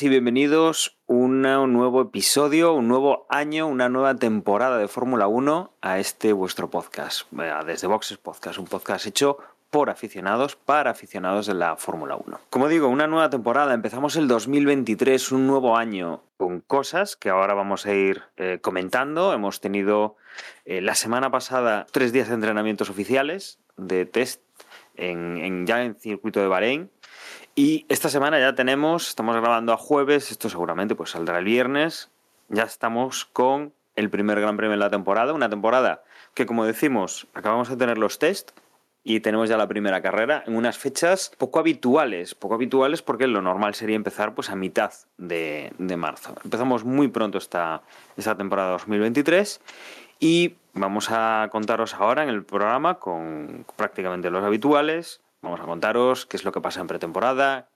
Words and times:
Y 0.00 0.08
bienvenidos 0.08 0.98
a 1.08 1.12
un 1.12 1.42
nuevo 1.42 2.02
episodio, 2.02 2.74
un 2.74 2.88
nuevo 2.88 3.26
año, 3.30 3.66
una 3.66 3.88
nueva 3.88 4.14
temporada 4.16 4.78
de 4.78 4.88
Fórmula 4.88 5.26
1 5.26 5.72
a 5.80 5.98
este 5.98 6.32
vuestro 6.32 6.68
podcast, 6.68 7.30
desde 7.66 7.86
Boxes 7.86 8.18
Podcast, 8.18 8.58
un 8.58 8.66
podcast 8.66 9.06
hecho 9.06 9.38
por 9.70 9.88
aficionados, 9.90 10.56
para 10.56 10.90
aficionados 10.90 11.46
de 11.46 11.54
la 11.54 11.76
Fórmula 11.76 12.16
1. 12.16 12.40
Como 12.50 12.68
digo, 12.68 12.88
una 12.88 13.06
nueva 13.06 13.30
temporada, 13.30 13.74
empezamos 13.74 14.16
el 14.16 14.28
2023, 14.28 15.32
un 15.32 15.46
nuevo 15.46 15.76
año 15.76 16.22
con 16.36 16.60
cosas 16.60 17.16
que 17.16 17.30
ahora 17.30 17.54
vamos 17.54 17.86
a 17.86 17.94
ir 17.94 18.22
eh, 18.36 18.58
comentando. 18.60 19.32
Hemos 19.32 19.60
tenido 19.60 20.16
eh, 20.64 20.80
la 20.80 20.94
semana 20.94 21.30
pasada 21.30 21.86
tres 21.90 22.12
días 22.12 22.28
de 22.28 22.34
entrenamientos 22.34 22.90
oficiales 22.90 23.58
de 23.76 24.04
test 24.06 24.42
en, 24.96 25.36
en- 25.38 25.66
ya 25.66 25.82
en 25.84 25.94
circuito 25.96 26.40
de 26.40 26.48
Bahrein. 26.48 26.90
Y 27.58 27.86
esta 27.88 28.10
semana 28.10 28.38
ya 28.38 28.54
tenemos, 28.54 29.08
estamos 29.08 29.34
grabando 29.34 29.72
a 29.72 29.78
jueves, 29.78 30.30
esto 30.30 30.50
seguramente 30.50 30.94
pues 30.94 31.12
saldrá 31.12 31.38
el 31.38 31.46
viernes, 31.46 32.10
ya 32.50 32.64
estamos 32.64 33.24
con 33.24 33.72
el 33.94 34.10
primer 34.10 34.38
Gran 34.38 34.58
Premio 34.58 34.72
de 34.72 34.76
la 34.76 34.90
temporada, 34.90 35.32
una 35.32 35.48
temporada 35.48 36.04
que 36.34 36.44
como 36.44 36.66
decimos, 36.66 37.26
acabamos 37.32 37.70
de 37.70 37.78
tener 37.78 37.96
los 37.96 38.18
test 38.18 38.50
y 39.04 39.20
tenemos 39.20 39.48
ya 39.48 39.56
la 39.56 39.66
primera 39.68 40.02
carrera 40.02 40.44
en 40.46 40.54
unas 40.54 40.76
fechas 40.76 41.32
poco 41.38 41.58
habituales, 41.58 42.34
poco 42.34 42.56
habituales 42.56 43.00
porque 43.00 43.26
lo 43.26 43.40
normal 43.40 43.74
sería 43.74 43.96
empezar 43.96 44.34
pues 44.34 44.50
a 44.50 44.54
mitad 44.54 44.92
de, 45.16 45.72
de 45.78 45.96
marzo. 45.96 46.34
Empezamos 46.44 46.84
muy 46.84 47.08
pronto 47.08 47.38
esta, 47.38 47.80
esta 48.18 48.36
temporada 48.36 48.72
2023 48.72 49.62
y 50.20 50.56
vamos 50.74 51.08
a 51.10 51.48
contaros 51.50 51.94
ahora 51.94 52.22
en 52.22 52.28
el 52.28 52.44
programa 52.44 52.98
con 52.98 53.64
prácticamente 53.76 54.28
los 54.28 54.44
habituales. 54.44 55.22
Vamos 55.46 55.60
a 55.60 55.64
contaros 55.64 56.26
qué 56.26 56.36
es 56.36 56.44
lo 56.44 56.50
que 56.50 56.60
pasa 56.60 56.80
en 56.80 56.88
pretemporada, 56.88 57.68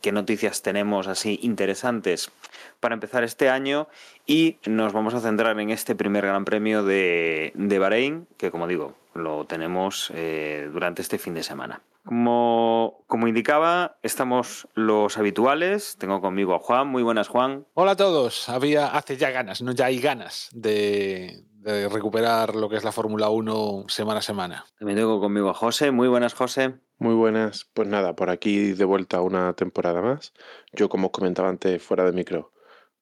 qué 0.00 0.12
noticias 0.12 0.62
tenemos 0.62 1.08
así 1.08 1.40
interesantes 1.42 2.30
para 2.78 2.94
empezar 2.94 3.24
este 3.24 3.48
año 3.48 3.88
y 4.26 4.58
nos 4.64 4.92
vamos 4.92 5.12
a 5.12 5.18
centrar 5.18 5.58
en 5.58 5.70
este 5.70 5.96
primer 5.96 6.24
Gran 6.24 6.44
Premio 6.44 6.84
de, 6.84 7.50
de 7.56 7.78
Bahrein, 7.80 8.28
que 8.36 8.52
como 8.52 8.68
digo, 8.68 8.94
lo 9.12 9.44
tenemos 9.44 10.12
eh, 10.14 10.70
durante 10.72 11.02
este 11.02 11.18
fin 11.18 11.34
de 11.34 11.42
semana. 11.42 11.82
Como, 12.04 13.02
como 13.08 13.26
indicaba, 13.26 13.96
estamos 14.04 14.68
los 14.74 15.18
habituales. 15.18 15.96
Tengo 15.98 16.20
conmigo 16.20 16.54
a 16.54 16.60
Juan. 16.60 16.86
Muy 16.86 17.02
buenas, 17.02 17.26
Juan. 17.26 17.66
Hola 17.74 17.90
a 17.90 17.96
todos. 17.96 18.48
Había 18.48 18.86
hace 18.86 19.16
ya 19.16 19.32
ganas, 19.32 19.62
no 19.62 19.72
ya 19.72 19.86
hay 19.86 19.98
ganas 19.98 20.48
de, 20.52 21.42
de 21.72 21.88
recuperar 21.88 22.54
lo 22.54 22.68
que 22.68 22.76
es 22.76 22.84
la 22.84 22.92
Fórmula 22.92 23.28
1 23.28 23.86
semana 23.88 24.20
a 24.20 24.22
semana. 24.22 24.66
También 24.78 24.98
tengo 24.98 25.20
conmigo 25.20 25.50
a 25.50 25.54
José. 25.54 25.90
Muy 25.90 26.06
buenas, 26.06 26.32
José. 26.32 26.74
Muy 26.98 27.14
buenas, 27.14 27.68
pues 27.74 27.88
nada, 27.88 28.14
por 28.14 28.30
aquí 28.30 28.72
de 28.72 28.84
vuelta 28.84 29.20
una 29.20 29.52
temporada 29.54 30.00
más. 30.00 30.32
Yo, 30.72 30.88
como 30.88 31.08
os 31.08 31.12
comentaba 31.12 31.48
antes 31.48 31.82
fuera 31.82 32.04
de 32.04 32.12
micro, 32.12 32.52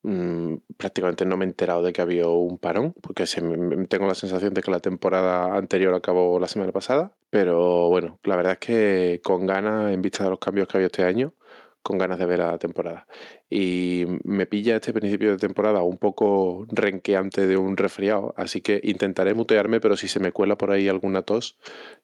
mm, 0.02 0.54
prácticamente 0.78 1.26
no 1.26 1.36
me 1.36 1.44
he 1.44 1.48
enterado 1.48 1.82
de 1.82 1.92
que 1.92 2.00
había 2.00 2.26
un 2.26 2.58
parón, 2.58 2.94
porque 3.02 3.26
se 3.26 3.42
tengo 3.88 4.06
la 4.06 4.14
sensación 4.14 4.54
de 4.54 4.62
que 4.62 4.70
la 4.70 4.80
temporada 4.80 5.54
anterior 5.56 5.94
acabó 5.94 6.40
la 6.40 6.48
semana 6.48 6.72
pasada. 6.72 7.12
Pero 7.28 7.88
bueno, 7.90 8.18
la 8.24 8.36
verdad 8.36 8.52
es 8.54 8.58
que 8.60 9.20
con 9.22 9.46
ganas, 9.46 9.92
en 9.92 10.00
vista 10.00 10.24
de 10.24 10.30
los 10.30 10.38
cambios 10.38 10.68
que 10.68 10.76
ha 10.76 10.78
habido 10.78 10.86
este 10.86 11.04
año, 11.04 11.34
con 11.84 11.98
ganas 11.98 12.18
de 12.18 12.24
ver 12.24 12.38
la 12.38 12.56
temporada. 12.58 13.06
Y 13.50 14.06
me 14.24 14.46
pilla 14.46 14.76
este 14.76 14.94
principio 14.94 15.30
de 15.30 15.36
temporada 15.36 15.82
un 15.82 15.98
poco 15.98 16.66
renqueante 16.70 17.46
de 17.46 17.58
un 17.58 17.76
resfriado, 17.76 18.34
así 18.38 18.62
que 18.62 18.80
intentaré 18.82 19.34
mutearme, 19.34 19.80
pero 19.80 19.96
si 19.96 20.08
se 20.08 20.18
me 20.18 20.32
cuela 20.32 20.56
por 20.56 20.70
ahí 20.70 20.88
alguna 20.88 21.22
tos, 21.22 21.58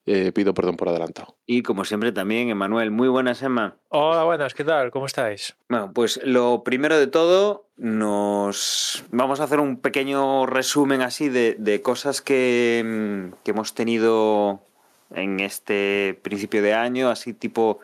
eh, 0.04 0.32
pido 0.32 0.52
perdón 0.52 0.76
por 0.76 0.91
adelantado. 0.91 1.34
Y 1.46 1.62
como 1.62 1.86
siempre 1.86 2.12
también, 2.12 2.50
Emanuel. 2.50 2.91
Muy 2.91 3.08
buenas, 3.08 3.42
Emma. 3.42 3.78
Hola, 3.88 4.24
buenas, 4.24 4.52
¿qué 4.52 4.64
tal? 4.64 4.91
¿Cómo 4.91 5.06
estáis? 5.06 5.56
Bueno, 5.70 5.92
pues 5.94 6.20
lo 6.24 6.62
primero 6.62 6.98
de 6.98 7.06
todo, 7.06 7.66
nos 7.78 9.02
vamos 9.10 9.41
a 9.41 9.44
hacer 9.44 9.60
un 9.60 9.80
pequeño 9.80 10.44
resumen 10.44 11.00
así 11.00 11.30
de, 11.30 11.56
de 11.58 11.80
cosas 11.80 12.20
que, 12.20 12.82
mm, 12.84 13.42
que 13.42 13.50
hemos 13.52 13.72
tenido 13.72 14.60
en 15.14 15.41
este 15.41 16.20
principio 16.22 16.60
de 16.60 16.74
año, 16.74 17.08
así 17.08 17.32
tipo 17.32 17.80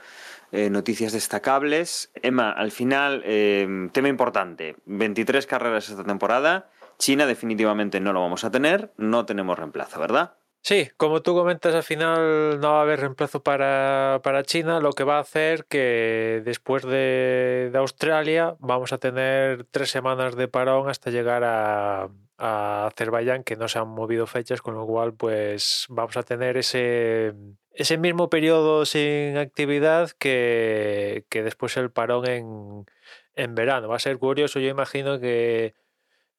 eh, 0.56 0.71
noticias 0.71 1.12
destacables. 1.12 2.11
Emma, 2.15 2.50
al 2.50 2.71
final, 2.71 3.22
eh, 3.27 3.69
tema 3.93 4.09
importante, 4.09 4.77
23 4.87 5.47
carreras 5.47 5.91
esta 5.91 6.03
temporada, 6.03 6.71
China 6.99 7.27
definitivamente 7.27 8.00
no 8.00 8.15
lo 8.15 8.22
vamos 8.22 8.43
a 8.43 8.50
tener, 8.50 8.91
no 8.97 9.27
tenemos 9.27 9.59
reemplazo, 9.59 10.00
¿verdad? 10.00 10.39
Sí, 10.62 10.89
como 10.97 11.21
tú 11.21 11.34
comentas, 11.34 11.75
al 11.75 11.83
final 11.83 12.59
no 12.59 12.72
va 12.72 12.78
a 12.78 12.83
haber 12.83 13.00
reemplazo 13.00 13.43
para, 13.43 14.21
para 14.25 14.45
China, 14.45 14.81
lo 14.81 14.93
que 14.93 15.05
va 15.05 15.19
a 15.19 15.21
hacer 15.21 15.66
que 15.66 16.41
después 16.43 16.84
de, 16.84 17.69
de 17.71 17.78
Australia 17.78 18.56
vamos 18.59 18.95
a 18.95 18.99
tener 18.99 19.65
tres 19.71 19.91
semanas 19.91 20.37
de 20.37 20.49
parón 20.49 20.89
hasta 20.89 21.11
llegar 21.11 21.45
a, 21.45 22.09
a 22.39 22.87
Azerbaiyán, 22.87 23.45
que 23.45 23.56
no 23.56 23.69
se 23.69 23.78
han 23.78 23.89
movido 23.89 24.27
fechas, 24.27 24.62
con 24.62 24.75
lo 24.75 24.87
cual 24.87 25.12
pues 25.12 25.84
vamos 25.91 26.16
a 26.16 26.22
tener 26.22 26.56
ese, 26.56 27.34
ese 27.77 27.99
mismo 27.99 28.31
periodo 28.31 28.87
sin 28.87 29.37
actividad 29.39 30.11
que, 30.13 31.27
que 31.31 31.43
después 31.43 31.77
el 31.77 31.91
parón 31.93 32.27
en, 32.29 32.87
en 33.35 33.55
verano. 33.55 33.89
Va 33.89 33.97
a 33.97 33.99
ser 34.01 34.19
curioso, 34.19 34.61
yo 34.61 34.69
imagino 34.69 35.21
que 35.21 35.75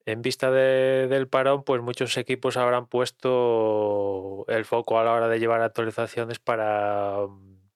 en 0.05 0.21
vista 0.21 0.51
de- 0.51 1.07
del 1.09 1.27
parón, 1.27 1.63
pues 1.63 1.81
muchos 1.81 2.17
equipos 2.17 2.57
habrán 2.57 2.87
puesto 2.87 4.45
el 4.47 4.65
foco 4.65 4.99
a 4.99 5.03
la 5.03 5.13
hora 5.13 5.27
de 5.29 5.39
llevar 5.39 5.61
actualizaciones 5.61 6.39
para, 6.39 7.17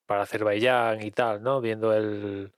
para 0.06 0.24
Azerbaiyán 0.24 1.02
y 1.04 1.12
tal, 1.12 1.44
¿no? 1.44 1.62
Viendo 1.62 1.94
el, 1.94 2.54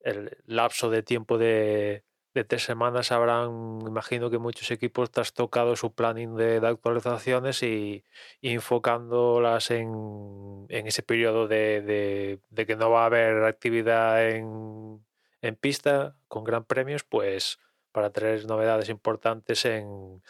el 0.00 0.38
lapso 0.46 0.90
de 0.90 1.02
tiempo 1.02 1.38
de, 1.38 2.04
de 2.34 2.44
tres 2.44 2.62
semanas, 2.64 3.12
habrán, 3.12 3.80
imagino 3.86 4.30
que 4.30 4.38
muchos 4.38 4.70
equipos 4.70 5.10
trastocado 5.10 5.76
su 5.76 5.92
planning 5.92 6.34
de, 6.36 6.60
de 6.60 6.66
actualizaciones 6.66 7.62
y, 7.62 8.04
y 8.40 8.50
enfocándolas 8.54 9.70
en, 9.70 10.66
en 10.68 10.86
ese 10.86 11.02
periodo 11.02 11.46
de, 11.48 11.82
de- 11.82 12.38
de 12.50 12.66
que 12.66 12.76
no 12.76 12.90
va 12.90 13.02
a 13.02 13.06
haber 13.06 13.44
actividad 13.44 14.28
en, 14.30 15.04
en 15.42 15.56
pista 15.56 16.14
con 16.28 16.44
gran 16.44 16.64
premios, 16.64 17.04
pues 17.04 17.58
para 17.92 18.10
traer 18.10 18.46
novedades 18.46 18.88
importantes 18.88 19.66
en, 19.66 20.22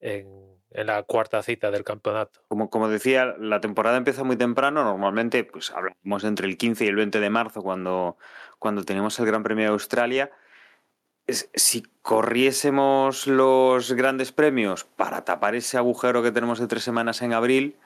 en, 0.00 0.26
en 0.70 0.86
la 0.86 1.02
cuarta 1.02 1.42
cita 1.42 1.70
del 1.70 1.84
campeonato. 1.84 2.40
Como, 2.48 2.70
como 2.70 2.88
decía, 2.88 3.34
la 3.38 3.60
temporada 3.60 3.96
empieza 3.98 4.24
muy 4.24 4.36
temprano. 4.36 4.82
Normalmente, 4.84 5.44
pues 5.44 5.70
hablamos 5.70 6.24
entre 6.24 6.46
el 6.46 6.56
15 6.56 6.84
y 6.86 6.88
el 6.88 6.96
20 6.96 7.20
de 7.20 7.28
marzo 7.30 7.62
cuando, 7.62 8.16
cuando 8.58 8.82
tenemos 8.84 9.18
el 9.18 9.26
Gran 9.26 9.42
Premio 9.42 9.66
de 9.66 9.72
Australia. 9.72 10.30
Si 11.26 11.84
corriésemos 12.02 13.26
los 13.26 13.92
grandes 13.92 14.30
premios 14.32 14.84
para 14.84 15.24
tapar 15.24 15.54
ese 15.54 15.78
agujero 15.78 16.22
que 16.22 16.32
tenemos 16.32 16.58
de 16.58 16.66
tres 16.66 16.84
semanas 16.84 17.22
en 17.22 17.32
abril, 17.32 17.76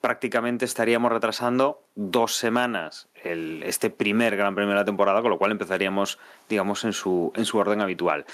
prácticamente 0.00 0.64
estaríamos 0.64 1.10
retrasando 1.10 1.82
dos 1.96 2.36
semanas 2.36 3.08
este 3.24 3.90
primer 3.90 4.36
Gran 4.36 4.54
Premio 4.54 4.70
de 4.70 4.76
la 4.76 4.84
temporada, 4.84 5.20
con 5.20 5.30
lo 5.30 5.38
cual 5.38 5.50
empezaríamos, 5.50 6.18
digamos, 6.48 6.84
en 6.84 6.92
su, 6.92 7.32
en 7.34 7.44
su 7.44 7.58
orden 7.58 7.80
habitual 7.80 8.24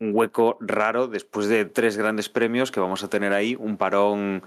un 0.00 0.12
hueco 0.14 0.56
raro 0.60 1.08
después 1.08 1.48
de 1.48 1.64
tres 1.64 1.96
grandes 1.96 2.28
premios 2.28 2.70
que 2.70 2.80
vamos 2.80 3.02
a 3.02 3.08
tener 3.08 3.32
ahí, 3.32 3.56
un 3.58 3.76
parón 3.76 4.42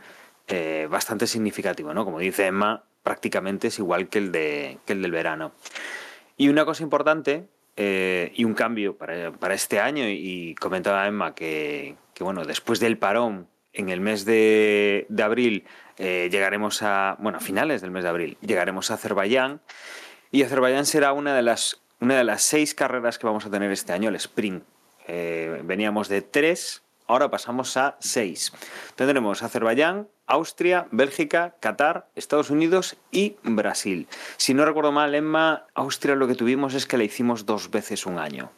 eh, 0.48 0.88
bastante 0.90 1.28
significativo, 1.28 1.94
¿no? 1.94 2.06
Como 2.06 2.20
dice 2.20 2.48
Emma, 2.48 2.84
prácticamente 3.04 3.68
es 3.68 3.80
igual 3.80 4.08
que 4.08 4.20
el, 4.20 4.32
de, 4.32 4.78
que 4.86 4.94
el 4.94 5.02
del 5.02 5.12
verano. 5.12 5.52
Y 6.38 6.50
una 6.50 6.66
cosa 6.66 6.84
importante 6.84 7.48
eh, 7.76 8.32
y 8.36 8.44
un 8.44 8.54
cambio 8.54 8.98
para, 8.98 9.32
para 9.32 9.54
este 9.54 9.80
año, 9.80 10.08
y 10.08 10.56
comentaba 10.56 11.08
Emma 11.08 11.34
que, 11.34 11.96
bueno, 12.20 12.46
después 12.46 12.80
del 12.80 12.98
parón, 12.98 13.48
en 13.74 13.90
el 13.90 14.02
mes 14.02 14.26
de, 14.26 15.06
de 15.10 15.24
abril, 15.24 15.66
eh, 15.98 16.28
llegaremos 16.32 16.84
a, 16.84 17.16
bueno, 17.20 17.38
a 17.38 17.42
finales 17.42 17.82
del 17.82 17.92
mes 17.92 18.04
de 18.04 18.10
abril, 18.10 18.38
llegaremos 18.42 18.92
a 18.92 18.96
Azerbaiyán, 18.96 19.62
y 20.32 20.44
Azerbaiyán 20.44 20.86
será 20.86 21.14
una 21.14 21.36
de 21.36 21.42
las, 21.42 21.82
una 22.00 22.18
de 22.18 22.24
las 22.24 22.42
seis 22.42 22.74
carreras 22.74 23.18
que 23.18 23.28
vamos 23.28 23.46
a 23.46 23.50
tener 23.50 23.72
este 23.72 23.94
año, 23.94 24.10
el 24.10 24.16
sprint. 24.16 24.64
Eh, 25.08 25.62
veníamos 25.64 26.10
de 26.10 26.22
tres, 26.22 26.84
ahora 27.08 27.30
pasamos 27.30 27.76
a 27.78 27.98
seis. 28.00 28.54
Tendremos 28.96 29.44
Azerbaiyán, 29.44 30.08
Austria, 30.32 30.88
Bélgica, 30.92 31.56
Qatar, 31.60 32.10
Estados 32.16 32.50
Unidos 32.50 32.96
y 33.12 33.36
Brasil. 33.44 34.08
Si 34.38 34.54
no 34.54 34.66
recuerdo 34.66 34.92
mal, 34.92 35.14
Emma, 35.14 35.68
Austria 35.76 36.16
lo 36.16 36.28
que 36.28 36.36
tuvimos 36.36 36.74
es 36.74 36.86
que 36.88 36.98
la 36.98 37.04
hicimos 37.04 37.46
dos 37.46 37.70
veces 37.70 38.06
un 38.06 38.18
año. 38.18 38.52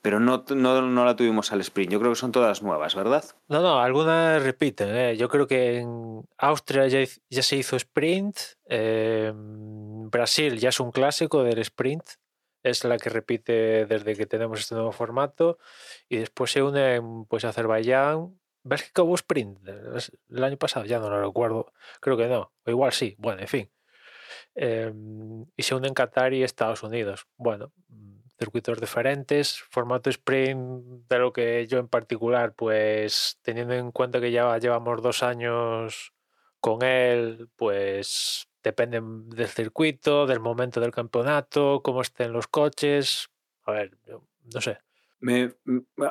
pero 0.00 0.20
no, 0.20 0.44
no, 0.54 0.80
no 0.82 1.04
la 1.04 1.16
tuvimos 1.16 1.50
al 1.52 1.60
sprint. 1.60 1.90
Yo 1.92 1.98
creo 1.98 2.12
que 2.12 2.16
son 2.18 2.30
todas 2.32 2.62
nuevas, 2.62 2.94
¿verdad? 2.94 3.24
No, 3.48 3.60
no, 3.60 3.80
algunas 3.80 4.42
repiten. 4.42 4.88
¿eh? 4.94 5.16
Yo 5.16 5.28
creo 5.28 5.46
que 5.48 5.78
en 5.80 6.22
Austria 6.38 6.86
ya, 6.86 7.00
ya 7.28 7.42
se 7.42 7.56
hizo 7.56 7.76
sprint. 7.76 8.38
eh, 8.66 9.32
Brasil 9.34 10.58
ya 10.58 10.70
es 10.70 10.80
un 10.80 10.92
clásico 10.92 11.42
del 11.42 11.58
sprint. 11.58 12.04
Es 12.62 12.84
la 12.84 12.96
que 12.96 13.10
repite 13.10 13.86
desde 13.86 14.14
que 14.16 14.26
tenemos 14.26 14.60
este 14.60 14.74
nuevo 14.76 14.92
formato. 14.92 15.58
Y 16.08 16.16
después 16.18 16.52
se 16.52 16.62
unen 16.62 17.24
pues 17.26 17.44
Azerbaiyán. 17.44 18.38
Bélgica 18.68 19.02
hubo 19.02 19.14
sprint 19.14 19.58
el 19.66 20.44
año 20.44 20.56
pasado, 20.56 20.84
ya 20.84 20.98
no 20.98 21.10
lo 21.10 21.20
recuerdo. 21.20 21.72
Creo 22.00 22.16
que 22.16 22.28
no. 22.28 22.52
O 22.64 22.70
igual 22.70 22.92
sí. 22.92 23.14
Bueno, 23.18 23.40
en 23.40 23.48
fin. 23.48 23.70
Eh, 24.54 24.92
y 25.56 25.62
se 25.62 25.74
unen 25.74 25.94
Qatar 25.94 26.34
y 26.34 26.42
Estados 26.42 26.82
Unidos. 26.82 27.26
Bueno, 27.36 27.72
circuitos 28.38 28.80
diferentes, 28.80 29.60
formato 29.70 30.10
sprint 30.10 31.08
de 31.08 31.18
lo 31.18 31.32
que 31.32 31.66
yo 31.66 31.78
en 31.78 31.88
particular, 31.88 32.54
pues 32.54 33.38
teniendo 33.42 33.74
en 33.74 33.90
cuenta 33.90 34.20
que 34.20 34.30
ya 34.30 34.56
llevamos 34.58 35.02
dos 35.02 35.22
años 35.22 36.12
con 36.60 36.82
él, 36.82 37.48
pues 37.56 38.48
depende 38.62 39.00
del 39.02 39.48
circuito, 39.48 40.26
del 40.26 40.40
momento 40.40 40.80
del 40.80 40.92
campeonato, 40.92 41.82
cómo 41.82 42.02
estén 42.02 42.32
los 42.32 42.46
coches. 42.46 43.28
A 43.64 43.72
ver, 43.72 43.96
no 44.54 44.60
sé. 44.60 44.78
Me- 45.20 45.52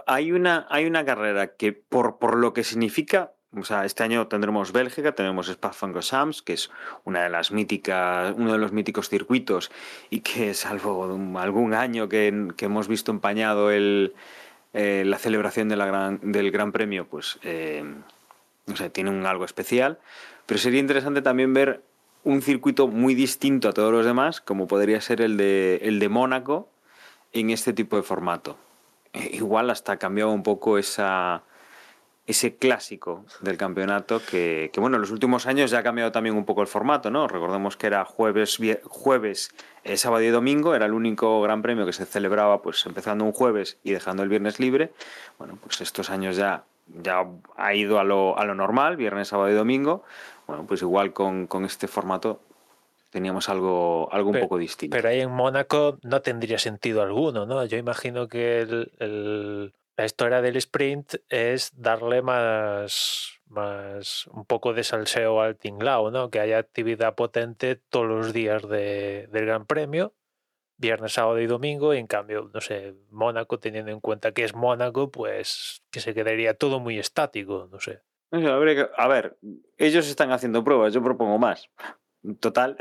hay, 0.05 0.31
una, 0.31 0.67
hay 0.69 0.85
una 0.85 1.05
carrera 1.05 1.55
que, 1.55 1.71
por, 1.73 2.17
por 2.17 2.35
lo 2.37 2.53
que 2.53 2.63
significa, 2.63 3.31
o 3.55 3.63
sea, 3.63 3.85
este 3.85 4.03
año 4.03 4.27
tendremos 4.27 4.73
Bélgica, 4.73 5.13
tenemos 5.13 5.47
Spa-Francorchamps, 5.47 6.41
que 6.41 6.53
es 6.53 6.69
una 7.05 7.23
de 7.23 7.29
las 7.29 7.51
míticas, 7.51 8.35
uno 8.37 8.51
de 8.51 8.57
los 8.57 8.73
míticos 8.73 9.09
circuitos 9.09 9.71
y 10.09 10.19
que, 10.19 10.53
salvo 10.53 11.05
algún 11.39 11.73
año 11.73 12.09
que, 12.09 12.49
que 12.57 12.65
hemos 12.65 12.87
visto 12.87 13.11
empañado 13.11 13.71
el, 13.71 14.13
eh, 14.73 15.03
la 15.05 15.17
celebración 15.17 15.69
de 15.69 15.77
gran, 15.77 16.19
del 16.21 16.51
Gran 16.51 16.71
Premio, 16.73 17.07
pues, 17.07 17.39
eh, 17.43 17.85
tiene 18.91 19.09
un 19.09 19.25
algo 19.25 19.45
especial. 19.45 19.99
Pero 20.45 20.59
sería 20.59 20.81
interesante 20.81 21.21
también 21.21 21.53
ver 21.53 21.81
un 22.23 22.41
circuito 22.41 22.87
muy 22.89 23.15
distinto 23.15 23.69
a 23.69 23.73
todos 23.73 23.91
los 23.93 24.05
demás, 24.05 24.41
como 24.41 24.67
podría 24.67 24.99
ser 24.99 25.21
el 25.21 25.37
de, 25.37 25.79
el 25.83 25.99
de 25.99 26.09
Mónaco, 26.09 26.69
en 27.31 27.49
este 27.51 27.71
tipo 27.71 27.95
de 27.95 28.03
formato. 28.03 28.57
Eh, 29.17 29.31
igual 29.33 29.69
hasta 29.69 29.97
cambiaba 29.97 30.31
un 30.31 30.43
poco 30.43 30.77
esa, 30.77 31.43
ese 32.27 32.55
clásico 32.55 33.25
del 33.41 33.57
campeonato 33.57 34.21
que, 34.23 34.69
bueno, 34.77 34.97
en 34.97 35.01
los 35.01 35.11
últimos 35.11 35.47
años 35.47 35.71
ya 35.71 35.79
ha 35.79 35.83
cambiado 35.83 36.11
también 36.11 36.35
un 36.35 36.45
poco 36.45 36.61
el 36.61 36.67
formato, 36.67 37.09
¿no? 37.09 37.27
Recordemos 37.27 37.77
que 37.77 37.87
era 37.87 38.05
jueves, 38.05 38.59
jueves 38.83 39.51
eh, 39.83 39.97
sábado 39.97 40.23
y 40.23 40.27
domingo, 40.27 40.75
era 40.75 40.85
el 40.85 40.93
único 40.93 41.41
gran 41.41 41.61
premio 41.61 41.85
que 41.85 41.93
se 41.93 42.05
celebraba 42.05 42.61
pues 42.61 42.85
empezando 42.85 43.25
un 43.25 43.31
jueves 43.31 43.79
y 43.83 43.91
dejando 43.91 44.23
el 44.23 44.29
viernes 44.29 44.59
libre. 44.59 44.91
Bueno, 45.39 45.57
pues 45.61 45.81
estos 45.81 46.09
años 46.09 46.35
ya, 46.35 46.63
ya 47.01 47.25
ha 47.55 47.73
ido 47.73 47.99
a 47.99 48.03
lo, 48.03 48.37
a 48.37 48.45
lo 48.45 48.53
normal, 48.53 48.97
viernes, 48.97 49.29
sábado 49.29 49.49
y 49.49 49.55
domingo. 49.55 50.03
Bueno, 50.45 50.65
pues 50.67 50.81
igual 50.81 51.13
con, 51.13 51.47
con 51.47 51.65
este 51.65 51.87
formato 51.87 52.39
teníamos 53.17 53.49
algo, 53.49 54.07
algo 54.11 54.29
un 54.29 54.39
poco 54.39 54.57
distinto. 54.59 54.95
Pero 54.95 55.09
ahí 55.09 55.21
en 55.21 55.31
Mónaco 55.31 55.97
no 56.03 56.21
tendría 56.21 56.59
sentido 56.59 57.01
alguno, 57.01 57.47
¿no? 57.47 57.65
Yo 57.65 57.77
imagino 57.77 58.27
que 58.27 58.59
el- 58.61 58.91
el- 58.99 59.73
la 59.97 60.05
historia 60.05 60.39
del 60.43 60.55
sprint 60.57 61.15
es 61.29 61.71
darle 61.75 62.21
más, 62.21 63.39
más 63.47 64.27
un 64.27 64.45
poco 64.45 64.73
de 64.73 64.83
salseo 64.83 65.41
al 65.41 65.55
tinglao, 65.55 66.11
¿no? 66.11 66.29
Que 66.29 66.39
haya 66.39 66.59
actividad 66.59 67.15
potente 67.15 67.75
todos 67.89 68.07
los 68.07 68.33
días 68.33 68.67
de- 68.69 69.27
del 69.31 69.45
Gran 69.47 69.65
Premio, 69.65 70.13
viernes, 70.77 71.13
sábado 71.13 71.39
y 71.39 71.47
domingo, 71.47 71.95
y 71.95 71.97
en 71.97 72.05
cambio, 72.05 72.51
no 72.53 72.61
sé, 72.61 72.93
Mónaco, 73.09 73.57
teniendo 73.59 73.91
en 73.91 73.99
cuenta 73.99 74.31
que 74.31 74.43
es 74.43 74.53
Mónaco, 74.53 75.09
pues 75.09 75.81
que 75.89 75.99
se 76.01 76.13
quedaría 76.13 76.53
todo 76.53 76.79
muy 76.79 76.99
estático, 76.99 77.67
no 77.71 77.79
sé. 77.79 78.01
A 78.97 79.07
ver, 79.07 79.37
ellos 79.77 80.07
están 80.07 80.31
haciendo 80.31 80.63
pruebas, 80.63 80.93
yo 80.93 81.01
propongo 81.01 81.39
más. 81.39 81.69
Total. 82.39 82.77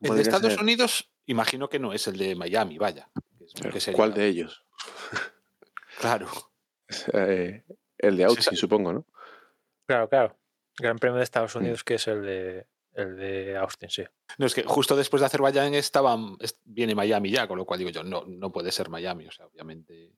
El 0.00 0.14
de 0.16 0.22
Estados 0.22 0.52
ser- 0.52 0.60
Unidos, 0.62 1.10
imagino 1.26 1.68
que 1.68 1.78
no 1.78 1.92
es 1.92 2.06
el 2.06 2.16
de 2.18 2.34
Miami, 2.34 2.78
vaya. 2.78 3.08
Que 3.72 3.80
sería- 3.80 3.96
¿Cuál 3.96 4.14
de 4.14 4.26
ellos? 4.26 4.64
Claro. 6.00 6.28
Eh, 7.12 7.64
el 7.98 8.16
de 8.16 8.22
Sí, 8.22 8.28
Austin, 8.28 8.50
sí. 8.50 8.56
supongo, 8.56 8.92
¿no? 8.92 9.06
Claro, 9.86 10.08
claro. 10.08 10.38
Gran 10.78 10.98
Premio 10.98 11.16
de 11.18 11.24
Estados 11.24 11.54
Unidos, 11.56 11.82
que 11.82 11.94
es 11.94 12.06
el 12.06 12.22
de, 12.22 12.66
el 12.92 13.16
de 13.16 13.56
Austin, 13.56 13.90
sí. 13.90 14.04
No, 14.38 14.46
es 14.46 14.54
que 14.54 14.62
justo 14.62 14.94
después 14.94 15.20
de 15.20 15.26
Azerbaiyán 15.26 15.74
estaban, 15.74 16.36
es- 16.40 16.58
viene 16.64 16.94
Miami 16.94 17.30
ya, 17.30 17.48
con 17.48 17.58
lo 17.58 17.64
cual 17.64 17.78
digo 17.80 17.90
yo, 17.90 18.04
no, 18.04 18.24
no 18.26 18.52
puede 18.52 18.70
ser 18.70 18.88
Miami. 18.88 19.26
O 19.26 19.32
sea, 19.32 19.46
obviamente 19.46 20.12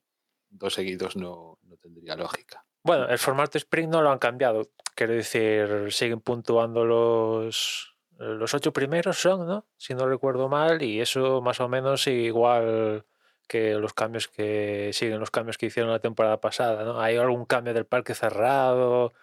dos 0.51 0.75
seguidos 0.75 1.17
no, 1.17 1.59
no 1.63 1.77
tendría 1.79 2.17
lógica. 2.17 2.65
Bueno, 2.83 3.09
el 3.09 3.19
formato 3.19 3.57
sprint 3.59 3.91
no 3.93 4.03
lo 4.03 4.11
han 4.11 4.19
cambiado. 4.19 4.63
Quiero 4.95 5.15
decir, 5.15 5.87
siguen 5.93 6.21
puntuando 6.21 6.85
los, 6.85 7.95
los 8.21 8.53
ocho 8.53 8.73
primeros 8.73 9.19
son, 9.19 9.47
¿no? 9.47 9.67
Si 9.79 9.95
no 9.95 10.07
recuerdo 10.07 10.49
mal, 10.49 10.83
y 10.83 11.01
eso 11.01 11.41
más 11.41 11.59
o 11.61 11.69
menos 11.69 12.07
igual 12.07 13.07
que 13.49 13.75
los 13.75 13.95
cambios 13.95 14.29
que 14.29 14.91
siguen 14.93 15.19
los 15.21 15.31
cambios 15.31 15.59
que 15.59 15.67
hicieron 15.67 15.91
la 15.91 16.01
temporada 16.01 16.41
pasada, 16.41 16.85
¿no? 16.85 17.01
Hay 17.01 17.17
algún 17.17 17.47
cambio 17.47 17.73
del 17.75 17.87
parque 17.87 18.15
cerrado 18.15 19.15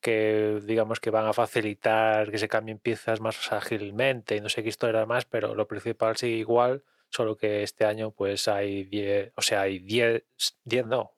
que 0.00 0.60
digamos 0.64 1.00
que 1.00 1.10
van 1.10 1.26
a 1.26 1.32
facilitar 1.32 2.30
que 2.30 2.38
se 2.38 2.48
cambien 2.48 2.78
piezas 2.78 3.20
más 3.20 3.52
ágilmente 3.52 4.36
y 4.36 4.40
no 4.40 4.48
sé 4.48 4.62
qué 4.62 4.68
historia 4.68 5.06
más, 5.06 5.24
pero 5.26 5.54
lo 5.54 5.68
principal 5.68 6.16
sigue 6.16 6.36
igual, 6.36 6.84
solo 7.10 7.36
que 7.36 7.62
este 7.62 7.84
año 7.84 8.10
pues 8.10 8.48
hay 8.48 8.84
10, 8.84 9.32
o 9.36 9.42
sea, 9.42 9.62
hay 9.62 9.78
10, 9.78 10.24
10 10.64 10.86
no, 10.86 11.14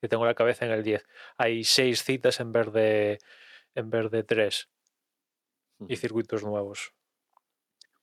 que 0.00 0.08
tengo 0.08 0.24
la 0.24 0.34
cabeza 0.34 0.66
en 0.66 0.72
el 0.72 0.84
10. 0.84 1.04
Hay 1.36 1.64
seis 1.64 2.04
citas 2.04 2.40
en 2.40 2.52
vez 2.52 2.72
de 2.72 3.18
en 3.74 3.90
vez 3.90 4.10
de 4.10 4.22
tres 4.24 4.68
y 5.88 5.96
circuitos 5.96 6.44
nuevos. 6.44 6.92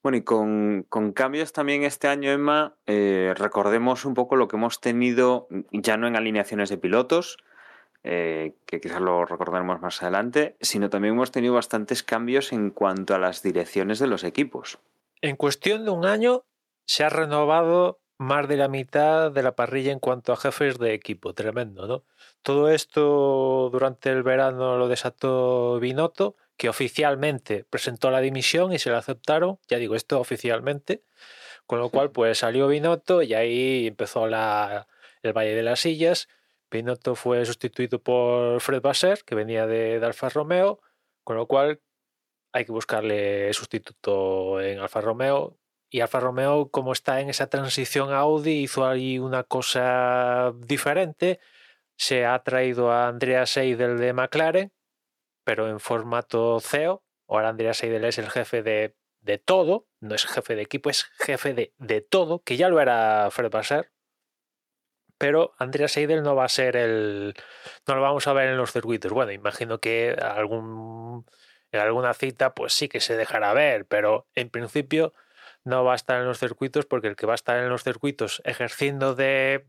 Bueno, 0.03 0.17
y 0.17 0.21
con, 0.21 0.85
con 0.89 1.11
cambios 1.11 1.51
también 1.51 1.83
este 1.83 2.07
año, 2.07 2.31
Emma, 2.31 2.77
eh, 2.85 3.33
recordemos 3.35 4.05
un 4.05 4.13
poco 4.13 4.35
lo 4.35 4.47
que 4.47 4.55
hemos 4.55 4.79
tenido, 4.79 5.47
ya 5.71 5.97
no 5.97 6.07
en 6.07 6.15
alineaciones 6.15 6.69
de 6.69 6.77
pilotos, 6.77 7.37
eh, 8.03 8.55
que 8.65 8.79
quizás 8.79 9.01
lo 9.01 9.25
recordaremos 9.25 9.81
más 9.81 10.01
adelante, 10.01 10.55
sino 10.61 10.89
también 10.89 11.15
hemos 11.15 11.31
tenido 11.31 11.55
bastantes 11.55 12.03
cambios 12.03 12.53
en 12.53 12.69
cuanto 12.69 13.15
a 13.15 13.19
las 13.19 13.43
direcciones 13.43 13.99
de 13.99 14.07
los 14.07 14.23
equipos. 14.23 14.79
En 15.21 15.35
cuestión 15.35 15.83
de 15.83 15.91
un 15.91 16.05
año 16.05 16.45
se 16.85 17.03
ha 17.03 17.09
renovado 17.09 17.99
más 18.17 18.47
de 18.47 18.57
la 18.57 18.67
mitad 18.67 19.31
de 19.31 19.43
la 19.43 19.55
parrilla 19.55 19.91
en 19.91 19.99
cuanto 19.99 20.31
a 20.31 20.37
jefes 20.37 20.79
de 20.79 20.93
equipo, 20.93 21.33
tremendo, 21.33 21.87
¿no? 21.87 22.03
Todo 22.41 22.69
esto 22.69 23.69
durante 23.71 24.09
el 24.09 24.23
verano 24.23 24.77
lo 24.77 24.87
desató 24.87 25.79
Binotto, 25.79 26.35
que 26.57 26.69
oficialmente 26.69 27.65
presentó 27.69 28.11
la 28.11 28.19
dimisión 28.19 28.73
y 28.73 28.79
se 28.79 28.89
la 28.89 28.97
aceptaron, 28.97 29.59
ya 29.67 29.77
digo 29.77 29.95
esto 29.95 30.19
oficialmente, 30.19 31.03
con 31.65 31.79
lo 31.79 31.89
cual 31.89 32.11
pues 32.11 32.39
salió 32.39 32.67
Binotto 32.67 33.21
y 33.21 33.33
ahí 33.33 33.87
empezó 33.87 34.27
la, 34.27 34.87
el 35.21 35.33
Valle 35.33 35.55
de 35.55 35.63
las 35.63 35.81
Sillas. 35.81 36.27
Binotto 36.71 37.15
fue 37.15 37.45
sustituido 37.45 37.99
por 38.01 38.59
Fred 38.61 38.81
Basser, 38.81 39.23
que 39.23 39.35
venía 39.35 39.67
de, 39.67 39.99
de 39.99 40.05
Alfa 40.05 40.29
Romeo, 40.29 40.81
con 41.23 41.37
lo 41.37 41.47
cual 41.47 41.81
hay 42.51 42.65
que 42.65 42.71
buscarle 42.71 43.53
sustituto 43.53 44.59
en 44.61 44.79
Alfa 44.79 45.01
Romeo. 45.01 45.57
Y 45.89 46.01
Alfa 46.01 46.19
Romeo, 46.19 46.69
como 46.69 46.91
está 46.91 47.21
en 47.21 47.29
esa 47.29 47.49
transición 47.49 48.11
a 48.11 48.19
Audi, 48.19 48.63
hizo 48.63 48.85
ahí 48.85 49.19
una 49.19 49.43
cosa 49.43 50.53
diferente. 50.57 51.39
Se 51.95 52.25
ha 52.25 52.39
traído 52.43 52.91
a 52.91 53.07
Andrea 53.07 53.45
Seidel 53.45 53.97
de 53.97 54.13
McLaren, 54.13 54.73
pero 55.47 55.69
en 55.69 55.79
formato 55.79 56.59
CEO. 56.59 57.05
Ahora 57.25 57.47
Andrea 57.47 57.73
Seidel 57.73 58.03
es 58.03 58.17
el 58.17 58.29
jefe 58.29 58.63
de, 58.63 58.97
de 59.21 59.37
todo, 59.37 59.87
no 60.01 60.13
es 60.13 60.25
jefe 60.25 60.57
de 60.57 60.61
equipo, 60.61 60.89
es 60.89 61.05
jefe 61.05 61.53
de, 61.53 61.73
de 61.77 62.01
todo, 62.01 62.43
que 62.43 62.57
ya 62.57 62.67
lo 62.67 62.81
era 62.81 63.29
Fred 63.31 63.49
Basser. 63.49 63.93
Pero 65.17 65.53
Andrea 65.57 65.87
Seidel 65.87 66.21
no 66.21 66.35
va 66.35 66.43
a 66.43 66.49
ser 66.49 66.75
el. 66.75 67.33
No 67.87 67.95
lo 67.95 68.01
vamos 68.01 68.27
a 68.27 68.33
ver 68.33 68.49
en 68.49 68.57
los 68.57 68.73
circuitos. 68.73 69.13
Bueno, 69.13 69.31
imagino 69.31 69.79
que 69.79 70.17
algún, 70.21 71.25
en 71.71 71.79
alguna 71.79 72.13
cita, 72.13 72.53
pues 72.53 72.73
sí 72.73 72.89
que 72.89 72.99
se 72.99 73.15
dejará 73.15 73.53
ver, 73.53 73.85
pero 73.85 74.27
en 74.35 74.49
principio 74.49 75.13
no 75.63 75.85
va 75.85 75.93
a 75.93 75.95
estar 75.95 76.19
en 76.19 76.25
los 76.27 76.39
circuitos 76.39 76.85
porque 76.85 77.07
el 77.07 77.15
que 77.15 77.25
va 77.25 77.35
a 77.35 77.35
estar 77.35 77.57
en 77.57 77.69
los 77.69 77.85
circuitos 77.85 78.41
ejerciendo 78.43 79.15
de, 79.15 79.65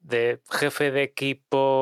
de 0.00 0.40
jefe 0.50 0.90
de 0.92 1.02
equipo 1.02 1.74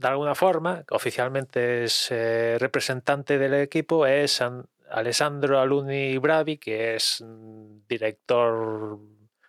de 0.00 0.08
alguna 0.08 0.34
forma, 0.34 0.84
oficialmente 0.90 1.84
es 1.84 2.08
eh, 2.10 2.56
representante 2.58 3.38
del 3.38 3.52
equipo, 3.54 4.06
es 4.06 4.40
An 4.40 4.66
Alessandro 4.90 5.60
Aluni 5.60 6.16
Bravi, 6.16 6.56
que 6.56 6.94
es 6.94 7.22
mm, 7.22 7.86
director 7.86 8.98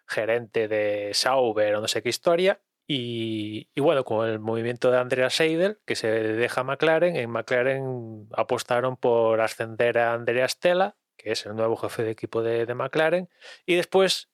gerente 0.06 0.68
de 0.68 1.12
Sauber 1.14 1.76
o 1.76 1.82
no 1.82 1.88
sé 1.88 2.04
qué 2.04 2.10
historia. 2.10 2.60
Y, 2.86 3.70
y, 3.74 3.80
bueno, 3.80 4.04
con 4.04 4.28
el 4.28 4.40
movimiento 4.40 4.92
de 4.92 4.98
Andrea 4.98 5.30
Seidel, 5.30 5.80
que 5.86 5.96
se 5.96 6.10
deja 6.10 6.64
McLaren, 6.66 7.16
en 7.16 7.30
McLaren 7.30 8.28
apostaron 8.34 8.98
por 8.98 9.40
ascender 9.40 9.98
a 10.00 10.14
Andrea 10.14 10.50
Stella, 10.50 10.98
que 11.16 11.32
es 11.32 11.46
el 11.46 11.56
nuevo 11.56 11.78
jefe 11.78 12.04
de 12.04 12.12
equipo 12.12 12.44
de, 12.44 12.66
de 12.66 12.76
McLaren, 12.76 13.30
y 13.66 13.76
después 13.76 14.31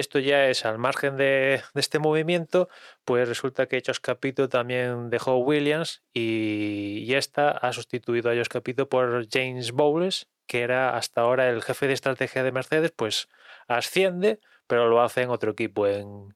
esto 0.00 0.18
ya 0.18 0.48
es 0.48 0.64
al 0.64 0.78
margen 0.78 1.16
de, 1.16 1.62
este 1.74 1.98
movimiento, 1.98 2.68
pues 3.04 3.28
resulta 3.28 3.66
que 3.66 3.82
Josh 3.84 4.00
Capito 4.00 4.48
también 4.48 5.10
dejó 5.10 5.36
Williams 5.38 6.02
y, 6.12 7.12
esta 7.14 7.50
ha 7.50 7.72
sustituido 7.72 8.30
a 8.30 8.34
Josh 8.34 8.48
Capito 8.48 8.88
por 8.88 9.26
James 9.30 9.72
Bowles, 9.72 10.28
que 10.46 10.62
era 10.62 10.96
hasta 10.96 11.20
ahora 11.20 11.48
el 11.50 11.62
jefe 11.62 11.86
de 11.86 11.92
estrategia 11.92 12.42
de 12.42 12.52
Mercedes, 12.52 12.92
pues 12.92 13.28
asciende, 13.68 14.40
pero 14.66 14.88
lo 14.88 15.02
hace 15.02 15.22
en 15.22 15.30
otro 15.30 15.52
equipo, 15.52 15.86
en, 15.86 16.34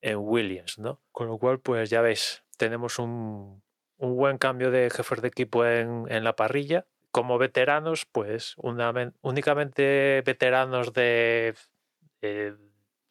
en 0.00 0.18
Williams, 0.18 0.78
¿no? 0.78 1.00
Con 1.12 1.28
lo 1.28 1.38
cual, 1.38 1.60
pues 1.60 1.90
ya 1.90 2.00
veis, 2.00 2.42
tenemos 2.58 2.98
un, 2.98 3.62
un 3.98 4.16
buen 4.16 4.38
cambio 4.38 4.70
de 4.70 4.90
jefes 4.90 5.22
de 5.22 5.28
equipo 5.28 5.64
en, 5.64 6.06
en 6.08 6.24
la 6.24 6.36
parrilla. 6.36 6.86
Como 7.10 7.38
veteranos, 7.38 8.06
pues 8.06 8.56
únicamente 8.58 10.22
veteranos 10.26 10.92
de, 10.92 11.54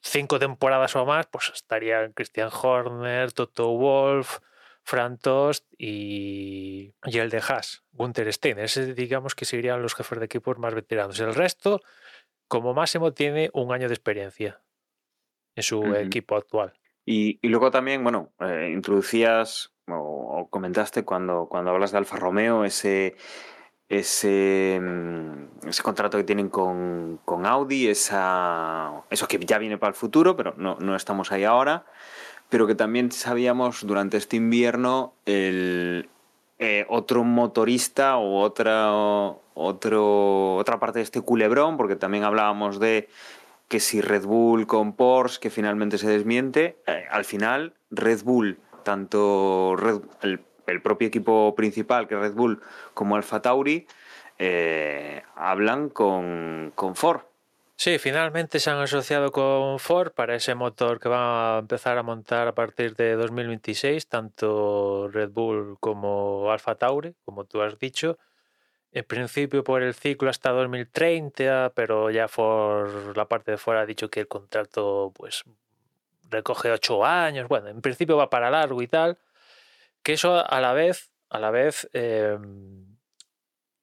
cinco 0.04 0.38
temporadas 0.38 0.96
o 0.96 1.06
más, 1.06 1.28
pues 1.28 1.52
estarían 1.54 2.12
Christian 2.12 2.50
Horner, 2.52 3.32
Toto 3.32 3.70
Wolf, 3.70 4.40
Fran 4.84 5.18
Tost 5.18 5.66
y, 5.78 6.94
y 7.06 7.18
el 7.18 7.30
de 7.30 7.38
Haas, 7.38 7.84
Gunther 7.94 8.32
Stein. 8.32 8.60
Ese 8.60 8.94
digamos 8.94 9.34
que 9.34 9.46
serían 9.46 9.82
los 9.82 9.96
jefes 9.96 10.20
de 10.20 10.26
equipo 10.26 10.54
más 10.56 10.76
veteranos. 10.76 11.20
El 11.20 11.34
resto, 11.34 11.82
como 12.48 12.74
máximo, 12.74 13.14
tiene 13.14 13.50
un 13.54 13.72
año 13.72 13.88
de 13.88 13.94
experiencia 13.94 14.62
en 15.56 15.64
su 15.64 15.80
uh 15.80 15.86
-huh. 15.86 16.06
equipo 16.06 16.36
actual. 16.36 16.74
Y, 17.06 17.40
y, 17.42 17.50
luego 17.50 17.72
también, 17.72 18.04
bueno, 18.04 18.32
eh, 18.40 18.70
introducías 18.74 19.74
o, 19.88 19.96
o, 19.96 20.50
comentaste 20.50 21.04
cuando, 21.04 21.48
cuando 21.50 21.72
hablas 21.72 21.92
de 21.92 21.98
Alfa 21.98 22.16
Romeo 22.16 22.64
ese, 22.64 23.16
ese, 23.90 24.80
mm, 24.82 25.68
ese 25.68 25.84
contrato 25.84 26.18
que 26.18 26.24
tienen 26.24 26.50
con, 26.50 27.20
con 27.26 27.46
Audi, 27.46 27.88
esa, 27.88 28.92
eso 29.10 29.28
que 29.28 29.40
ya 29.40 29.58
viene 29.58 29.78
para 29.78 29.90
el 29.90 29.96
futuro, 29.96 30.36
pero 30.36 30.54
no, 30.58 30.78
no 30.80 30.96
estamos 30.96 31.32
ahí 31.32 31.44
ahora, 31.44 31.86
pero 32.50 32.68
que 32.68 32.76
también 32.76 33.12
sabíamos 33.12 33.86
durante 33.86 34.18
este 34.18 34.38
invierno 34.38 35.14
el, 35.26 36.10
eh, 36.60 36.86
otro 36.88 37.24
motorista 37.24 38.18
o 38.18 38.40
otra, 38.42 38.90
otro, 39.54 40.56
otra 40.56 40.80
parte 40.80 41.00
de 41.00 41.04
este 41.04 41.22
culebrón, 41.22 41.78
porque 41.78 41.96
también 41.96 42.24
hablábamos 42.24 42.80
de 42.80 43.10
que 43.68 43.80
si 43.80 44.02
Red 44.02 44.26
Bull 44.26 44.68
con 44.68 44.94
Porsche, 44.94 45.40
que 45.42 45.50
finalmente 45.50 45.98
se 45.98 46.08
desmiente, 46.08 46.78
eh, 46.86 47.06
al 47.12 47.26
final 47.26 47.74
Red 47.92 48.24
Bull, 48.24 48.60
tanto 48.84 49.76
Red, 49.76 50.02
el, 50.22 50.42
el, 50.68 50.82
propio 50.82 51.08
equipo 51.08 51.54
principal 51.56 52.08
que 52.08 52.16
Red 52.16 52.34
Bull 52.34 52.62
como 52.94 53.16
Alfa 53.16 53.42
Tauri, 53.42 53.88
eh, 54.40 55.24
hablan 55.36 55.90
con, 55.90 56.72
con 56.76 56.96
Ford. 56.96 57.22
Sí, 57.76 57.98
finalmente 57.98 58.60
se 58.60 58.70
han 58.70 58.78
asociado 58.78 59.32
con 59.32 59.80
Ford 59.80 60.12
para 60.14 60.36
ese 60.36 60.56
motor 60.56 61.00
que 61.00 61.10
va 61.10 61.58
a 61.58 61.60
empezar 61.60 61.98
a 61.98 62.04
montar 62.04 62.48
a 62.48 62.56
partir 62.56 62.96
de 62.96 63.16
2026, 63.16 64.08
tanto 64.08 65.10
Red 65.10 65.32
Bull 65.32 65.78
como 65.80 66.52
Alfa 66.52 66.76
Tauri, 66.76 67.16
como 67.26 67.46
tú 67.46 67.62
has 67.62 67.80
dicho. 67.80 68.18
En 68.94 69.04
principio 69.06 69.64
por 69.64 69.82
el 69.82 69.96
ciclo 69.96 70.30
hasta 70.30 70.52
2030, 70.52 71.74
pero 71.76 72.12
ya 72.12 72.28
por 72.28 73.18
la 73.18 73.26
parte 73.28 73.52
de 73.52 73.58
fuera 73.58 73.82
ha 73.82 73.86
dicho 73.86 74.10
que 74.10 74.20
el 74.20 74.28
contrato 74.28 75.12
pues 75.16 75.44
recoge 76.30 76.72
ocho 76.72 77.04
años. 77.04 77.48
Bueno, 77.48 77.70
en 77.70 77.82
principio 77.82 78.18
va 78.18 78.30
para 78.30 78.52
largo 78.52 78.82
y 78.82 78.88
tal. 78.88 79.18
Que 80.04 80.14
eso 80.14 80.46
a 80.46 80.62
la 80.62 80.74
vez, 80.74 81.12
a 81.30 81.40
la 81.40 81.50
vez 81.50 81.90
eh, 81.94 82.38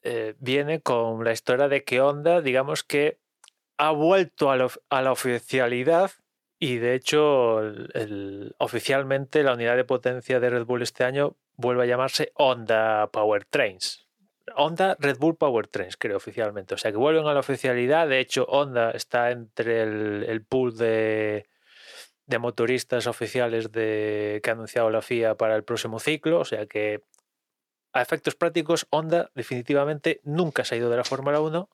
eh, 0.02 0.34
viene 0.38 0.80
con 0.80 1.24
la 1.24 1.32
historia 1.32 1.68
de 1.68 1.82
que 1.84 2.00
Honda, 2.00 2.40
digamos 2.40 2.84
que 2.84 3.18
ha 3.78 3.90
vuelto 3.92 4.50
a, 4.50 4.56
la 4.56 5.12
oficialidad 5.12 6.10
y 6.58 6.76
de 6.76 6.94
hecho 6.94 7.60
oficialmente 8.58 9.42
la 9.42 9.54
unidad 9.54 9.76
de 9.76 9.84
potencia 9.84 10.38
de 10.38 10.50
Red 10.50 10.66
Bull 10.66 10.82
este 10.82 11.04
año 11.04 11.36
vuelve 11.56 11.84
a 11.84 11.86
llamarse 11.86 12.32
Honda 12.34 13.08
Powertrains. 13.10 14.06
Honda 14.56 14.96
Red 14.98 15.18
Bull 15.18 15.36
Powertrains, 15.36 15.96
creo 15.96 16.18
oficialmente. 16.18 16.74
O 16.74 16.78
sea 16.78 16.90
que 16.90 16.98
vuelven 16.98 17.26
a 17.26 17.34
la 17.34 17.40
oficialidad. 17.40 18.08
De 18.08 18.20
hecho, 18.20 18.44
Honda 18.44 18.90
está 18.90 19.30
entre 19.30 19.82
el, 19.82 20.24
el 20.28 20.44
pool 20.44 20.76
de, 20.76 21.46
de, 22.30 22.38
motoristas 22.38 23.06
oficiales 23.06 23.72
de, 23.72 24.40
que 24.42 24.50
ha 24.50 24.54
anunciado 24.54 24.90
la 24.90 25.02
FIA 25.02 25.36
para 25.36 25.56
el 25.56 25.64
próximo 25.64 25.98
ciclo. 25.98 26.40
O 26.40 26.44
sea 26.44 26.66
que, 26.66 27.02
a 27.92 28.02
efectos 28.02 28.34
prácticos, 28.34 28.86
Honda 28.90 29.30
definitivamente 29.34 30.20
nunca 30.24 30.64
se 30.64 30.74
ha 30.74 30.78
ido 30.78 30.90
de 30.90 30.96
la 30.96 31.04
Fórmula 31.04 31.40
1. 31.40 31.68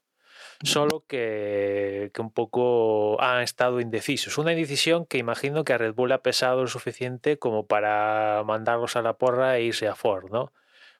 Solo 0.62 1.04
que, 1.06 2.10
que 2.14 2.20
un 2.22 2.32
poco 2.32 3.20
han 3.20 3.42
estado 3.42 3.78
indecisos. 3.78 4.38
Una 4.38 4.52
indecisión 4.52 5.04
que 5.04 5.18
imagino 5.18 5.64
que 5.64 5.74
a 5.74 5.78
Red 5.78 5.92
Bull 5.92 6.12
ha 6.12 6.22
pesado 6.22 6.62
lo 6.62 6.66
suficiente 6.66 7.38
como 7.38 7.66
para 7.66 8.42
mandarlos 8.46 8.96
a 8.96 9.02
la 9.02 9.18
porra 9.18 9.58
e 9.58 9.64
irse 9.64 9.86
a 9.86 9.94
Ford, 9.94 10.30
¿no? 10.30 10.52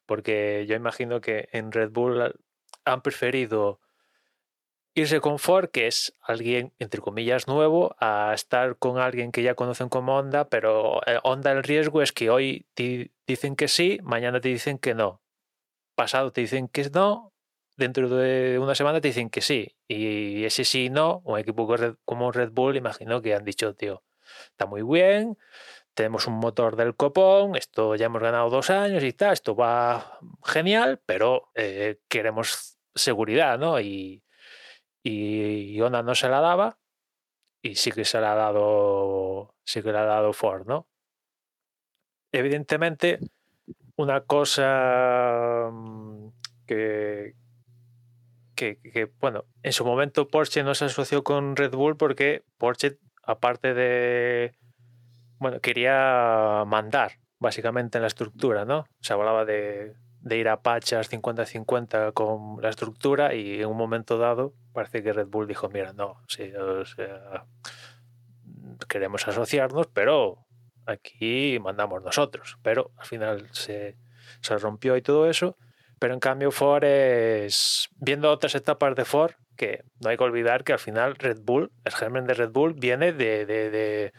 porque 0.06 0.64
yo 0.68 0.76
imagino 0.76 1.20
que 1.20 1.48
en 1.52 1.72
Red 1.72 1.90
Bull 1.90 2.34
han 2.84 3.02
preferido 3.02 3.80
irse 4.96 5.20
con 5.20 5.38
Ford, 5.38 5.68
que 5.68 5.86
es 5.86 6.14
alguien, 6.22 6.72
entre 6.78 7.02
comillas, 7.02 7.46
nuevo, 7.46 7.94
a 8.00 8.32
estar 8.34 8.76
con 8.78 8.98
alguien 8.98 9.30
que 9.30 9.42
ya 9.42 9.54
conocen 9.54 9.90
como 9.90 10.16
Honda, 10.16 10.48
pero 10.48 11.00
eh, 11.06 11.18
Honda 11.22 11.52
el 11.52 11.62
riesgo 11.62 12.00
es 12.00 12.12
que 12.12 12.30
hoy 12.30 12.66
te 12.72 13.12
dicen 13.26 13.56
que 13.56 13.68
sí, 13.68 13.98
mañana 14.02 14.40
te 14.40 14.48
dicen 14.48 14.78
que 14.78 14.94
no. 14.94 15.20
Pasado 15.94 16.32
te 16.32 16.40
dicen 16.40 16.68
que 16.68 16.88
no, 16.88 17.34
dentro 17.76 18.08
de 18.08 18.58
una 18.58 18.74
semana 18.74 19.02
te 19.02 19.08
dicen 19.08 19.28
que 19.28 19.42
sí. 19.42 19.76
Y 19.86 20.44
ese 20.44 20.64
sí 20.64 20.88
no, 20.88 21.20
un 21.26 21.38
equipo 21.38 21.68
como 22.06 22.32
Red 22.32 22.50
Bull, 22.52 22.76
imagino 22.76 23.20
que 23.20 23.34
han 23.34 23.44
dicho, 23.44 23.74
tío, 23.74 24.02
está 24.50 24.64
muy 24.64 24.82
bien, 24.82 25.36
tenemos 25.92 26.26
un 26.26 26.34
motor 26.38 26.74
del 26.74 26.96
copón, 26.96 27.54
esto 27.54 27.96
ya 27.96 28.06
hemos 28.06 28.22
ganado 28.22 28.48
dos 28.48 28.70
años 28.70 29.04
y 29.04 29.12
tal, 29.12 29.34
esto 29.34 29.54
va 29.54 30.20
genial, 30.42 31.02
pero 31.04 31.50
eh, 31.54 31.98
queremos 32.08 32.78
seguridad, 32.94 33.58
¿no? 33.58 33.78
Y, 33.78 34.22
y 35.08 35.80
Honda 35.80 36.02
no 36.02 36.14
se 36.14 36.28
la 36.28 36.40
daba 36.40 36.78
y 37.62 37.76
sí 37.76 37.92
que 37.92 38.04
se 38.04 38.20
la 38.20 38.32
ha 38.32 38.34
dado, 38.34 39.54
sí 39.64 39.82
que 39.82 39.92
la 39.92 40.02
ha 40.02 40.06
dado 40.06 40.32
Ford, 40.32 40.66
¿no? 40.66 40.88
Evidentemente, 42.32 43.20
una 43.96 44.22
cosa 44.22 45.70
mm, 45.72 46.28
que, 46.66 47.34
bueno, 49.20 49.44
en 49.62 49.72
su 49.72 49.84
momento 49.84 50.28
Porsche 50.28 50.62
no 50.62 50.74
se 50.74 50.86
asoció 50.86 51.22
con 51.22 51.56
Red 51.56 51.72
Bull 51.72 51.96
porque 51.96 52.44
Porsche, 52.58 52.98
aparte 53.22 53.74
de 53.74 54.54
bueno, 55.38 55.60
quería 55.60 56.64
mandar 56.66 57.12
básicamente 57.38 57.98
en 57.98 58.02
la 58.02 58.08
estructura, 58.08 58.64
¿no? 58.64 58.86
Se 59.00 59.12
hablaba 59.12 59.44
de, 59.44 59.94
de 60.26 60.38
ir 60.38 60.48
a 60.48 60.60
pachas 60.60 61.08
50-50 61.08 62.12
con 62.12 62.60
la 62.60 62.68
estructura 62.68 63.32
y 63.32 63.60
en 63.60 63.66
un 63.68 63.76
momento 63.76 64.18
dado 64.18 64.54
parece 64.72 65.00
que 65.00 65.12
Red 65.12 65.28
Bull 65.28 65.46
dijo, 65.46 65.68
mira, 65.68 65.92
no, 65.92 66.20
sí, 66.26 66.52
o 66.52 66.84
sea, 66.84 67.44
queremos 68.88 69.26
asociarnos, 69.28 69.86
pero 69.86 70.44
aquí 70.84 71.60
mandamos 71.60 72.02
nosotros. 72.02 72.58
Pero 72.64 72.90
al 72.96 73.06
final 73.06 73.48
se, 73.52 73.96
se 74.40 74.58
rompió 74.58 74.96
y 74.96 75.02
todo 75.02 75.30
eso. 75.30 75.56
Pero 76.00 76.12
en 76.12 76.20
cambio 76.20 76.50
Ford 76.50 76.82
es, 76.82 77.88
viendo 77.94 78.32
otras 78.32 78.56
etapas 78.56 78.96
de 78.96 79.04
Ford, 79.04 79.34
que 79.56 79.84
no 80.00 80.10
hay 80.10 80.16
que 80.16 80.24
olvidar 80.24 80.64
que 80.64 80.72
al 80.72 80.80
final 80.80 81.14
Red 81.14 81.38
Bull, 81.42 81.70
el 81.84 81.92
germen 81.92 82.26
de 82.26 82.34
Red 82.34 82.50
Bull 82.50 82.74
viene 82.74 83.12
de, 83.12 83.46
de, 83.46 83.70
de 83.70 84.12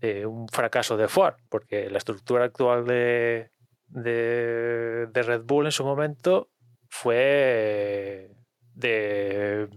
eh, 0.00 0.24
un 0.24 0.48
fracaso 0.48 0.96
de 0.96 1.08
Ford, 1.08 1.34
porque 1.50 1.90
la 1.90 1.98
estructura 1.98 2.44
actual 2.46 2.86
de, 2.86 3.50
de, 3.94 5.08
de, 5.12 5.22
Red 5.22 5.42
Bull 5.44 5.66
en 5.66 5.72
su 5.72 5.84
momento 5.84 6.50
fue 6.88 8.30
de, 8.74 9.68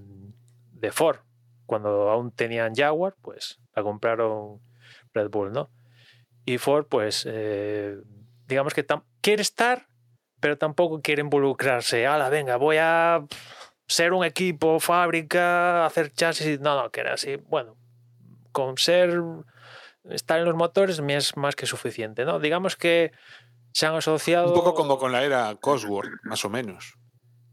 de, 0.71 0.91
Ford. 0.91 1.19
Cuando 1.65 2.09
aún 2.09 2.31
tenían 2.31 2.73
Jaguar, 2.73 3.15
pues 3.21 3.59
la 3.75 3.83
compraron 3.83 4.59
Red 5.13 5.29
Bull, 5.29 5.51
¿no? 5.51 5.69
Y 6.45 6.57
Ford, 6.57 6.87
pues, 6.89 7.25
eh, 7.29 7.97
digamos 8.47 8.73
que 8.73 8.85
quiere 9.21 9.41
estar, 9.41 9.87
pero 10.39 10.57
tampoco 10.57 11.01
quiere 11.01 11.21
involucrarse. 11.21 12.07
Ala, 12.07 12.29
venga, 12.29 12.57
voy 12.57 12.77
a 12.79 13.23
ser 13.87 14.13
un 14.13 14.25
equipo, 14.25 14.79
fábrica, 14.79 15.85
hacer 15.85 16.11
chasis. 16.11 16.59
No, 16.59 16.81
no, 16.81 16.89
que 16.89 17.01
era 17.01 17.13
así. 17.13 17.35
Bueno, 17.35 17.77
con 18.51 18.77
ser 18.77 19.21
estar 20.09 20.39
en 20.39 20.45
los 20.45 20.55
motores 20.55 20.99
es 20.99 21.37
más 21.37 21.55
que 21.55 21.65
suficiente, 21.65 22.25
¿no? 22.25 22.39
Digamos 22.39 22.75
que 22.75 23.11
se 23.77 23.85
han 23.85 23.93
asociado... 23.93 24.47
Un 24.47 24.55
poco 24.55 24.73
como 24.73 24.97
con 24.97 25.11
la 25.11 25.23
era 25.23 25.55
Cosworth, 25.61 26.09
más 26.23 26.43
o 26.43 26.49
menos. 26.49 26.95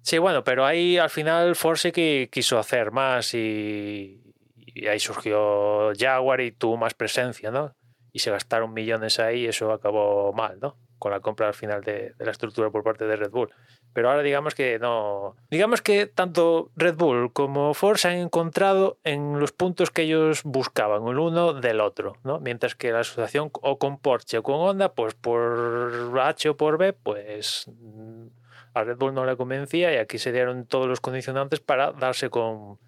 Sí, 0.00 0.16
bueno, 0.16 0.42
pero 0.42 0.64
ahí 0.64 0.96
al 0.96 1.10
final 1.10 1.54
Force 1.54 1.92
que 1.92 2.30
quiso 2.32 2.58
hacer 2.58 2.92
más 2.92 3.34
y, 3.34 4.22
y, 4.56 4.86
ahí 4.86 4.98
surgió 4.98 5.92
Jaguar 5.94 6.40
y 6.40 6.52
tuvo 6.52 6.78
más 6.78 6.94
presencia, 6.94 7.50
¿no? 7.50 7.76
Y 8.10 8.20
se 8.20 8.30
gastaron 8.30 8.72
millones 8.72 9.18
ahí 9.18 9.42
y 9.42 9.48
eso 9.48 9.70
acabó 9.70 10.32
mal, 10.32 10.58
¿no? 10.60 10.78
Con 10.98 11.12
la 11.12 11.20
compra 11.20 11.48
al 11.48 11.54
final 11.54 11.82
de, 11.82 12.14
la 12.18 12.30
estructura 12.30 12.70
por 12.70 12.82
parte 12.82 13.06
de 13.06 13.16
Red 13.16 13.30
Bull. 13.30 13.50
Pero 13.92 14.10
ahora 14.10 14.22
digamos 14.22 14.54
que 14.54 14.78
no. 14.78 15.36
Digamos 15.50 15.82
que 15.82 16.06
tanto 16.06 16.70
Red 16.76 16.96
Bull 16.96 17.32
como 17.32 17.74
Ford 17.74 17.96
se 17.96 18.08
han 18.08 18.16
encontrado 18.16 18.98
en 19.04 19.38
los 19.38 19.52
puntos 19.52 19.90
que 19.90 20.02
ellos 20.02 20.42
buscaban, 20.44 21.06
el 21.06 21.18
uno 21.18 21.52
del 21.52 21.80
otro, 21.80 22.16
¿no? 22.24 22.40
Mientras 22.40 22.74
que 22.74 22.92
la 22.92 23.00
asociación 23.00 23.50
o 23.52 23.78
con 23.78 23.98
Porsche 23.98 24.38
o 24.38 24.42
con 24.42 24.56
Honda, 24.56 24.92
pues 24.92 25.14
por 25.14 26.18
H 26.18 26.48
o 26.48 26.56
por 26.56 26.78
B, 26.78 26.92
pues 26.92 27.66
mm, 27.68 28.26
a 28.74 28.84
Red 28.84 28.96
Bull 28.96 29.14
no 29.14 29.24
le 29.24 29.36
convencía 29.36 29.92
y 29.92 29.96
aquí 29.96 30.18
se 30.18 30.32
dieron 30.32 30.66
todos 30.66 30.86
los 30.86 31.00
condicionantes 31.00 31.60
para 31.60 31.92
darse 31.92 32.30
con 32.30 32.78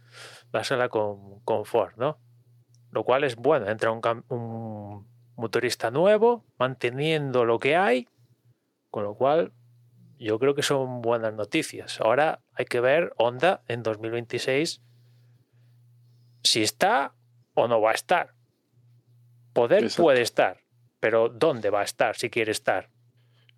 dársela 0.52 0.88
con, 0.88 1.40
con 1.40 1.64
Ford, 1.64 1.92
¿no? 1.96 2.18
Lo 2.90 3.04
cual 3.04 3.24
es 3.24 3.36
bueno, 3.36 3.68
entra 3.68 3.90
un 3.90 4.00
motorista 5.36 5.90
nuevo, 5.90 6.44
manteniendo 6.58 7.44
lo 7.44 7.58
que 7.58 7.76
hay, 7.76 8.08
con 8.90 9.04
lo 9.04 9.14
cual 9.14 9.52
yo 10.18 10.38
creo 10.38 10.54
que 10.54 10.62
son 10.62 11.02
buenas 11.02 11.34
noticias. 11.34 12.00
Ahora 12.00 12.40
hay 12.54 12.64
que 12.64 12.80
ver 12.80 13.12
Honda 13.18 13.62
en 13.68 13.82
2026 13.82 14.80
si 16.42 16.62
está 16.62 17.14
o 17.54 17.68
no 17.68 17.80
va 17.80 17.90
a 17.90 17.94
estar. 17.94 18.34
Poder 19.52 19.84
Exacto. 19.84 20.02
puede 20.02 20.22
estar, 20.22 20.58
pero 21.00 21.28
¿dónde 21.28 21.70
va 21.70 21.80
a 21.80 21.84
estar 21.84 22.16
si 22.16 22.30
quiere 22.30 22.52
estar? 22.52 22.90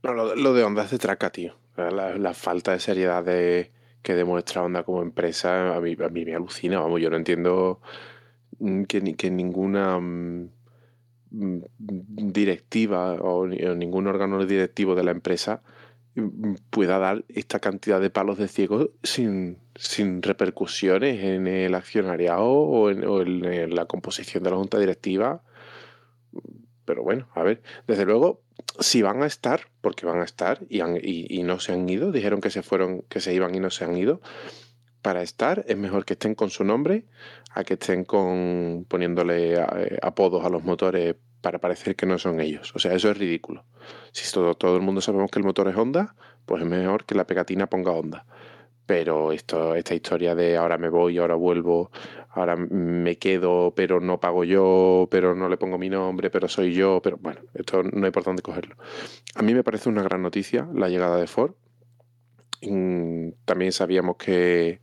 No, 0.02 0.12
lo, 0.14 0.34
lo 0.34 0.52
de 0.54 0.62
Honda 0.64 0.84
es 0.84 0.90
de 0.90 0.98
traca, 0.98 1.30
tío. 1.30 1.56
La, 1.76 2.16
la 2.16 2.34
falta 2.34 2.72
de 2.72 2.80
seriedad 2.80 3.22
de, 3.24 3.72
que 4.02 4.14
demuestra 4.14 4.62
Honda 4.62 4.82
como 4.84 5.02
empresa 5.02 5.76
a 5.76 5.80
mí, 5.80 5.96
a 6.02 6.08
mí 6.08 6.24
me 6.24 6.34
alucina. 6.34 6.80
Vamos, 6.80 7.00
yo 7.00 7.10
no 7.10 7.16
entiendo 7.16 7.80
mm, 8.58 8.84
que, 8.84 9.00
ni- 9.00 9.14
que 9.14 9.30
ninguna 9.30 9.98
mm, 10.00 10.50
directiva 11.30 13.14
o, 13.14 13.46
ni- 13.46 13.62
o 13.64 13.74
ningún 13.74 14.06
órgano 14.06 14.44
directivo 14.46 14.94
de 14.94 15.04
la 15.04 15.10
empresa 15.10 15.62
mm, 16.14 16.54
pueda 16.70 16.98
dar 16.98 17.24
esta 17.28 17.60
cantidad 17.60 18.00
de 18.00 18.10
palos 18.10 18.38
de 18.38 18.48
ciego 18.48 18.90
sin, 19.02 19.58
sin 19.74 20.22
repercusiones 20.22 21.22
en 21.22 21.46
el 21.46 21.74
accionariado 21.74 22.46
o 22.46 22.90
en, 22.90 23.74
la 23.74 23.84
composición 23.86 24.42
de 24.42 24.50
la 24.50 24.56
junta 24.56 24.78
directiva. 24.78 25.42
Pero 26.84 27.02
bueno, 27.02 27.28
a 27.34 27.42
ver, 27.42 27.62
desde 27.86 28.06
luego, 28.06 28.40
si 28.80 29.02
van 29.02 29.22
a 29.22 29.26
estar, 29.26 29.68
porque 29.82 30.06
van 30.06 30.20
a 30.20 30.24
estar 30.24 30.60
y 30.70 31.42
no 31.42 31.60
se 31.60 31.72
han 31.72 31.88
ido, 31.88 32.12
dijeron 32.12 32.40
que 32.40 32.50
se 32.50 32.62
fueron, 32.62 33.02
que 33.10 33.20
se 33.20 33.34
iban 33.34 33.54
y 33.54 33.60
no 33.60 33.70
se 33.70 33.84
han 33.84 33.96
ido. 33.96 34.22
Para 35.08 35.22
estar 35.22 35.64
es 35.66 35.78
mejor 35.78 36.04
que 36.04 36.12
estén 36.12 36.34
con 36.34 36.50
su 36.50 36.64
nombre 36.64 37.06
a 37.52 37.64
que 37.64 37.74
estén 37.80 38.04
con 38.04 38.84
poniéndole 38.86 39.54
eh, 39.54 39.98
apodos 40.02 40.44
a 40.44 40.50
los 40.50 40.64
motores 40.64 41.16
para 41.40 41.58
parecer 41.60 41.96
que 41.96 42.04
no 42.04 42.18
son 42.18 42.40
ellos. 42.40 42.72
O 42.74 42.78
sea, 42.78 42.92
eso 42.92 43.10
es 43.10 43.16
ridículo. 43.16 43.64
Si 44.12 44.30
todo, 44.30 44.54
todo 44.54 44.76
el 44.76 44.82
mundo 44.82 45.00
sabemos 45.00 45.30
que 45.30 45.38
el 45.38 45.46
motor 45.46 45.66
es 45.68 45.76
Honda, 45.76 46.14
pues 46.44 46.62
es 46.62 46.68
mejor 46.68 47.06
que 47.06 47.14
la 47.14 47.26
pegatina 47.26 47.68
ponga 47.68 47.92
Honda. 47.92 48.26
Pero 48.84 49.32
esto, 49.32 49.74
esta 49.74 49.94
historia 49.94 50.34
de 50.34 50.58
ahora 50.58 50.76
me 50.76 50.90
voy, 50.90 51.16
ahora 51.16 51.36
vuelvo, 51.36 51.90
ahora 52.28 52.56
me 52.56 53.16
quedo, 53.16 53.72
pero 53.74 54.00
no 54.00 54.20
pago 54.20 54.44
yo, 54.44 55.08
pero 55.10 55.34
no 55.34 55.48
le 55.48 55.56
pongo 55.56 55.78
mi 55.78 55.88
nombre, 55.88 56.28
pero 56.28 56.48
soy 56.48 56.74
yo, 56.74 57.00
pero 57.02 57.16
bueno, 57.16 57.40
esto 57.54 57.82
no 57.82 58.04
hay 58.04 58.12
por 58.12 58.24
dónde 58.24 58.42
cogerlo. 58.42 58.76
A 59.34 59.42
mí 59.42 59.54
me 59.54 59.64
parece 59.64 59.88
una 59.88 60.02
gran 60.02 60.20
noticia 60.20 60.68
la 60.74 60.90
llegada 60.90 61.16
de 61.16 61.26
Ford. 61.26 61.54
Mm, 62.62 63.30
También 63.44 63.72
sabíamos 63.72 64.16
que, 64.16 64.80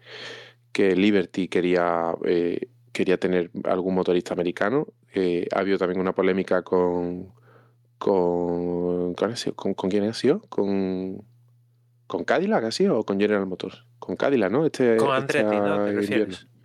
que 0.71 0.95
Liberty 0.95 1.47
quería, 1.47 2.13
eh, 2.25 2.67
quería 2.91 3.17
tener 3.17 3.51
algún 3.63 3.95
motorista 3.95 4.33
americano. 4.33 4.87
Eh, 5.13 5.47
ha 5.53 5.59
habido 5.59 5.77
también 5.77 5.99
una 5.99 6.13
polémica 6.13 6.61
con. 6.61 7.33
¿Con. 7.97 9.13
¿Con, 9.55 9.73
con 9.73 9.89
quién 9.89 10.03
ha 10.03 10.13
sido? 10.13 10.41
¿Con, 10.49 11.23
¿Con 12.07 12.23
Cadillac 12.23 12.63
ha 12.65 12.71
sido 12.71 12.99
o 12.99 13.03
con 13.05 13.19
General 13.19 13.45
Motors? 13.45 13.85
Con 13.99 14.15
Cadillac, 14.15 14.51
¿no? 14.51 14.65
Este, 14.65 14.97
Con 14.97 15.11
Andretti, 15.11 15.55
¿no? 15.55 15.85
¿Te 15.85 15.89
este 15.89 15.99
refieres? 16.01 16.09
invierno. 16.27 16.55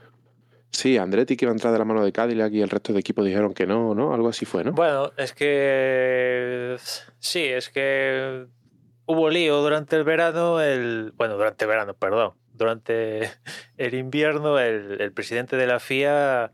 Sí, 0.73 0.97
Andretti 0.99 1.37
que 1.37 1.45
iba 1.47 1.51
a 1.53 1.55
entrar 1.55 1.73
de 1.73 1.79
la 1.81 1.85
mano 1.85 2.05
de 2.05 2.13
Cadillac 2.13 2.53
y 2.53 2.61
el 2.63 2.69
resto 2.71 2.93
de 2.93 3.01
equipos 3.01 3.25
dijeron 3.25 3.53
que 3.55 3.67
no, 3.67 3.95
¿no? 3.95 4.15
Algo 4.15 4.29
así 4.29 4.45
fue, 4.47 4.63
¿no? 4.65 4.73
Bueno, 4.73 5.11
es 5.17 5.33
que 5.33 6.77
sí, 7.19 7.45
es 7.45 7.71
que 7.71 8.47
hubo 9.11 9.29
lío 9.29 9.61
durante 9.61 9.97
el 9.97 10.05
verano, 10.05 10.61
el 10.61 11.13
bueno, 11.17 11.37
durante 11.37 11.65
el 11.65 11.69
verano, 11.69 11.95
perdón, 11.95 12.35
durante 12.53 13.31
el 13.77 13.95
invierno, 13.95 14.59
el, 14.59 15.01
el 15.01 15.13
presidente 15.13 15.57
de 15.57 15.67
la 15.67 15.81
FIA 15.81 16.53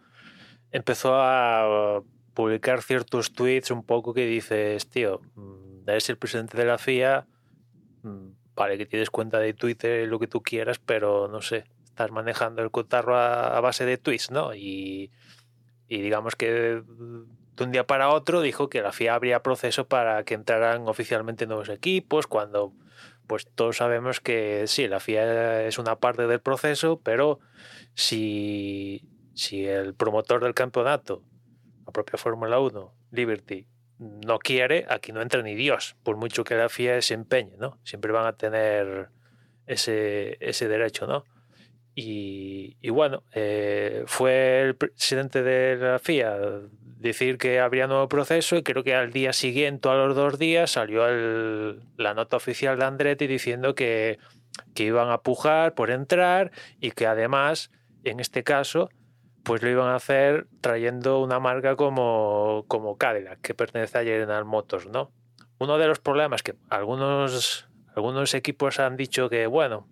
empezó 0.72 1.14
a 1.14 2.02
publicar 2.34 2.82
ciertos 2.82 3.32
tweets 3.32 3.70
un 3.70 3.84
poco 3.84 4.14
que 4.14 4.26
dices, 4.26 4.88
tío, 4.88 5.20
mm, 5.34 5.88
eres 5.88 6.08
el 6.08 6.16
presidente 6.16 6.56
de 6.56 6.64
la 6.64 6.78
FIA, 6.78 7.26
mm, 8.02 8.28
vale 8.54 8.78
que 8.78 8.86
tienes 8.86 9.10
cuenta 9.10 9.38
de 9.38 9.54
Twitter, 9.54 10.06
lo 10.08 10.18
que 10.18 10.26
tú 10.26 10.42
quieras, 10.42 10.78
pero 10.78 11.28
no 11.28 11.42
sé, 11.42 11.64
estás 11.84 12.10
manejando 12.10 12.62
el 12.62 12.70
cotarro 12.70 13.16
a, 13.16 13.56
a 13.56 13.60
base 13.60 13.84
de 13.84 13.98
tweets, 13.98 14.30
¿no? 14.30 14.54
Y, 14.54 15.10
y 15.88 16.00
digamos 16.00 16.36
que 16.36 16.82
de 17.56 17.64
un 17.64 17.72
día 17.72 17.86
para 17.86 18.10
otro 18.10 18.42
dijo 18.42 18.68
que 18.68 18.82
la 18.82 18.92
FIA 18.92 19.14
abría 19.14 19.42
proceso 19.42 19.88
para 19.88 20.24
que 20.24 20.34
entraran 20.34 20.86
oficialmente 20.88 21.46
nuevos 21.46 21.70
equipos, 21.70 22.26
cuando 22.26 22.72
pues 23.26 23.48
todos 23.54 23.78
sabemos 23.78 24.20
que 24.20 24.66
sí, 24.66 24.86
la 24.88 25.00
FIA 25.00 25.62
es 25.66 25.78
una 25.78 25.96
parte 25.96 26.26
del 26.26 26.40
proceso, 26.40 27.00
pero 27.02 27.40
si, 27.94 29.08
si 29.34 29.66
el 29.66 29.94
promotor 29.94 30.42
del 30.44 30.54
campeonato, 30.54 31.24
la 31.86 31.92
propia 31.92 32.18
Fórmula 32.18 32.60
1, 32.60 32.94
Liberty, 33.10 33.66
no 33.98 34.38
quiere, 34.38 34.84
aquí 34.88 35.12
no 35.12 35.22
entra 35.22 35.42
ni 35.42 35.54
Dios, 35.54 35.96
por 36.02 36.16
mucho 36.16 36.44
que 36.44 36.54
la 36.54 36.68
FIA 36.68 37.00
se 37.00 37.14
empeñe, 37.14 37.56
¿no? 37.56 37.78
Siempre 37.82 38.12
van 38.12 38.26
a 38.26 38.36
tener 38.36 39.08
ese, 39.66 40.36
ese 40.40 40.68
derecho, 40.68 41.06
¿no? 41.06 41.24
Y, 41.98 42.90
bueno, 42.90 43.22
eh, 43.32 44.04
fue 44.06 44.60
el 44.60 44.76
presidente 44.76 45.42
de 45.42 45.76
la 45.76 45.98
FIA 45.98 46.36
decir 46.98 47.38
que 47.38 47.58
habría 47.58 47.86
nuevo 47.86 48.06
proceso 48.06 48.56
y 48.56 48.62
creo 48.62 48.84
que 48.84 48.94
al 48.94 49.12
día 49.12 49.32
siguiente 49.32 49.88
a 49.88 49.94
los 49.94 50.14
dos 50.14 50.38
días 50.38 50.72
salió 50.72 51.08
el- 51.08 51.80
la 51.96 52.12
nota 52.12 52.36
oficial 52.36 52.78
de 52.78 52.84
Andretti 52.84 53.26
diciendo 53.26 53.74
que, 53.74 54.18
que 54.74 54.84
iban 54.84 55.08
a 55.10 55.18
pujar 55.22 55.74
por 55.74 55.90
entrar 55.90 56.52
y 56.80 56.90
que 56.90 57.06
además, 57.06 57.70
en 58.04 58.20
este 58.20 58.44
caso, 58.44 58.90
pues 59.42 59.62
lo 59.62 59.70
iban 59.70 59.88
a 59.88 59.94
hacer 59.96 60.48
trayendo 60.60 61.20
una 61.20 61.40
marca 61.40 61.76
como, 61.76 62.66
como 62.68 62.98
Cadillac, 62.98 63.40
que 63.40 63.54
pertenece 63.54 63.96
a 63.98 64.04
General 64.04 64.44
Motors, 64.44 64.86
¿no? 64.88 65.12
Uno 65.58 65.78
de 65.78 65.86
los 65.86 65.98
problemas 66.00 66.42
que 66.42 66.56
algunos, 66.68 67.68
algunos 67.94 68.34
equipos 68.34 68.80
han 68.80 68.96
dicho 68.98 69.30
que, 69.30 69.46
bueno, 69.46 69.88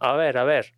a 0.00 0.14
ver, 0.16 0.38
a 0.38 0.44
ver, 0.44 0.72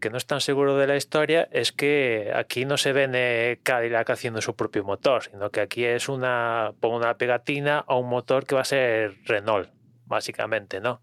que 0.00 0.10
no 0.10 0.16
están 0.16 0.40
seguros 0.40 0.78
de 0.78 0.86
la 0.86 0.96
historia 0.96 1.48
es 1.52 1.72
que 1.72 2.32
aquí 2.34 2.64
no 2.64 2.76
se 2.76 2.92
vende 2.92 3.60
Cadillac 3.62 4.10
haciendo 4.10 4.40
su 4.40 4.56
propio 4.56 4.82
motor, 4.84 5.22
sino 5.24 5.50
que 5.50 5.60
aquí 5.60 5.84
es 5.84 6.08
una, 6.08 6.72
una 6.82 7.14
pegatina 7.16 7.84
a 7.86 7.96
un 7.96 8.08
motor 8.08 8.46
que 8.46 8.54
va 8.54 8.62
a 8.62 8.64
ser 8.64 9.16
Renault, 9.24 9.70
básicamente, 10.06 10.80
¿no? 10.80 11.00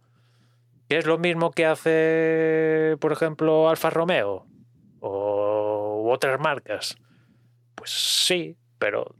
Que 0.89 0.97
es 0.97 1.05
lo 1.05 1.17
mismo 1.17 1.51
que 1.51 1.65
hace, 1.65 2.97
por 2.99 3.11
ejemplo, 3.11 3.69
Alfa 3.69 3.89
Romeo 3.89 4.45
o 4.99 6.09
otras 6.11 6.39
marcas. 6.39 6.97
Pues 7.75 7.91
sí, 7.91 8.57
pero 8.79 9.15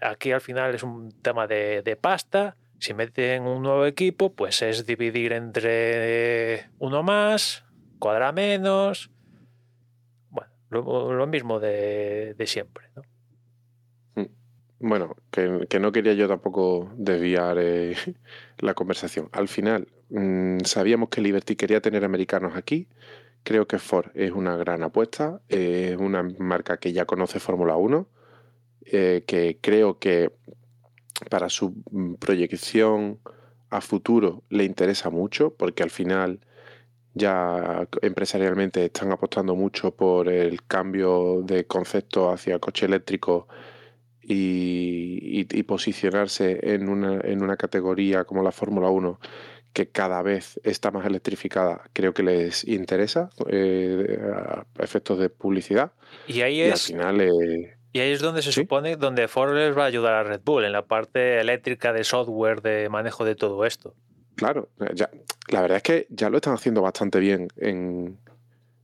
aquí 0.00 0.32
al 0.32 0.40
final 0.40 0.74
es 0.74 0.82
un 0.82 1.10
tema 1.22 1.46
de, 1.46 1.82
de 1.82 1.96
pasta. 1.96 2.56
Si 2.80 2.94
meten 2.94 3.42
un 3.42 3.62
nuevo 3.62 3.86
equipo, 3.86 4.32
pues 4.32 4.62
es 4.62 4.86
dividir 4.86 5.32
entre 5.32 6.68
uno 6.78 7.02
más, 7.02 7.64
cuadra 7.98 8.32
menos. 8.32 9.10
Bueno, 10.30 10.50
lo, 10.70 11.26
mismo 11.26 11.60
de, 11.60 12.34
siempre, 12.46 12.86
¿no? 12.96 13.02
Bueno, 14.80 15.16
que, 15.32 15.80
no 15.80 15.90
quería 15.90 16.14
yo 16.14 16.28
tampoco 16.28 16.92
desviar 16.96 17.56
eh, 17.58 17.96
la 18.58 18.74
conversación. 18.74 19.28
Al 19.32 19.48
final, 19.48 19.88
mm, 20.10 20.60
sabíamos 20.60 21.08
que 21.08 21.20
Liberty 21.20 21.56
quería 21.56 21.80
tener 21.80 22.04
americanos 22.04 22.56
aquí. 22.56 22.86
Creo 23.42 23.66
que 23.66 23.78
Ford 23.78 24.10
es 24.14 24.30
una 24.30 24.56
gran 24.56 24.82
apuesta. 24.84 25.40
Es 25.48 25.96
una 25.96 26.22
marca 26.38 26.76
que 26.76 26.92
ya 26.92 27.06
conoce 27.06 27.40
Fórmula 27.40 27.76
1. 27.76 28.08
eh, 28.90 29.24
que 29.26 29.58
creo 29.60 29.98
que 29.98 30.32
para 31.30 31.48
su 31.48 31.74
mm, 31.90 32.14
proyección 32.14 33.18
a 33.70 33.80
futuro 33.80 34.44
le 34.48 34.64
interesa 34.64 35.10
mucho, 35.10 35.54
porque 35.54 35.82
al 35.82 35.90
final 35.90 36.40
ya 37.18 37.86
empresarialmente 38.02 38.84
están 38.86 39.12
apostando 39.12 39.54
mucho 39.54 39.94
por 39.94 40.28
el 40.28 40.62
cambio 40.64 41.42
de 41.42 41.66
concepto 41.66 42.30
hacia 42.30 42.58
coche 42.58 42.86
eléctrico 42.86 43.48
y, 44.22 45.40
y- 45.40 45.46
y 45.58 45.62
posicionarse 45.64 46.74
en 46.74 46.88
una, 46.88 47.20
en 47.22 47.42
una 47.42 47.56
categoría 47.56 48.24
como 48.24 48.42
la 48.42 48.52
Fórmula 48.52 48.88
1 48.88 49.18
que 49.72 49.88
cada 49.90 50.22
vez 50.22 50.58
está 50.64 50.90
más 50.90 51.06
electrificada, 51.06 51.82
creo 51.92 52.12
que 52.14 52.22
les 52.22 52.66
interesa 52.66 53.30
eh, 53.48 54.18
a 54.34 54.64
efectos 54.82 55.18
de 55.18 55.28
publicidad. 55.28 55.92
Y 56.26 56.40
ahí 56.40 56.60
Y 56.60 56.64
al 56.64 56.72
es, 56.72 56.86
final, 56.86 57.20
eh, 57.20 57.76
Y 57.92 58.00
ahí 58.00 58.10
es 58.12 58.20
donde 58.20 58.42
se 58.42 58.50
Sí. 58.52 58.62
supone 58.62 58.96
donde 58.96 59.28
Ford 59.28 59.54
les 59.54 59.76
va 59.76 59.84
a 59.84 59.86
ayudar 59.86 60.14
a 60.14 60.22
Red 60.24 60.40
Bull, 60.44 60.64
en 60.64 60.72
la 60.72 60.86
parte 60.86 61.38
eléctrica 61.40 61.92
de 61.92 62.02
software, 62.04 62.60
de 62.62 62.88
manejo 62.88 63.24
de 63.24 63.34
todo 63.34 63.64
esto. 63.66 63.94
Claro, 64.38 64.68
ya, 64.94 65.10
la 65.48 65.62
verdad 65.62 65.78
es 65.78 65.82
que 65.82 66.06
ya 66.10 66.30
lo 66.30 66.36
están 66.36 66.54
haciendo 66.54 66.80
bastante 66.80 67.18
bien 67.18 67.48
en, 67.56 68.20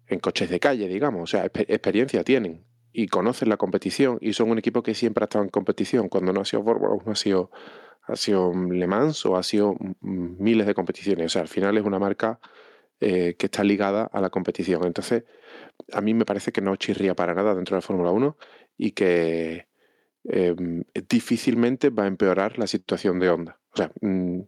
en 0.09 0.19
coches 0.19 0.51
de 0.51 0.59
calle, 0.59 0.89
digamos. 0.89 1.23
O 1.23 1.27
sea, 1.29 1.45
exper- 1.47 1.67
experiencia 1.69 2.25
tienen 2.25 2.65
y 2.93 3.07
conocen 3.07 3.49
la 3.51 3.57
competición 3.57 4.19
y 4.21 4.33
son 4.33 4.51
un 4.51 4.59
equipo 4.59 4.83
que 4.83 4.95
siempre 4.97 5.23
ha 5.23 5.27
estado 5.27 5.45
en 5.45 5.51
competición. 5.51 6.09
Cuando 6.09 6.33
no 6.33 6.41
ha 6.41 6.45
sido 6.45 6.65
Fórmula 6.65 6.95
1, 6.95 7.13
ha 7.13 8.17
sido, 8.17 8.53
Le 8.69 8.87
Mans 8.89 9.25
o 9.27 9.37
ha 9.37 9.45
sido 9.45 9.77
miles 10.01 10.67
de 10.67 10.75
competiciones. 10.75 11.27
O 11.27 11.29
sea, 11.29 11.43
al 11.43 11.49
final 11.49 11.79
es 11.79 11.85
una 11.85 12.01
marca 12.01 12.41
eh, 13.01 13.37
que 13.39 13.47
está 13.47 13.63
ligada 13.63 14.11
a 14.13 14.21
la 14.21 14.31
competición. 14.31 14.85
Entonces, 14.85 15.23
a 15.93 16.01
mí 16.01 16.15
me 16.15 16.25
parece 16.25 16.53
que 16.53 16.63
no 16.63 16.75
chirría 16.77 17.15
para 17.15 17.35
nada 17.35 17.55
dentro 17.55 17.77
de 17.77 17.79
la 17.79 17.87
Fórmula 17.87 18.11
1 18.11 18.37
y 18.77 18.91
que 18.93 19.69
eh, 20.29 20.57
difícilmente 21.09 21.91
va 21.91 22.05
a 22.05 22.09
empeorar 22.09 22.59
la 22.59 22.67
situación 22.67 23.21
de 23.21 23.31
Honda. 23.31 23.61
O 23.73 23.77
sea, 23.77 23.93
mm, 24.01 24.41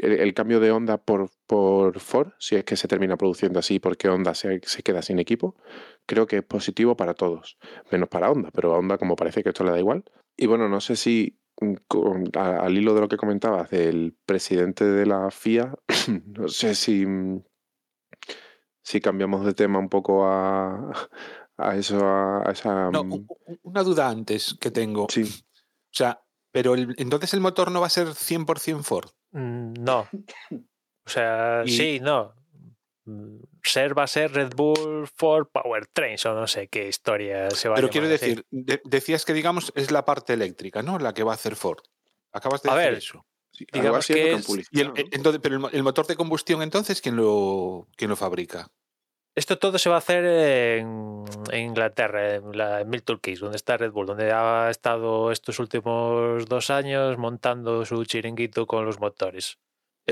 el, 0.00 0.12
el 0.20 0.34
cambio 0.34 0.60
de 0.60 0.70
Honda 0.70 0.98
por, 0.98 1.30
por 1.46 2.00
Ford, 2.00 2.32
si 2.38 2.56
es 2.56 2.64
que 2.64 2.76
se 2.76 2.88
termina 2.88 3.16
produciendo 3.16 3.58
así 3.58 3.78
porque 3.78 4.08
Honda 4.08 4.34
se, 4.34 4.60
se 4.64 4.82
queda 4.82 5.02
sin 5.02 5.18
equipo, 5.18 5.56
creo 6.06 6.26
que 6.26 6.38
es 6.38 6.42
positivo 6.44 6.96
para 6.96 7.14
todos, 7.14 7.58
menos 7.90 8.08
para 8.08 8.30
Honda, 8.30 8.50
pero 8.52 8.74
a 8.74 8.78
Honda 8.78 8.98
como 8.98 9.16
parece 9.16 9.42
que 9.42 9.50
esto 9.50 9.64
le 9.64 9.72
da 9.72 9.78
igual. 9.78 10.04
Y 10.36 10.46
bueno, 10.46 10.68
no 10.68 10.80
sé 10.80 10.96
si 10.96 11.38
mm, 11.60 11.74
con- 11.88 12.30
a- 12.36 12.60
al 12.64 12.76
hilo 12.78 12.94
de 12.94 13.00
lo 13.02 13.08
que 13.08 13.16
comentabas 13.18 13.70
del 13.70 14.16
presidente 14.24 14.84
de 14.84 15.04
la 15.06 15.30
FIA, 15.30 15.74
no 16.26 16.48
sé 16.48 16.74
si, 16.74 17.04
mm, 17.06 17.42
si 18.82 19.00
cambiamos 19.00 19.44
de 19.44 19.54
tema 19.54 19.78
un 19.78 19.88
poco 19.88 20.26
a, 20.26 20.92
a 21.56 21.76
eso, 21.76 22.04
a, 22.04 22.48
a 22.48 22.52
esa... 22.52 22.90
No, 22.90 23.04
mm, 23.04 23.26
una 23.62 23.82
duda 23.82 24.08
antes 24.08 24.56
que 24.60 24.70
tengo. 24.70 25.06
sí, 25.10 25.22
O 25.22 25.94
sea, 25.94 26.22
pero 26.50 26.74
el- 26.74 26.94
entonces 26.98 27.32
el 27.34 27.40
motor 27.40 27.70
no 27.70 27.80
va 27.80 27.86
a 27.86 27.90
ser 27.90 28.08
100% 28.14 28.82
Ford. 28.82 29.10
Mm, 29.32 29.72
No. 29.80 30.08
O 31.04 31.10
sea, 31.10 31.62
Y- 31.66 31.70
sí, 31.70 32.00
no. 32.00 32.34
Mm, 33.04 33.38
Ser 33.64 33.96
va 33.98 34.04
a 34.04 34.06
ser 34.06 34.32
Red 34.32 34.54
Bull 34.54 35.08
Ford 35.16 35.46
Powertrains 35.52 36.24
o 36.26 36.34
no 36.34 36.46
sé 36.46 36.68
qué 36.68 36.88
historia 36.88 37.50
se 37.50 37.68
va 37.68 37.74
a 37.74 37.76
Pero 37.76 37.90
quiero 37.90 38.08
decir, 38.08 38.44
de- 38.50 38.80
decías 38.84 39.24
que 39.24 39.32
digamos 39.32 39.72
es 39.74 39.90
la 39.90 40.04
parte 40.04 40.32
eléctrica, 40.34 40.82
¿no? 40.82 40.98
La 40.98 41.12
que 41.12 41.22
va 41.24 41.32
a 41.32 41.34
hacer 41.34 41.56
Ford. 41.56 41.80
Acabas 42.32 42.62
de 42.62 42.70
A 42.70 42.74
decir 42.76 42.90
ver, 42.90 42.98
eso. 42.98 43.26
sí, 43.52 43.66
digamos 43.72 43.98
así 44.00 44.12
es 44.14 44.46
que 44.46 44.52
que 44.52 44.78
Y 44.78 44.80
el, 44.82 44.88
¿no? 44.88 44.94
entonces, 44.96 45.40
pero 45.42 45.68
el 45.68 45.82
motor 45.82 46.06
de 46.06 46.16
combustión 46.16 46.62
entonces, 46.62 47.00
¿quién 47.00 47.16
lo, 47.16 47.88
quién 47.96 48.10
lo 48.10 48.16
fabrica? 48.16 48.68
Esto 49.34 49.58
todo 49.58 49.78
se 49.78 49.88
va 49.88 49.94
a 49.96 49.98
hacer 49.98 50.24
en, 50.26 51.24
en 51.50 51.60
Inglaterra, 51.60 52.34
en, 52.34 52.56
la, 52.56 52.82
en 52.82 52.90
Milton 52.90 53.18
Keynes, 53.18 53.40
donde 53.40 53.56
está 53.56 53.78
Red 53.78 53.92
Bull, 53.92 54.06
donde 54.06 54.30
ha 54.30 54.68
estado 54.70 55.32
estos 55.32 55.58
últimos 55.58 56.44
dos 56.46 56.68
años 56.68 57.16
montando 57.16 57.84
su 57.86 58.04
chiringuito 58.04 58.66
con 58.66 58.84
los 58.84 59.00
motores. 59.00 59.58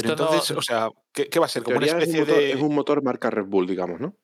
No- 0.02 0.10
entonces, 0.12 0.56
o 0.56 0.62
sea, 0.62 0.88
¿qué, 1.12 1.28
qué 1.28 1.38
va 1.38 1.46
a 1.46 1.48
ser? 1.48 1.62
Como 1.62 1.76
una 1.76 1.86
teoría 1.86 2.02
es 2.02 2.08
un, 2.08 2.14
especie 2.14 2.32
motor, 2.34 2.42
de... 2.42 2.52
es 2.52 2.62
un 2.62 2.74
motor 2.74 3.02
marca 3.02 3.28
Red 3.28 3.44
Bull, 3.46 3.66
digamos, 3.66 4.00
¿no? 4.00 4.16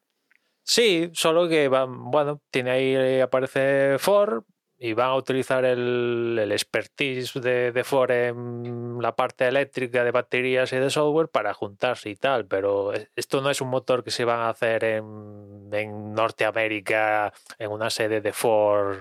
Sí, 0.62 1.10
solo 1.12 1.48
que 1.48 1.68
van, 1.68 2.10
bueno, 2.10 2.40
tiene 2.50 2.70
ahí, 2.70 2.94
eh, 2.94 3.22
aparece 3.22 3.98
Ford 3.98 4.44
y 4.78 4.92
van 4.92 5.08
a 5.08 5.16
utilizar 5.16 5.64
el, 5.64 6.38
el 6.40 6.52
expertise 6.52 7.40
de, 7.40 7.72
de 7.72 7.84
Ford 7.84 8.10
en 8.10 8.98
la 9.00 9.16
parte 9.16 9.46
eléctrica 9.48 10.04
de 10.04 10.10
baterías 10.10 10.72
y 10.72 10.76
de 10.76 10.90
software 10.90 11.28
para 11.28 11.54
juntarse 11.54 12.10
y 12.10 12.16
tal, 12.16 12.46
pero 12.46 12.92
e- 12.94 13.08
esto 13.16 13.40
no 13.40 13.50
es 13.50 13.60
un 13.60 13.68
motor 13.68 14.04
que 14.04 14.10
se 14.10 14.24
van 14.24 14.40
a 14.40 14.50
hacer 14.50 14.84
en, 14.84 15.68
en 15.72 16.12
Norteamérica, 16.12 17.32
en 17.58 17.70
una 17.70 17.88
sede 17.90 18.20
de 18.20 18.32
Ford, 18.32 18.98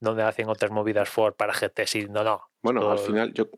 donde 0.00 0.24
hacen 0.24 0.48
otras 0.48 0.72
movidas 0.72 1.08
Ford 1.08 1.34
para 1.34 1.52
GT, 1.52 1.86
sí, 1.86 2.06
no, 2.10 2.24
no. 2.24 2.42
Bueno, 2.62 2.90
al 2.90 2.98
final 2.98 3.32
yo 3.32 3.48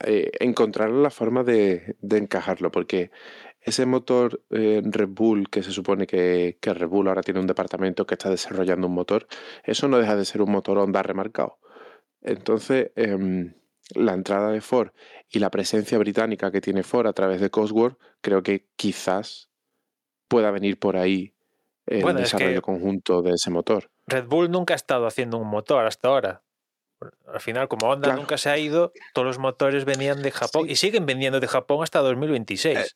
eh, 0.00 0.30
encontrar 0.38 0.90
la 0.90 1.10
forma 1.10 1.42
de, 1.42 1.96
de 2.00 2.18
encajarlo, 2.18 2.70
porque 2.70 3.10
ese 3.66 3.84
motor 3.84 4.42
eh, 4.50 4.80
Red 4.84 5.08
Bull, 5.08 5.50
que 5.50 5.62
se 5.62 5.72
supone 5.72 6.06
que, 6.06 6.56
que 6.60 6.72
Red 6.72 6.88
Bull 6.88 7.08
ahora 7.08 7.22
tiene 7.22 7.40
un 7.40 7.46
departamento 7.46 8.06
que 8.06 8.14
está 8.14 8.30
desarrollando 8.30 8.86
un 8.86 8.94
motor, 8.94 9.26
eso 9.64 9.88
no 9.88 9.98
deja 9.98 10.16
de 10.16 10.24
ser 10.24 10.40
un 10.40 10.50
motor 10.52 10.78
Honda 10.78 11.02
remarcado. 11.02 11.58
Entonces, 12.22 12.92
em, 12.96 13.54
la 13.94 14.14
entrada 14.14 14.50
de 14.50 14.60
Ford 14.60 14.90
y 15.28 15.38
la 15.40 15.50
presencia 15.50 15.98
británica 15.98 16.50
que 16.50 16.60
tiene 16.60 16.82
Ford 16.82 17.06
a 17.06 17.12
través 17.12 17.40
de 17.40 17.50
Cosworth, 17.50 17.98
creo 18.20 18.42
que 18.42 18.68
quizás 18.76 19.50
pueda 20.28 20.50
venir 20.50 20.78
por 20.78 20.96
ahí 20.96 21.34
el 21.86 22.02
Bueno, 22.02 22.20
es 22.20 22.30
que- 22.30 22.36
desarrollo 22.38 22.62
conjunto 22.62 23.22
de 23.22 23.32
ese 23.32 23.50
motor. 23.50 23.90
Red 24.06 24.26
Bull 24.26 24.50
nunca 24.50 24.74
ha 24.74 24.76
estado 24.76 25.06
haciendo 25.06 25.38
un 25.38 25.48
motor 25.48 25.84
hasta 25.86 26.08
ahora. 26.08 26.42
Al 27.32 27.40
final, 27.40 27.68
como 27.68 27.88
Honda 27.88 28.06
Claro. 28.08 28.20
nunca 28.20 28.38
se 28.38 28.48
ha 28.48 28.56
ido, 28.58 28.92
todos 29.12 29.26
los 29.26 29.38
motores 29.38 29.84
venían 29.84 30.22
de 30.22 30.30
Japón 30.30 30.64
Sí. 30.66 30.72
y 30.72 30.76
siguen 30.76 31.04
vendiendo 31.06 31.40
de 31.40 31.46
Japón 31.46 31.82
hasta 31.82 31.98
2026. 32.00 32.78
Eh, 32.78 32.86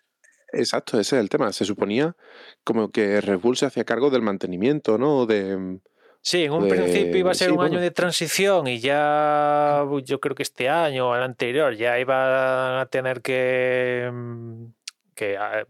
Exacto, 0.52 0.98
ese 0.98 1.16
es 1.16 1.20
el 1.22 1.28
tema. 1.28 1.52
Se 1.52 1.64
suponía 1.64 2.14
como 2.64 2.90
que 2.90 3.20
Red 3.20 3.38
Bull 3.38 3.56
se 3.56 3.66
hacía 3.66 3.84
cargo 3.84 4.10
del 4.10 4.22
mantenimiento, 4.22 4.98
¿no? 4.98 5.26
De, 5.26 5.78
Sí, 6.22 6.44
en 6.44 6.52
un 6.52 6.64
de- 6.64 6.70
principio 6.70 7.16
iba 7.16 7.30
a 7.30 7.34
ser 7.34 7.46
sí, 7.46 7.50
un 7.52 7.56
bueno. 7.56 7.72
año 7.74 7.80
de 7.80 7.90
transición 7.92 8.66
y 8.66 8.78
ya 8.78 9.84
yo 10.04 10.20
creo 10.20 10.34
que 10.34 10.42
este 10.42 10.68
año 10.68 11.08
o 11.08 11.16
el 11.16 11.22
anterior 11.22 11.74
ya 11.74 11.98
iba 11.98 12.80
a 12.82 12.86
tener 12.86 13.22
que, 13.22 14.10
mm, 14.12 14.64
que 15.14 15.38
ah, 15.38 15.64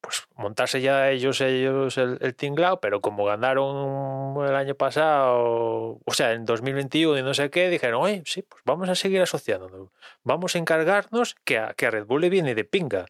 pues 0.00 0.26
montarse 0.36 0.80
ya 0.80 1.10
ellos 1.10 1.40
ellos 1.40 1.98
el, 1.98 2.18
el 2.20 2.34
tinglao, 2.34 2.80
pero 2.80 3.00
como 3.00 3.24
ganaron 3.24 4.34
el 4.46 4.54
año 4.54 4.74
pasado, 4.74 6.00
o 6.04 6.12
sea, 6.12 6.32
en 6.32 6.44
2021 6.44 7.18
y 7.18 7.22
no 7.22 7.34
sé 7.34 7.50
qué, 7.50 7.68
dijeron, 7.68 8.02
oye, 8.02 8.22
sí, 8.26 8.42
pues 8.42 8.62
vamos 8.64 8.88
a 8.88 8.94
seguir 8.94 9.20
asociándonos. 9.22 9.88
Vamos 10.22 10.54
a 10.54 10.58
encargarnos 10.58 11.36
que 11.44 11.58
a, 11.58 11.74
que 11.74 11.90
Red 11.90 12.06
Bull 12.06 12.22
le 12.22 12.30
viene 12.30 12.54
de 12.54 12.64
pinga. 12.64 13.06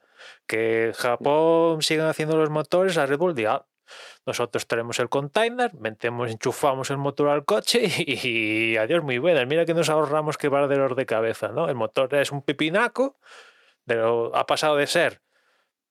Que 0.47 0.93
Japón 0.97 1.83
sigan 1.83 2.09
haciendo 2.09 2.37
los 2.37 2.51
motores, 2.51 2.99
a 2.99 3.07
Red 3.07 3.19
Bull 3.19 3.35
diga, 3.35 3.55
"Ah, 3.55 3.67
nosotros 4.27 4.67
traemos 4.67 4.99
el 5.01 5.09
container, 5.09 5.75
metemos, 5.75 6.31
enchufamos 6.31 6.91
el 6.91 6.99
motor 6.99 7.29
al 7.29 7.45
coche 7.45 7.81
y, 8.07 8.77
adiós, 8.77 9.03
muy 9.03 9.19
buenas. 9.19 9.47
Mira 9.47 9.65
que 9.65 9.75
nos 9.75 9.89
ahorramos 9.89 10.39
quebraderos 10.39 10.97
de 10.97 11.07
cabeza, 11.07 11.49
¿no? 11.49 11.69
El 11.69 11.75
motor 11.75 12.15
es 12.15 12.33
un 12.33 12.43
pepinaco, 12.43 13.19
pero 13.87 14.35
ha 14.37 14.47
pasado 14.47 14.77
de 14.77 14.87
ser 14.87 15.21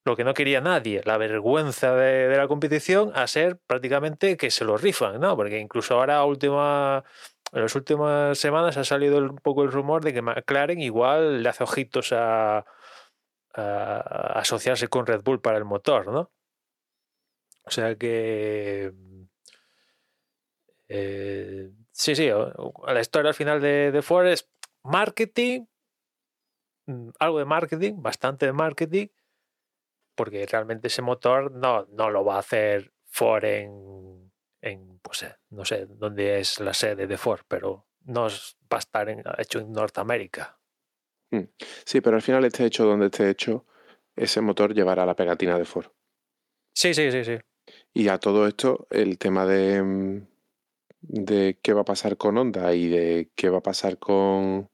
lo 0.05 0.15
que 0.15 0.23
no 0.23 0.33
quería 0.33 0.61
nadie, 0.61 1.01
la 1.05 1.17
vergüenza 1.17 1.95
de, 1.95 2.35
la 2.35 2.47
competición, 2.47 3.11
a 3.15 3.27
ser 3.27 3.57
prácticamente 3.57 4.37
que 4.37 4.51
se 4.51 4.65
lo 4.65 4.77
rifan, 4.77 5.19
¿no? 5.19 5.35
Porque 5.35 5.59
incluso 5.59 5.95
ahora, 5.95 6.23
última, 6.23 7.03
en 7.51 7.61
las 7.61 7.75
últimas 7.75 8.37
semanas, 8.37 8.77
ha 8.77 8.83
salido 8.83 9.17
un 9.19 9.37
poco 9.37 9.63
el 9.63 9.71
rumor 9.71 10.03
de 10.03 10.13
que 10.13 10.21
McLaren 10.21 10.79
igual 10.79 11.43
le 11.43 11.49
hace 11.49 11.63
ojitos 11.63 12.13
a, 12.13 12.65
asociarse 13.53 14.87
con 14.87 15.05
Red 15.05 15.21
Bull 15.23 15.41
para 15.41 15.57
el 15.57 15.65
motor, 15.65 16.07
¿no? 16.07 16.31
O 17.65 17.71
sea 17.71 17.95
que. 17.95 18.93
eh, 20.87 21.71
sí, 21.91 22.15
sí, 22.15 22.29
la 22.87 23.01
historia 23.01 23.29
al 23.29 23.35
final 23.35 23.61
de, 23.61 23.91
de 23.91 24.01
Ford 24.01 24.27
es 24.27 24.49
marketing, 24.83 25.65
mm, 26.87 27.09
algo 27.19 27.39
de 27.39 27.45
marketing, 27.45 28.01
bastante 28.01 28.45
de 28.45 28.53
marketing, 28.53 29.07
porque 30.19 30.45
realmente 30.45 30.87
ese 30.89 31.01
motor 31.01 31.49
no, 31.49 31.85
no 31.93 32.09
lo 32.09 32.25
va 32.25 32.35
a 32.35 32.39
hacer 32.39 32.91
Ford 33.07 33.45
en, 33.45 34.29
en 34.61 34.99
pues, 34.99 35.25
no 35.51 35.63
sé 35.63 35.85
dónde 35.87 36.41
es 36.41 36.59
la 36.59 36.73
sede 36.73 37.07
de 37.07 37.17
Ford, 37.17 37.39
pero 37.47 37.87
no 38.03 38.23
va 38.23 38.75
a 38.75 38.79
estar 38.79 39.07
en- 39.07 39.23
hecho 39.37 39.59
en 39.59 39.71
Norteamérica. 39.71 40.59
Sí, 41.85 42.01
pero 42.01 42.17
al 42.17 42.21
final 42.21 42.43
esté 42.43 42.65
hecho 42.65 42.83
donde 42.85 43.05
esté 43.05 43.29
hecho, 43.29 43.65
ese 44.17 44.41
motor 44.41 44.73
llevará 44.73 45.05
la 45.05 45.15
pegatina 45.15 45.57
de 45.57 45.63
Ford. 45.63 45.87
Sí, 46.73 46.93
sí, 46.93 47.09
sí, 47.11 47.23
sí. 47.23 47.37
Y 47.93 48.09
a 48.09 48.17
todo 48.17 48.45
esto, 48.45 48.87
el 48.89 49.17
tema 49.17 49.45
de, 49.45 49.81
mm, 49.81 50.27
de 51.01 51.59
qué 51.61 51.71
va 51.71 51.81
a 51.81 51.85
pasar 51.85 52.17
con 52.17 52.37
Honda 52.37 52.73
y 52.75 52.89
de 52.89 53.31
qué 53.35 53.49
va 53.49 53.59
a 53.59 53.63
pasar 53.63 53.99
con, 53.99 54.69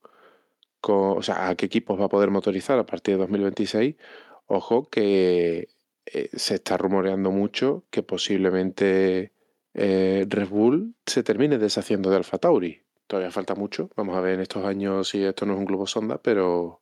con- 0.81 1.17
o 1.17 1.21
sea, 1.21 1.49
a 1.49 1.55
qué 1.55 1.65
equipos 1.67 1.99
va 1.99 2.05
a 2.05 2.09
poder 2.09 2.31
motorizar 2.31 2.79
a 2.79 2.85
partir 2.85 3.15
de 3.15 3.19
2026, 3.21 3.95
ojo 4.47 4.89
que 4.89 5.69
eh, 6.05 6.29
se 6.33 6.55
está 6.55 6.77
rumoreando 6.77 7.31
mucho 7.31 7.85
que 7.89 8.03
posiblemente 8.03 9.33
eh, 9.73 10.25
Red 10.29 10.49
Bull 10.49 10.95
se 11.05 11.23
termine 11.23 11.57
deshaciendo 11.57 12.09
de 12.09 12.17
Alfa 12.17 12.37
Tauri. 12.37 12.81
Todavía 13.07 13.31
falta 13.31 13.55
mucho, 13.55 13.89
vamos 13.95 14.15
a 14.17 14.21
ver 14.21 14.35
en 14.35 14.41
estos 14.41 14.65
años 14.65 15.09
si 15.09 15.23
esto 15.23 15.45
no 15.45 15.53
es 15.53 15.59
un 15.59 15.65
globo 15.65 15.85
sonda, 15.87 16.17
pero 16.21 16.81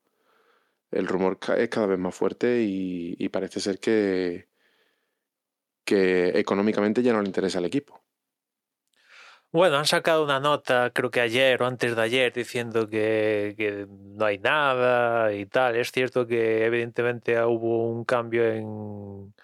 el 0.92 1.08
rumor 1.08 1.38
es 1.58 1.70
cada 1.70 1.88
vez 1.88 2.00
más 2.00 2.16
fuerte 2.16 2.64
y, 2.64 3.16
y 3.20 3.30
parece 3.30 3.60
ser 3.60 3.80
que, 3.80 4.48
que 5.86 6.30
económicamente 6.40 7.04
ya 7.04 7.14
no 7.14 7.22
le 7.22 7.28
interesa 7.28 7.60
al 7.60 7.66
equipo. 7.66 8.03
Bueno, 9.54 9.78
han 9.78 9.86
sacado 9.86 10.24
una 10.24 10.40
nota, 10.40 10.90
creo 10.90 11.12
que 11.12 11.22
ayer 11.22 11.62
o 11.62 11.68
antes 11.68 11.96
de 11.96 12.02
ayer, 12.02 12.34
diciendo 12.34 12.90
que, 12.90 13.54
que 13.56 13.86
no 13.88 14.26
hay 14.26 14.40
nada 14.40 15.32
y 15.32 15.46
tal. 15.46 15.76
Es 15.76 15.92
cierto 15.92 16.26
que 16.26 16.66
evidentemente 16.66 17.40
hubo 17.44 17.88
un 17.88 18.04
cambio 18.04 18.44
en 18.52 19.36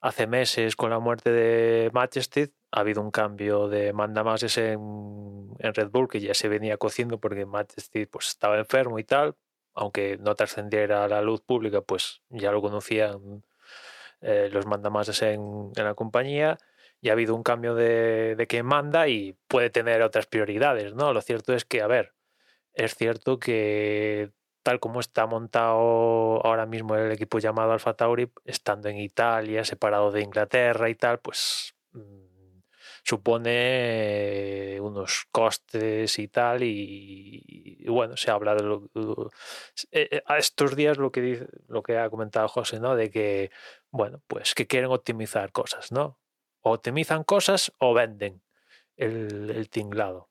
hace 0.00 0.28
meses 0.28 0.76
con 0.76 0.90
la 0.90 1.00
muerte 1.00 1.32
de 1.32 1.90
Manchester. 1.92 2.52
Ha 2.70 2.80
habido 2.80 3.02
un 3.02 3.10
cambio 3.10 3.66
de 3.68 3.92
mandamases 3.92 4.56
en, 4.58 4.78
en 5.58 5.74
Red 5.74 5.90
Bull 5.90 6.08
que 6.08 6.20
ya 6.20 6.34
se 6.34 6.48
venía 6.48 6.76
cociendo 6.76 7.18
porque 7.18 7.44
Matt 7.44 7.72
Steed 7.76 8.08
pues, 8.08 8.28
estaba 8.28 8.56
enfermo 8.56 9.00
y 9.00 9.04
tal, 9.04 9.34
aunque 9.74 10.16
no 10.18 10.36
trascendiera 10.36 11.02
a 11.04 11.08
la 11.08 11.22
luz 11.22 11.40
pública, 11.40 11.80
pues 11.82 12.22
ya 12.28 12.52
lo 12.52 12.62
conocían 12.62 13.42
eh, 14.20 14.48
los 14.52 14.66
mandamases 14.66 15.22
en, 15.22 15.72
en 15.74 15.84
la 15.84 15.94
compañía 15.94 16.56
y 17.00 17.08
ha 17.08 17.12
habido 17.12 17.34
un 17.34 17.42
cambio 17.42 17.74
de, 17.74 18.36
de 18.36 18.46
quien 18.46 18.66
manda 18.66 19.08
y 19.08 19.36
puede 19.48 19.70
tener 19.70 20.02
otras 20.02 20.26
prioridades, 20.26 20.94
¿no? 20.94 21.12
Lo 21.12 21.22
cierto 21.22 21.54
es 21.54 21.64
que, 21.64 21.82
a 21.82 21.86
ver, 21.86 22.14
es 22.74 22.94
cierto 22.96 23.38
que 23.38 24.32
tal 24.62 24.80
como 24.80 25.00
está 25.00 25.26
montado 25.26 26.44
ahora 26.46 26.66
mismo 26.66 26.96
el 26.96 27.12
equipo 27.12 27.38
llamado 27.38 27.72
Alfa 27.72 27.94
Tauri, 27.94 28.30
estando 28.44 28.88
en 28.88 28.98
Italia, 28.98 29.64
separado 29.64 30.12
de 30.12 30.22
Inglaterra 30.22 30.90
y 30.90 30.94
tal, 30.96 31.20
pues 31.20 31.74
mm, 31.92 32.60
supone 33.04 34.78
unos 34.80 35.26
costes 35.30 36.18
y 36.18 36.28
tal 36.28 36.62
y, 36.62 37.84
bueno 37.88 38.16
se 38.16 38.30
habla 38.30 38.54
de 38.54 38.62
lo, 38.62 38.88
lo- 38.94 39.30
eh, 39.90 40.08
eh, 40.12 40.22
a 40.26 40.38
estos 40.38 40.76
días 40.76 40.98
lo 40.98 41.10
que 41.12 41.20
dice 41.20 41.46
lo 41.68 41.82
que 41.82 41.98
ha 41.98 42.10
comentado 42.10 42.48
José 42.48 42.80
no 42.80 42.94
de 42.96 43.10
que 43.10 43.50
bueno 43.90 44.22
pues 44.26 44.54
que 44.54 44.66
quieren 44.66 44.90
optimizar 44.90 45.52
cosas 45.52 45.92
no 45.92 46.18
o 46.62 46.72
optimizan 46.72 47.24
cosas 47.24 47.72
o 47.78 47.94
venden 47.94 48.42
el, 48.96 49.50
el 49.50 49.68
tinglado 49.70 50.28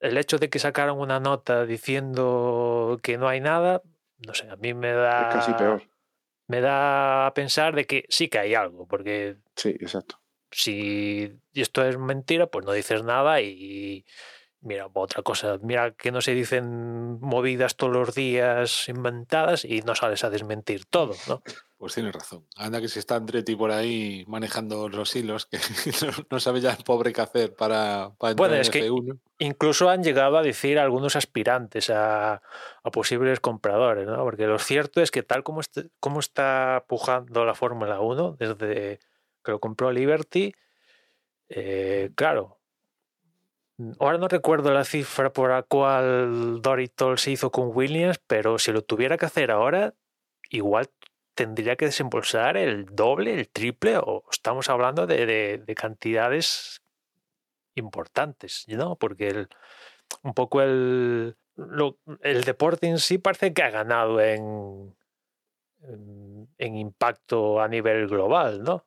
el 0.00 0.18
hecho 0.18 0.38
de 0.38 0.50
que 0.50 0.58
sacaron 0.58 0.98
una 0.98 1.18
nota 1.20 1.64
diciendo 1.66 2.98
que 3.02 3.16
no 3.18 3.28
hay 3.28 3.40
nada 3.40 3.82
no 4.26 4.34
sé 4.34 4.48
a 4.48 4.56
mí 4.56 4.74
me 4.74 4.92
da 4.92 5.28
Es 5.28 5.34
casi 5.34 5.54
peor. 5.54 5.82
me 6.46 6.60
da 6.60 7.26
a 7.26 7.34
pensar 7.34 7.74
de 7.74 7.84
que 7.86 8.04
sí 8.08 8.28
que 8.28 8.38
hay 8.38 8.54
algo 8.54 8.86
porque 8.86 9.36
Sí, 9.56 9.70
exacto. 9.70 10.20
si 10.50 11.32
esto 11.54 11.84
es 11.84 11.98
mentira, 11.98 12.46
pues 12.48 12.64
no 12.64 12.72
dices 12.72 13.02
nada 13.02 13.40
y 13.40 14.04
mira, 14.60 14.88
otra 14.92 15.22
cosa, 15.22 15.58
mira 15.62 15.92
que 15.92 16.10
no 16.10 16.20
se 16.22 16.32
dicen 16.34 17.20
movidas 17.20 17.76
todos 17.76 17.92
los 17.92 18.14
días 18.14 18.88
inventadas 18.88 19.64
y 19.64 19.82
no 19.82 19.94
sales 19.94 20.24
a 20.24 20.30
desmentir 20.30 20.86
todo, 20.86 21.14
¿no? 21.28 21.42
Pues 21.84 21.92
tienes 21.92 22.14
razón. 22.14 22.46
Anda 22.56 22.80
que 22.80 22.88
si 22.88 22.98
está 22.98 23.16
Andretti 23.16 23.54
por 23.56 23.70
ahí 23.70 24.24
manejando 24.26 24.88
los 24.88 25.14
hilos, 25.14 25.44
que 25.44 25.58
no, 26.06 26.12
no 26.30 26.40
sabe 26.40 26.62
ya 26.62 26.70
el 26.72 26.82
pobre 26.82 27.12
qué 27.12 27.20
hacer 27.20 27.54
para, 27.54 28.10
para 28.16 28.30
entrar 28.30 28.36
Bueno, 28.36 28.54
en 28.54 28.62
es 28.62 28.70
que- 28.70 28.88
F1. 28.90 29.18
Incluso 29.40 29.90
han 29.90 30.02
llegado 30.02 30.38
a 30.38 30.42
decir 30.42 30.78
algunos 30.78 31.14
aspirantes 31.14 31.90
a, 31.90 32.36
a 32.82 32.90
posibles 32.90 33.38
compradores, 33.40 34.06
¿no? 34.06 34.16
Porque 34.24 34.46
lo 34.46 34.58
cierto 34.58 35.02
es 35.02 35.10
que 35.10 35.22
tal 35.22 35.42
como, 35.42 35.60
este- 35.60 35.90
como 36.00 36.20
está 36.20 36.86
pujando 36.88 37.44
la 37.44 37.54
Fórmula 37.54 38.00
1 38.00 38.34
desde 38.38 38.98
que 39.44 39.52
lo 39.52 39.60
compró 39.60 39.92
Liberty, 39.92 40.54
eh, 41.50 42.12
claro, 42.14 42.56
ahora 44.00 44.16
no 44.16 44.28
recuerdo 44.28 44.72
la 44.72 44.84
cifra 44.86 45.34
por 45.34 45.50
la 45.50 45.64
cual 45.64 46.62
Doritol 46.62 47.18
se 47.18 47.32
hizo 47.32 47.50
con 47.52 47.72
Williams, 47.76 48.18
pero 48.26 48.58
si 48.58 48.72
lo 48.72 48.80
tuviera 48.80 49.18
que 49.18 49.26
hacer 49.26 49.50
ahora, 49.50 49.92
igual 50.48 50.88
tendría 51.34 51.76
que 51.76 51.86
desembolsar 51.86 52.56
el 52.56 52.86
doble, 52.86 53.34
el 53.34 53.48
triple, 53.48 53.98
o 53.98 54.24
estamos 54.30 54.68
hablando 54.68 55.06
de, 55.06 55.26
de- 55.26 55.58
de 55.58 55.74
cantidades 55.74 56.82
importantes, 57.74 58.64
¿no? 58.68 58.96
Porque 58.96 59.28
el- 59.28 59.48
un 60.22 60.34
poco 60.34 60.62
el, 60.62 61.36
el 62.22 62.44
deporte 62.44 62.86
en 62.86 62.98
sí 62.98 63.18
parece 63.18 63.52
que 63.52 63.62
ha 63.62 63.70
ganado 63.70 64.20
en, 64.20 64.94
en, 66.58 66.76
impacto 66.76 67.60
a 67.60 67.68
nivel 67.68 68.08
global, 68.08 68.62
¿no? 68.62 68.86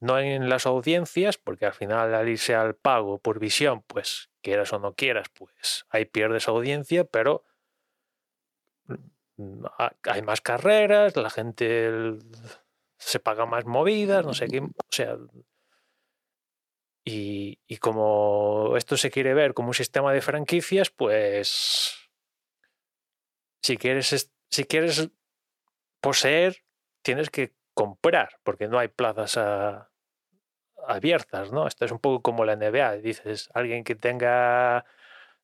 No 0.00 0.18
en 0.18 0.48
las 0.48 0.66
audiencias, 0.66 1.38
porque 1.38 1.66
al 1.66 1.72
final 1.72 2.14
al 2.14 2.28
irse 2.28 2.54
al 2.54 2.74
pago 2.74 3.18
por 3.18 3.38
visión, 3.38 3.82
pues 3.86 4.30
quieras 4.42 4.72
o 4.72 4.78
no 4.78 4.94
quieras, 4.94 5.28
pues 5.30 5.86
ahí 5.88 6.04
pierdes 6.04 6.48
audiencia, 6.48 7.04
pero 7.04 7.44
hay 10.04 10.22
más 10.22 10.40
carreras, 10.40 11.16
la 11.16 11.30
gente 11.30 12.18
se 12.98 13.20
paga 13.20 13.46
más 13.46 13.64
movidas, 13.66 14.24
no 14.24 14.32
sé 14.34 14.48
qué, 14.48 14.60
o 14.60 14.70
sea, 14.90 15.16
y, 17.04 17.60
y 17.66 17.76
como 17.78 18.74
esto 18.76 18.96
se 18.96 19.10
quiere 19.10 19.34
ver 19.34 19.54
como 19.54 19.68
un 19.68 19.74
sistema 19.74 20.12
de 20.12 20.22
franquicias, 20.22 20.90
pues 20.90 21.94
si 23.62 23.76
quieres, 23.76 24.12
es- 24.12 24.32
si 24.50 24.64
quieres 24.64 25.10
poseer, 26.00 26.58
tienes 27.02 27.30
que 27.30 27.54
comprar, 27.74 28.30
porque 28.44 28.68
no 28.68 28.78
hay 28.78 28.88
plazas 28.88 29.36
abiertas, 30.86 31.52
¿no? 31.52 31.66
Esto 31.66 31.84
es 31.84 31.92
un 31.92 31.98
poco 31.98 32.22
como 32.22 32.44
la 32.44 32.52
NBA. 32.54 32.92
Dices, 32.96 33.50
alguien 33.54 33.84
que 33.84 33.94
tenga 33.94 34.84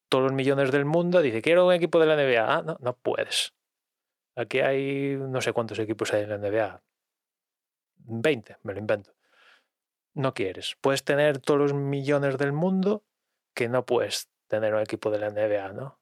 todos 0.09 0.24
los 0.24 0.33
millones 0.33 0.70
del 0.72 0.85
mundo, 0.85 1.22
dice, 1.22 1.42
quiero 1.42 1.66
un 1.66 1.72
equipo 1.74 1.98
de 2.00 2.07
la 2.07 2.14
NBA. 2.14 2.57
Ah, 2.59 2.62
no, 2.62 2.76
no 2.81 2.96
puedes. 2.96 3.55
Aquí 4.37 4.61
hay 4.61 5.16
no 5.16 5.40
sé 5.40 5.53
cuántos 5.53 5.79
equipos 5.79 6.12
hay 6.12 6.23
en 6.23 6.29
la 6.31 6.35
NBA. 6.37 6.83
20, 8.05 8.57
me 8.62 8.73
lo 8.73 8.79
invento. 8.79 9.14
No 10.14 10.35
quieres. 10.35 10.77
Puedes 10.81 11.05
tener 11.05 11.38
todos 11.38 11.61
los 11.61 11.75
millones 11.75 12.37
del 12.38 12.53
mundo 12.53 13.05
que 13.55 13.68
no 13.68 13.87
puedes 13.87 14.31
tener 14.49 14.75
un 14.75 14.81
equipo 14.81 15.11
de 15.11 15.18
la 15.18 15.29
NBA, 15.31 15.73
¿no? 15.73 15.99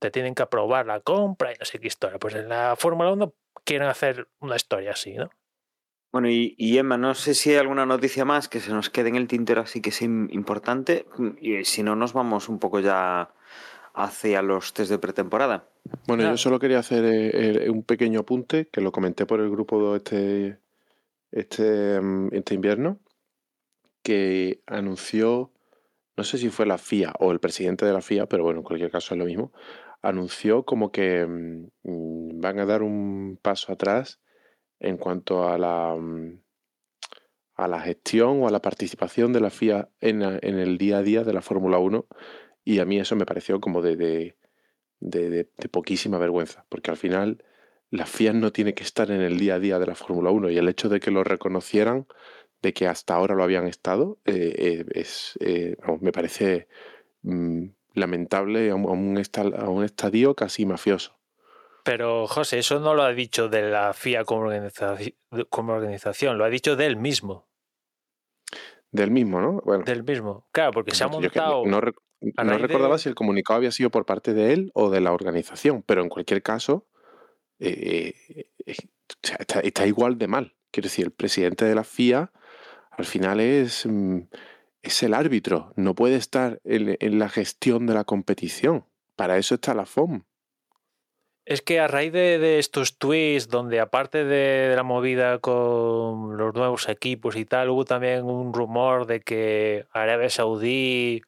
Te 0.00 0.10
tienen 0.10 0.34
que 0.34 0.42
aprobar 0.42 0.86
la 0.86 1.00
compra 1.00 1.52
y 1.52 1.56
no 1.58 1.64
sé 1.64 1.78
qué 1.78 1.88
historia. 1.88 2.18
Pues 2.18 2.34
en 2.34 2.48
la 2.48 2.74
Fórmula 2.76 3.12
1 3.12 3.34
quieren 3.64 3.88
hacer 3.88 4.28
una 4.40 4.56
historia 4.56 4.92
así, 4.92 5.14
¿no? 5.14 5.30
Bueno, 6.10 6.28
y, 6.30 6.54
y 6.56 6.78
Emma, 6.78 6.96
no 6.96 7.14
sé 7.14 7.34
si 7.34 7.50
hay 7.50 7.56
alguna 7.56 7.84
noticia 7.84 8.24
más 8.24 8.48
que 8.48 8.60
se 8.60 8.72
nos 8.72 8.88
quede 8.90 9.10
en 9.10 9.16
el 9.16 9.28
tintero 9.28 9.60
así 9.60 9.82
que 9.82 9.90
sea 9.90 10.08
im- 10.08 10.32
importante. 10.32 11.06
Y 11.40 11.64
si 11.64 11.82
no, 11.82 11.96
nos 11.96 12.12
vamos 12.14 12.48
un 12.48 12.58
poco 12.58 12.80
ya 12.80 13.30
hacia 13.98 14.42
los 14.42 14.72
test 14.72 14.90
de 14.90 14.98
pretemporada. 14.98 15.68
Bueno, 16.06 16.22
Claro. 16.22 16.34
yo 16.34 16.36
solo 16.38 16.58
quería 16.60 16.78
hacer 16.78 17.04
eh, 17.04 17.64
eh, 17.66 17.70
un 17.70 17.82
pequeño 17.82 18.20
apunte 18.20 18.68
que 18.68 18.80
lo 18.80 18.92
comenté 18.92 19.26
por 19.26 19.40
el 19.40 19.50
grupo 19.50 19.96
este, 19.96 20.60
este, 21.32 22.00
mm, 22.00 22.28
este 22.32 22.54
invierno, 22.54 23.00
que 24.02 24.62
anunció, 24.66 25.52
no 26.16 26.22
sé 26.24 26.38
si 26.38 26.48
fue 26.48 26.64
la 26.64 26.78
FIA 26.78 27.12
o 27.18 27.32
el 27.32 27.40
presidente 27.40 27.84
de 27.84 27.92
la 27.92 28.00
FIA, 28.00 28.26
pero 28.26 28.44
bueno, 28.44 28.60
en 28.60 28.64
cualquier 28.64 28.90
caso 28.90 29.14
es 29.14 29.18
lo 29.18 29.24
mismo, 29.24 29.52
anunció 30.00 30.64
como 30.64 30.92
que 30.92 31.26
mm, 31.26 31.68
mm, 31.82 32.40
van 32.40 32.60
a 32.60 32.66
dar 32.66 32.82
un 32.82 33.38
paso 33.42 33.72
atrás 33.72 34.20
en 34.78 34.96
cuanto 34.96 35.48
a 35.48 35.58
la, 35.58 35.96
a 37.56 37.66
la 37.68 37.80
gestión 37.80 38.42
o 38.42 38.46
a 38.46 38.52
la 38.52 38.62
participación 38.62 39.32
de 39.32 39.40
la 39.40 39.50
FIA 39.50 39.88
en, 40.00 40.22
en 40.22 40.58
el 40.60 40.78
día 40.78 40.98
a 40.98 41.02
día 41.02 41.24
de 41.24 41.32
la 41.32 41.42
Fórmula 41.42 41.78
1 41.78 42.06
y 42.70 42.80
a 42.80 42.84
mí 42.84 42.98
eso 43.00 43.16
me 43.16 43.24
pareció 43.24 43.60
como 43.60 43.80
de, 43.80 43.96
de, 43.96 44.34
de- 45.00 45.44
poquísima 45.70 46.18
vergüenza, 46.18 46.66
porque 46.68 46.90
al 46.90 46.96
final 46.98 47.42
la 47.90 48.04
FIA 48.04 48.32
no 48.34 48.52
tiene 48.52 48.74
que 48.74 48.82
estar 48.82 49.10
en 49.10 49.22
el 49.22 49.38
día 49.38 49.54
a 49.54 49.58
día 49.58 49.78
de 49.78 49.86
la 49.86 49.94
Fórmula 49.94 50.30
1 50.30 50.50
y 50.50 50.58
el 50.58 50.68
hecho 50.68 50.88
de 50.90 51.00
que 51.00 51.10
lo 51.10 51.24
reconocieran, 51.24 52.06
de 52.60 52.74
que 52.74 52.86
hasta 52.86 53.14
ahora 53.14 53.34
lo 53.34 53.42
habían 53.42 53.66
estado, 53.66 54.18
eh, 54.26 54.54
eh, 54.58 54.84
es, 54.90 55.38
eh, 55.40 55.76
me 56.02 56.12
parece 56.12 56.68
mm, 57.22 57.64
lamentable 57.94 58.68
a 58.70 58.74
un, 58.74 59.16
a 59.56 59.68
un 59.70 59.84
estadio 59.84 60.34
casi 60.34 60.66
mafioso. 60.66 61.16
Pero 61.84 62.26
José, 62.26 62.58
eso 62.58 62.80
no 62.80 62.92
lo 62.92 63.02
ha 63.02 63.14
dicho 63.14 63.48
de 63.48 63.62
la 63.70 63.94
FIA 63.94 64.24
como, 64.24 64.46
organizaci- 64.50 65.14
como 65.48 65.72
organización, 65.72 66.36
lo 66.36 66.44
ha 66.44 66.50
dicho 66.50 66.76
de 66.76 66.84
él 66.84 66.96
mismo. 66.96 67.48
Del 68.90 69.10
mismo, 69.10 69.40
¿no? 69.40 69.60
Bueno, 69.64 69.84
Del 69.84 70.02
mismo. 70.02 70.46
Claro, 70.52 70.72
porque 70.72 70.94
se 70.94 71.04
ha 71.04 71.08
montado. 71.08 71.64
no, 71.64 71.80
no 72.20 72.58
recordaba 72.58 72.94
de- 72.94 72.98
si 73.00 73.08
el 73.08 73.14
comunicado 73.14 73.58
había 73.58 73.70
sido 73.72 73.90
por 73.90 74.04
parte 74.06 74.34
de 74.34 74.52
él 74.52 74.70
o 74.74 74.90
de 74.90 75.00
la 75.00 75.12
organización, 75.12 75.82
pero 75.86 76.02
en 76.02 76.08
cualquier 76.08 76.42
caso 76.42 76.86
eh, 77.60 78.14
eh, 78.66 78.74
sea, 79.22 79.36
está, 79.40 79.60
está 79.60 79.86
igual 79.86 80.18
de 80.18 80.28
mal. 80.28 80.54
Quiero 80.70 80.86
decir, 80.86 81.06
el 81.06 81.10
presidente 81.12 81.64
de 81.64 81.74
la 81.74 81.84
FIA 81.84 82.30
al 82.90 83.04
final 83.04 83.40
es, 83.40 83.86
mm, 83.86 84.18
es 84.82 85.02
el 85.02 85.14
árbitro, 85.14 85.72
no 85.76 85.94
puede 85.94 86.16
estar 86.16 86.60
en, 86.64 86.96
en 87.00 87.18
la 87.18 87.28
gestión 87.28 87.86
de 87.86 87.94
la 87.94 88.04
competición. 88.04 88.84
Para 89.16 89.38
eso 89.38 89.54
está 89.56 89.74
la 89.74 89.86
FOM. 89.86 90.22
Es 91.44 91.62
que 91.62 91.80
a 91.80 91.88
raíz 91.88 92.12
de, 92.12 92.38
de 92.38 92.58
estos 92.58 92.98
tweets, 92.98 93.48
donde 93.48 93.80
aparte 93.80 94.24
de, 94.24 94.68
de 94.68 94.76
la 94.76 94.82
movida 94.82 95.38
con 95.38 96.36
los 96.36 96.54
nuevos 96.54 96.88
equipos 96.90 97.36
y 97.36 97.46
tal, 97.46 97.70
hubo 97.70 97.84
también 97.86 98.24
un 98.24 98.52
rumor 98.52 99.06
de 99.06 99.20
que 99.20 99.86
Arabia 99.92 100.28
Saudí 100.28 101.22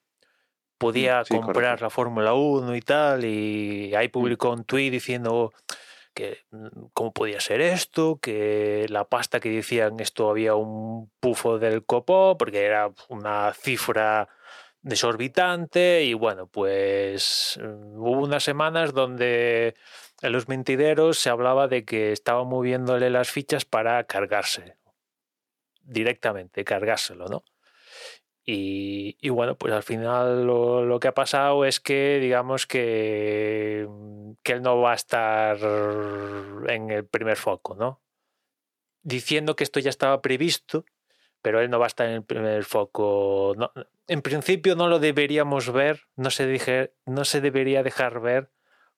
podía 0.81 1.23
Mm, 1.23 1.25
sí, 1.25 1.35
comprar 1.37 1.79
correcto. 1.79 1.85
la 1.85 1.91
Fórmula 1.91 2.35
1 2.35 2.75
y 2.75 2.81
tal, 2.81 3.25
y 3.25 3.95
ahí 3.95 4.09
publicó 4.09 4.51
un 4.51 4.65
tweet 4.65 4.91
diciendo 4.91 5.53
que 6.15 6.39
mm, 6.51 6.87
cómo 6.95 7.13
podía 7.13 7.41
ser 7.41 7.61
esto, 7.61 8.19
que 8.21 8.87
la 8.89 9.05
pasta 9.05 9.41
que 9.41 9.51
decían 9.51 10.01
esto 10.01 10.31
había 10.31 10.55
un 10.57 11.11
pufo 11.21 11.59
del 11.59 11.85
copó, 11.85 12.37
porque 12.39 12.65
era 12.65 12.91
una 13.09 13.53
cifra 13.55 14.29
desorbitante 14.83 16.05
y 16.05 16.15
bueno, 16.15 16.47
pues 16.49 17.59
mm, 17.63 17.99
hubo 18.01 18.23
unas 18.25 18.43
semanas 18.43 18.95
donde 18.95 19.75
en 20.23 20.33
los 20.33 20.49
mentideros 20.49 21.19
se 21.19 21.31
hablaba 21.31 21.69
de 21.69 21.85
que 21.85 22.13
estaba 22.13 22.45
moviéndole 22.45 23.11
las 23.11 23.31
fichas 23.31 23.65
para 23.67 24.05
cargarse 24.05 24.77
directamente, 25.83 26.65
cargárselo, 26.65 27.27
¿no? 27.29 27.45
Y, 28.45 29.29
bueno, 29.29 29.57
pues 29.57 29.73
al 29.73 29.83
final 29.83 30.47
lo, 30.47 30.99
que 30.99 31.09
ha 31.09 31.15
pasado 31.15 31.65
es 31.65 31.79
que, 31.79 32.19
digamos 32.21 32.67
que, 32.67 33.89
que 34.43 34.53
él 34.53 34.63
no 34.63 34.81
va 34.81 34.93
a 34.93 34.97
estar 34.97 35.57
en 36.69 36.91
el 36.91 37.07
primer 37.07 37.37
foco, 37.37 37.77
¿no? 37.77 38.01
Diciendo 39.03 39.55
que 39.57 39.65
esto 39.65 39.79
ya 39.79 39.91
estaba 39.91 40.21
previsto, 40.21 40.85
pero 41.43 41.61
él 41.61 41.71
no 41.71 41.79
va 41.79 41.87
a 41.87 41.89
estar 41.89 42.09
en 42.09 42.15
el 42.17 42.25
primer 42.25 42.65
foco. 42.65 43.55
No, 43.57 43.73
en 44.09 44.23
principio 44.23 44.75
no 44.75 44.89
lo 44.89 44.99
deberíamos 44.99 45.73
ver, 45.73 46.09
no 46.17 46.31
se, 46.31 46.47
dije, 46.47 46.93
no 47.07 47.25
se 47.25 47.41
debería 47.41 47.83
dejar 47.83 48.21
ver 48.21 48.51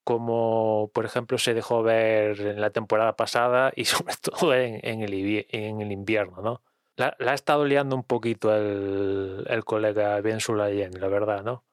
como, 0.05 0.91
por 0.95 1.05
ejemplo, 1.05 1.39
se 1.39 1.55
dejó 1.55 1.83
ver 1.83 2.41
en 2.41 2.61
la 2.61 2.71
temporada 2.71 3.17
pasada 3.17 3.73
y 3.77 3.85
sobre 3.87 4.15
todo 4.17 4.55
en 4.55 5.03
el, 5.03 5.93
invierno, 5.93 6.43
¿no? 6.43 6.63
La, 6.97 7.17
ha 7.19 7.35
estado 7.35 7.65
liando 7.65 7.97
un 7.97 8.05
poquito 8.05 8.55
el, 8.55 9.45
el 9.49 9.65
colega 9.65 10.21
Ben 10.21 10.41
Sulayen, 10.41 11.01
la 11.01 11.09
verdad, 11.09 11.43
¿no? 11.43 11.65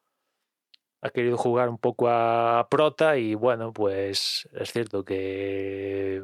Ha 1.01 1.09
querido 1.11 1.37
jugar 1.37 1.69
un 1.69 1.77
poco 1.77 2.09
a 2.09 2.67
prota 2.69 3.17
y 3.17 3.35
bueno, 3.35 3.71
pues 3.73 4.49
es 4.53 4.71
cierto 4.71 5.05
que 5.05 6.23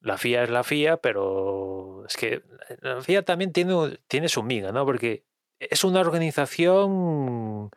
la 0.00 0.16
FIA 0.18 0.44
es 0.44 0.50
la 0.50 0.64
FIA, 0.64 0.96
pero 0.98 2.04
es 2.06 2.16
que 2.16 2.42
la 2.80 3.00
FIA 3.02 3.24
también 3.24 3.52
tiene, 3.52 3.98
tiene 4.08 4.28
su 4.28 4.42
miga, 4.42 4.72
¿no? 4.72 4.84
Porque 4.84 5.24
es 5.58 5.84
una 5.84 6.00
organización 6.00 7.70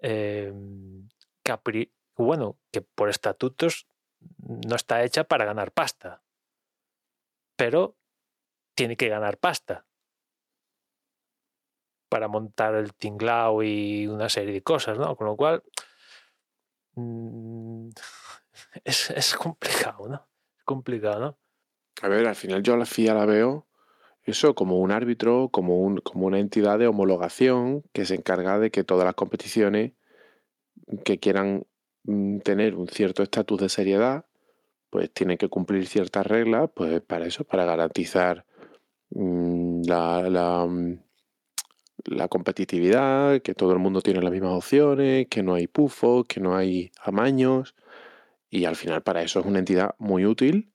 eh, 0.00 0.52
capri 1.42 1.92
bueno, 2.16 2.58
que 2.70 2.82
por 2.82 3.08
estatutos 3.08 3.86
no 4.38 4.76
está 4.76 5.02
hecha 5.04 5.24
para 5.24 5.44
ganar 5.44 5.72
pasta, 5.72 6.22
pero 7.56 7.96
tiene 8.80 8.96
que 8.96 9.10
ganar 9.10 9.36
pasta 9.36 9.84
para 12.08 12.28
montar 12.28 12.74
el 12.76 12.94
tinglao 12.94 13.62
y 13.62 14.06
una 14.06 14.30
serie 14.30 14.54
de 14.54 14.62
cosas, 14.62 14.98
¿no? 14.98 15.14
Con 15.16 15.26
lo 15.26 15.36
cual 15.36 15.62
mmm, 16.94 17.90
es, 18.84 19.10
es, 19.10 19.34
complicado, 19.34 20.08
¿no? 20.08 20.26
Es 20.56 20.64
complicado, 20.64 21.20
¿no? 21.20 21.38
A 22.00 22.08
ver, 22.08 22.26
al 22.26 22.36
final 22.36 22.62
yo 22.62 22.72
a 22.72 22.78
la 22.78 22.86
FIA 22.86 23.12
la 23.12 23.26
veo 23.26 23.66
eso 24.22 24.54
como 24.54 24.78
un 24.78 24.92
árbitro, 24.92 25.50
como, 25.50 25.78
un, 25.80 25.98
como 25.98 26.24
una 26.24 26.38
entidad 26.38 26.78
de 26.78 26.86
homologación 26.86 27.82
que 27.92 28.06
se 28.06 28.14
encarga 28.14 28.58
de 28.58 28.70
que 28.70 28.82
todas 28.82 29.04
las 29.04 29.14
competiciones 29.14 29.92
que 31.04 31.18
quieran 31.18 31.66
mm, 32.04 32.38
tener 32.38 32.76
un 32.76 32.88
cierto 32.88 33.22
estatus 33.22 33.60
de 33.60 33.68
seriedad, 33.68 34.24
pues 34.88 35.12
tienen 35.12 35.36
que 35.36 35.50
cumplir 35.50 35.86
ciertas 35.86 36.26
reglas, 36.26 36.70
pues 36.74 37.02
para 37.02 37.26
eso, 37.26 37.44
para 37.44 37.66
garantizar 37.66 38.46
la, 39.10 40.28
la, 40.28 40.68
la, 42.04 42.28
competitividad, 42.28 43.42
que 43.42 43.54
todo 43.54 43.72
el 43.72 43.78
mundo 43.78 44.02
tiene 44.02 44.22
las 44.22 44.32
mismas 44.32 44.52
opciones, 44.52 45.26
que 45.28 45.42
no 45.42 45.54
hay 45.54 45.66
pufos, 45.66 46.26
que 46.26 46.40
no 46.40 46.56
hay 46.56 46.92
amaños, 47.02 47.74
y 48.50 48.64
al 48.64 48.76
final 48.76 49.02
para 49.02 49.22
eso 49.22 49.40
es 49.40 49.46
una 49.46 49.58
entidad 49.58 49.94
muy 49.98 50.26
útil, 50.26 50.72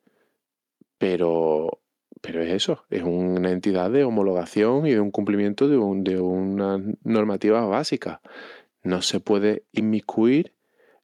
pero 0.98 1.82
pero 2.26 2.41
es 2.41 2.52
eso, 2.52 2.86
es 2.89 3.04
una 3.04 3.52
entidad 3.52 3.91
de 3.91 4.04
homologación 4.04 4.88
y 4.88 4.93
de 4.93 5.00
un 5.00 5.12
cumplimiento 5.12 5.67
de, 5.67 5.78
un, 5.78 6.04
de 6.04 6.19
una 6.19 6.82
normativa 7.04 7.63
básica. 7.67 8.19
No 8.82 9.04
se 9.04 9.19
puede 9.19 9.63
inmiscuir 9.71 10.54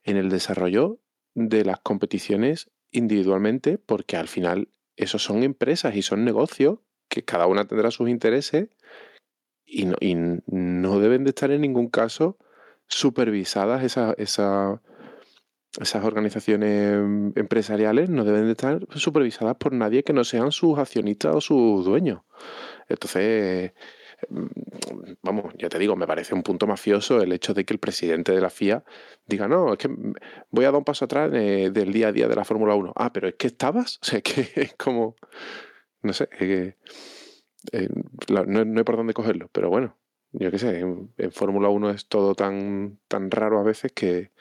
en 0.04 0.18
el 0.18 0.30
desarrollo 0.30 0.98
de 1.36 1.64
las 1.64 1.80
competiciones 1.80 2.72
individualmente 2.90 3.78
porque 3.78 4.18
al 4.18 4.28
final 4.28 4.70
esos 4.96 5.24
son 5.24 5.44
empresas 5.44 5.96
y 5.96 6.02
son 6.02 6.26
negocios 6.26 6.80
que 7.12 7.24
cada 7.24 7.46
una 7.46 7.68
tendrá 7.68 7.92
sus 7.92 8.10
intereses 8.10 8.70
y 9.66 9.86
no, 9.86 9.98
y 10.00 10.16
no 10.16 11.00
deben 11.00 11.26
de 11.26 11.32
estar 11.32 11.52
en 11.52 11.62
ningún 11.62 11.90
caso 11.90 12.38
supervisadas 12.88 13.84
esa, 13.84 14.14
esa, 14.18 14.82
esas 15.80 16.06
organizaciones 16.06 16.94
empresariales 17.36 18.10
no 18.10 18.24
deben 18.24 18.46
de 18.46 18.52
estar 18.52 18.80
supervisadas 18.96 19.58
por 19.58 19.74
nadie 19.74 20.04
que 20.04 20.14
no 20.14 20.24
sean 20.24 20.54
sus 20.54 20.80
accionistas 20.80 21.36
o 21.36 21.42
sus 21.42 21.86
dueños. 21.86 22.22
Entonces, 22.88 23.74
vamos, 25.22 25.54
ya 25.58 25.68
te 25.68 25.80
digo, 25.80 25.98
me 25.98 26.08
parece 26.08 26.34
un 26.34 26.44
punto 26.44 26.66
mafioso 26.66 27.22
el 27.22 27.34
hecho 27.34 27.54
de 27.54 27.66
que 27.66 27.74
el 27.74 27.80
presidente 27.80 28.32
de 28.32 28.42
la 28.42 28.50
FIA 28.50 28.84
diga, 29.26 29.50
no, 29.50 29.74
es 29.74 29.80
que 29.80 29.90
voy 30.50 30.64
a 30.64 30.72
dar 30.72 30.78
un 30.78 30.86
paso 30.86 31.06
atrás 31.06 31.30
eh, 31.34 31.72
del 31.74 31.92
día 31.92 32.08
a 32.08 32.12
día 32.14 32.30
de 32.30 32.36
la 32.36 32.46
Fórmula 32.46 32.76
1. 32.76 32.94
Ah, 32.96 33.12
pero 33.12 33.28
es 33.28 33.36
que 33.36 33.48
estabas, 33.48 34.00
o 34.02 34.06
sea, 34.06 34.22
que 34.22 34.50
es 34.56 34.76
como, 34.76 35.16
no 36.02 36.14
sé, 36.14 36.30
es 36.32 36.38
que, 36.38 36.78
eh, 37.72 37.90
no, 38.30 38.66
no 38.66 38.80
hay 38.80 38.84
por 38.84 38.98
dónde 38.98 39.14
cogerlo, 39.14 39.50
pero 39.52 39.70
bueno, 39.70 39.98
yo 40.32 40.52
qué 40.52 40.60
sé, 40.60 40.80
en, 40.80 41.14
en 41.18 41.32
Fórmula 41.32 41.70
1 41.70 41.90
es 41.92 42.08
todo 42.08 42.36
tan, 42.36 43.00
tan 43.08 43.32
raro 43.32 43.60
a 43.60 43.64
veces 43.64 43.92
que 43.92 44.32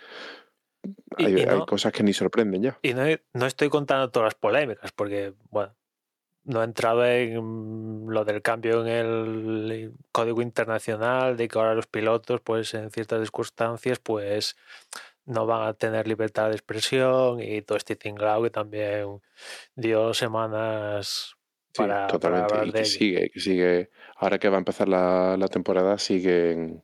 hay, 1.17 1.35
y, 1.35 1.41
y 1.41 1.47
no, 1.47 1.53
hay, 1.53 1.67
cosas 1.67 1.93
que 1.93 2.03
ni 2.03 2.13
sorprenden 2.13 2.63
ya. 2.63 2.79
Y 2.83 2.95
no, 2.95 3.03
no, 3.35 3.47
estoy 3.47 3.69
contando 3.69 4.11
todas 4.11 4.29
las 4.29 4.35
polémicas, 4.35 4.93
porque, 4.93 5.35
bueno, 5.51 5.75
no 6.45 6.63
he 6.63 6.65
entrado 6.65 7.05
en 7.05 8.07
lo 8.09 8.25
del 8.25 8.43
cambio 8.43 8.87
en 8.87 8.89
el 8.89 9.93
código 10.13 10.43
internacional, 10.43 11.37
de 11.37 11.49
que 11.49 11.59
ahora 11.59 11.75
los 11.75 11.87
pilotos, 11.87 12.41
pues 12.41 12.73
en 12.75 12.91
ciertas 12.91 13.21
circunstancias, 13.21 13.99
pues 13.99 14.57
no 15.27 15.47
van 15.47 15.69
a 15.69 15.75
tener 15.75 16.09
libertad 16.09 16.49
de 16.49 16.57
expresión 16.57 17.41
y 17.41 17.63
todo 17.63 17.77
este 17.79 17.95
tinglao 17.95 18.43
que 18.43 18.51
también 18.51 19.21
dio 19.77 20.15
semanas 20.15 21.37
para, 21.77 22.07
sí, 22.07 22.13
totalmente. 22.13 22.49
para 22.49 22.67
y 22.67 22.73
que 22.73 22.85
sigue, 22.85 23.31
que 23.31 23.41
sigue, 23.41 23.91
ahora 24.17 24.39
que 24.39 24.49
va 24.49 24.57
a 24.57 24.59
empezar 24.59 24.89
la, 24.89 25.37
la 25.37 25.49
temporada, 25.49 25.99
siguen 25.99 26.83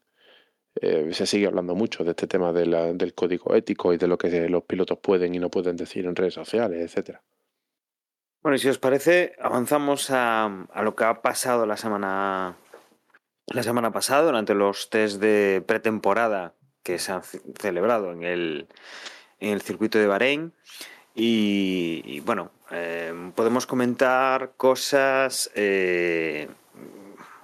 eh, 0.81 1.09
se 1.13 1.27
sigue 1.27 1.47
hablando 1.47 1.75
mucho 1.75 2.05
de 2.05 2.11
este 2.11 2.27
tema 2.27 2.53
de 2.53 2.67
la, 2.67 2.93
del 2.93 3.15
código 3.15 3.55
ético 3.55 3.95
y 3.95 3.97
de 3.97 4.07
lo 4.07 4.19
que 4.19 4.49
los 4.49 4.65
pilotos 4.65 4.99
pueden 4.99 5.35
y 5.35 5.39
no 5.39 5.51
pueden 5.51 5.77
decir 5.77 6.05
en 6.05 6.15
redes 6.15 6.35
sociales, 6.35 6.83
etcétera. 6.83 7.23
Bueno, 8.43 8.57
y 8.57 8.59
si 8.59 8.69
os 8.69 8.79
parece, 8.79 9.35
avanzamos 9.41 10.11
a, 10.11 10.45
a, 10.45 10.83
lo 10.83 10.95
que 10.95 11.05
ha 11.05 11.23
pasado 11.23 11.67
la 11.67 11.77
semana, 11.77 12.57
la 13.47 13.63
semana 13.63 13.91
pasada 13.91 14.23
durante 14.23 14.55
los 14.55 14.91
test 14.91 15.21
de 15.21 15.65
pretemporada 15.67 16.55
que 16.83 16.99
se 16.99 17.13
han 17.13 17.23
celebrado 17.59 18.13
en 18.13 18.23
el, 18.23 18.69
en 19.41 19.53
el 19.53 19.63
circuito 19.63 19.99
de 19.99 20.07
Bahrein. 20.07 20.53
Y, 21.19 22.21
bueno, 22.21 22.51
eh, 22.71 23.33
podemos 23.35 23.67
comentar 23.67 24.53
cosas 24.57 25.51
eh, 25.55 26.49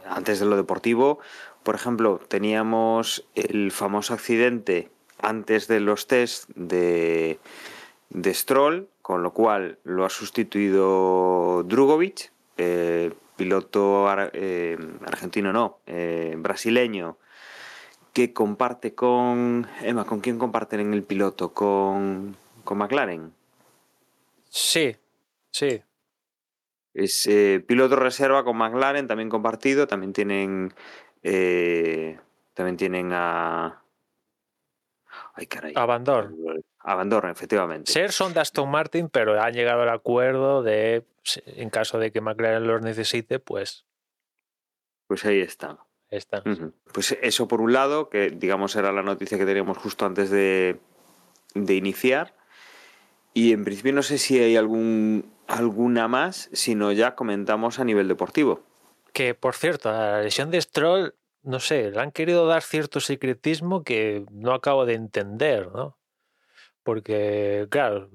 antes 0.07 0.41
de 0.41 0.47
lo 0.47 0.57
deportivo. 0.57 1.21
Por 1.63 1.75
ejemplo, 1.75 2.21
teníamos 2.29 3.25
el 3.35 3.73
famoso 3.73 4.13
accidente 4.13 4.91
antes 5.21 5.69
de 5.69 5.81
los 5.81 6.07
test 6.07 6.51
de, 6.55 7.39
de 8.11 8.35
Stroll, 8.35 8.89
con 9.01 9.23
lo 9.23 9.33
cual 9.33 9.79
lo 9.85 10.05
ha 10.05 10.11
sustituido 10.11 11.63
Drugovic, 11.63 12.31
piloto 13.43 14.07
eh, 14.35 14.79
argentino, 15.05 15.53
no, 15.53 15.79
eh, 15.87 16.35
brasileño, 16.39 17.17
que 18.13 18.33
comparte 18.33 18.95
con. 18.95 19.67
Emma, 19.81 20.05
¿con 20.05 20.21
quién 20.21 20.39
comparten 20.39 20.81
en 20.81 20.95
el 20.95 21.03
piloto? 21.03 21.53
¿Con, 21.53 22.37
con 22.65 22.79
McLaren? 22.79 23.33
Sí, 24.55 24.95
sí. 25.51 25.83
Es 26.93 27.27
eh, 27.27 27.65
piloto 27.67 27.97
reserva 27.97 28.45
con 28.45 28.59
McLaren, 28.59 29.09
también 29.09 29.31
compartido, 29.31 29.87
también 29.87 30.13
tienen 30.13 30.75
eh, 31.23 32.19
también 32.53 32.77
tienen 32.77 33.13
a. 33.13 33.83
Ay, 35.33 35.47
caray. 35.47 35.73
A 35.75 35.87
Van 35.87 36.05
Dorn. 36.05 36.37
A 36.81 36.95
Van 36.95 37.09
Dorn, 37.09 37.31
efectivamente. 37.31 37.91
Ser 37.91 38.13
son 38.13 38.35
de 38.35 38.41
Aston 38.41 38.71
Martin, 38.71 39.09
pero 39.09 39.41
han 39.41 39.55
llegado 39.55 39.83
al 39.83 39.89
acuerdo 39.89 40.63
de, 40.63 41.07
en 41.47 41.71
caso 41.71 41.99
de 41.99 42.13
que 42.13 42.21
McLaren 42.21 42.67
los 42.67 42.83
necesite, 42.83 43.39
pues. 43.39 43.87
Pues 45.07 45.25
ahí 45.25 45.41
están. 45.41 45.79
Están. 46.11 46.43
Uh 46.45 46.51
-huh. 46.51 46.73
Pues 46.93 47.17
eso 47.23 47.49
por 47.49 47.63
un 47.63 47.73
lado, 47.73 48.11
que 48.11 48.29
digamos 48.29 48.77
era 48.77 48.93
la 48.93 49.03
noticia 49.03 49.39
que 49.39 49.47
teníamos 49.47 49.79
justo 49.79 50.05
antes 50.05 50.29
de, 50.29 50.79
de 51.55 51.75
iniciar. 51.75 52.35
Y 53.35 53.53
en 53.53 53.65
principio 53.65 53.93
no 53.93 54.03
sé 54.03 54.19
si 54.19 54.39
hay 54.39 54.57
algún, 54.57 55.33
alguna 55.47 56.09
más, 56.09 56.51
sino 56.53 56.93
ya 56.93 57.15
comentamos 57.15 57.79
a 57.79 57.85
nivel 57.85 58.09
deportivo 58.09 58.63
que 59.13 59.35
por 59.35 59.55
cierto, 59.55 59.91
a 59.91 59.93
la 59.93 60.23
lesión 60.23 60.51
de 60.51 60.61
Stroll, 60.61 61.15
no 61.43 61.61
sé, 61.61 61.91
le 61.91 62.01
han 62.01 62.13
querido 62.13 62.47
dar 62.47 62.63
cierto 62.63 63.01
secretismo 63.01 63.85
que 63.85 64.25
no 64.31 64.53
acabo 64.55 64.87
de 64.87 64.95
entender, 64.95 65.69
¿no? 65.73 65.99
Porque, 66.83 67.67
claro, 67.71 68.11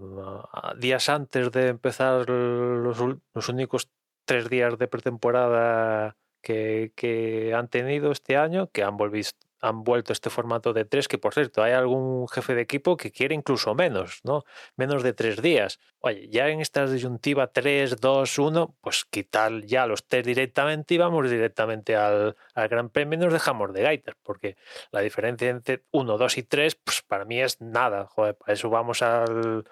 días 0.78 1.09
antes 1.09 1.51
de 1.51 1.70
empezar 1.70 2.30
los, 2.30 2.99
los 3.34 3.49
únicos 3.49 3.89
tres 4.26 4.49
días 4.49 4.78
de 4.78 4.88
pretemporada 4.89 6.18
que, 6.41 6.91
que, 6.95 7.53
han 7.53 7.70
tenido 7.70 8.11
este 8.11 8.38
año, 8.38 8.70
que 8.72 8.84
han, 8.84 8.97
volvido, 8.97 9.30
han 9.60 9.84
vuelto 9.84 10.14
este 10.14 10.30
formato 10.30 10.74
de 10.74 10.86
tres, 10.86 11.08
que 11.08 11.18
por 11.18 11.34
cierto, 11.34 11.64
hay 11.64 11.74
algún 11.74 12.28
jefe 12.28 12.55
de 12.55 12.62
equipo 12.62 12.97
que 12.97 13.12
quiere 13.12 13.36
incluso 13.36 13.74
menos, 13.76 14.22
¿no? 14.24 14.43
Menos 14.76 15.03
de 15.03 15.14
tres 15.14 15.41
días. 15.41 15.80
Oye, 15.99 16.28
ya 16.30 16.47
en 16.49 16.62
esta 16.62 16.86
disyuntiva 16.86 17.47
3, 17.47 17.99
2, 17.99 18.39
1, 18.39 18.76
pues 18.82 19.05
quitar 19.05 19.64
ya 19.66 19.88
los 19.88 20.05
test 20.08 20.26
directamente 20.28 20.93
y 20.93 20.97
vamos 20.97 21.30
directamente 21.30 21.95
al, 21.95 22.36
al 22.53 22.68
Gran 22.68 22.89
Premio 22.89 23.18
y 23.18 23.24
nos 23.24 23.34
dejamos 23.34 23.74
de 23.74 23.82
gaitas, 23.82 24.16
porque 24.24 24.58
la 24.91 25.01
diferencia 25.01 25.49
entre 25.49 25.84
1, 25.91 26.18
2 26.18 26.38
y 26.38 26.43
3, 26.43 26.76
pues 26.76 27.01
para 27.01 27.26
mí 27.26 27.41
es 27.41 27.60
nada. 27.62 28.05
Joder, 28.05 28.36
para 28.36 28.53
eso 28.53 28.70
vamos 28.70 29.01
al, 29.01 29.64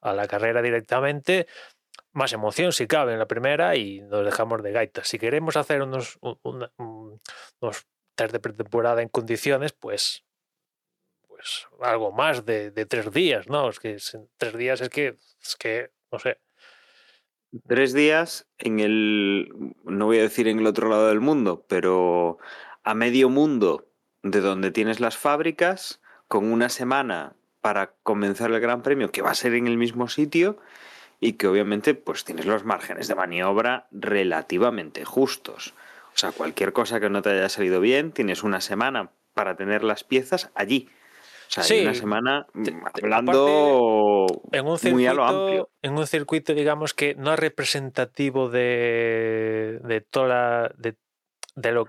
a 0.00 0.12
la 0.12 0.26
carrera 0.28 0.62
directamente. 0.62 1.46
Más 2.12 2.32
emoción 2.32 2.72
si 2.72 2.86
cabe 2.86 3.14
en 3.14 3.18
la 3.18 3.26
primera 3.26 3.74
y 3.76 4.02
nos 4.02 4.24
dejamos 4.24 4.62
de 4.62 4.72
gaitas. 4.72 5.08
Si 5.08 5.18
queremos 5.18 5.56
hacer 5.56 5.82
unos, 5.82 6.18
unos 6.20 7.86
test 8.14 8.32
de 8.32 8.40
pretemporada 8.40 9.02
en 9.02 9.08
condiciones, 9.08 9.72
pues 9.72 10.24
pues 11.42 11.66
algo 11.80 12.12
más 12.12 12.46
de, 12.46 12.70
tres 12.86 13.10
días, 13.10 13.48
¿no? 13.48 13.68
Es 13.68 13.80
que 13.80 13.96
tres 14.36 14.56
días 14.56 14.80
es 14.80 14.88
que, 14.90 15.18
es 15.42 15.56
que, 15.56 15.90
no 16.12 16.18
sé. 16.20 16.38
Tres 17.66 17.92
días 17.92 18.46
en 18.58 18.78
el, 18.78 19.74
no 19.84 20.06
voy 20.06 20.18
a 20.18 20.22
decir 20.22 20.46
en 20.46 20.60
el 20.60 20.66
otro 20.66 20.88
lado 20.88 21.08
del 21.08 21.20
mundo, 21.20 21.66
pero 21.68 22.38
a 22.84 22.94
medio 22.94 23.28
mundo 23.28 23.88
de 24.22 24.40
donde 24.40 24.70
tienes 24.70 25.00
las 25.00 25.16
fábricas, 25.16 26.00
con 26.28 26.50
una 26.50 26.68
semana 26.68 27.34
para 27.60 27.94
comenzar 28.02 28.50
el 28.52 28.60
Gran 28.60 28.82
Premio, 28.82 29.10
que 29.10 29.22
va 29.22 29.30
a 29.30 29.34
ser 29.34 29.54
en 29.54 29.66
el 29.66 29.76
mismo 29.76 30.08
sitio 30.08 30.58
y 31.20 31.34
que 31.34 31.48
obviamente 31.48 31.94
pues 31.94 32.24
tienes 32.24 32.46
los 32.46 32.64
márgenes 32.64 33.08
de 33.08 33.14
maniobra 33.14 33.88
relativamente 33.90 35.04
justos. 35.04 35.74
O 36.14 36.18
sea, 36.18 36.32
cualquier 36.32 36.72
cosa 36.72 37.00
que 37.00 37.10
no 37.10 37.22
te 37.22 37.30
haya 37.30 37.48
salido 37.48 37.80
bien, 37.80 38.12
tienes 38.12 38.42
una 38.42 38.60
semana 38.60 39.10
para 39.34 39.56
tener 39.56 39.82
las 39.82 40.04
piezas 40.04 40.50
allí. 40.54 40.88
O 41.48 41.50
sea, 41.54 41.64
hay 41.64 41.68
Sí, 41.68 41.82
una 41.82 41.94
semana 41.94 42.46
mm, 42.54 42.68
hablando 42.94 44.26
En 44.52 44.66
un 44.66 44.78
muy 44.90 45.06
a 45.06 45.14
lo 45.14 45.24
amplio. 45.24 45.48
circuito, 45.48 45.70
en 45.82 45.98
un 45.98 46.06
circuito, 46.06 46.54
digamos 46.54 46.94
que 46.94 47.14
no 47.14 47.32
es 47.32 47.38
representativo 47.38 48.48
de, 48.48 49.80
de 49.82 50.00
toda 50.00 50.70
de, 50.78 50.96
de 51.56 51.72
lo, 51.72 51.88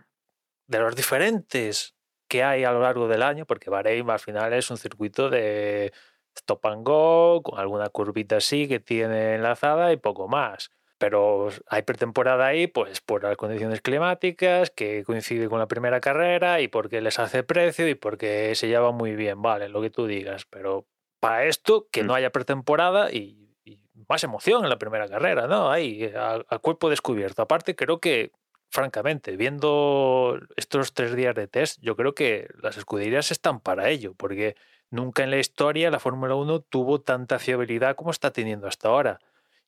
de 0.68 0.80
los 0.80 0.96
diferentes 0.96 1.96
que 2.28 2.44
hay 2.44 2.64
a 2.64 2.72
lo 2.72 2.82
largo 2.82 3.08
del 3.08 3.22
año, 3.22 3.46
porque 3.46 3.70
Bahrein 3.70 4.10
al 4.10 4.20
final 4.20 4.54
es 4.54 4.70
un 4.72 4.78
circuito 4.78 5.30
de 5.30 5.94
stop 6.36 6.66
and 6.66 6.84
go, 6.86 7.42
con 7.44 7.60
alguna 7.60 7.90
curvita 7.90 8.38
así 8.38 8.68
que 8.68 8.80
tiene 8.80 9.36
enlazada 9.36 9.92
y 9.94 9.98
poco 9.98 10.28
más. 10.28 10.72
Pero 11.04 11.50
hay 11.68 11.82
pretemporada 11.82 12.46
ahí, 12.48 12.68
pues 12.68 13.02
por 13.02 13.24
las 13.24 13.36
condiciones 13.36 13.82
climáticas, 13.82 14.70
que 14.70 15.04
coincide 15.04 15.50
con 15.50 15.60
la 15.60 15.68
primera 15.68 16.00
carrera 16.00 16.62
y 16.62 16.70
porque 16.70 17.02
les 17.02 17.20
hace 17.20 17.44
precio 17.44 17.90
y 17.90 17.96
porque 17.96 18.56
se 18.56 18.70
lleva 18.70 18.92
muy 18.94 19.14
bien, 19.14 19.42
vale, 19.42 19.68
lo 19.68 19.82
que 19.82 19.90
tú 19.90 20.08
digas. 20.08 20.46
Pero 20.50 20.86
para 21.20 21.44
esto, 21.44 21.88
que 21.92 22.04
Mm. 22.04 22.08
no 22.08 22.14
haya 22.16 22.30
pretemporada 22.30 23.12
y, 23.12 23.54
y 23.66 23.80
más 24.08 24.24
emoción 24.24 24.64
en 24.64 24.70
la 24.70 24.78
primera 24.80 25.10
carrera, 25.10 25.46
¿no? 25.46 25.70
Ahí, 25.70 26.10
a, 26.16 26.40
a 26.48 26.60
cuerpo 26.60 26.90
descubierto. 26.90 27.42
Aparte, 27.42 27.76
creo 27.76 28.00
que, 28.00 28.32
francamente, 28.70 29.36
viendo 29.36 30.40
estos 30.56 30.94
tres 30.94 31.16
días 31.18 31.36
de 31.36 31.48
test, 31.50 31.80
yo 31.82 31.98
creo 31.98 32.16
que 32.16 32.48
las 32.62 32.78
escuderías 32.78 33.30
están 33.30 33.60
para 33.60 33.90
ello, 33.90 34.14
porque 34.16 34.56
nunca 34.90 35.24
en 35.24 35.32
la 35.32 35.38
historia 35.38 35.92
la 35.92 36.00
Fórmula 36.00 36.36
1 36.36 36.62
tuvo 36.62 37.02
tanta 37.02 37.40
fiabilidad 37.40 37.98
como 37.98 38.12
está 38.12 38.32
teniendo 38.32 38.68
hasta 38.68 38.88
ahora. 38.88 39.20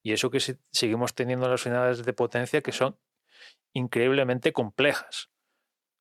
Y 0.05 0.13
eso 0.13 0.29
que 0.29 0.39
seguimos 0.71 1.15
teniendo 1.15 1.49
las 1.49 1.65
unidades 1.65 2.05
de 2.05 2.13
potencia 2.13 2.61
que 2.61 2.71
son 2.71 2.95
increíblemente 3.73 4.53
complejas. 4.53 5.31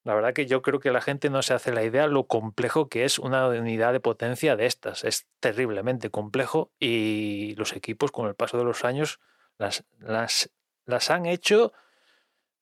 La 0.02 0.14
verdad 0.14 0.34
que 0.34 0.44
yo 0.44 0.60
creo 0.60 0.78
que 0.78 0.92
la 0.92 1.00
gente 1.00 1.30
no 1.30 1.40
se 1.40 1.54
hace 1.54 1.72
la 1.72 1.84
idea 1.84 2.06
lo 2.06 2.26
complejo 2.26 2.90
que 2.90 3.06
es 3.06 3.18
una 3.18 3.48
unidad 3.48 3.94
de 3.94 4.00
potencia 4.00 4.56
de 4.56 4.66
estas. 4.66 5.04
Es 5.04 5.26
terriblemente 5.40 6.10
complejo 6.10 6.70
y 6.78 7.54
los 7.54 7.72
equipos 7.72 8.12
con 8.12 8.28
el 8.28 8.34
paso 8.34 8.58
de 8.58 8.64
los 8.64 8.84
años 8.84 9.20
las, 9.56 9.84
las, 10.00 10.50
las 10.84 11.10
han 11.10 11.24
hecho 11.24 11.72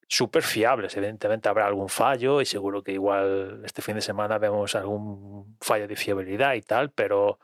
súper 0.06 0.44
fiables. 0.44 0.96
Evidentemente 0.96 1.48
habrá 1.48 1.66
algún 1.66 1.88
fallo 1.88 2.40
y 2.40 2.46
seguro 2.46 2.84
que 2.84 2.92
igual 2.92 3.62
este 3.64 3.82
fin 3.82 3.96
de 3.96 4.00
semana 4.00 4.38
vemos 4.38 4.76
algún 4.76 5.56
fallo 5.60 5.88
de 5.88 5.96
fiabilidad 5.96 6.54
y 6.54 6.62
tal, 6.62 6.92
pero 6.92 7.40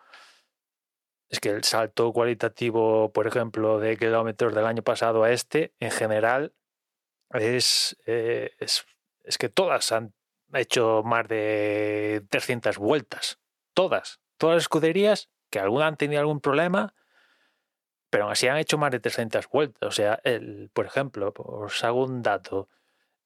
es 1.28 1.40
que 1.40 1.50
el 1.50 1.64
salto 1.64 2.12
cualitativo, 2.12 3.12
por 3.12 3.26
ejemplo, 3.26 3.78
de 3.78 3.96
kilómetros 3.96 4.54
del 4.54 4.66
año 4.66 4.82
pasado 4.82 5.24
a 5.24 5.30
este, 5.30 5.74
en 5.78 5.90
general, 5.90 6.54
es, 7.30 7.96
eh, 8.06 8.52
es, 8.58 8.84
que 9.38 9.50
todas 9.50 9.92
han 9.92 10.14
hecho 10.54 11.02
más 11.04 11.28
de 11.28 12.24
300 12.30 12.78
vueltas. 12.78 13.38
Todas. 13.74 14.20
Todas 14.38 14.56
las 14.56 14.64
escuderías, 14.64 15.28
que 15.50 15.60
algunas 15.60 15.88
han 15.88 15.96
tenido 15.96 16.20
algún 16.20 16.40
problema, 16.40 16.94
pero 18.08 18.24
aún 18.24 18.32
así 18.32 18.48
han 18.48 18.56
hecho 18.56 18.78
más 18.78 18.90
de 18.90 19.00
300 19.00 19.48
vueltas. 19.48 19.86
O 19.86 19.92
sea, 19.92 20.20
el, 20.24 20.70
por 20.72 20.86
ejemplo, 20.86 21.34
os 21.36 21.84
hago 21.84 22.04
un 22.04 22.22
dato. 22.22 22.70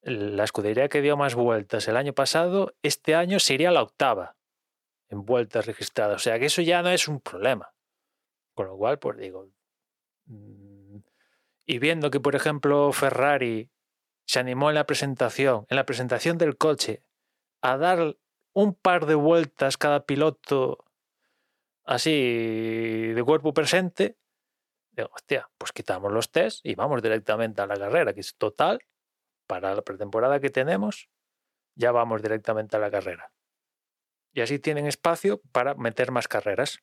La 0.01 0.43
escudería 0.43 0.89
que 0.89 1.01
dio 1.01 1.15
más 1.15 1.35
vueltas 1.35 1.87
el 1.87 1.95
año 1.95 2.11
pasado, 2.11 2.75
este 2.81 3.15
año 3.15 3.39
sería 3.39 3.71
la 3.71 3.81
octava 3.81 4.35
en 5.07 5.23
vueltas 5.23 5.65
registradas. 5.65 6.17
O 6.17 6.19
sea, 6.19 6.37
que 6.39 6.47
eso 6.47 6.61
ya 6.61 6.81
no 6.81 6.89
es 6.89 7.07
un 7.07 7.21
problema. 7.21 7.73
Con 8.53 8.67
lo 8.67 8.77
cual, 8.77 8.99
pues 8.99 9.17
digo, 9.17 9.49
mm, 10.25 10.97
y 11.65 11.79
viendo 11.79 12.11
que, 12.11 12.19
por 12.19 12.35
ejemplo, 12.35 12.91
Ferrari 12.91 13.69
se 14.25 14.39
animó 14.39 14.69
en 14.69 14.75
la 14.75 14.85
presentación, 14.85 15.65
en 15.69 15.77
la 15.77 15.85
presentación 15.85 16.37
del 16.37 16.57
coche, 16.57 17.03
a 17.61 17.77
dar 17.77 18.17
un 18.53 18.73
par 18.75 19.05
de 19.05 19.15
vueltas 19.15 19.77
cada 19.77 20.05
piloto 20.05 20.85
así 21.85 23.13
de 23.13 23.23
cuerpo 23.23 23.53
presente, 23.53 24.17
digo, 24.91 25.09
hostia, 25.13 25.49
pues 25.57 25.71
quitamos 25.71 26.11
los 26.11 26.31
test 26.31 26.65
y 26.65 26.75
vamos 26.75 27.01
directamente 27.01 27.61
a 27.61 27.67
la 27.67 27.75
carrera, 27.75 28.13
que 28.13 28.21
es 28.21 28.35
total, 28.35 28.79
para 29.47 29.75
la 29.75 29.81
pretemporada 29.81 30.39
que 30.39 30.49
tenemos, 30.49 31.09
ya 31.75 31.91
vamos 31.91 32.21
directamente 32.21 32.77
a 32.77 32.79
la 32.79 32.91
carrera. 32.91 33.33
Y 34.31 34.41
así 34.41 34.59
tienen 34.59 34.87
espacio 34.87 35.41
para 35.51 35.75
meter 35.75 36.11
más 36.11 36.27
carreras, 36.27 36.79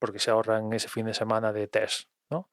porque 0.00 0.18
se 0.18 0.32
ahorran 0.32 0.72
ese 0.72 0.88
fin 0.88 1.06
de 1.06 1.14
semana 1.14 1.52
de 1.52 1.68
test, 1.68 2.08
¿no? 2.30 2.48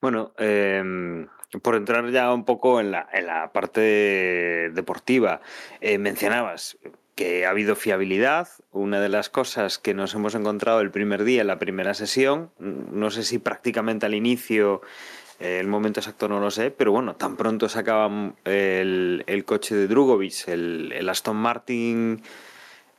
Bueno, 0.00 0.32
eh, 0.38 1.26
por 1.62 1.74
entrar 1.74 2.08
ya 2.10 2.32
un 2.32 2.44
poco 2.46 2.80
en 2.80 2.90
la, 2.90 3.06
en 3.12 3.26
la 3.26 3.52
parte 3.52 4.70
deportiva, 4.72 5.42
eh, 5.82 5.98
mencionabas 5.98 6.78
que 7.14 7.44
ha 7.44 7.50
habido 7.50 7.74
fiabilidad. 7.74 8.48
Una 8.70 9.00
de 9.00 9.08
las 9.08 9.28
cosas 9.28 9.78
que 9.78 9.92
nos 9.92 10.14
hemos 10.14 10.34
encontrado 10.36 10.80
el 10.80 10.92
primer 10.92 11.24
día, 11.24 11.40
en 11.40 11.48
la 11.48 11.58
primera 11.58 11.92
sesión, 11.92 12.52
no 12.58 13.10
sé 13.10 13.24
si 13.24 13.38
prácticamente 13.38 14.06
al 14.06 14.14
inicio, 14.14 14.82
eh, 15.40 15.58
el 15.58 15.66
momento 15.66 15.98
exacto 15.98 16.28
no 16.28 16.38
lo 16.38 16.52
sé, 16.52 16.70
pero 16.70 16.92
bueno, 16.92 17.16
tan 17.16 17.36
pronto 17.36 17.68
sacaban 17.68 18.36
el, 18.44 19.24
el 19.26 19.44
coche 19.44 19.74
de 19.74 19.88
Drugovic, 19.88 20.46
el, 20.46 20.92
el 20.92 21.08
Aston 21.08 21.36
Martin, 21.36 22.22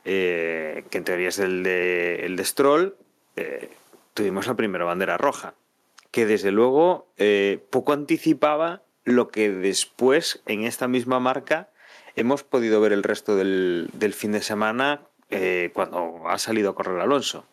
eh, 0.04 0.84
que 0.90 0.98
en 0.98 1.04
teoría 1.04 1.28
es 1.28 1.38
el 1.38 1.62
de, 1.62 2.26
el 2.26 2.36
de 2.36 2.44
Stroll, 2.44 2.96
eh, 3.36 3.70
tuvimos 4.14 4.46
la 4.46 4.54
primera 4.54 4.84
bandera 4.84 5.16
roja 5.16 5.54
que 6.10 6.26
desde 6.26 6.50
luego 6.50 7.06
eh, 7.16 7.64
poco 7.70 7.92
anticipaba 7.92 8.82
lo 9.04 9.28
que 9.28 9.50
después 9.50 10.42
en 10.46 10.64
esta 10.64 10.88
misma 10.88 11.20
marca 11.20 11.68
hemos 12.16 12.42
podido 12.42 12.80
ver 12.80 12.92
el 12.92 13.02
resto 13.02 13.36
del, 13.36 13.88
fin 14.14 14.32
de 14.32 14.42
semana 14.42 15.02
eh, 15.30 15.70
cuando 15.72 16.28
ha 16.28 16.38
salido 16.38 16.70
a 16.70 16.74
correr 16.74 17.00
Alonso. 17.00 17.44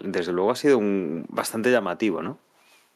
Desde 0.00 0.32
luego 0.32 0.52
ha 0.52 0.56
sido 0.56 0.78
un, 0.78 1.26
bastante 1.28 1.70
llamativo, 1.70 2.22
¿no? 2.22 2.38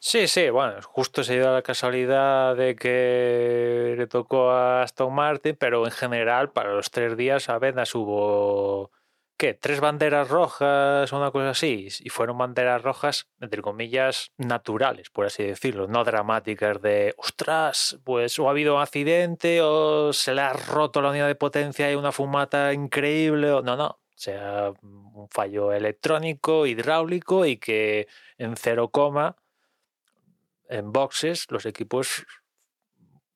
Sí, 0.00 0.28
sí, 0.28 0.48
bueno, 0.48 0.80
justo 0.80 1.24
se 1.24 1.34
dio 1.34 1.52
la 1.52 1.62
casualidad 1.62 2.56
de 2.56 2.76
que 2.76 3.96
le 3.98 4.06
tocó 4.06 4.52
a 4.52 4.82
Aston 4.82 5.12
Martin, 5.12 5.56
pero 5.58 5.84
en 5.84 5.90
general 5.90 6.50
para 6.50 6.72
los 6.72 6.92
tres 6.92 7.16
días 7.16 7.48
apenas 7.48 7.94
hubo, 7.96 8.92
¿qué? 9.38 9.54
Tres 9.54 9.80
banderas 9.80 10.28
rojas 10.28 11.12
o 11.12 11.16
una 11.16 11.30
cosa 11.30 11.50
así, 11.50 11.88
y 12.00 12.10
fueron 12.10 12.36
banderas 12.36 12.82
rojas, 12.82 13.28
entre 13.40 13.62
comillas, 13.62 14.32
naturales, 14.36 15.10
por 15.10 15.26
así 15.26 15.44
decirlo, 15.44 15.86
no 15.86 16.04
dramáticas 16.04 16.82
de, 16.82 17.14
ostras, 17.16 17.98
pues 18.04 18.38
o 18.38 18.48
ha 18.48 18.50
habido 18.50 18.74
un 18.74 18.82
accidente 18.82 19.62
o 19.62 20.12
se 20.12 20.34
le 20.34 20.42
ha 20.42 20.52
roto 20.52 21.00
la 21.00 21.10
unidad 21.10 21.28
de 21.28 21.36
potencia 21.36 21.90
y 21.90 21.94
una 21.94 22.12
fumata 22.12 22.72
increíble, 22.72 23.52
o 23.52 23.62
no, 23.62 23.76
no, 23.76 23.86
o 23.86 23.98
sea, 24.20 24.72
un 24.82 25.28
fallo 25.30 25.72
electrónico, 25.72 26.66
hidráulico 26.66 27.46
y 27.46 27.56
que 27.56 28.08
en 28.36 28.56
cero 28.56 28.88
coma 28.88 29.36
en 30.68 30.92
boxes 30.92 31.46
los 31.50 31.64
equipos 31.64 32.26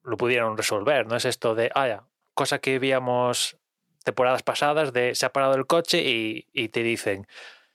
lo 0.03 0.17
pudieron 0.17 0.57
resolver. 0.57 1.07
No 1.07 1.17
es 1.17 1.25
esto 1.25 1.55
de, 1.55 1.71
ah, 1.75 1.87
ya, 1.87 2.05
cosa 2.35 2.59
que 2.59 2.81
víamos 2.81 3.57
temporadas 4.05 4.43
pasadas 4.43 4.93
de 4.93 5.15
se 5.15 5.27
ha 5.27 5.33
parado 5.33 5.55
el 5.55 5.67
coche 5.67 6.03
y, 6.05 6.69
te 6.69 6.83
dicen, 6.83 7.27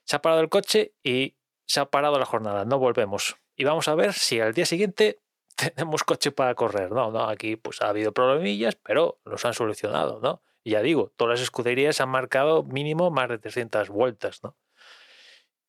se 0.04 0.16
ha 0.16 0.22
parado 0.22 0.40
el 0.40 0.48
coche 0.48 0.94
y 1.02 1.36
se 1.66 1.80
ha 1.80 1.86
parado 1.86 2.18
la 2.18 2.26
jornada, 2.26 2.64
no 2.64 2.78
volvemos. 2.78 3.36
Y 3.56 3.64
vamos 3.64 3.88
a 3.88 3.94
ver 3.94 4.12
si 4.12 4.40
al 4.40 4.54
día 4.54 4.66
siguiente 4.66 5.20
tenemos 5.56 6.04
coche 6.04 6.32
para 6.32 6.54
correr. 6.54 6.90
No, 6.90 7.10
no, 7.10 7.28
aquí 7.28 7.56
pues 7.56 7.82
ha 7.82 7.88
habido 7.88 8.12
problemillas, 8.12 8.76
pero 8.76 9.20
los 9.24 9.44
han 9.44 9.54
solucionado, 9.54 10.20
¿no? 10.20 10.42
Y 10.64 10.72
ya 10.72 10.82
digo, 10.82 11.12
todas 11.16 11.38
las 11.38 11.42
escuderías 11.42 12.00
han 12.00 12.08
marcado 12.10 12.62
mínimo 12.62 13.10
más 13.10 13.28
de 13.28 13.38
300 13.38 13.88
vueltas, 13.88 14.42
¿no? 14.42 14.56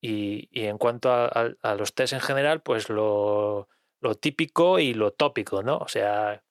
Y, 0.01 0.49
en 0.53 0.77
cuanto 0.77 1.11
a 1.11 1.75
los 1.77 1.93
test 1.93 2.13
en 2.13 2.21
general, 2.21 2.61
pues 2.61 2.89
lo, 2.89 3.67
lo 4.01 4.15
típico 4.15 4.79
y 4.79 4.93
lo 4.93 5.11
tópico, 5.11 5.63
¿no? 5.63 5.77
O 5.77 5.87
sea, 5.87 6.43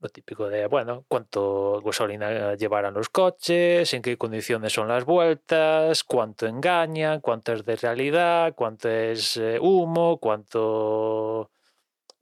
lo 0.00 0.08
típico 0.08 0.48
de, 0.48 0.66
bueno, 0.66 1.04
cuánto 1.08 1.80
gasolina 1.84 2.54
llevarán 2.54 2.94
los 2.94 3.08
coches, 3.08 3.92
en 3.94 4.02
qué 4.02 4.16
condiciones 4.16 4.72
son 4.72 4.88
las 4.88 5.04
vueltas, 5.04 6.04
cuánto 6.04 6.46
engañan, 6.46 7.20
cuánto 7.20 7.52
es 7.52 7.64
de 7.64 7.76
realidad, 7.76 8.54
cuánto 8.54 8.88
es 8.88 9.36
eh, 9.36 9.58
humo, 9.60 10.18
cuánto... 10.18 11.50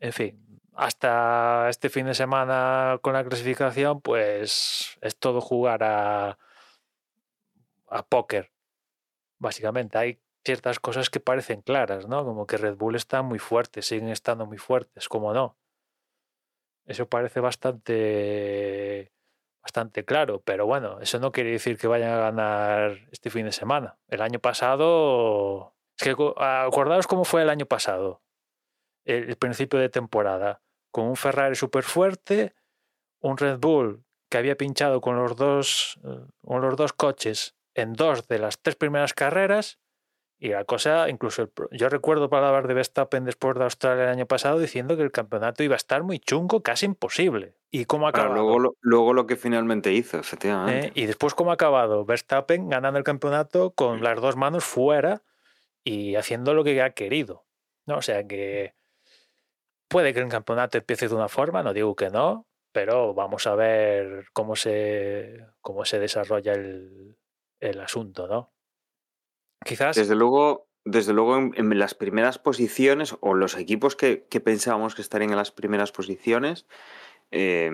En 0.01 0.12
fin, 0.12 0.61
hasta 0.74 1.68
este 1.68 1.91
fin 1.91 2.07
de 2.07 2.14
semana 2.14 2.99
con 3.03 3.14
la 3.14 3.24
clasificación, 3.24 4.01
pues 4.01 4.99
es 5.01 5.16
todo 5.18 5.41
jugar 5.41 5.83
a, 5.83 6.39
a 7.89 8.03
póker, 8.07 8.53
básicamente. 9.39 9.99
Hay 9.99 10.18
ciertas 10.45 10.81
cosas 10.81 11.11
que 11.11 11.20
parecen 11.20 11.61
claras, 11.62 12.07
¿no? 12.09 12.24
Como 12.24 12.47
que 12.47 12.57
Red 12.57 12.77
Bull 12.77 12.97
está 12.97 13.22
muy 13.22 13.39
fuerte, 13.39 13.83
siguen 13.83 14.09
estando 14.09 14.47
muy 14.47 14.59
fuertes, 14.59 15.09
como 15.09 15.35
no. 15.35 15.57
Eso 16.87 17.09
parece 17.09 17.41
bastante 17.41 19.12
bastante 19.62 20.05
claro, 20.05 20.41
pero 20.45 20.64
bueno, 20.64 21.01
eso 21.01 21.18
no 21.18 21.32
quiere 21.32 21.51
decir 21.51 21.76
que 21.76 21.89
vayan 21.89 22.12
a 22.12 22.18
ganar 22.18 23.09
este 23.11 23.30
fin 23.30 23.47
de 23.47 23.53
semana. 23.53 23.99
El 24.07 24.22
año 24.22 24.39
pasado, 24.39 25.74
es 25.99 26.05
que 26.05 26.14
acordaos 26.37 27.09
cómo 27.09 27.24
fue 27.24 27.43
el 27.43 27.51
año 27.51 27.66
pasado, 27.66 28.22
el, 29.05 29.28
el 29.28 29.37
principio 29.37 29.80
de 29.80 29.89
temporada, 29.89 30.62
con 30.93 31.07
un 31.07 31.16
Ferrari 31.16 31.57
súper 31.57 31.82
fuerte, 31.82 32.55
un 33.20 33.37
Red 33.37 33.59
Bull 33.59 34.05
que 34.30 34.39
había 34.39 34.57
pinchado 34.57 35.01
con 35.01 35.16
los 35.16 35.37
dos, 35.37 35.99
eh, 36.05 36.26
con 36.45 36.61
los 36.61 36.76
dos 36.76 36.93
coches 36.93 37.57
en 37.74 37.93
dos 37.93 38.26
de 38.28 38.39
las 38.39 38.61
tres 38.61 38.76
primeras 38.76 39.14
carreras. 39.14 39.78
Y 40.39 40.51
la 40.51 40.64
cosa, 40.64 41.09
incluso 41.09 41.43
el 41.43 41.51
yo 41.70 41.89
recuerdo 41.89 42.28
palabras 42.28 42.68
de 42.68 42.74
Verstappen 42.74 43.24
después 43.24 43.57
de 43.57 43.64
Australia 43.64 44.05
el 44.05 44.11
año 44.11 44.26
pasado 44.26 44.59
diciendo 44.59 44.97
que 44.97 45.03
el 45.03 45.11
campeonato 45.11 45.62
iba 45.62 45.74
a 45.74 45.76
estar 45.76 46.03
muy 46.03 46.18
chungo, 46.18 46.62
casi 46.62 46.84
imposible. 46.84 47.55
¿Y 47.70 47.87
cómo 47.87 48.07
ha 48.07 48.11
acabado? 48.11 48.34
luego, 48.34 48.59
lo, 48.59 48.76
luego 48.80 49.14
lo 49.14 49.26
que 49.26 49.37
finalmente 49.37 49.93
hizo, 49.93 50.18
efectivamente. 50.18 50.89
¿eh? 50.89 50.93
Y 50.95 51.07
después, 51.07 51.34
¿cómo 51.34 51.53
ha 51.53 51.55
acabado? 51.55 52.05
Verstappen 52.05 52.68
ganando 52.68 52.99
el 52.99 53.05
campeonato 53.05 53.70
con 53.70 54.03
las 54.03 54.20
dos 54.20 54.37
manos 54.37 54.64
fuera 54.64 55.22
y 55.84 56.16
haciendo 56.16 56.53
lo 56.53 56.64
que 56.64 56.82
ha 56.82 56.91
querido. 56.91 57.47
¿no? 57.87 57.99
O 57.99 58.03
sea 58.03 58.26
que 58.26 58.74
puede 59.89 60.12
que 60.12 60.20
el 60.20 60.28
campeonato 60.28 60.76
empiece 60.78 61.09
de 61.09 61.14
una 61.14 61.28
forma, 61.28 61.62
no 61.62 61.72
digo 61.72 61.97
que 61.97 62.11
no, 62.11 62.47
pero 62.72 63.14
vamos 63.14 63.47
a 63.47 63.55
ver 63.55 64.26
cómo 64.32 64.57
se, 64.57 65.47
cómo 65.62 65.84
se 65.84 65.99
desarrolla 65.99 66.53
el, 66.53 67.16
el 67.61 67.80
asunto, 67.80 68.26
¿no? 68.28 68.53
Desde 69.97 70.15
luego, 70.15 70.67
desde 70.85 71.13
luego 71.13 71.37
en, 71.39 71.79
las 71.79 71.95
primeras 71.95 72.39
posiciones, 72.39 73.17
o 73.21 73.35
los 73.35 73.57
equipos 73.57 73.97
que, 73.97 74.27
pensábamos 74.45 74.95
que 74.95 75.03
estarían 75.03 75.31
en 75.31 75.37
las 75.37 75.51
primeras 75.51 75.93
posiciones, 75.93 76.67
eh, 77.31 77.71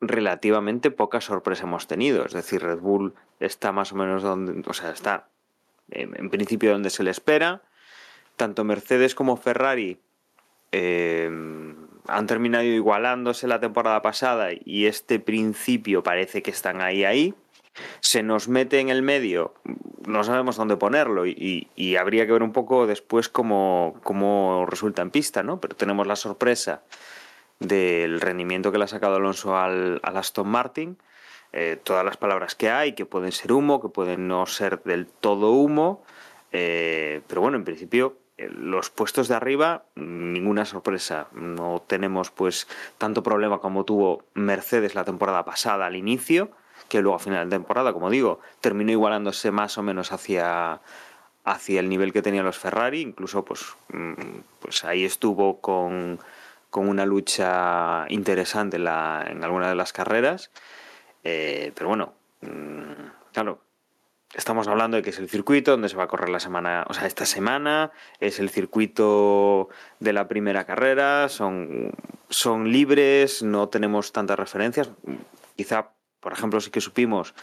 relativamente 0.00 0.90
poca 0.90 1.20
sorpresa 1.20 1.64
hemos 1.64 1.86
tenido. 1.86 2.24
Es 2.24 2.32
decir, 2.32 2.62
Red 2.62 2.78
Bull 2.78 3.14
está 3.40 3.72
más 3.72 3.92
o 3.92 3.96
menos 3.96 4.22
donde, 4.22 4.62
o 4.68 4.74
sea, 4.74 4.90
está 4.90 5.28
en, 5.90 6.30
principio 6.30 6.72
donde 6.72 6.90
se 6.90 7.02
le 7.02 7.10
espera. 7.10 7.62
Tanto 8.36 8.64
Mercedes 8.64 9.14
como 9.14 9.36
Ferrari 9.36 10.00
eh, 10.72 11.30
han 12.06 12.26
terminado 12.26 12.64
igualándose 12.64 13.46
la 13.46 13.60
temporada 13.60 14.02
pasada 14.02 14.48
y 14.52 14.86
este 14.86 15.20
principio 15.20 16.02
parece 16.02 16.42
que 16.42 16.50
están 16.50 16.80
ahí 16.80 17.04
ahí. 17.04 17.34
Se 18.00 18.22
nos 18.22 18.48
mete 18.48 18.80
en 18.80 18.88
el 18.88 19.02
medio, 19.02 19.54
no 20.06 20.24
sabemos 20.24 20.56
dónde 20.56 20.76
ponerlo 20.76 21.26
y, 21.26 21.96
habría 21.98 22.26
que 22.26 22.32
ver 22.32 22.42
un 22.42 22.52
poco 22.52 22.86
después 22.86 23.28
cómo, 23.28 24.00
cómo 24.02 24.66
resulta 24.68 25.02
en 25.02 25.10
pista, 25.10 25.42
¿no? 25.42 25.60
Pero 25.60 25.76
tenemos 25.76 26.06
la 26.06 26.16
sorpresa 26.16 26.82
del 27.60 28.20
rendimiento 28.20 28.72
que 28.72 28.78
le 28.78 28.84
ha 28.84 28.88
sacado 28.88 29.16
Alonso 29.16 29.56
al, 29.56 30.00
al 30.02 30.16
Aston 30.16 30.48
Martin, 30.48 30.98
eh, 31.52 31.78
todas 31.80 32.04
las 32.04 32.16
palabras 32.16 32.56
que 32.56 32.68
hay, 32.68 32.94
que 32.94 33.06
pueden 33.06 33.30
ser 33.30 33.52
humo, 33.52 33.80
que 33.80 33.88
pueden 33.88 34.26
no 34.26 34.44
ser 34.46 34.82
del 34.82 35.06
todo 35.06 35.52
humo, 35.52 36.02
eh, 36.50 37.22
pero 37.28 37.40
bueno, 37.42 37.56
en 37.56 37.64
principio 37.64 38.18
eh, 38.38 38.48
los 38.52 38.90
puestos 38.90 39.28
de 39.28 39.36
arriba, 39.36 39.84
ninguna 39.94 40.64
sorpresa. 40.64 41.28
No 41.32 41.80
tenemos 41.86 42.32
pues 42.32 42.66
tanto 42.98 43.22
problema 43.22 43.60
como 43.60 43.84
tuvo 43.84 44.24
Mercedes 44.34 44.96
la 44.96 45.04
temporada 45.04 45.44
pasada 45.44 45.86
al 45.86 45.94
inicio, 45.94 46.50
que 46.94 47.02
luego 47.02 47.16
a 47.16 47.18
final 47.18 47.50
de 47.50 47.56
temporada, 47.56 47.92
como 47.92 48.08
digo, 48.08 48.38
terminó 48.60 48.92
igualándose 48.92 49.50
más 49.50 49.76
o 49.78 49.82
menos 49.82 50.12
hacia, 50.12 50.80
hacia 51.42 51.80
el 51.80 51.88
nivel 51.88 52.12
que 52.12 52.22
tenían 52.22 52.44
los 52.44 52.56
Ferrari, 52.56 53.00
incluso 53.00 53.44
pues, 53.44 53.66
mm, 53.88 54.12
pues 54.60 54.84
ahí 54.84 55.04
estuvo 55.04 55.60
con, 55.60 56.20
con 56.70 56.88
una 56.88 57.04
lucha 57.04 58.06
interesante 58.10 58.76
en, 58.76 58.84
la, 58.84 59.22
alguna 59.22 59.68
de 59.68 59.74
las 59.74 59.92
carreras. 59.92 60.52
Eh, 61.24 61.72
pero 61.74 61.88
bueno, 61.88 62.12
mm, 62.42 63.32
claro, 63.32 63.58
estamos 64.32 64.68
hablando 64.68 64.96
de 64.96 65.02
que 65.02 65.10
es 65.10 65.18
el 65.18 65.28
circuito 65.28 65.72
donde 65.72 65.88
se 65.88 65.96
va 65.96 66.04
a 66.04 66.06
correr 66.06 66.28
la 66.28 66.38
semana, 66.38 66.84
o 66.88 66.94
sea, 66.94 67.08
esta 67.08 67.26
semana, 67.26 67.90
es 68.20 68.38
el 68.38 68.50
circuito 68.50 69.68
de 69.98 70.12
la 70.12 70.28
primera 70.28 70.64
carrera, 70.64 71.28
son, 71.28 71.90
son 72.30 72.70
libres, 72.70 73.42
no 73.42 73.68
tenemos 73.68 74.12
tantas 74.12 74.38
referencias. 74.38 74.90
Quizá, 75.56 75.93
por 76.24 76.32
ejemplo, 76.32 76.58
sí 76.60 76.70
que 76.70 76.80
supimos 76.80 77.34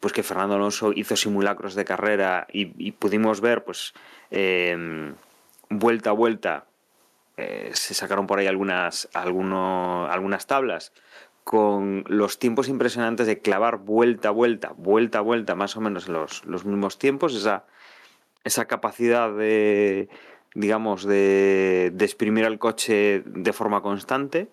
pues 0.00 0.14
que 0.14 0.22
Fernando 0.22 0.54
Alonso 0.54 0.92
hizo 0.94 1.14
simulacros 1.14 1.74
de 1.74 1.84
carrera 1.84 2.46
y, 2.50 2.92
pudimos 2.92 3.42
ver, 3.42 3.64
pues, 3.64 3.92
eh, 4.30 5.12
vuelta 5.68 6.08
a 6.08 6.14
vuelta, 6.14 6.64
eh, 7.36 7.70
se 7.74 7.92
sacaron 7.92 8.26
por 8.26 8.38
ahí 8.38 8.46
algunas, 8.46 9.10
alguno- 9.12 10.06
algunas 10.10 10.46
tablas 10.46 10.92
con 11.44 12.04
los 12.08 12.38
tiempos 12.38 12.68
impresionantes 12.68 13.26
de 13.26 13.40
clavar 13.40 13.76
vuelta 13.76 14.28
a 14.28 14.32
vuelta, 14.32 14.72
vuelta 14.74 15.18
a 15.18 15.20
vuelta, 15.22 15.54
más 15.54 15.76
o 15.76 15.82
menos 15.82 16.08
los, 16.08 16.44
los 16.46 16.64
mismos 16.64 16.98
tiempos, 16.98 17.34
esa, 17.34 17.64
esa 18.44 18.64
capacidad 18.64 19.30
de, 19.34 20.08
digamos, 20.54 21.04
de, 21.04 21.90
de 21.92 22.04
exprimir 22.06 22.46
al 22.46 22.58
coche 22.58 23.22
de 23.26 23.52
forma 23.52 23.82
constante. 23.82 24.48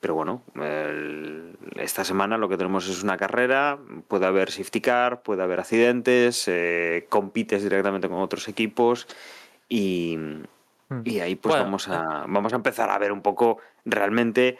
Pero 0.00 0.14
bueno, 0.14 0.42
el- 0.56 1.56
esta 1.76 2.04
semana 2.04 2.38
lo 2.38 2.48
que 2.48 2.56
tenemos 2.56 2.88
es 2.88 3.02
una 3.02 3.16
carrera, 3.16 3.78
puede 4.08 4.26
haber 4.26 4.50
safety 4.50 4.80
car, 4.80 5.22
puede 5.22 5.42
haber 5.42 5.60
accidentes, 5.60 6.44
eh, 6.48 7.06
compites 7.08 7.62
directamente 7.62 8.08
con 8.08 8.18
otros 8.18 8.46
equipos 8.48 9.06
y, 9.68 10.18
y 11.04 11.20
ahí 11.20 11.34
pues 11.34 11.52
Bueno, 11.54 11.64
vamos, 11.64 11.88
a, 11.88 12.24
vamos 12.28 12.52
a 12.52 12.56
empezar 12.56 12.90
a 12.90 12.98
ver 12.98 13.10
un 13.10 13.22
poco 13.22 13.58
realmente 13.84 14.58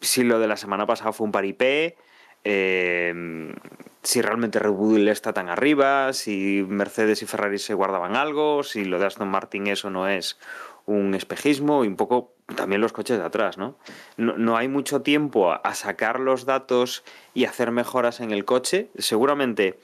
si 0.00 0.24
lo 0.24 0.38
de 0.40 0.48
la 0.48 0.56
semana 0.56 0.84
pasada 0.84 1.12
fue 1.12 1.26
un 1.26 1.32
paripé, 1.32 1.96
eh, 2.44 3.54
si 4.02 4.20
realmente 4.20 4.58
Red 4.58 4.72
Bull 4.72 5.06
está 5.08 5.32
tan 5.32 5.48
arriba, 5.48 6.12
si 6.12 6.64
Mercedes 6.68 7.22
y 7.22 7.26
Ferrari 7.26 7.58
se 7.58 7.74
guardaban 7.74 8.16
algo, 8.16 8.64
si 8.64 8.84
lo 8.84 8.98
de 8.98 9.06
Aston 9.06 9.28
Martin 9.28 9.68
eso 9.68 9.90
no 9.90 10.08
es 10.08 10.38
un 10.86 11.14
espejismo 11.14 11.84
y 11.84 11.88
un 11.88 11.94
poco 11.96 12.34
también 12.54 12.80
los 12.80 12.92
coches 12.92 13.18
de 13.18 13.24
atrás, 13.24 13.58
¿no? 13.58 13.76
No, 14.16 14.36
no 14.36 14.56
hay 14.56 14.68
mucho 14.68 15.02
tiempo 15.02 15.52
a, 15.52 15.56
a 15.56 15.74
sacar 15.74 16.20
los 16.20 16.44
datos 16.44 17.04
y 17.34 17.44
hacer 17.44 17.70
mejoras 17.70 18.20
en 18.20 18.30
el 18.30 18.44
coche. 18.44 18.88
Seguramente 18.98 19.78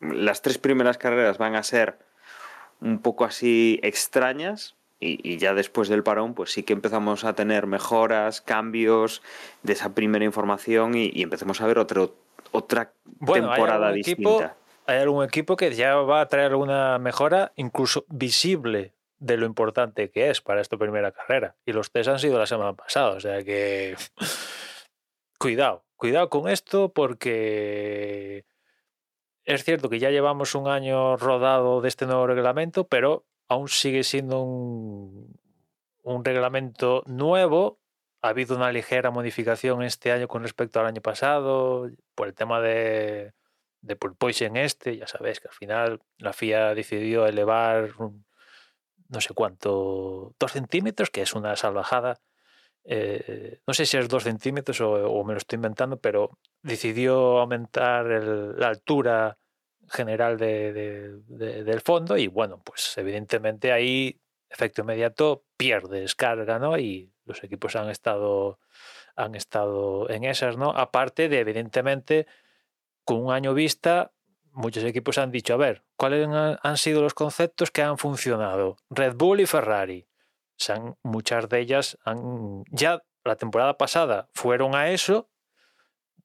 las 0.00 0.42
tres 0.42 0.58
primeras 0.58 0.98
carreras 0.98 1.38
van 1.38 1.54
a 1.56 1.62
ser 1.62 1.98
un 2.80 3.00
poco 3.00 3.24
así 3.24 3.78
extrañas 3.82 4.74
y, 4.98 5.20
y 5.28 5.36
ya 5.38 5.52
después 5.54 5.88
del 5.88 6.02
parón 6.02 6.34
pues 6.34 6.52
sí 6.52 6.62
que 6.62 6.72
empezamos 6.72 7.24
a 7.24 7.34
tener 7.34 7.66
mejoras, 7.66 8.40
cambios 8.40 9.22
de 9.62 9.74
esa 9.74 9.94
primera 9.94 10.24
información 10.24 10.94
y, 10.94 11.10
y 11.12 11.22
empecemos 11.22 11.60
a 11.60 11.66
ver 11.66 11.78
otro, 11.78 12.14
otra 12.52 12.92
Bueno, 13.04 13.46
hay 13.50 13.56
temporada 13.60 13.90
equipo- 13.92 14.38
distinta. 14.38 14.56
hay 14.86 14.98
algún 14.98 15.24
equipo 15.24 15.56
que 15.56 15.72
ya 15.74 15.96
va 15.96 16.22
a 16.22 16.26
traer 16.28 16.52
alguna 16.52 16.98
mejora, 16.98 17.52
incluso 17.56 18.04
visible, 18.08 18.92
de 19.20 19.36
lo 19.36 19.46
importante 19.46 20.10
que 20.10 20.30
es 20.30 20.40
para 20.40 20.60
esta 20.60 20.76
primera 20.76 21.12
carrera. 21.12 21.56
Y 21.64 21.72
los 21.72 21.92
test 21.92 22.08
han 22.08 22.18
sido 22.18 22.38
la 22.38 22.46
semana 22.46 22.74
pasada, 22.74 23.10
o 23.10 23.20
sea 23.20 23.44
que 23.44 23.94
cuidado, 25.38 25.84
cuidado 25.96 26.28
con 26.28 26.48
esto 26.48 26.92
porque 26.92 28.44
es 29.44 29.64
cierto 29.64 29.88
que 29.88 29.98
ya 29.98 30.10
llevamos 30.10 30.54
un 30.54 30.68
año 30.68 31.16
rodado 31.16 31.80
de 31.80 31.88
este 31.88 32.06
nuevo 32.06 32.26
reglamento, 32.26 32.88
pero 32.88 33.26
aún 33.48 33.68
sigue 33.68 34.04
siendo 34.04 34.40
un, 34.40 35.38
un 36.02 36.24
reglamento 36.24 37.02
nuevo. 37.06 37.78
Ha 38.22 38.28
habido 38.28 38.56
una 38.56 38.72
ligera 38.72 39.10
modificación 39.10 39.82
este 39.82 40.12
año 40.12 40.28
con 40.28 40.42
respecto 40.42 40.80
al 40.80 40.86
año 40.86 41.00
pasado 41.00 41.90
por 42.14 42.28
el 42.28 42.34
tema 42.34 42.60
de, 42.60 43.32
de 43.80 43.96
Purpoisen 43.96 44.56
este. 44.56 44.96
Ya 44.96 45.06
sabéis 45.06 45.40
que 45.40 45.48
al 45.48 45.54
final 45.54 46.02
la 46.18 46.32
FIA 46.32 46.74
decidió 46.74 47.26
elevar 47.26 47.90
no 49.10 49.20
sé 49.20 49.34
cuánto, 49.34 50.34
dos 50.38 50.52
centímetros, 50.52 51.10
que 51.10 51.22
es 51.22 51.34
una 51.34 51.56
salvajada. 51.56 52.20
eh, 52.84 53.60
no 53.66 53.74
sé 53.74 53.86
si 53.86 53.96
es 53.98 54.08
dos 54.08 54.24
centímetros 54.24 54.80
o, 54.80 55.24
me 55.24 55.34
lo 55.34 55.38
estoy 55.38 55.56
inventando, 55.56 55.98
pero 56.00 56.38
decidió 56.62 57.38
aumentar 57.40 58.10
el, 58.10 58.58
la 58.58 58.68
altura 58.68 59.38
general 59.88 60.38
de, 60.38 60.72
de, 60.72 61.20
de, 61.26 61.64
del 61.64 61.80
fondo 61.80 62.16
y 62.16 62.28
bueno, 62.28 62.62
pues 62.64 62.96
evidentemente 62.98 63.72
ahí, 63.72 64.20
efecto 64.48 64.82
inmediato, 64.82 65.44
pierde 65.56 66.00
descarga, 66.02 66.58
¿no? 66.58 66.78
Y 66.78 67.12
los 67.26 67.42
equipos 67.44 67.76
han 67.76 67.90
estado, 67.90 68.58
han 69.16 69.34
estado 69.34 70.08
en 70.10 70.24
esas, 70.24 70.56
¿no? 70.56 70.70
Aparte 70.70 71.28
de, 71.28 71.40
evidentemente, 71.40 72.26
con 73.04 73.24
un 73.26 73.32
año 73.32 73.54
vista, 73.54 74.12
muchos 74.60 74.84
equipos 74.84 75.18
han 75.18 75.30
dicho, 75.30 75.54
a 75.54 75.56
ver, 75.56 75.84
¿cuáles 75.96 76.28
han 76.28 76.76
sido 76.76 77.02
los 77.02 77.14
conceptos 77.14 77.70
que 77.70 77.82
han 77.82 77.98
funcionado? 77.98 78.76
Red 78.90 79.14
Bull 79.16 79.40
y 79.40 79.46
Ferrari. 79.46 80.06
O 80.52 80.62
sea, 80.62 80.80
muchas 81.02 81.48
de 81.48 81.60
ellas 81.60 81.98
han, 82.04 82.64
ya 82.70 83.02
la 83.24 83.36
temporada 83.36 83.76
pasada 83.76 84.28
fueron 84.34 84.74
a 84.74 84.90
eso, 84.90 85.30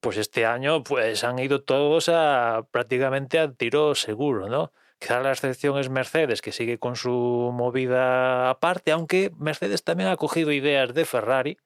pues 0.01 0.17
este 0.17 0.45
año 0.45 0.83
pues 0.83 1.23
han 1.23 1.39
ido 1.39 1.63
todos 1.63 2.09
a 2.09 2.67
prácticamente 2.71 3.39
a 3.39 3.51
tiro 3.53 3.95
seguro, 3.95 4.49
¿no? 4.49 4.71
Quizás 4.99 5.23
la 5.23 5.31
excepción 5.31 5.77
es 5.77 5.89
Mercedes, 5.89 6.41
que 6.41 6.51
sigue 6.51 6.79
con 6.79 6.95
su 6.95 7.51
movida 7.53 8.49
aparte, 8.49 8.91
aunque 8.91 9.31
Mercedes 9.37 9.83
también 9.83 10.09
ha 10.09 10.17
cogido 10.17 10.51
ideas 10.51 10.93
de 10.93 11.05
Ferrari. 11.05 11.57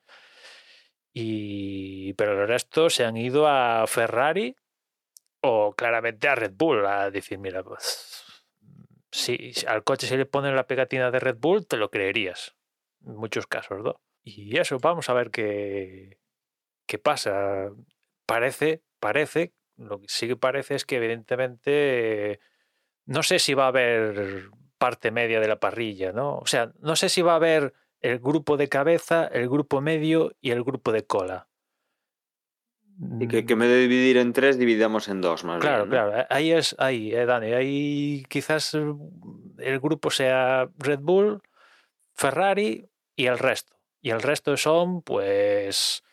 Y... 1.13 2.13
Pero 2.13 2.41
el 2.41 2.47
resto 2.47 2.89
se 2.89 3.05
han 3.05 3.17
ido 3.17 3.47
a 3.47 3.85
Ferrari 3.87 4.55
o 5.41 5.73
claramente 5.73 6.27
a 6.27 6.35
Red 6.35 6.53
Bull 6.55 6.85
a 6.85 7.09
decir, 7.11 7.37
mira, 7.37 7.63
pues 7.63 8.45
si 9.11 9.53
al 9.67 9.83
coche 9.83 10.07
se 10.07 10.17
le 10.17 10.25
pone 10.25 10.53
la 10.53 10.67
pegatina 10.67 11.11
de 11.11 11.19
Red 11.19 11.37
Bull, 11.39 11.67
te 11.67 11.77
lo 11.77 11.89
creerías. 11.89 12.55
En 13.05 13.15
muchos 13.15 13.47
casos, 13.47 13.81
¿no? 13.83 14.01
Y 14.23 14.57
eso, 14.57 14.77
vamos 14.79 15.09
a 15.09 15.13
ver 15.13 15.31
qué, 15.31 16.19
qué 16.85 16.97
pasa. 16.97 17.69
Parece, 18.25 18.83
parece, 18.99 19.53
lo 19.77 20.01
que 20.01 20.07
sí 20.09 20.27
que 20.27 20.35
parece 20.35 20.75
es 20.75 20.85
que 20.85 20.97
evidentemente 20.97 22.39
no 23.05 23.23
sé 23.23 23.39
si 23.39 23.53
va 23.53 23.65
a 23.65 23.69
haber 23.69 24.49
parte 24.77 25.11
media 25.11 25.39
de 25.39 25.47
la 25.47 25.59
parrilla, 25.59 26.11
¿no? 26.11 26.37
O 26.37 26.45
sea, 26.45 26.71
no 26.79 26.95
sé 26.95 27.09
si 27.09 27.21
va 27.21 27.33
a 27.33 27.37
haber 27.37 27.73
el 28.01 28.19
grupo 28.19 28.55
de 28.55 28.69
cabeza, 28.69 29.25
el 29.25 29.49
grupo 29.49 29.81
medio 29.81 30.31
y 30.41 30.51
el 30.51 30.63
grupo 30.63 30.91
de 30.91 31.05
cola. 31.05 31.48
Y 33.19 33.27
que, 33.29 33.45
que 33.45 33.55
me 33.55 33.67
de 33.67 33.77
dividir 33.79 34.17
en 34.17 34.33
tres, 34.33 34.57
dividamos 34.57 35.07
en 35.07 35.21
dos, 35.21 35.45
más 35.45 35.61
Claro, 35.61 35.85
bien, 35.85 36.01
¿no? 36.01 36.09
claro. 36.09 36.27
Ahí 36.29 36.51
es, 36.51 36.75
ahí, 36.79 37.13
eh, 37.13 37.25
Dani. 37.25 37.53
Ahí 37.53 38.25
quizás 38.27 38.73
el 38.73 39.79
grupo 39.79 40.11
sea 40.11 40.69
Red 40.77 40.99
Bull, 40.99 41.41
Ferrari 42.13 42.89
y 43.15 43.27
el 43.27 43.39
resto. 43.39 43.77
Y 44.01 44.09
el 44.09 44.21
resto 44.21 44.57
son, 44.57 45.01
pues, 45.01 46.03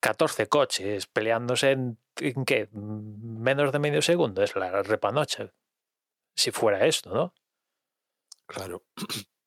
14 0.00 0.46
coches 0.46 1.06
peleándose 1.06 1.72
en, 1.72 1.98
en 2.16 2.44
qué? 2.44 2.68
Menos 2.72 3.72
de 3.72 3.78
medio 3.80 4.00
segundo. 4.02 4.42
Es 4.42 4.54
la 4.54 4.82
repanocha. 4.82 5.52
Si 6.36 6.52
fuera 6.52 6.86
esto, 6.86 7.12
¿no? 7.12 7.34
Claro. 8.46 8.84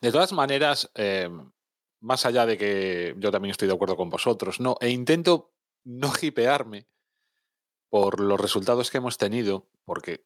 De 0.00 0.12
todas 0.12 0.32
maneras, 0.32 0.90
eh, 0.94 1.28
más 2.06 2.24
allá 2.24 2.46
de 2.46 2.56
que 2.56 3.16
yo 3.18 3.32
también 3.32 3.50
estoy 3.50 3.66
de 3.66 3.74
acuerdo 3.74 3.96
con 3.96 4.08
vosotros, 4.08 4.60
no, 4.60 4.76
e 4.80 4.90
intento 4.90 5.52
no 5.84 6.12
hipearme 6.20 6.86
por 7.90 8.20
los 8.20 8.40
resultados 8.40 8.90
que 8.90 8.98
hemos 8.98 9.18
tenido, 9.18 9.68
porque 9.84 10.22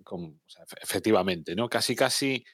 efectivamente, 0.83 1.57
¿no? 1.57 1.71
Casi 1.71 1.97
casi 1.97 2.45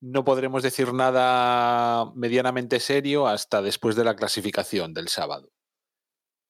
no 0.00 0.24
podremos 0.24 0.64
decir 0.64 0.92
nada 0.92 2.10
medianamente 2.16 2.80
serio 2.80 3.28
hasta 3.28 3.62
después 3.62 3.94
de 3.94 4.04
la 4.04 4.16
clasificación 4.16 4.92
del 4.92 5.08
sábado. 5.08 5.52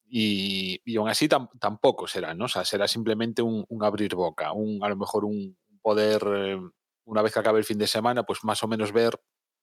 Y, 0.09 0.81
aún 0.97 1.11
así 1.11 1.29
tam, 1.29 1.49
tampoco 1.61 2.07
será, 2.07 2.33
¿no? 2.33 2.47
O 2.47 2.49
sea, 2.49 2.64
será 2.64 2.89
simplemente 2.89 3.43
un, 3.43 3.67
un, 3.69 3.85
abrir 3.85 4.14
boca, 4.14 4.53
un, 4.53 4.83
a 4.83 4.89
lo 4.89 4.97
mejor 4.97 5.27
un 5.27 5.59
poder, 5.83 6.23
eh, 6.35 6.61
una 7.05 7.23
vez 7.23 7.33
que 7.33 7.41
acabe 7.41 7.59
el 7.59 7.64
fin 7.64 7.79
de 7.79 7.87
semana, 7.87 8.23
pues 8.23 8.43
más 8.43 8.62
o 8.62 8.69
menos 8.69 8.93
ver 8.93 9.21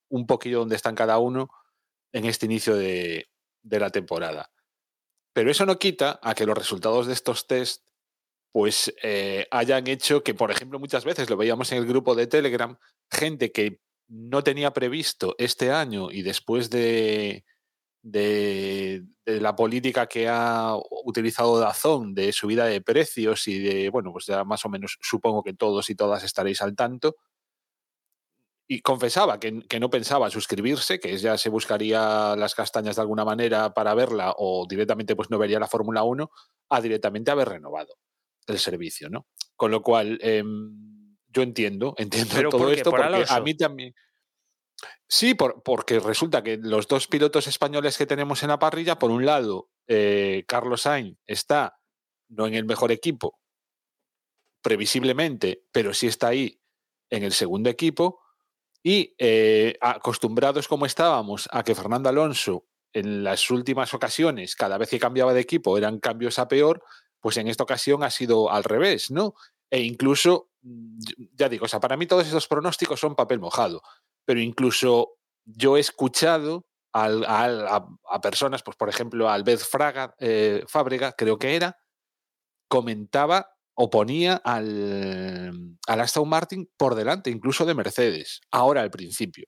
un 0.09 0.27
poquillo 0.27 0.59
dónde 0.59 0.75
están 0.75 0.93
cada 0.93 1.17
uno 1.17 1.49
en 2.13 2.25
este 2.25 2.45
inicio 2.45 2.75
de, 2.75 3.27
la 3.63 3.89
temporada. 3.89 4.51
Pero 5.33 5.51
eso 5.51 5.65
no 5.65 5.79
quita 5.79 6.19
a 6.21 6.35
que 6.35 6.45
los 6.45 6.57
resultados 6.57 7.07
de 7.07 7.13
estos 7.13 7.47
test 7.47 7.83
pues 8.51 8.93
eh, 9.01 9.47
hayan 9.49 9.87
hecho 9.87 10.23
que, 10.23 10.35
por 10.35 10.51
ejemplo, 10.51 10.79
muchas 10.79 11.03
veces 11.05 11.27
lo 11.27 11.37
veíamos 11.37 11.71
en 11.71 11.79
el 11.79 11.87
grupo 11.87 12.13
de 12.13 12.27
Telegram, 12.27 12.77
gente 13.09 13.51
que 13.51 13.79
no 14.07 14.43
tenía 14.43 14.71
previsto 14.71 15.33
este 15.39 15.71
año 15.71 16.11
y 16.11 16.21
después 16.21 16.69
de, 16.69 17.45
de, 18.03 19.03
de, 19.25 19.41
la 19.41 19.55
política 19.55 20.05
que 20.05 20.27
ha 20.29 20.75
utilizado 21.03 21.59
Dazón 21.59 22.13
de 22.13 22.31
subida 22.31 22.65
de 22.65 22.81
precios 22.81 23.47
y 23.47 23.57
de, 23.57 23.89
bueno, 23.89 24.11
pues 24.11 24.27
ya 24.27 24.43
más 24.43 24.63
o 24.65 24.69
menos 24.69 24.99
supongo 25.01 25.41
que 25.41 25.53
todos 25.53 25.89
y 25.89 25.95
todas 25.95 26.23
estaréis 26.23 26.61
al 26.61 26.75
tanto, 26.75 27.15
y 28.73 28.81
confesaba 28.81 29.39
que, 29.39 29.61
que, 29.69 29.79
no 29.79 29.91
pensaba 29.91 30.31
suscribirse, 30.31 30.99
que 30.99 31.15
ya 31.19 31.37
se 31.37 31.49
buscaría 31.49 32.35
las 32.35 32.55
castañas 32.55 32.95
de 32.95 33.03
alguna 33.03 33.23
manera 33.23 33.71
para 33.71 33.93
verla 33.93 34.33
o 34.35 34.65
directamente 34.67 35.15
pues 35.15 35.29
no 35.29 35.37
vería 35.37 35.59
la 35.59 35.67
Fórmula 35.67 36.01
1, 36.01 36.31
a 36.69 36.81
directamente 36.81 37.29
haber 37.29 37.49
renovado 37.49 37.99
el 38.47 38.57
servicio, 38.57 39.11
¿no? 39.11 39.27
Con 39.55 39.69
lo 39.69 39.83
cual, 39.83 40.17
eh, 40.23 40.43
yo 41.27 41.43
entiendo, 41.43 41.93
entiendo 41.99 42.33
¿Pero 42.33 42.49
todo 42.49 42.63
por 42.63 42.73
esto 42.73 42.89
¿Por 42.89 43.01
porque 43.01 43.15
Alonso? 43.15 43.33
a 43.33 43.41
mí 43.41 43.55
también... 43.55 43.93
Sí, 45.07 45.35
por, 45.35 45.61
porque 45.61 45.99
resulta 45.99 46.41
que 46.41 46.57
los 46.57 46.87
dos 46.87 47.05
pilotos 47.07 47.45
españoles 47.45 47.95
que 47.95 48.07
tenemos 48.07 48.41
en 48.41 48.49
la 48.49 48.57
parrilla, 48.57 48.97
por 48.97 49.11
un 49.11 49.23
lado, 49.23 49.69
eh, 49.87 50.45
Carlos 50.47 50.81
Sainz 50.81 51.19
está 51.27 51.77
no 52.27 52.47
en 52.47 52.55
el 52.55 52.65
mejor 52.65 52.91
equipo, 52.91 53.39
previsiblemente, 54.63 55.63
pero 55.71 55.93
sí 55.93 56.07
está 56.07 56.29
ahí 56.29 56.59
en 57.11 57.23
el 57.23 57.33
segundo 57.33 57.69
equipo, 57.69 58.22
y 58.83 59.15
eh, 59.17 59.77
acostumbrados 59.79 60.67
como 60.67 60.85
estábamos 60.85 61.47
a 61.51 61.63
que 61.63 61.73
Fernando 61.73 62.09
Alonso 62.09 62.65
en 62.91 63.23
las 63.23 63.49
últimas 63.49 63.93
ocasiones, 63.93 64.55
cada 64.55 64.77
vez 64.77 64.89
que 64.89 64.99
cambiaba 64.99 65.33
de 65.33 65.39
equipo, 65.39 65.77
eran 65.77 65.99
cambios 65.99 66.37
a 66.37 66.47
peor, 66.47 66.83
pues 67.19 67.37
en 67.37 67.47
esta 67.47 67.63
ocasión 67.63 68.03
ha 68.03 68.11
sido 68.11 68.51
al 68.51 68.63
revés, 68.63 69.09
¿no? 69.09 69.33
E 69.71 69.81
incluso, 69.81 70.49
ya 70.61 71.49
digo, 71.49 71.65
o 71.65 71.67
sea, 71.67 71.79
para 71.79 71.97
mí 71.97 72.05
todos 72.05 72.27
esos 72.27 72.47
pronósticos 72.47 72.99
son 72.99 73.15
papel 73.15 73.39
mojado, 73.39 73.81
pero 74.25 74.39
incluso 74.41 75.17
yo 75.45 75.77
he 75.77 75.79
escuchado 75.79 76.67
a, 76.91 77.05
a, 77.05 77.87
a 78.09 78.21
personas, 78.21 78.61
pues 78.61 78.77
por 78.77 78.89
ejemplo, 78.89 79.27
a 79.27 79.33
Albert 79.33 79.61
Fraga, 79.61 80.13
eh, 80.19 80.63
Fábrega, 80.67 81.13
creo 81.13 81.39
que 81.39 81.55
era, 81.55 81.79
comentaba 82.67 83.52
o 83.75 83.89
ponía 83.89 84.35
al, 84.35 85.77
al 85.87 86.01
Aston 86.01 86.29
Martin 86.29 86.69
por 86.77 86.95
delante, 86.95 87.29
incluso 87.29 87.65
de 87.65 87.73
Mercedes, 87.73 88.41
ahora 88.51 88.81
al 88.81 88.91
principio, 88.91 89.47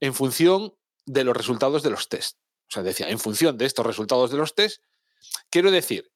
en 0.00 0.14
función 0.14 0.74
de 1.06 1.24
los 1.24 1.36
resultados 1.36 1.82
de 1.82 1.90
los 1.90 2.08
test. 2.08 2.38
O 2.68 2.72
sea, 2.74 2.82
decía, 2.82 3.08
en 3.08 3.18
función 3.18 3.56
de 3.56 3.66
estos 3.66 3.86
resultados 3.86 4.30
de 4.30 4.38
los 4.38 4.54
test, 4.54 4.82
quiero 5.50 5.70
decir 5.70 6.10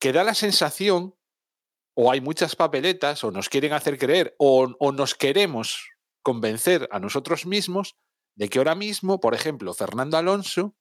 que 0.00 0.12
da 0.12 0.24
la 0.24 0.34
sensación, 0.34 1.14
o 1.94 2.10
hay 2.10 2.20
muchas 2.20 2.56
papeletas, 2.56 3.24
o 3.24 3.30
nos 3.30 3.48
quieren 3.48 3.72
hacer 3.72 3.98
creer, 3.98 4.34
o, 4.38 4.74
o 4.78 4.92
nos 4.92 5.14
queremos 5.14 5.88
convencer 6.22 6.88
a 6.90 6.98
nosotros 6.98 7.46
mismos 7.46 7.96
de 8.34 8.48
que 8.48 8.58
ahora 8.58 8.74
mismo, 8.74 9.20
por 9.20 9.34
ejemplo, 9.34 9.72
Fernando 9.72 10.16
Alonso, 10.16 10.74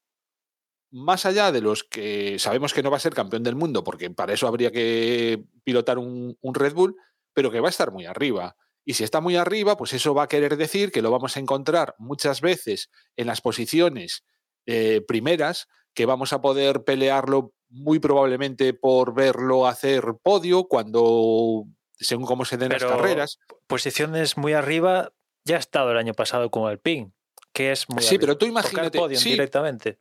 más 0.91 1.25
allá 1.25 1.51
de 1.51 1.61
los 1.61 1.83
que 1.83 2.38
sabemos 2.39 2.73
que 2.73 2.83
no 2.83 2.91
va 2.91 2.97
a 2.97 3.01
ser 3.01 3.13
campeón 3.13 3.43
del 3.43 3.55
mundo, 3.55 3.83
porque 3.83 4.09
para 4.09 4.33
eso 4.33 4.47
habría 4.47 4.71
que 4.71 5.43
pilotar 5.63 5.97
un, 5.97 6.38
un, 6.41 6.55
Red 6.55 6.73
Bull, 6.73 6.95
pero 7.33 7.51
que 7.51 7.59
va 7.59 7.67
a 7.67 7.69
estar 7.69 7.91
muy 7.91 8.05
arriba. 8.05 8.55
Y 8.86 8.93
si 8.93 9.03
está 9.03 9.19
muy 9.19 9.36
arriba, 9.36 9.77
pues 9.77 9.93
eso 9.93 10.13
va 10.13 10.23
a 10.23 10.27
querer 10.27 10.57
decir 10.57 10.91
que 10.91 11.01
lo 11.01 11.11
vamos 11.11 11.36
a 11.36 11.39
encontrar 11.39 11.95
muchas 11.97 12.39
veces 12.39 12.91
en 13.17 13.27
las 13.27 13.41
posiciones 13.41 14.23
eh, 14.67 15.01
primeras, 15.07 15.67
que 15.93 16.05
vamos 16.05 16.33
a 16.33 16.41
poder 16.41 16.83
pelearlo 16.83 17.53
muy 17.69 17.99
probablemente 17.99 18.73
por 18.73 19.13
verlo 19.13 19.67
hacer 19.67 20.03
podio 20.21 20.65
cuando, 20.65 21.65
según 21.93 22.25
cómo 22.25 22.45
se 22.45 22.57
den 22.57 22.69
pero 22.69 22.89
las 22.89 22.97
carreras. 22.97 23.39
Posiciones 23.67 24.38
muy 24.38 24.53
arriba 24.53 25.11
ya 25.45 25.55
ha 25.55 25.59
estado 25.59 25.91
el 25.91 25.97
año 25.97 26.13
pasado 26.13 26.49
con 26.51 26.71
el 26.71 26.79
PIN, 26.79 27.13
que 27.53 27.71
es 27.71 27.89
muy 27.89 28.01
Sí, 28.01 28.15
arriba. 28.15 28.21
pero 28.21 28.38
tú 28.38 28.45
imagínate. 28.45 29.15
Sí, 29.15 29.31
directamente. 29.31 29.99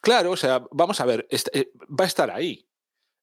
Claro, 0.00 0.32
o 0.32 0.36
sea, 0.36 0.66
vamos 0.70 1.00
a 1.00 1.06
ver, 1.06 1.26
eh, 1.30 1.72
va 1.88 2.04
a 2.04 2.06
estar 2.06 2.30
ahí. 2.30 2.68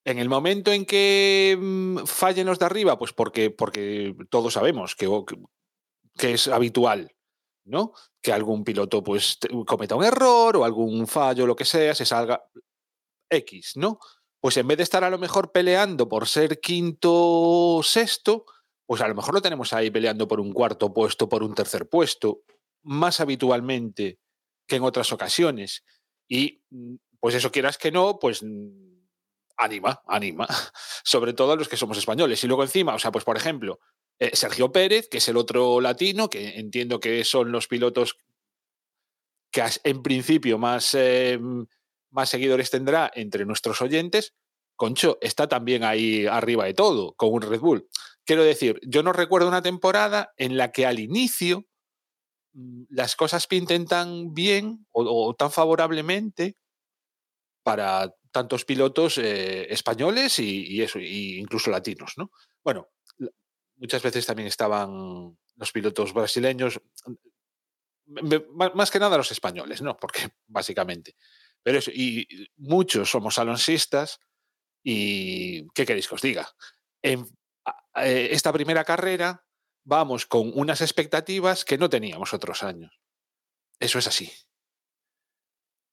En 0.04 0.18
el 0.18 0.30
momento 0.30 0.72
en 0.72 0.86
que 0.86 1.56
mmm, 1.60 2.06
fallen 2.06 2.48
los 2.48 2.58
de 2.58 2.66
arriba, 2.66 2.98
pues 2.98 3.14
porque, 3.14 3.52
porque 3.52 4.16
todos 4.30 4.54
sabemos 4.54 4.96
que, 4.96 5.08
que, 6.18 6.34
es 6.34 6.48
habitual, 6.48 7.16
¿no? 7.66 7.94
Que 8.22 8.34
algún 8.34 8.64
piloto 8.64 9.04
pues 9.04 9.38
cometa 9.68 9.96
un 9.96 10.04
error 10.04 10.58
o 10.58 10.66
algún 10.66 11.06
fallo, 11.06 11.46
lo 11.46 11.56
que 11.56 11.66
sea, 11.66 11.94
se 11.94 12.06
salga 12.06 12.44
X, 13.30 13.74
¿no? 13.76 14.00
Pues 14.40 14.58
en 14.58 14.68
vez 14.68 14.78
de 14.78 14.84
estar 14.84 15.04
a 15.04 15.10
lo 15.12 15.20
mejor 15.20 15.52
peleando 15.52 16.10
por 16.10 16.28
ser 16.28 16.60
quinto 16.60 17.82
sexto, 17.84 18.46
pues 18.88 19.02
a 19.02 19.08
lo 19.08 19.14
mejor 19.14 19.36
lo 19.36 19.42
tenemos 19.42 19.72
ahí 19.72 19.92
peleando 19.92 20.28
por 20.28 20.40
un 20.40 20.52
cuarto 20.52 20.92
puesto, 20.92 21.30
por 21.30 21.44
un 21.44 21.54
tercer 21.54 21.88
puesto. 21.88 22.42
Más 22.82 23.20
habitualmente 23.20 24.20
que 24.68 24.78
en 24.78 24.84
otras 24.84 25.14
ocasiones. 25.14 25.84
Y 26.32 26.64
mm, 26.70 26.96
pues 27.20 27.36
eso 27.36 27.52
quieras 27.52 27.78
que 27.78 27.92
no, 27.92 28.18
pues 28.18 28.42
mm, 28.42 28.70
anima, 29.58 30.02
anima, 30.08 30.48
sobre 31.04 31.34
todo 31.34 31.52
a 31.52 31.56
los 31.58 31.68
que 31.68 31.76
somos 31.76 31.98
españoles. 31.98 32.42
Y 32.42 32.48
luego 32.48 32.64
encima, 32.64 32.96
o 32.96 33.00
sea, 33.00 33.12
pues 33.12 33.26
por 33.26 33.36
ejemplo, 33.36 33.82
eh, 34.18 34.32
Sergio 34.34 34.72
Pérez, 34.72 35.10
que 35.10 35.18
es 35.18 35.28
el 35.28 35.36
otro 35.36 35.82
latino, 35.82 36.30
que 36.30 36.58
entiendo 36.58 37.02
que 37.02 37.26
son 37.26 37.52
los 37.52 37.68
pilotos 37.68 38.16
que 39.52 39.62
en 39.84 40.02
principio 40.02 40.58
más, 40.58 40.94
eh, 40.94 41.38
más 42.12 42.30
seguidores 42.30 42.72
tendrá 42.72 43.12
entre 43.14 43.46
nuestros 43.46 43.82
oyentes, 43.82 44.34
Concho 44.78 45.18
está 45.20 45.50
también 45.50 45.84
ahí 45.84 46.26
arriba 46.28 46.64
de 46.64 46.74
todo, 46.74 47.14
con 47.16 47.34
un 47.34 47.42
Red 47.42 47.60
Bull. 47.60 47.90
Quiero 48.24 48.46
decir, 48.46 48.80
yo 48.84 49.04
no 49.04 49.12
recuerdo 49.12 49.50
una 49.50 49.62
temporada 49.62 50.32
en 50.38 50.56
la 50.56 50.72
que 50.72 50.86
al 50.86 51.00
inicio 51.00 51.60
mm, 51.60 51.71
las 52.54 53.16
cosas 53.16 53.48
pinten 53.48 53.86
tan 53.86 54.34
bien 54.34 54.86
o, 54.92 55.34
tan 55.36 55.52
favorablemente 55.52 56.58
para 57.64 58.14
tantos 58.32 58.66
pilotos 58.66 59.18
eh, 59.18 59.72
españoles 59.72 60.40
y, 60.40 60.82
eso, 60.82 61.00
y 61.00 61.38
incluso 61.40 61.70
latinos, 61.70 62.14
¿no? 62.18 62.32
Bueno, 62.64 62.90
muchas 63.76 64.02
veces 64.02 64.26
también 64.26 64.48
estaban 64.48 65.38
los 65.56 65.72
pilotos 65.72 66.14
brasileños, 66.14 66.82
mm, 68.06 68.76
más 68.76 68.92
que 68.92 69.00
nada 69.00 69.18
los 69.18 69.32
españoles, 69.32 69.82
¿no? 69.82 69.98
Porque 69.98 70.20
básicamente. 70.48 71.16
Pero 71.64 71.80
y 71.94 72.28
muchos 72.58 73.10
somos 73.10 73.38
alonsistas 73.38 74.20
y 74.84 75.68
¿qué 75.74 75.86
queréis 75.86 76.08
que 76.08 76.16
os 76.16 76.22
diga? 76.22 76.50
En 77.04 77.28
eh, 77.96 78.30
esta 78.32 78.52
primera 78.52 78.84
carrera 78.84 79.46
vamos 79.84 80.26
con 80.26 80.52
unas 80.56 80.82
expectativas 80.82 81.66
que 81.66 81.78
no 81.78 81.90
teníamos 81.90 82.34
otros 82.34 82.64
años. 82.64 83.00
Eso 83.80 84.00
es 84.00 84.08
así. 84.08 84.32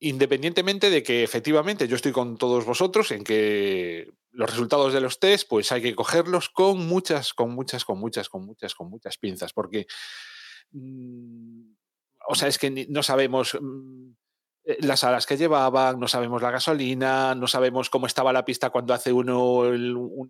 Independientemente 0.01 0.91
de 0.91 1.03
que 1.03 1.25
efectivamente 1.25 1.89
yo 1.89 1.97
estoy 1.97 2.13
con 2.13 2.37
todos 2.37 2.65
vosotros 2.65 3.11
en 3.11 3.25
que 3.25 4.13
los 4.31 4.49
resultados 4.49 4.93
de 4.93 5.01
los 5.01 5.19
test, 5.19 5.49
pues 5.49 5.73
hay 5.73 5.83
que 5.83 5.97
cogerlos 5.97 6.49
con 6.49 6.87
muchas, 6.87 7.35
con 7.35 7.51
muchas, 7.51 7.85
con 7.85 7.99
muchas, 7.99 8.29
con 8.29 8.47
muchas, 8.47 8.75
con 8.75 8.89
muchas 8.91 9.19
pinzas, 9.19 9.53
porque, 9.53 9.87
mm, 10.71 11.73
o 12.29 12.35
sea, 12.37 12.47
es 12.47 12.59
que 12.59 12.87
no 12.89 13.03
sabemos 13.03 13.59
mm, 13.61 14.11
eh, 14.69 14.77
las 14.83 15.03
alas 15.03 15.27
que 15.27 15.37
llevaban, 15.37 15.99
no 15.99 16.07
sabemos 16.09 16.43
la 16.43 16.51
gasolina, 16.51 17.35
no 17.35 17.47
sabemos 17.47 17.91
cómo 17.91 18.07
estaba 18.07 18.33
la 18.33 18.45
pista 18.45 18.71
cuando 18.71 18.93
hace 18.93 19.13
uno 19.13 19.65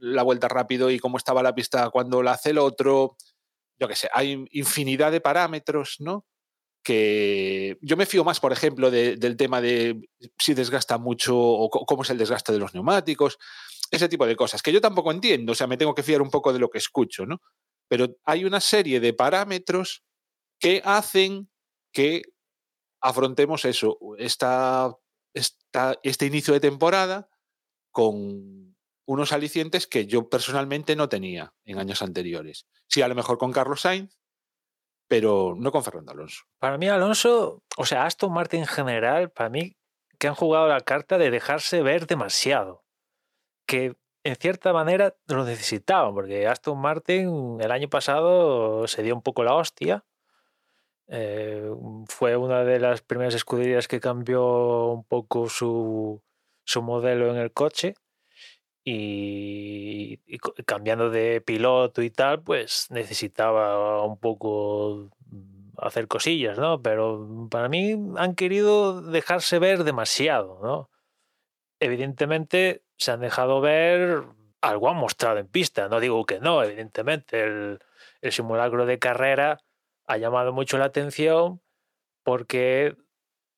la 0.01 0.23
vuelta 0.23 0.49
rápido 0.49 0.91
y 0.91 0.99
cómo 1.01 1.19
estaba 1.19 1.43
la 1.43 1.55
pista 1.55 1.91
cuando 1.91 2.23
la 2.23 2.33
hace 2.33 2.51
el 2.51 2.59
otro. 2.59 3.17
Yo 3.79 3.89
qué 3.89 3.95
sé, 3.95 4.09
hay 4.13 4.45
infinidad 4.51 5.13
de 5.13 5.21
parámetros, 5.21 5.97
¿no? 6.01 6.27
Que 6.83 7.77
yo 7.81 7.97
me 7.97 8.07
fío 8.07 8.25
más, 8.25 8.41
por 8.41 8.53
ejemplo, 8.53 8.91
del 8.91 9.37
tema 9.37 9.61
de 9.61 10.01
si 10.39 10.55
desgasta 10.55 10.99
mucho 10.99 11.39
o 11.39 11.69
cómo 11.71 12.03
es 12.03 12.11
el 12.11 12.19
desgaste 12.19 12.53
de 12.53 12.59
los 12.59 12.75
neumáticos, 12.75 13.39
ese 13.91 14.09
tipo 14.09 14.27
de 14.27 14.37
cosas, 14.37 14.63
que 14.63 14.73
yo 14.73 14.81
tampoco 14.81 15.11
entiendo, 15.11 15.53
o 15.53 15.55
sea, 15.55 15.67
me 15.67 15.77
tengo 15.77 15.95
que 15.95 16.03
fiar 16.03 16.23
un 16.23 16.31
poco 16.31 16.53
de 16.53 16.59
lo 16.59 16.69
que 16.71 16.79
escucho, 16.79 17.27
¿no? 17.27 17.41
Pero 17.89 18.17
hay 18.25 18.45
una 18.45 18.61
serie 18.61 19.01
de 19.01 19.15
parámetros 19.15 20.03
que 20.59 20.83
hacen 20.85 21.49
que 21.93 22.23
afrontemos 23.01 23.65
eso, 23.65 23.99
esta, 24.19 24.93
este 26.03 26.27
inicio 26.27 26.53
de 26.53 26.61
temporada 26.61 27.29
con 27.91 28.68
unos 29.09 29.33
alicientes 29.33 29.87
que 29.87 30.07
yo 30.07 30.29
personalmente 30.29 30.95
no 30.95 31.09
tenía 31.09 31.55
en 31.65 31.79
años 31.79 32.03
anteriores. 32.03 32.67
Sí, 32.89 33.01
a 33.01 33.09
lo 33.09 33.15
mejor 33.15 33.39
con 33.39 33.53
Carlos 33.53 33.81
Sainz, 33.81 34.19
pero 35.09 35.55
no 35.57 35.73
con 35.73 35.83
Fernando 35.83 36.13
Alonso. 36.13 36.45
Para 36.59 36.77
mí, 36.77 36.89
Alonso, 36.89 37.63
o 37.79 37.87
sea, 37.87 38.05
Aston 38.05 38.31
Martin 38.31 38.61
en 38.61 38.67
general, 38.67 39.31
para 39.31 39.49
mí, 39.49 39.79
que 40.19 40.29
han 40.29 40.35
jugado 40.35 40.69
la 40.69 40.83
carta 40.83 41.17
de 41.17 41.31
dejarse 41.31 41.83
ver 41.83 42.07
demasiado. 42.07 42.85
Que 43.67 43.97
en 44.25 44.37
cierta 44.37 44.75
manera 44.75 45.17
lo 45.27 45.47
necesitaban, 45.47 46.13
porque 46.13 46.47
Aston 46.47 46.79
Martin 46.79 47.57
el 47.63 47.71
año 47.71 47.89
pasado 47.89 48.87
se 48.89 49.03
dio 49.03 49.15
un 49.15 49.23
poco 49.23 49.43
la 49.43 49.55
hostia 49.55 50.05
eh, 51.07 51.71
fue 52.09 52.37
una 52.37 52.63
de 52.63 52.79
las 52.79 53.01
primeras 53.01 53.35
escuderías 53.35 53.89
que 53.89 54.01
cambió 54.01 54.89
un 54.89 55.05
poco 55.05 55.49
su, 55.49 56.23
su 56.65 56.83
modelo 56.83 57.31
en 57.31 57.37
el 57.39 57.51
coche 57.51 57.95
y, 58.91 60.39
cambiando 60.65 61.11
de 61.11 61.43
piloto 61.43 62.03
y 62.03 62.11
tal, 62.11 62.43
pues 62.43 62.87
necesitaba 62.91 64.03
un 64.05 64.19
poco 64.19 65.11
mm, 65.27 65.75
hacer 65.79 66.09
cosillas, 66.09 66.59
¿no? 66.59 66.81
Pero 66.81 67.49
para 67.51 67.69
mí 67.69 67.95
han 68.17 68.35
querido 68.35 69.03
dejarse 69.03 69.59
ver 69.59 69.85
demasiado, 69.85 70.59
¿no? 70.63 70.91
Evidentemente 71.81 72.83
se 72.97 73.11
han 73.13 73.21
dejado 73.21 73.61
ver, 73.61 74.25
algo 74.63 74.89
han 74.89 74.97
mostrado 74.97 75.39
en 75.39 75.49
pista, 75.49 75.89
no 75.89 76.01
digo 76.01 76.25
que 76.25 76.41
no, 76.41 76.63
evidentemente 76.63 77.43
el, 77.43 77.81
el 78.23 78.33
simulacro 78.33 78.87
de 78.87 78.99
carrera 78.99 79.61
ha 80.07 80.17
llamado 80.17 80.53
mucho 80.53 80.79
la 80.79 80.87
atención 80.87 81.61
porque 82.25 82.97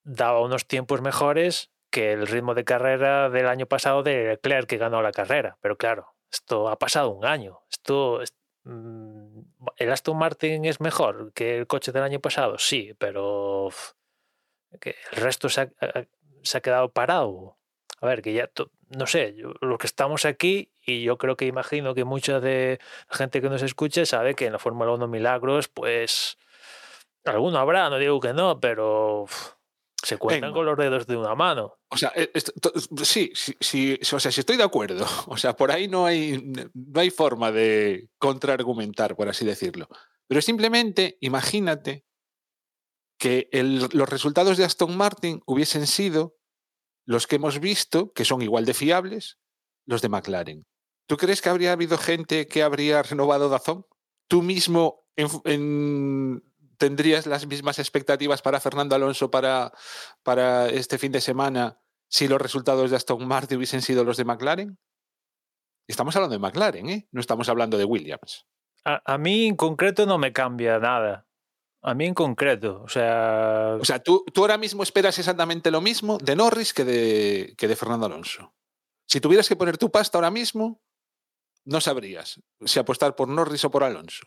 daba 0.03 0.41
unos 0.41 0.66
tiempos 0.66 1.01
mejores 1.03 1.70
que 1.91 2.12
el 2.12 2.26
ritmo 2.26 2.55
de 2.55 2.64
carrera 2.64 3.28
del 3.30 3.49
año 3.49 3.66
pasado 3.66 4.03
de 4.03 4.24
Leclerc 4.28 4.68
que 4.68 4.78
ganó 4.78 5.03
la 5.03 5.12
carrera. 5.12 5.59
Pero 5.61 5.76
claro, 5.76 6.14
esto 6.30 6.68
ha 6.68 6.78
pasado 6.78 7.11
un 7.11 7.26
año. 7.26 7.61
Esto, 7.70 8.20
mm, 8.64 9.41
¿El 9.76 9.93
Aston 9.93 10.16
Martin 10.16 10.64
es 10.64 10.80
mejor 10.80 11.32
que 11.32 11.59
el 11.59 11.66
coche 11.66 11.93
del 11.93 12.03
año 12.03 12.20
pasado? 12.20 12.59
Sí, 12.59 12.95
pero 12.99 13.70
el 14.80 14.95
resto 15.12 15.49
se 15.49 15.62
ha, 15.62 16.61
quedado 16.61 16.93
parado. 16.93 17.57
A 18.01 18.07
ver, 18.07 18.22
que 18.22 18.32
ya, 18.32 18.51
no 18.97 19.07
sé, 19.07 19.36
los 19.61 19.78
que 19.78 19.86
estamos 19.86 20.24
aquí, 20.24 20.72
y 20.80 21.03
yo 21.03 21.18
creo 21.18 21.36
que 21.36 21.47
imagino 21.47 21.95
que 21.95 22.05
mucha 22.05 22.41
de 22.41 22.80
la 23.11 23.16
gente 23.16 23.43
que 23.43 23.51
nos 23.51 23.62
escuche 23.62 24.07
sabe 24.07 24.34
que 24.34 24.47
en 24.47 24.53
la 24.53 24.59
Fórmula 24.59 24.93
1 24.93 25.07
Milagros, 25.07 25.68
pues 25.68 26.38
alguno 27.24 27.59
habrá, 27.59 27.91
no 27.91 27.99
digo 27.99 28.20
que 28.20 28.32
no, 28.32 28.59
pero 28.59 29.26
se 30.03 30.16
cuentan 30.16 30.53
con 30.53 30.64
los 30.64 30.76
dedos 30.76 31.07
de 31.07 31.16
una 31.16 31.34
mano. 31.34 31.74
O 31.88 31.96
sea, 31.96 32.12
eh, 32.14 32.30
sí, 33.03 33.30
sí, 33.34 33.55
sí, 33.61 33.98
o 34.12 34.20
sea, 34.20 34.32
sí 34.32 34.40
estoy 34.40 34.57
de 34.57 34.64
acuerdo. 34.64 35.07
O 35.26 35.36
sea, 35.36 35.55
por 35.55 35.70
ahí 35.70 35.88
no 35.88 36.07
hay, 36.07 36.42
no 36.74 37.01
hay 37.01 37.11
forma 37.11 37.53
de 37.53 38.09
contraargumentar, 38.18 39.16
por 39.16 39.28
así 39.28 39.44
decirlo. 39.44 39.88
Pero 40.26 40.42
simplemente 40.42 41.18
imagínate 41.20 42.05
que 43.18 43.48
los 43.53 44.09
resultados 44.09 44.57
de 44.57 44.64
Aston 44.64 44.96
Martin 44.96 45.42
hubiesen 45.46 45.86
sido 45.86 46.36
los 47.05 47.26
que 47.26 47.36
hemos 47.36 47.61
visto, 47.61 48.12
que 48.12 48.24
son 48.24 48.40
igual 48.40 48.64
de 48.64 48.74
fiables, 48.74 49.38
los 49.86 50.01
de 50.01 50.09
McLaren. 50.09 50.66
¿Tú 51.07 51.16
crees 51.16 51.42
que 51.42 51.48
habría 51.48 51.72
habido 51.72 51.98
gente 51.98 52.46
que 52.46 52.62
habría 52.62 53.03
renovado 53.03 53.48
Dazón? 53.48 53.84
¿Tú 54.28 54.42
mismo 54.42 55.05
tendrías 56.81 57.26
las 57.26 57.47
mismas 57.47 57.78
expectativas 57.78 58.41
para 58.41 58.59
Fernando 58.59 58.97
Alonso 58.97 59.31
para, 59.31 59.70
para 60.24 60.68
este 60.70 60.99
fin 60.99 61.12
de 61.12 61.20
semana 61.20 61.78
si 62.09 62.26
los 62.26 62.41
resultados 62.41 62.91
de 62.91 62.97
Aston 62.97 63.28
Martin 63.28 63.59
hubiesen 63.59 63.83
sido 63.83 64.03
los 64.03 64.16
de 64.16 64.24
McLaren? 64.24 64.78
Estamos 65.87 66.16
hablando 66.16 66.35
de 66.35 66.41
McLaren, 66.41 66.89
¿eh? 66.89 67.09
No 67.12 67.20
estamos 67.20 67.49
hablando 67.49 67.76
de 67.76 67.85
Williams. 67.85 68.47
A, 68.85 69.18
mí 69.18 69.47
en 69.47 69.57
concreto 69.57 70.07
no 70.07 70.16
me 70.16 70.33
cambia 70.33 70.78
nada. 70.78 71.26
A 71.83 71.95
mí 71.95 72.07
en 72.07 72.14
concreto, 72.14 72.83
o 72.83 72.89
sea... 72.89 73.76
O 73.78 73.85
sea, 73.85 73.99
¿tú, 74.03 74.24
tú 74.33 74.41
ahora 74.41 74.57
mismo 74.57 74.83
esperas 74.83 75.18
exactamente 75.18 75.70
lo 75.70 75.81
mismo 75.81 76.16
de 76.18 76.35
Norris 76.35 76.72
que 76.72 76.85
de, 76.85 77.55
que 77.59 77.68
de 77.68 77.76
Fernando 77.76 78.07
Alonso. 78.07 78.55
Si 79.07 79.20
tuvieras 79.20 79.49
que 79.49 79.57
poner 79.57 79.76
tu 79.76 79.91
pasta 79.91 80.16
ahora 80.16 80.31
mismo, 80.31 80.81
no 81.64 81.81
sabrías 81.81 82.41
si 82.64 82.78
apostar 82.78 83.14
por 83.14 83.28
Norris 83.28 83.64
o 83.64 83.70
por 83.70 83.85
Alonso. 83.85 84.26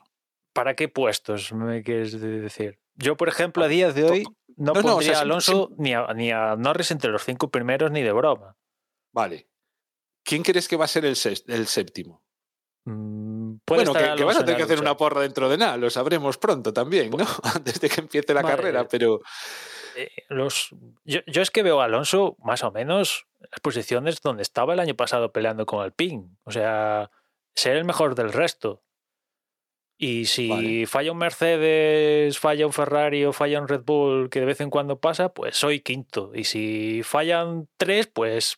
¿Para 0.53 0.75
qué 0.75 0.87
puestos 0.87 1.51
me 1.51 1.83
quieres 1.83 2.19
decir? 2.19 2.79
Yo, 2.95 3.17
por 3.17 3.27
ejemplo, 3.27 3.63
a 3.63 3.67
día 3.67 3.91
de 3.91 4.03
hoy 4.03 4.23
no, 4.55 4.73
pondría 4.73 5.17
a 5.17 5.21
Alonso 5.21 5.71
Ni, 5.77 5.93
a, 5.93 6.13
ni, 6.13 6.31
a, 6.31 6.55
Norris 6.55 6.91
entre 6.91 7.11
los 7.11 7.23
cinco 7.23 7.49
primeros 7.49 7.91
ni 7.91 8.01
de 8.01 8.11
broma. 8.11 8.55
Vale. 9.11 9.47
¿Quién 10.23 10.43
crees 10.43 10.67
que 10.67 10.77
va 10.77 10.85
a 10.85 10.87
ser 10.87 11.05
el, 11.05 11.17
el 11.47 11.67
séptimo? 11.67 12.23
Mm, 12.85 13.55
bueno, 13.65 13.93
que, 13.93 14.23
vas 14.23 14.37
a 14.37 14.45
tener 14.45 14.57
que 14.57 14.63
hacer 14.63 14.79
una 14.79 14.97
porra 14.97 15.21
dentro 15.21 15.49
de 15.49 15.57
nada, 15.57 15.77
lo 15.77 15.89
sabremos 15.89 16.37
pronto 16.37 16.73
también, 16.73 17.11
¿no? 17.11 17.25
Antes 17.55 17.79
de 17.79 17.89
que 17.89 18.01
empiece 18.01 18.33
la 18.33 18.43
carrera, 18.43 18.87
pero... 18.87 19.21
Eh, 19.95 20.09
los, 20.29 20.69
yo, 21.05 21.21
es 21.25 21.51
que 21.51 21.63
veo 21.63 21.81
a 21.81 21.85
Alonso 21.85 22.35
más 22.39 22.63
o 22.63 22.71
menos 22.71 23.27
en 23.39 23.47
las 23.51 23.59
posiciones 23.59 24.21
donde 24.21 24.41
estaba 24.41 24.73
el 24.73 24.79
año 24.79 24.95
pasado 24.95 25.31
peleando 25.31 25.65
con 25.65 25.81
Alpine. 25.81 26.29
O 26.43 26.51
sea, 26.51 27.11
ser 27.53 27.77
el 27.77 27.85
mejor 27.85 28.15
del 28.15 28.33
resto. 28.33 28.82
Y 29.97 30.25
si 30.25 30.85
falla 30.85 31.11
un 31.11 31.17
Mercedes, 31.19 32.37
falla 32.39 32.65
un 32.65 32.73
Ferrari 32.73 33.25
o 33.25 33.33
falla 33.33 33.61
un 33.61 33.67
Red 33.67 33.83
Bull, 33.83 34.29
que 34.29 34.39
de 34.39 34.45
vez 34.45 34.59
en 34.61 34.69
cuando 34.69 34.99
pasa, 34.99 35.33
pues 35.33 35.55
soy 35.55 35.81
quinto. 35.81 36.31
Y 36.33 36.43
si 36.43 37.03
fallan 37.03 37.69
tres, 37.77 38.07
pues 38.07 38.57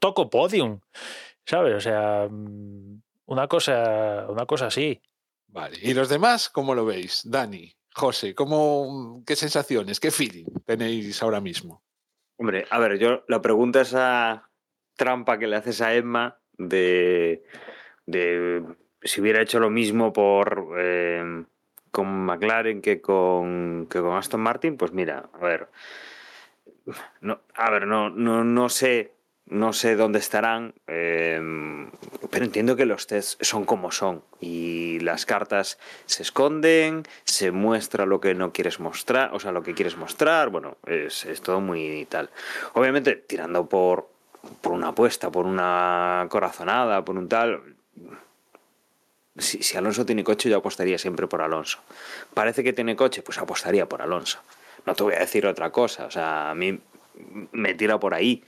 toco 0.00 0.30
podium. 0.30 0.80
¿Sabes? 1.44 1.74
O 1.74 1.80
sea, 1.80 2.28
mm, 2.30 3.02
una 3.26 3.48
cosa, 3.48 4.26
una 4.28 4.46
cosa 4.46 4.66
así. 4.66 5.00
Vale. 5.48 5.78
¿Y 5.82 5.94
los 5.94 6.08
demás 6.08 6.48
cómo 6.48 6.74
lo 6.74 6.84
veis, 6.84 7.22
Dani? 7.24 7.72
José, 7.92 8.34
¿cómo, 8.34 9.22
¿qué 9.26 9.36
sensaciones, 9.36 9.98
qué 9.98 10.10
feeling 10.10 10.46
tenéis 10.64 11.22
ahora 11.22 11.40
mismo? 11.40 11.82
Hombre, 12.38 12.66
a 12.70 12.78
ver, 12.78 12.98
yo 12.98 13.24
la 13.28 13.42
pregunta 13.42 13.80
esa 13.80 14.50
trampa 14.96 15.38
que 15.38 15.46
le 15.46 15.56
haces 15.56 15.80
a 15.80 15.94
Emma 15.94 16.40
de, 16.56 17.42
de 18.06 18.64
si 19.02 19.20
hubiera 19.20 19.42
hecho 19.42 19.60
lo 19.60 19.70
mismo 19.70 20.12
por 20.12 20.74
eh, 20.78 21.44
con 21.90 22.24
McLaren 22.24 22.82
que 22.82 23.00
con, 23.00 23.86
que 23.90 24.00
con 24.00 24.16
Aston 24.16 24.40
Martin, 24.40 24.76
pues 24.76 24.92
mira, 24.92 25.28
a 25.32 25.44
ver, 25.44 25.68
no, 27.20 27.40
a 27.54 27.70
ver, 27.70 27.86
no, 27.86 28.10
no, 28.10 28.44
no 28.44 28.68
sé 28.68 29.12
no 29.50 29.72
sé 29.72 29.96
dónde 29.96 30.20
estarán, 30.20 30.74
eh, 30.86 31.40
pero 32.30 32.44
entiendo 32.44 32.76
que 32.76 32.86
los 32.86 33.06
tests 33.08 33.36
son 33.40 33.64
como 33.64 33.90
son 33.90 34.22
y 34.40 35.00
las 35.00 35.26
cartas 35.26 35.78
se 36.06 36.22
esconden, 36.22 37.02
se 37.24 37.50
muestra 37.50 38.06
lo 38.06 38.20
que 38.20 38.34
no 38.34 38.52
quieres 38.52 38.78
mostrar, 38.78 39.34
o 39.34 39.40
sea, 39.40 39.50
lo 39.50 39.62
que 39.62 39.74
quieres 39.74 39.96
mostrar, 39.96 40.50
bueno, 40.50 40.76
es, 40.86 41.24
es 41.26 41.42
todo 41.42 41.60
muy 41.60 42.06
tal. 42.08 42.30
Obviamente, 42.74 43.16
tirando 43.16 43.68
por, 43.68 44.08
por 44.60 44.72
una 44.72 44.88
apuesta, 44.88 45.30
por 45.30 45.46
una 45.46 46.26
corazonada, 46.30 47.04
por 47.04 47.18
un 47.18 47.28
tal... 47.28 47.60
Si, 49.40 49.76
Alonso 49.76 50.06
tiene 50.06 50.24
coche, 50.24 50.48
yo 50.48 50.58
apostaría 50.58 50.98
siempre 50.98 51.26
por 51.26 51.42
Alonso. 51.42 51.80
Parece 52.34 52.62
que 52.62 52.72
tiene 52.72 52.96
coche, 52.96 53.22
pues 53.22 53.38
apostaría 53.38 53.88
por 53.88 54.02
Alonso. 54.02 54.40
No 54.86 54.94
te 54.94 55.02
voy 55.02 55.14
a 55.14 55.20
decir 55.20 55.46
otra 55.46 55.70
cosa. 55.70 56.06
O 56.06 56.10
sea, 56.10 56.50
a 56.50 56.54
mí 56.54 56.78
me 57.52 57.74
tira 57.74 57.98
por 58.00 58.14
ahí. 58.14 58.44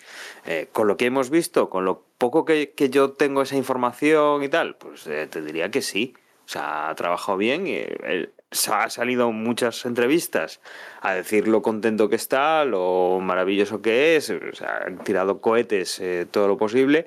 Eh, 0.46 0.68
con 0.72 0.86
lo 0.86 0.96
que 0.96 1.06
hemos 1.06 1.30
visto, 1.30 1.70
con 1.70 1.84
lo 1.84 2.04
poco 2.18 2.44
que, 2.44 2.72
yo 2.90 3.12
tengo 3.12 3.42
esa 3.42 3.56
información 3.56 4.42
y 4.42 4.48
tal, 4.48 4.76
pues 4.76 5.06
eh, 5.06 5.26
te 5.30 5.42
diría 5.42 5.70
que 5.70 5.82
sí. 5.82 6.14
O 6.44 6.48
sea, 6.48 6.90
ha 6.90 6.94
trabajado 6.94 7.38
bien 7.38 7.66
y 7.66 7.76
él, 7.76 8.32
ha 8.70 8.90
salido 8.90 9.32
muchas 9.32 9.84
entrevistas 9.86 10.60
a 11.00 11.14
decir 11.14 11.48
lo 11.48 11.62
contento 11.62 12.08
que 12.08 12.16
está, 12.16 12.64
lo 12.64 13.18
maravilloso 13.20 13.80
que 13.80 14.16
es, 14.16 14.28
o 14.30 14.36
han 14.66 14.98
tirado 15.04 15.40
cohetes 15.40 16.00
eh, 16.00 16.26
todo 16.30 16.48
lo 16.48 16.56
posible. 16.56 17.06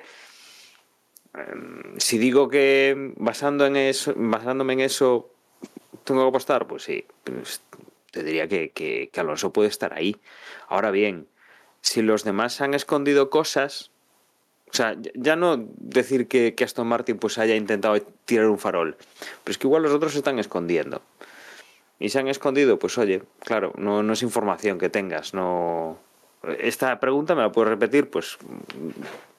Si 1.98 2.18
digo 2.18 2.50
que 2.50 3.14
basando 3.18 3.66
en 3.66 3.76
eso, 3.76 4.14
basándome 4.16 4.74
en 4.74 4.82
eso 4.82 5.32
tengo 6.04 6.22
que 6.24 6.30
apostar, 6.30 6.68
pues 6.68 6.84
sí, 6.84 7.06
pues 7.24 7.62
te 8.12 8.24
diría 8.24 8.48
que, 8.48 8.72
que, 8.72 9.10
que 9.12 9.20
Alonso 9.20 9.52
puede 9.52 9.70
estar 9.70 9.94
ahí. 9.94 10.18
Ahora 10.68 10.92
bien, 10.92 11.28
si 11.82 12.02
los 12.02 12.24
demás 12.24 12.62
han 12.62 12.74
escondido 12.74 13.30
cosas, 13.30 13.92
o 14.72 14.74
sea, 14.74 14.96
ya 15.14 15.36
no 15.36 15.58
decir 15.78 16.28
que, 16.28 16.56
que, 16.56 16.64
Aston 16.64 16.88
Martin 16.88 17.18
pues 17.18 17.38
haya 17.38 17.56
intentado 17.56 18.02
tirar 18.26 18.48
un 18.48 18.60
farol, 18.60 18.98
pero 19.44 19.52
es 19.52 19.58
que 19.58 19.68
igual 19.68 19.84
los 19.84 19.94
otros 19.94 20.14
se 20.14 20.20
están 20.20 20.40
escondiendo. 20.40 21.02
Y 22.00 22.10
se 22.10 22.20
han 22.20 22.28
escondido, 22.28 22.78
pues 22.78 22.98
oye, 22.98 23.24
claro, 23.40 23.74
no, 23.78 24.04
no 24.04 24.14
es 24.14 24.24
información 24.24 24.78
que 24.78 24.90
tengas, 24.90 25.34
no... 25.34 25.98
Esta 26.60 27.00
pregunta 27.00 27.34
me 27.36 27.42
la 27.42 27.52
puedo 27.52 27.70
repetir, 27.70 28.10
pues 28.10 28.38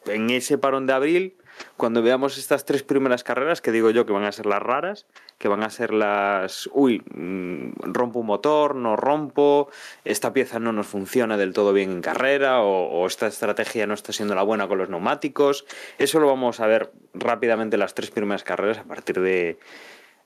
en 0.07 0.31
ese 0.31 0.59
parón 0.59 0.87
de 0.87 0.93
abril, 0.93 1.37
cuando 1.77 2.03
veamos 2.03 2.39
estas 2.39 2.65
tres 2.65 2.83
primeras 2.83 3.25
carreras, 3.25 3.61
que 3.61 3.73
digo 3.73 3.91
yo 3.91 4.07
que 4.07 4.13
van 4.13 4.25
a 4.25 4.33
ser 4.33 4.47
las 4.47 4.63
raras, 4.63 5.07
que 5.39 5.49
van 5.49 5.63
a 5.63 5.71
ser 5.71 5.93
las, 5.93 6.69
uy, 6.73 7.03
rompo 7.81 8.21
un 8.21 8.27
motor, 8.27 8.75
no 8.75 8.97
rompo, 8.97 9.69
esta 10.05 10.33
pieza 10.33 10.59
no 10.59 10.73
nos 10.73 10.87
funciona 10.87 11.37
del 11.37 11.53
todo 11.53 11.73
bien 11.73 11.91
en 11.91 12.01
carrera, 12.01 12.63
o, 12.63 13.07
esta 13.07 13.27
estrategia 13.27 13.87
no 13.87 13.95
está 13.95 14.13
siendo 14.13 14.35
la 14.35 14.43
buena 14.43 14.69
con 14.69 14.79
los 14.79 14.89
neumáticos, 14.89 15.67
eso 15.99 16.21
lo 16.21 16.27
vamos 16.27 16.61
a 16.61 16.67
ver 16.67 16.93
rápidamente 17.15 17.77
las 17.77 17.95
tres 17.95 18.11
primeras 18.11 18.45
carreras 18.45 18.79
a 18.79 18.85
partir 18.85 19.21
de, 19.21 19.59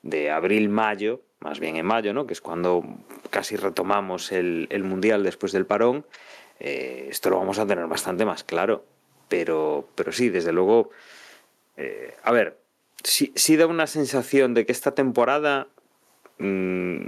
de 0.02 0.30
abril-mayo, 0.30 1.22
más 1.40 1.58
bien 1.58 1.76
en 1.76 1.86
mayo, 1.86 2.12
¿no? 2.12 2.26
que 2.26 2.34
es 2.34 2.40
cuando 2.40 2.84
casi 3.30 3.56
retomamos 3.56 4.32
el, 4.32 4.66
el 4.70 4.84
Mundial 4.84 5.22
después 5.22 5.52
del 5.52 5.66
parón, 5.66 6.04
eh, 6.60 7.08
esto 7.10 7.30
lo 7.30 7.38
vamos 7.38 7.58
a 7.58 7.66
tener 7.66 7.86
bastante 7.86 8.24
más 8.24 8.44
claro. 8.44 8.84
Pero, 9.28 9.88
pero 9.94 10.12
sí, 10.12 10.28
desde 10.28 10.52
luego, 10.52 10.90
eh, 11.80 12.14
a 12.22 12.32
ver, 12.32 12.58
sí, 13.02 13.56
da 13.56 13.66
una 13.66 13.86
sensación 13.86 14.52
de 14.52 14.66
que 14.66 14.72
esta 14.72 14.92
temporada 14.94 15.68
mmm, 16.38 17.06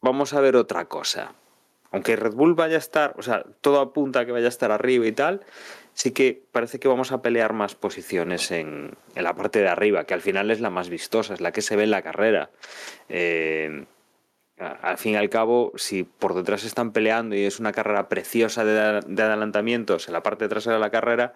vamos 0.00 0.34
a 0.34 0.40
ver 0.40 0.56
otra 0.56 0.84
cosa. 0.84 1.32
Aunque 1.90 2.14
Red 2.14 2.34
Bull 2.34 2.54
vaya 2.54 2.76
a 2.76 2.78
estar, 2.78 3.14
o 3.16 3.22
sea, 3.22 3.44
todo 3.62 3.80
apunta 3.80 4.20
a 4.20 4.26
que 4.26 4.32
vaya 4.32 4.46
a 4.46 4.48
estar 4.48 4.70
arriba 4.70 5.06
y 5.06 5.12
tal, 5.12 5.40
sí 5.94 6.12
que 6.12 6.44
parece 6.52 6.78
que 6.78 6.86
vamos 6.86 7.10
a 7.10 7.20
pelear 7.20 7.52
más 7.52 7.74
posiciones 7.74 8.50
en, 8.52 8.92
en 9.14 9.24
la 9.24 9.34
parte 9.34 9.58
de 9.58 9.68
arriba, 9.68 10.04
que 10.04 10.14
al 10.14 10.20
final 10.20 10.50
es 10.50 10.60
la 10.60 10.70
más 10.70 10.88
vistosa, 10.88 11.34
es 11.34 11.40
la 11.40 11.50
que 11.50 11.62
se 11.62 11.74
ve 11.74 11.84
en 11.84 11.90
la 11.90 12.02
carrera. 12.02 12.50
Eh, 13.08 13.86
al 14.58 14.98
fin 14.98 15.14
y 15.14 15.16
al 15.16 15.30
cabo, 15.30 15.72
si 15.76 16.04
por 16.04 16.34
detrás 16.34 16.64
están 16.64 16.92
peleando 16.92 17.34
y 17.34 17.44
es 17.44 17.58
una 17.58 17.72
carrera 17.72 18.08
preciosa 18.08 18.64
de, 18.64 19.00
de 19.06 19.22
adelantamientos 19.22 20.06
en 20.06 20.12
la 20.12 20.22
parte 20.22 20.48
trasera 20.48 20.74
de 20.74 20.80
la 20.80 20.90
carrera, 20.90 21.34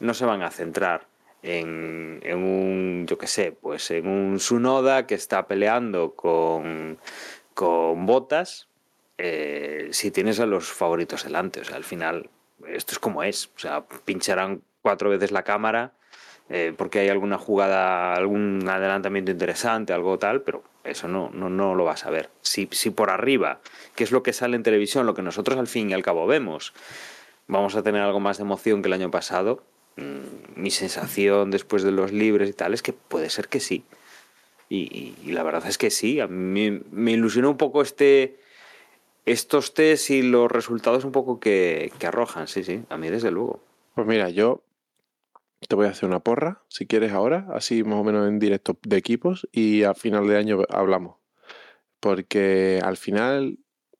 no 0.00 0.14
se 0.14 0.24
van 0.24 0.42
a 0.42 0.50
centrar 0.50 1.06
en, 1.44 2.20
un, 2.34 3.06
yo 3.06 3.18
qué 3.18 3.26
sé, 3.26 3.52
pues 3.52 3.90
en 3.90 4.08
un 4.08 4.40
Sunoda 4.40 5.06
que 5.06 5.14
está 5.14 5.46
peleando 5.46 6.14
con, 6.14 6.98
con 7.52 8.06
botas, 8.06 8.68
eh, 9.18 9.88
si 9.92 10.10
tienes 10.10 10.40
a 10.40 10.46
los 10.46 10.72
favoritos 10.72 11.24
delante. 11.24 11.60
O 11.60 11.64
sea, 11.64 11.76
al 11.76 11.84
final, 11.84 12.30
esto 12.66 12.92
es 12.92 12.98
como 12.98 13.22
es. 13.22 13.50
O 13.56 13.58
sea, 13.58 13.84
pincharán 14.04 14.62
cuatro 14.80 15.10
veces 15.10 15.32
la 15.32 15.42
cámara 15.42 15.92
eh, 16.50 16.74
porque 16.76 16.98
hay 16.98 17.08
alguna 17.08 17.38
jugada, 17.38 18.14
algún 18.14 18.66
adelantamiento 18.68 19.30
interesante, 19.30 19.92
algo 19.92 20.18
tal, 20.18 20.42
pero 20.42 20.62
eso 20.82 21.08
no, 21.08 21.30
no, 21.32 21.48
no 21.48 21.74
lo 21.74 21.84
vas 21.84 22.04
a 22.04 22.10
ver. 22.10 22.30
Si, 22.42 22.68
si 22.70 22.90
por 22.90 23.10
arriba, 23.10 23.60
que 23.94 24.04
es 24.04 24.12
lo 24.12 24.22
que 24.22 24.32
sale 24.32 24.56
en 24.56 24.62
televisión, 24.62 25.06
lo 25.06 25.14
que 25.14 25.22
nosotros 25.22 25.58
al 25.58 25.66
fin 25.66 25.90
y 25.90 25.94
al 25.94 26.02
cabo 26.02 26.26
vemos, 26.26 26.74
vamos 27.46 27.76
a 27.76 27.82
tener 27.82 28.02
algo 28.02 28.20
más 28.20 28.36
de 28.36 28.44
emoción 28.44 28.82
que 28.82 28.88
el 28.88 28.94
año 28.94 29.10
pasado, 29.10 29.62
mi 29.96 30.70
sensación 30.70 31.50
después 31.50 31.82
de 31.82 31.92
los 31.92 32.12
libres 32.12 32.50
y 32.50 32.52
tal 32.52 32.74
es 32.74 32.82
que 32.82 32.92
puede 32.92 33.30
ser 33.30 33.48
que 33.48 33.60
sí. 33.60 33.84
Y, 34.68 35.14
la 35.26 35.42
verdad 35.42 35.66
es 35.68 35.78
que 35.78 35.90
sí. 35.90 36.20
A 36.20 36.26
mí 36.26 36.82
me 36.90 37.12
ilusionó 37.12 37.50
un 37.50 37.56
poco 37.56 37.82
este 37.82 38.40
estos 39.24 39.72
test 39.72 40.10
y 40.10 40.22
los 40.22 40.50
resultados 40.50 41.04
un 41.04 41.12
poco 41.12 41.40
que, 41.40 41.92
que, 41.98 42.06
arrojan. 42.06 42.48
Sí, 42.48 42.64
sí, 42.64 42.82
a 42.88 42.96
mí 42.96 43.08
desde 43.08 43.30
luego. 43.30 43.60
Pues 43.94 44.06
mira, 44.06 44.28
yo 44.30 44.62
te 45.68 45.76
voy 45.76 45.86
a 45.86 45.90
hacer 45.90 46.08
una 46.08 46.20
porra, 46.20 46.62
si 46.68 46.86
quieres 46.86 47.12
ahora, 47.12 47.46
así 47.54 47.84
más 47.84 48.00
o 48.00 48.04
menos 48.04 48.28
en 48.28 48.38
directo 48.38 48.76
de 48.82 48.96
equipos 48.96 49.48
y 49.52 49.84
a 49.84 49.94
final 49.94 50.26
de 50.26 50.36
año 50.36 50.62
hablamos. 50.68 51.16
Porque 52.00 52.80
al 52.82 52.96
final 52.96 53.58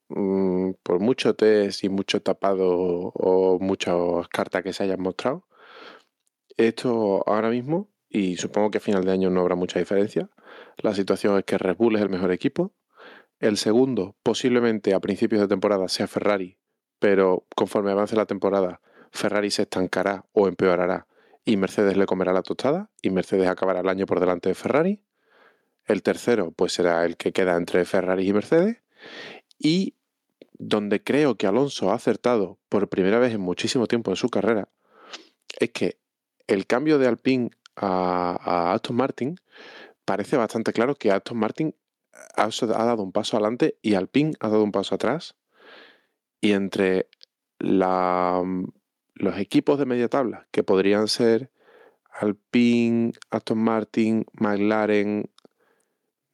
mmm, 0.09 0.71
por 0.83 0.99
mucho 0.99 1.35
test 1.35 1.83
y 1.83 1.89
mucho 1.89 2.21
tapado 2.21 2.69
o 2.69 3.59
muchas 3.59 4.27
cartas 4.29 4.63
que 4.63 4.73
se 4.73 4.83
hayan 4.83 5.01
mostrado, 5.01 5.45
esto 6.57 7.23
ahora 7.27 7.49
mismo, 7.49 7.89
y 8.09 8.37
supongo 8.37 8.71
que 8.71 8.77
a 8.77 8.81
final 8.81 9.03
de 9.03 9.11
año 9.11 9.29
no 9.29 9.41
habrá 9.41 9.55
mucha 9.55 9.79
diferencia, 9.79 10.29
la 10.77 10.93
situación 10.93 11.37
es 11.37 11.45
que 11.45 11.57
Red 11.57 11.77
Bull 11.77 11.95
es 11.95 12.01
el 12.01 12.09
mejor 12.09 12.31
equipo. 12.31 12.73
El 13.39 13.57
segundo, 13.57 14.15
posiblemente 14.23 14.93
a 14.93 14.99
principios 14.99 15.41
de 15.41 15.47
temporada, 15.47 15.87
sea 15.87 16.07
Ferrari, 16.07 16.57
pero 16.99 17.45
conforme 17.55 17.91
avance 17.91 18.15
la 18.15 18.25
temporada, 18.25 18.81
Ferrari 19.11 19.51
se 19.51 19.63
estancará 19.63 20.25
o 20.31 20.47
empeorará 20.47 21.07
y 21.45 21.57
Mercedes 21.57 21.95
le 21.95 22.05
comerá 22.05 22.33
la 22.33 22.41
tostada 22.41 22.89
y 23.01 23.11
Mercedes 23.11 23.47
acabará 23.47 23.81
el 23.81 23.89
año 23.89 24.05
por 24.05 24.19
delante 24.19 24.49
de 24.49 24.55
Ferrari. 24.55 25.03
El 25.85 26.01
tercero, 26.01 26.51
pues 26.51 26.73
será 26.73 27.05
el 27.05 27.15
que 27.17 27.31
queda 27.31 27.55
entre 27.55 27.85
Ferrari 27.85 28.27
y 28.27 28.33
Mercedes. 28.33 28.81
Y 29.59 29.95
donde 30.53 31.03
creo 31.03 31.35
que 31.35 31.47
Alonso 31.47 31.91
ha 31.91 31.95
acertado 31.95 32.59
por 32.69 32.89
primera 32.89 33.19
vez 33.19 33.33
en 33.33 33.41
muchísimo 33.41 33.87
tiempo 33.87 34.11
en 34.11 34.17
su 34.17 34.29
carrera, 34.29 34.69
es 35.59 35.69
que 35.71 35.99
el 36.47 36.67
cambio 36.67 36.97
de 36.97 37.07
Alpine 37.07 37.51
a, 37.75 38.37
a, 38.39 38.73
Aston 38.73 38.95
Martin 38.95 39.35
parece 40.05 40.37
bastante 40.37 40.73
claro 40.73 40.95
que 40.95 41.11
Aston 41.11 41.37
Martin 41.37 41.75
ha, 42.35 42.45
ha, 42.45 42.85
dado 42.85 43.03
un 43.03 43.11
paso 43.11 43.37
adelante 43.37 43.77
y 43.81 43.95
Alpine 43.95 44.33
ha 44.39 44.49
dado 44.49 44.63
un 44.63 44.71
paso 44.71 44.95
atrás. 44.95 45.35
Y 46.41 46.51
entre 46.51 47.09
la, 47.59 48.43
los 49.15 49.37
equipos 49.37 49.79
de 49.79 49.85
media 49.85 50.09
tabla, 50.09 50.47
que 50.51 50.63
podrían 50.63 51.07
ser 51.07 51.49
Alpine, 52.11 53.13
Aston 53.31 53.57
Martin, 53.57 54.25
McLaren, 54.33 55.29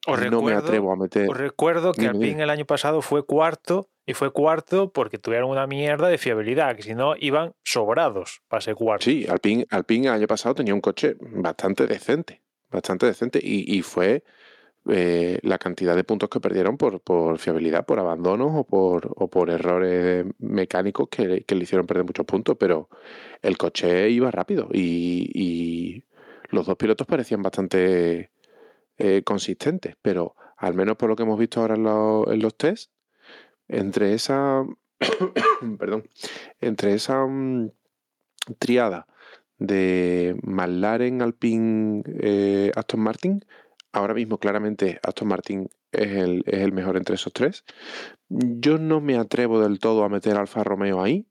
os 0.07 0.17
no 0.17 0.23
recuerdo, 0.23 0.41
me 0.43 0.53
atrevo 0.53 0.91
a 0.91 0.95
meter. 0.95 1.29
Os 1.29 1.37
recuerdo 1.37 1.93
que 1.93 2.01
Dime, 2.01 2.11
Alpine 2.11 2.29
dime. 2.29 2.43
el 2.43 2.49
año 2.49 2.65
pasado 2.65 3.01
fue 3.01 3.25
cuarto 3.25 3.90
y 4.05 4.13
fue 4.13 4.31
cuarto 4.31 4.91
porque 4.91 5.17
tuvieron 5.17 5.49
una 5.49 5.67
mierda 5.67 6.07
de 6.07 6.17
fiabilidad, 6.17 6.75
que 6.75 6.83
si 6.83 6.95
no 6.95 7.15
iban 7.19 7.53
sobrados 7.63 8.41
para 8.47 8.61
ser 8.61 8.75
cuarto. 8.75 9.05
Sí, 9.05 9.25
Alpine, 9.29 9.65
Alpine 9.69 10.07
el 10.07 10.13
año 10.13 10.27
pasado 10.27 10.55
tenía 10.55 10.73
un 10.73 10.81
coche 10.81 11.15
bastante 11.19 11.87
decente, 11.87 12.41
bastante 12.69 13.05
decente 13.05 13.39
y, 13.41 13.77
y 13.77 13.81
fue 13.81 14.23
eh, 14.89 15.37
la 15.43 15.59
cantidad 15.59 15.95
de 15.95 16.03
puntos 16.03 16.29
que 16.29 16.39
perdieron 16.39 16.77
por, 16.77 17.01
por 17.01 17.37
fiabilidad, 17.37 17.85
por 17.85 17.99
abandonos 17.99 18.51
o 18.55 18.63
por, 18.63 19.11
o 19.15 19.29
por 19.29 19.51
errores 19.51 20.25
mecánicos 20.39 21.07
que, 21.09 21.43
que, 21.43 21.55
le 21.55 21.63
hicieron 21.63 21.85
perder 21.85 22.03
muchos 22.05 22.25
puntos, 22.25 22.57
pero 22.59 22.89
el 23.43 23.57
coche 23.57 24.09
iba 24.09 24.31
rápido 24.31 24.67
y, 24.73 25.29
y 25.35 26.03
los 26.49 26.65
dos 26.65 26.75
pilotos 26.77 27.05
parecían 27.05 27.43
bastante 27.43 28.31
eh, 28.97 29.21
consistentes, 29.23 29.95
pero 30.01 30.35
al 30.57 30.73
menos 30.73 30.97
por 30.97 31.09
lo 31.09 31.15
que 31.15 31.23
hemos 31.23 31.37
visto 31.39 31.61
ahora 31.61 31.75
en, 31.75 31.83
lo- 31.83 32.31
en 32.31 32.39
los 32.41 32.55
test, 32.57 32.91
entre 33.71 34.13
esa, 34.13 34.65
perdón, 35.79 36.07
entre 36.59 36.93
esa 36.93 37.25
mm, 37.25 37.71
triada 38.59 39.07
de 39.57 40.35
McLaren, 40.43 41.21
Alpine, 41.21 42.03
eh, 42.21 42.71
Aston 42.75 42.99
Martin, 42.99 43.45
ahora 43.91 44.13
mismo 44.13 44.37
claramente 44.39 44.99
Aston 45.03 45.27
Martin 45.27 45.69
es 45.91 46.11
el, 46.11 46.43
es 46.45 46.59
el 46.61 46.71
mejor 46.71 46.97
entre 46.97 47.15
esos 47.15 47.33
tres. 47.33 47.63
Yo 48.29 48.77
no 48.77 49.01
me 49.01 49.17
atrevo 49.17 49.59
del 49.59 49.79
todo 49.79 50.03
a 50.03 50.09
meter 50.09 50.37
Alfa 50.37 50.63
Romeo 50.63 51.01
ahí. 51.01 51.27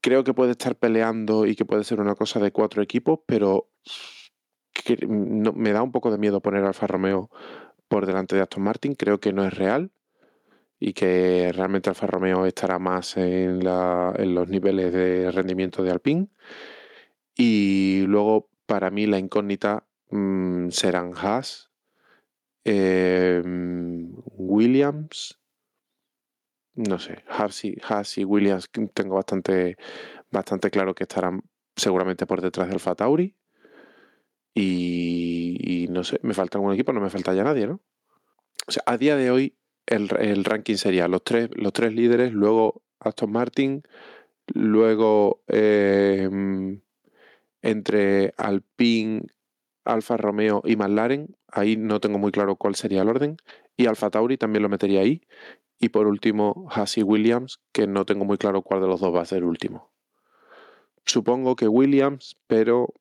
Creo 0.00 0.24
que 0.24 0.32
puede 0.32 0.52
estar 0.52 0.76
peleando 0.76 1.46
y 1.46 1.54
que 1.56 1.66
puede 1.66 1.84
ser 1.84 2.00
una 2.00 2.14
cosa 2.14 2.40
de 2.40 2.52
cuatro 2.52 2.82
equipos, 2.82 3.20
pero 3.26 3.68
no- 5.06 5.52
me 5.52 5.72
da 5.72 5.82
un 5.82 5.92
poco 5.92 6.10
de 6.10 6.18
miedo 6.18 6.40
poner 6.40 6.64
Alfa 6.64 6.86
Romeo 6.86 7.30
por 7.88 8.06
delante 8.06 8.34
de 8.36 8.42
Aston 8.42 8.62
Martin. 8.62 8.94
Creo 8.94 9.20
que 9.20 9.32
no 9.32 9.44
es 9.44 9.52
real 9.52 9.90
y 10.82 10.94
que 10.94 11.52
realmente 11.54 11.90
Alfa 11.90 12.06
Romeo 12.06 12.46
estará 12.46 12.78
más 12.78 13.18
en, 13.18 13.62
los 13.62 14.48
niveles 14.48 14.92
de 14.94 15.30
rendimiento 15.30 15.82
de 15.82 15.90
Alpine. 15.90 16.28
Y 17.36 18.04
luego, 18.06 18.48
para 18.64 18.90
mí, 18.90 19.06
la 19.06 19.18
incógnita 19.18 19.86
mm, 20.08 20.70
serán 20.70 21.12
Haas, 21.14 21.70
eh, 22.64 23.42
Williams, 23.44 25.38
no 26.74 26.98
sé, 26.98 27.24
Haas 27.28 27.64
y, 27.66 27.76
Haas 27.86 28.16
y 28.16 28.24
Williams 28.24 28.66
que 28.68 28.86
tengo 28.88 29.16
bastante, 29.16 29.76
bastante 30.30 30.70
claro 30.70 30.94
que 30.94 31.04
estarán 31.04 31.42
seguramente 31.76 32.26
por 32.26 32.40
detrás 32.40 32.68
de 32.68 32.74
Alfa 32.74 32.94
Tauri. 32.94 33.36
Y, 34.54 35.84
y 35.84 35.88
no 35.88 36.04
sé, 36.04 36.18
me 36.22 36.34
falta 36.34 36.56
algún 36.58 36.72
equipo, 36.72 36.92
no 36.92 37.00
me 37.00 37.10
falta 37.10 37.34
ya 37.34 37.44
nadie, 37.44 37.66
¿no? 37.66 37.80
O 38.66 38.72
sea, 38.72 38.82
a 38.86 38.96
día 38.96 39.16
de 39.16 39.30
hoy 39.30 39.59
el, 39.90 40.08
el 40.18 40.44
ranking 40.44 40.76
sería 40.76 41.08
los 41.08 41.22
tres, 41.22 41.50
los 41.54 41.72
tres 41.72 41.92
líderes, 41.92 42.32
luego 42.32 42.82
Aston 43.00 43.32
Martin, 43.32 43.82
luego 44.46 45.42
eh, 45.48 46.28
entre 47.62 48.32
Alpine, 48.36 49.26
Alfa 49.84 50.16
Romeo 50.16 50.62
y 50.64 50.76
McLaren. 50.76 51.36
Ahí 51.48 51.76
no 51.76 52.00
tengo 52.00 52.18
muy 52.18 52.32
claro 52.32 52.56
cuál 52.56 52.74
sería 52.74 53.02
el 53.02 53.08
orden. 53.08 53.36
Y 53.76 53.86
Alfa 53.86 54.10
Tauri 54.10 54.36
también 54.36 54.62
lo 54.62 54.68
metería 54.68 55.00
ahí. 55.00 55.22
Y 55.78 55.88
por 55.88 56.06
último, 56.06 56.68
Haas 56.70 56.98
y 56.98 57.02
Williams, 57.02 57.60
que 57.72 57.86
no 57.86 58.04
tengo 58.04 58.24
muy 58.24 58.36
claro 58.36 58.62
cuál 58.62 58.82
de 58.82 58.86
los 58.86 59.00
dos 59.00 59.14
va 59.14 59.22
a 59.22 59.26
ser 59.26 59.44
último. 59.44 59.90
Supongo 61.06 61.56
que 61.56 61.68
Williams, 61.68 62.36
pero 62.46 62.92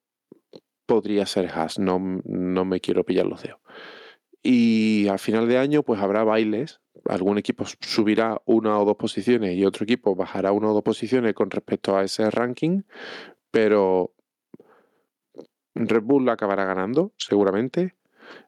podría 0.85 1.25
ser 1.25 1.49
Haas. 1.49 1.77
No, 1.77 1.99
no 2.23 2.65
me 2.65 2.79
quiero 2.79 3.03
pillar 3.03 3.25
los 3.25 3.43
dedos. 3.43 3.58
Y 4.41 5.07
al 5.07 5.19
final 5.19 5.47
de 5.47 5.57
año, 5.57 5.83
pues 5.83 5.99
habrá 5.99 6.23
bailes. 6.23 6.79
Algún 7.05 7.37
equipo 7.37 7.65
subirá 7.81 8.41
una 8.45 8.79
o 8.79 8.85
dos 8.85 8.95
posiciones 8.95 9.55
y 9.55 9.65
otro 9.65 9.83
equipo 9.83 10.15
bajará 10.15 10.51
una 10.51 10.69
o 10.69 10.73
dos 10.73 10.83
posiciones 10.83 11.33
con 11.33 11.49
respecto 11.49 11.97
a 11.97 12.03
ese 12.03 12.29
ranking. 12.29 12.83
Pero 13.51 14.13
Red 15.75 16.03
Bull 16.03 16.27
acabará 16.29 16.65
ganando, 16.65 17.13
seguramente. 17.17 17.95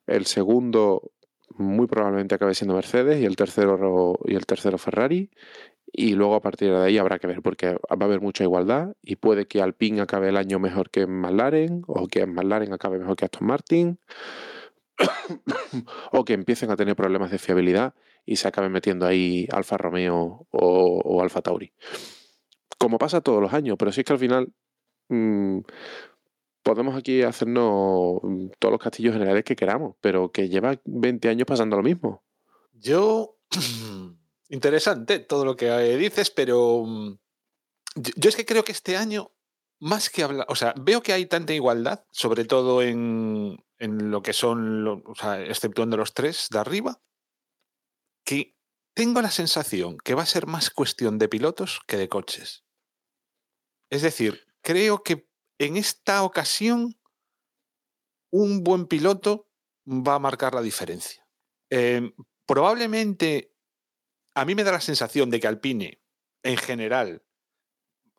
El 0.05 0.25
segundo 0.25 1.11
muy 1.57 1.87
probablemente 1.87 2.35
acabe 2.35 2.55
siendo 2.55 2.75
Mercedes 2.75 3.21
y 3.21 3.25
el 3.25 3.35
tercero 3.35 4.17
y 4.25 4.35
el 4.35 4.45
tercero 4.45 4.77
Ferrari. 4.77 5.31
Y 5.93 6.13
luego 6.13 6.35
a 6.35 6.41
partir 6.41 6.69
de 6.69 6.83
ahí 6.83 6.97
habrá 6.97 7.19
que 7.19 7.27
ver, 7.27 7.41
porque 7.41 7.73
va 7.73 7.97
a 7.99 8.03
haber 8.05 8.21
mucha 8.21 8.45
igualdad 8.45 8.95
y 9.01 9.17
puede 9.17 9.45
que 9.47 9.61
Alpine 9.61 10.01
acabe 10.01 10.29
el 10.29 10.37
año 10.37 10.57
mejor 10.57 10.89
que 10.89 11.05
McLaren, 11.05 11.83
o 11.87 12.07
que 12.07 12.25
McLaren 12.25 12.71
acabe 12.71 12.97
mejor 12.97 13.17
que 13.17 13.25
Aston 13.25 13.47
Martin, 13.47 13.99
o 16.12 16.26
que 16.26 16.34
empiecen 16.34 16.72
a 16.72 16.76
tener 16.76 16.95
problemas 16.95 17.32
de 17.32 17.38
fiabilidad 17.38 17.93
y 18.26 18.36
se 18.36 18.47
acaben 18.47 18.72
metiendo 18.72 19.06
ahí 19.06 19.47
Alfa 19.52 19.78
Romeo 19.78 20.47
o, 20.52 21.22
Alfa 21.22 21.41
Tauri. 21.41 21.74
Como 22.78 22.97
pasa 22.97 23.22
todos 23.22 23.41
los 23.41 23.54
años, 23.54 23.76
pero 23.78 23.91
sí 23.91 24.02
es 24.02 24.06
que 24.06 24.14
al 24.14 24.20
final 24.20 24.54
mmm, 25.10 25.60
podemos 26.64 26.95
aquí 26.95 27.22
hacernos 27.24 28.22
todos 28.60 28.72
los 28.72 28.80
castillos 28.82 29.14
generales 29.14 29.43
que 29.43 29.56
queramos, 29.56 29.95
pero 30.02 30.32
que 30.32 30.49
lleva 30.49 30.80
20 30.86 31.30
años 31.30 31.45
pasando 31.45 31.78
lo 31.78 31.84
mismo. 31.84 32.24
Yo. 32.74 33.38
Interesante 34.49 35.20
todo 35.20 35.45
lo 35.45 35.56
que 35.56 35.72
dices, 35.97 36.30
pero. 36.32 36.84
mm, 36.86 37.18
yo 38.16 38.30
es 38.30 38.36
que 38.36 38.45
creo 38.45 38.64
que 38.64 38.72
este 38.72 38.97
año, 38.97 39.32
más 39.82 40.09
que 40.09 40.23
hablar. 40.23 40.45
O 40.47 40.55
sea, 40.55 40.73
veo 40.79 41.01
que 41.01 41.11
hay 41.11 41.25
tanta 41.25 41.53
igualdad, 41.53 42.05
sobre 42.11 42.45
todo 42.45 42.82
en, 42.82 43.57
en 43.79 44.11
lo 44.11 44.21
que 44.21 44.32
son. 44.32 44.88
o 44.88 45.15
sea, 45.15 45.41
exceptuando 45.41 45.97
los 45.97 46.13
tres 46.13 46.47
de 46.49 46.59
arriba, 46.59 47.01
que 48.23 48.55
tengo 48.95 49.21
la 49.21 49.32
sensación 49.32 49.97
que 49.97 50.15
va 50.15 50.23
a 50.23 50.27
ser 50.27 50.47
más 50.47 50.69
cuestión 50.69 51.17
de 51.17 51.27
pilotos 51.27 51.82
que 51.88 51.97
de 51.97 52.07
coches. 52.07 52.63
Es 53.89 54.03
decir, 54.03 54.45
creo 54.61 55.03
que 55.03 55.27
en 55.59 55.75
esta 55.77 56.23
ocasión 56.23 56.97
un 58.32 58.63
buen 58.63 58.86
piloto 58.88 59.49
va 59.86 60.15
a 60.15 60.19
marcar 60.19 60.53
la 60.53 60.61
diferencia. 60.61 61.27
Eh, 61.69 62.13
probablemente 62.45 63.53
a 64.36 64.45
mí 64.45 64.55
me 64.55 64.63
da 64.63 64.71
la 64.71 64.82
sensación 64.82 65.29
de 65.29 65.39
que 65.39 65.47
Alpine, 65.47 66.01
en 66.43 66.57
general, 66.57 67.25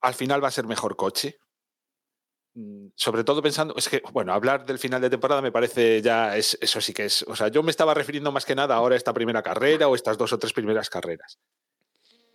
al 0.00 0.14
final 0.14 0.42
va 0.42 0.48
a 0.48 0.52
ser 0.52 0.66
mejor 0.66 0.96
coche. 0.96 1.38
Mm, 2.54 2.88
Sobre 2.96 3.24
todo 3.24 3.40
pensando, 3.40 3.74
es 3.76 3.88
que, 3.88 4.02
bueno, 4.12 4.32
hablar 4.32 4.66
del 4.66 4.78
final 4.78 5.00
de 5.00 5.10
temporada 5.10 5.40
me 5.40 5.52
parece 5.52 6.02
ya, 6.02 6.36
es, 6.36 6.58
eso 6.60 6.80
sí 6.80 6.92
que 6.92 7.06
es, 7.06 7.22
o 7.26 7.34
sea, 7.34 7.48
yo 7.48 7.62
me 7.62 7.70
estaba 7.70 7.94
refiriendo 7.94 8.30
más 8.30 8.44
que 8.44 8.54
nada 8.54 8.74
ahora 8.74 8.94
a 8.94 8.98
esta 8.98 9.14
primera 9.14 9.42
carrera 9.42 9.88
o 9.88 9.94
estas 9.94 10.18
dos 10.18 10.32
o 10.32 10.38
tres 10.38 10.52
primeras 10.52 10.90
carreras. 10.90 11.38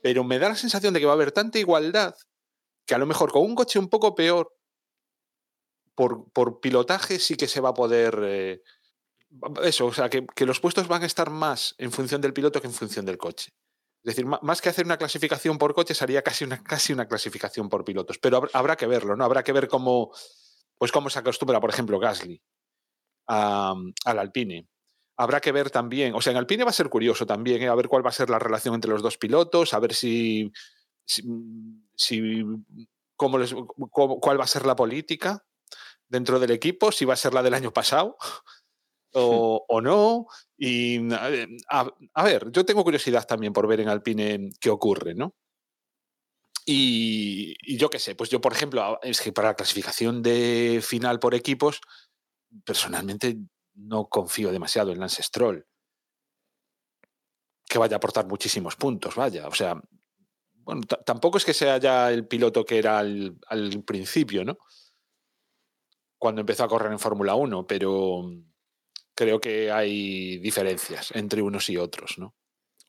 Pero 0.02 0.24
me 0.24 0.40
da 0.40 0.50
la 0.50 0.56
sensación 0.56 0.94
de 0.94 1.00
que 1.00 1.06
va 1.06 1.12
a 1.12 1.16
haber 1.16 1.32
tanta 1.32 1.60
igualdad 1.60 2.16
que 2.86 2.96
a 2.96 2.98
lo 2.98 3.06
mejor 3.06 3.32
con 3.32 3.44
un 3.44 3.56
coche 3.56 3.80
un 3.80 3.90
poco 3.90 4.16
peor, 4.16 4.56
por, 5.94 6.32
por 6.32 6.60
pilotaje 6.60 7.20
sí 7.20 7.36
que 7.36 7.48
se 7.48 7.62
va 7.62 7.70
a 7.70 7.74
poder... 7.74 8.20
eh, 8.24 8.62
eso, 9.64 9.88
o 9.88 9.94
sea, 9.94 10.10
que, 10.10 10.26
que 10.36 10.46
los 10.46 10.60
puestos 10.60 10.88
van 10.88 11.04
a 11.04 11.06
estar 11.06 11.30
más 11.30 11.76
en 11.78 11.92
función 11.92 12.22
del 12.22 12.34
piloto 12.34 12.62
que 12.62 12.68
en 12.68 12.74
función 12.74 13.06
del 13.06 13.18
coche. 13.18 13.52
Es 14.08 14.16
decir, 14.16 14.26
más 14.26 14.62
que 14.62 14.70
hacer 14.70 14.86
una 14.86 14.96
clasificación 14.98 15.58
por 15.58 15.74
coches, 15.74 16.02
haría 16.02 16.22
casi 16.22 16.46
una, 16.46 16.64
casi 16.64 16.94
una 16.94 17.10
clasificación 17.10 17.68
por 17.68 17.84
pilotos. 17.84 18.18
Pero 18.20 18.42
hab- 18.42 18.50
habrá 18.54 18.78
que 18.78 18.88
verlo, 18.88 19.18
¿no? 19.18 19.26
Habrá 19.26 19.44
que 19.44 19.52
ver 19.52 19.68
cómo, 19.68 20.12
pues 20.78 20.94
cómo 20.94 21.10
se 21.10 21.20
acostumbra, 21.20 21.60
por 21.60 21.70
ejemplo, 21.70 22.00
Gasly 22.00 22.42
al 23.28 23.94
Alpine. 24.06 24.68
Habrá 25.18 25.42
que 25.42 25.52
ver 25.52 25.72
también, 25.72 26.16
o 26.16 26.22
sea, 26.22 26.32
en 26.32 26.38
Alpine 26.38 26.64
va 26.64 26.70
a 26.70 26.74
ser 26.74 26.90
curioso 26.90 27.26
también, 27.26 27.62
¿eh? 27.64 27.68
a 27.68 27.76
ver 27.76 27.88
cuál 27.90 28.06
va 28.06 28.10
a 28.10 28.14
ser 28.14 28.30
la 28.30 28.40
relación 28.40 28.76
entre 28.76 28.92
los 28.92 29.02
dos 29.02 29.18
pilotos, 29.18 29.74
a 29.74 29.80
ver 29.80 29.94
si, 29.94 30.52
si, 31.04 31.24
si- 31.96 32.44
cómo 33.18 33.38
les- 33.40 33.56
cómo- 33.92 34.20
cuál 34.22 34.40
va 34.40 34.44
a 34.46 34.48
ser 34.48 34.66
la 34.66 34.76
política 34.76 35.44
dentro 36.08 36.40
del 36.40 36.52
equipo, 36.52 36.92
si 36.94 37.04
va 37.04 37.14
a 37.16 37.18
ser 37.18 37.34
la 37.34 37.44
del 37.44 37.56
año 37.56 37.74
pasado 37.74 38.16
o, 39.14 39.66
o 39.68 39.82
no. 39.82 40.28
Y 40.58 41.12
a, 41.14 41.30
a- 41.70 41.94
a 42.16 42.24
ver, 42.24 42.52
yo 42.52 42.66
tengo 42.66 42.84
curiosidad 42.84 43.26
también 43.28 43.54
por 43.54 43.68
ver 43.68 43.82
en 43.82 43.90
Alpine 43.90 44.50
qué 44.60 44.70
ocurre, 44.70 45.14
¿no? 45.14 45.36
Y, 46.66 47.56
y 47.62 47.78
yo 47.78 47.90
qué 47.90 48.00
sé, 48.00 48.16
pues 48.16 48.30
yo, 48.30 48.42
por 48.42 48.52
ejemplo, 48.54 49.00
es 49.02 49.22
que 49.22 49.32
para 49.32 49.50
la 49.50 49.56
clasificación 49.56 50.22
de 50.22 50.82
final 50.84 51.20
por 51.20 51.34
equipos, 51.34 51.80
personalmente 52.66 53.38
no 53.76 54.08
confío 54.10 54.52
demasiado 54.52 54.92
en 54.92 55.00
Lance 55.00 55.24
Stroll. 55.24 55.66
Que 57.70 57.78
vaya 57.80 57.96
a 57.96 57.98
aportar 57.98 58.28
muchísimos 58.28 58.76
puntos, 58.76 59.16
vaya. 59.16 59.48
O 59.48 59.54
sea, 59.54 59.82
bueno, 60.56 60.82
ta- 60.82 61.02
tampoco 61.04 61.38
es 61.38 61.46
que 61.46 61.54
sea 61.54 61.78
ya 61.78 62.12
el 62.12 62.28
piloto 62.28 62.66
que 62.66 62.78
era 62.80 63.00
al, 63.00 63.38
al 63.48 63.84
principio, 63.84 64.44
¿no? 64.44 64.58
Cuando 66.18 66.42
empezó 66.42 66.64
a 66.64 66.68
correr 66.68 66.92
en 66.92 67.00
Fórmula 67.00 67.36
1, 67.36 67.66
pero 67.68 68.24
creo 69.18 69.42
que 69.42 69.72
hay 69.72 70.38
diferencias 70.38 71.12
entre 71.16 71.42
unos 71.42 71.70
y 71.70 71.76
otros, 71.78 72.18
¿no? 72.20 72.34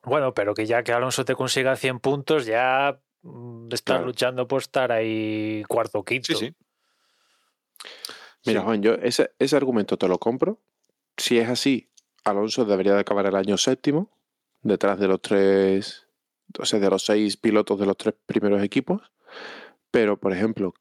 Bueno, 0.03 0.33
pero 0.33 0.53
que 0.53 0.65
ya 0.65 0.83
que 0.83 0.93
Alonso 0.93 1.25
te 1.25 1.35
consiga 1.35 1.75
100 1.75 1.99
puntos, 1.99 2.45
ya 2.45 3.01
mm, 3.23 3.65
estás 3.73 3.81
Claro. 3.97 4.05
luchando 4.05 4.47
por 4.47 4.61
estar 4.61 4.91
ahí 4.93 5.63
cuarto 5.67 5.99
o 5.99 6.05
quinto. 6.05 6.27
Sí, 6.27 6.35
sí. 6.35 6.55
Mira, 8.45 8.61
Sí. 8.61 8.65
Juan, 8.65 8.81
yo 8.81 8.93
ese, 8.93 9.31
ese 9.39 9.55
argumento 9.57 9.97
te 9.97 10.07
lo 10.07 10.17
compro. 10.19 10.59
Si 11.17 11.37
es 11.37 11.49
así, 11.49 11.89
Alonso 12.23 12.63
debería 12.63 12.93
de 12.93 13.01
acabar 13.01 13.25
el 13.25 13.35
año 13.35 13.57
séptimo, 13.57 14.09
detrás 14.61 14.99
de 14.99 15.07
los 15.07 15.21
tres, 15.21 16.07
o 16.57 16.65
sea, 16.65 16.79
de 16.79 16.89
los 16.89 17.03
seis 17.03 17.35
pilotos 17.37 17.79
de 17.79 17.85
los 17.85 17.97
tres 17.97 18.13
primeros 18.25 18.63
equipos. 18.63 19.01
Pero, 19.91 20.17
por 20.17 20.31
ejemplo, 20.31 20.73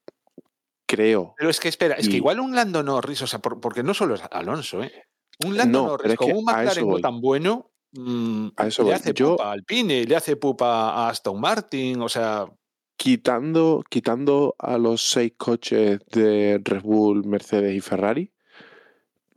creo. 0.86 1.34
Pero 1.38 1.51
es 1.51 1.59
que 1.59 1.68
espera, 1.68 1.94
es 1.96 2.09
que 2.09 2.16
igual 2.16 2.38
un 2.40 2.55
Lando 2.55 2.82
Norris, 2.82 3.22
o 3.22 3.26
sea, 3.26 3.40
por- 3.40 3.61
porque 3.61 3.82
no 3.82 3.94
solo 3.94 4.14
es 4.14 4.22
Alonso, 4.30 4.82
¿eh? 4.84 4.92
Un 5.45 5.57
Lando 5.57 5.82
No, 5.82 5.86
Norris 5.89 6.16
con 6.16 6.32
un 6.32 6.45
McLaren 6.45 6.89
no 6.89 6.99
tan 6.99 7.20
bueno 7.20 7.70
mm, 7.93 8.49
A 8.57 8.66
eso 8.66 8.82
le 8.82 8.86
voy. 8.89 8.95
hace 8.95 9.12
Yo- 9.14 9.32
pupa 9.36 9.49
a 9.49 9.53
Alpine, 9.53 10.05
le 10.05 10.16
hace 10.16 10.36
pupa 10.36 10.91
a 10.91 11.09
Aston 11.09 11.41
Martin, 11.41 12.01
o 12.03 12.09
sea, 12.09 12.47
Quitando, 12.97 13.84
quitando 13.89 14.57
a 14.59 14.76
los 14.76 15.03
seis 15.03 15.32
coches 15.36 16.01
de 16.11 16.61
Red 16.64 16.82
Bull, 16.82 17.24
Mercedes 17.24 17.72
y 17.76 17.80
Ferrari, 17.80 18.32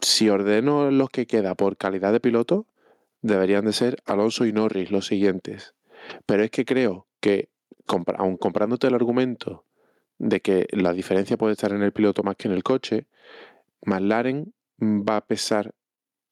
si 0.02 0.30
ordeno 0.30 0.89
los 0.89 1.12
que 1.12 1.28
queda 1.28 1.54
por 1.54 1.78
calidad 1.78 2.12
de 2.12 2.20
piloto, 2.20 2.66
deberían 3.22 3.66
de 3.66 3.74
ser 3.74 4.02
Alonso 4.08 4.47
y 4.47 4.52
Norris 4.52 4.89
los 4.89 5.06
siguientes. 5.06 5.76
Pero 6.26 6.43
es 6.43 6.49
que 6.49 6.66
creo 6.66 7.06
que, 7.20 7.49
aun 8.18 8.38
comprándote 8.38 8.88
el 8.88 8.95
argumento 8.95 9.64
de 10.18 10.39
que 10.41 10.66
la 10.72 10.91
diferencia 10.91 11.38
puede 11.38 11.54
estar 11.54 11.72
en 11.72 11.84
el 11.84 11.93
piloto 11.93 12.24
más 12.24 12.38
que 12.38 12.47
en 12.47 12.56
el 12.56 12.64
coche, 12.64 13.06
McLaren 13.86 14.56
va 14.82 15.18
a 15.18 15.26
pesar 15.26 15.72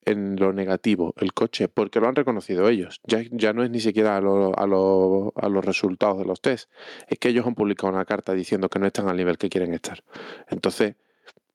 en 0.05 0.35
lo 0.37 0.53
negativo 0.53 1.13
el 1.17 1.33
coche, 1.33 1.67
porque 1.67 1.99
lo 1.99 2.07
han 2.07 2.15
reconocido 2.15 2.67
ellos. 2.69 2.99
Ya, 3.03 3.21
ya 3.31 3.53
no 3.53 3.63
es 3.63 3.69
ni 3.69 3.79
siquiera 3.79 4.17
a, 4.17 4.21
lo- 4.21 4.57
a 4.57 4.65
lo- 4.65 5.33
a 5.35 5.49
los 5.49 5.63
resultados 5.65 6.17
de 6.19 6.25
los 6.25 6.41
test, 6.41 6.69
es 7.07 7.19
que 7.19 7.29
ellos 7.29 7.45
han 7.45 7.55
publicado 7.55 7.91
una 7.93 8.05
carta 8.05 8.33
diciendo 8.33 8.69
que 8.69 8.79
no 8.79 8.87
están 8.87 9.09
al 9.09 9.17
nivel 9.17 9.37
que 9.37 9.49
quieren 9.49 9.73
estar. 9.73 10.03
Entonces, 10.49 10.95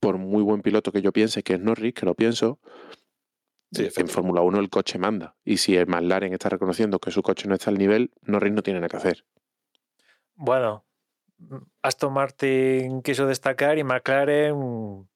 por 0.00 0.18
muy 0.18 0.42
buen 0.42 0.60
piloto 0.62 0.92
que 0.92 1.00
yo 1.02 1.12
piense 1.12 1.42
que 1.42 1.54
es 1.54 1.60
Norris, 1.60 1.94
que 1.94 2.06
lo 2.06 2.14
pienso, 2.14 2.58
Sí, 3.72 3.88
en. 3.96 4.06
Fórmula 4.08 4.40
1 4.42 4.60
el 4.60 4.70
coche 4.70 4.98
manda. 5.00 5.34
Y 5.44 5.56
si 5.56 5.76
el 5.76 5.88
McLaren 5.88 6.32
está 6.32 6.48
reconociendo 6.48 7.00
que 7.00 7.10
su 7.10 7.22
coche 7.22 7.48
no 7.48 7.54
está 7.54 7.70
al 7.70 7.78
nivel, 7.78 8.12
Norris 8.22 8.52
no 8.52 8.62
tiene 8.62 8.78
nada 8.78 8.88
que 8.88 8.98
hacer. 8.98 9.24
Bueno, 10.36 10.84
Aston 11.82 12.12
Martin 12.12 13.02
quiso 13.02 13.26
destacar 13.26 13.76
y 13.78 13.82
McLaren 13.84 15.08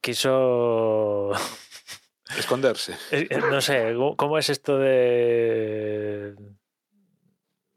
quiso. 0.00 1.30
Esconderse. 2.36 2.92
Eh, 3.10 3.26
eh, 3.30 3.38
No 3.50 3.60
sé, 3.60 3.94
¿cómo- 3.94 4.16
¿cómo 4.16 4.38
es 4.38 4.50
esto 4.50 4.78
de. 4.78 6.34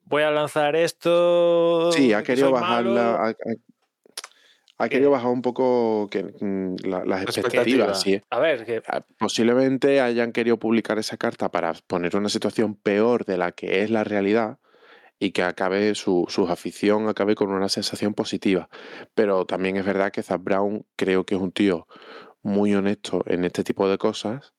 Voy 0.05 0.23
a 0.23 0.31
lanzar 0.31 0.75
esto. 0.75 1.91
Sí, 1.93 2.11
ha 2.13 2.19
que 2.19 2.27
querido 2.33 2.51
bajar 2.51 2.83
malo? 2.83 2.95
la- 2.95 3.15
ha, 3.15 3.27
ha- 3.29 3.35
ha 4.77 4.89
querido 4.89 5.11
bajar 5.11 5.29
un 5.31 5.41
poco 5.41 6.09
que, 6.09 6.23
mm, 6.23 6.75
la- 6.83 7.05
las 7.05 7.21
Expectativa. 7.23 7.85
expectativas. 7.85 8.01
sí. 8.01 8.21
A 8.29 8.39
ver, 8.39 8.65
que 8.65 8.81
Ah, 8.87 9.05
Posiblemente 9.17 10.01
hayan 10.01 10.31
querido 10.33 10.57
publicar 10.57 10.97
esa 10.99 11.15
carta 11.17 11.49
para 11.49 11.73
poner 11.87 12.15
una 12.17 12.29
situación 12.29 12.75
peor 12.75 13.23
de 13.25 13.37
la 13.37 13.51
que 13.53 13.83
es 13.83 13.89
la 13.91 14.03
realidad 14.03 14.57
y 15.19 15.31
que 15.31 15.43
acabe 15.43 15.93
su, 15.95 16.25
su 16.29 16.47
afición 16.47 17.07
acabe 17.07 17.35
con 17.35 17.51
una 17.51 17.69
sensación 17.69 18.13
positiva. 18.15 18.69
Pero 19.13 19.45
también 19.45 19.77
es 19.77 19.85
verdad 19.85 20.11
que 20.11 20.23
Zach 20.23 20.41
Brown 20.43 20.83
creo 20.97 21.25
que 21.25 21.35
es 21.35 21.41
un 21.41 21.51
tío 21.51 21.87
muy 22.43 22.73
honesto 22.75 23.23
en 23.25 23.45
este 23.45 23.63
tipo 23.63 23.87
de 23.89 23.97
cosas 23.97 24.53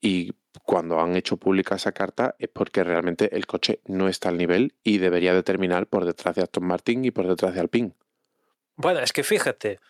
y 0.00 0.32
cuando 0.62 1.00
han 1.00 1.16
hecho 1.16 1.36
pública 1.36 1.76
esa 1.76 1.92
carta 1.92 2.34
es 2.38 2.48
porque 2.48 2.84
realmente 2.84 3.34
el 3.36 3.46
coche 3.46 3.80
no 3.86 4.08
está 4.08 4.28
al 4.28 4.38
nivel 4.38 4.74
y 4.82 4.98
debería 4.98 5.34
de 5.34 5.42
terminar 5.42 5.86
por 5.86 6.04
detrás 6.04 6.36
de 6.36 6.42
Aston 6.42 6.64
Martin 6.64 7.04
y 7.04 7.10
por 7.10 7.26
detrás 7.26 7.54
de 7.54 7.60
Alpine. 7.60 7.92
Bueno, 8.76 9.00
es 9.00 9.12
que 9.12 9.24
fíjate, 9.24 9.80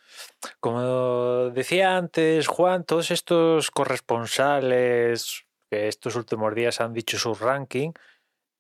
como 0.61 1.51
decía 1.51 1.97
antes 1.97 2.47
Juan, 2.47 2.85
todos 2.85 3.11
estos 3.11 3.71
corresponsales 3.71 5.45
que 5.71 5.89
estos 5.89 6.17
últimos 6.17 6.55
días 6.55 6.81
han 6.81 6.95
dicho 6.95 7.19
su 7.19 7.35
ranking, 7.35 7.93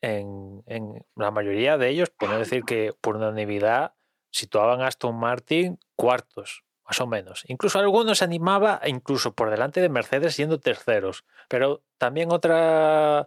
en, 0.02 0.62
en 0.66 1.04
la 1.16 1.30
mayoría 1.30 1.78
de 1.78 1.88
ellos, 1.88 2.10
por 2.10 2.28
no 2.28 2.38
decir 2.38 2.64
que 2.64 2.92
por 3.00 3.16
unanimidad, 3.16 3.94
situaban 4.30 4.82
a 4.82 4.88
Aston 4.88 5.16
Martin 5.16 5.78
cuartos, 5.96 6.64
más 6.88 7.00
o 7.00 7.06
menos. 7.06 7.44
Incluso 7.48 7.78
algunos 7.78 8.22
animaba, 8.22 8.80
incluso 8.86 9.34
por 9.34 9.50
delante 9.50 9.82
de 9.82 9.90
Mercedes 9.90 10.34
siendo 10.34 10.58
terceros. 10.58 11.24
Pero 11.48 11.82
también 11.98 12.32
otra, 12.32 13.26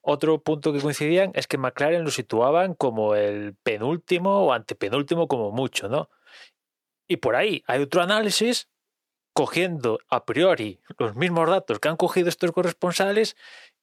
otro 0.00 0.40
punto 0.40 0.72
que 0.72 0.80
coincidían 0.80 1.30
es 1.34 1.46
que 1.46 1.58
McLaren 1.58 2.04
lo 2.04 2.10
situaban 2.10 2.74
como 2.74 3.14
el 3.14 3.54
penúltimo 3.62 4.46
o 4.46 4.52
antepenúltimo 4.54 5.28
como 5.28 5.50
mucho, 5.50 5.88
¿no? 5.90 6.08
Y 7.06 7.18
por 7.18 7.36
ahí 7.36 7.62
hay 7.66 7.82
otro 7.82 8.00
análisis 8.00 8.70
cogiendo 9.34 9.98
a 10.08 10.24
priori 10.24 10.80
los 10.98 11.14
mismos 11.14 11.48
datos 11.48 11.80
que 11.80 11.88
han 11.88 11.96
cogido 11.96 12.30
estos 12.30 12.52
corresponsales 12.52 13.36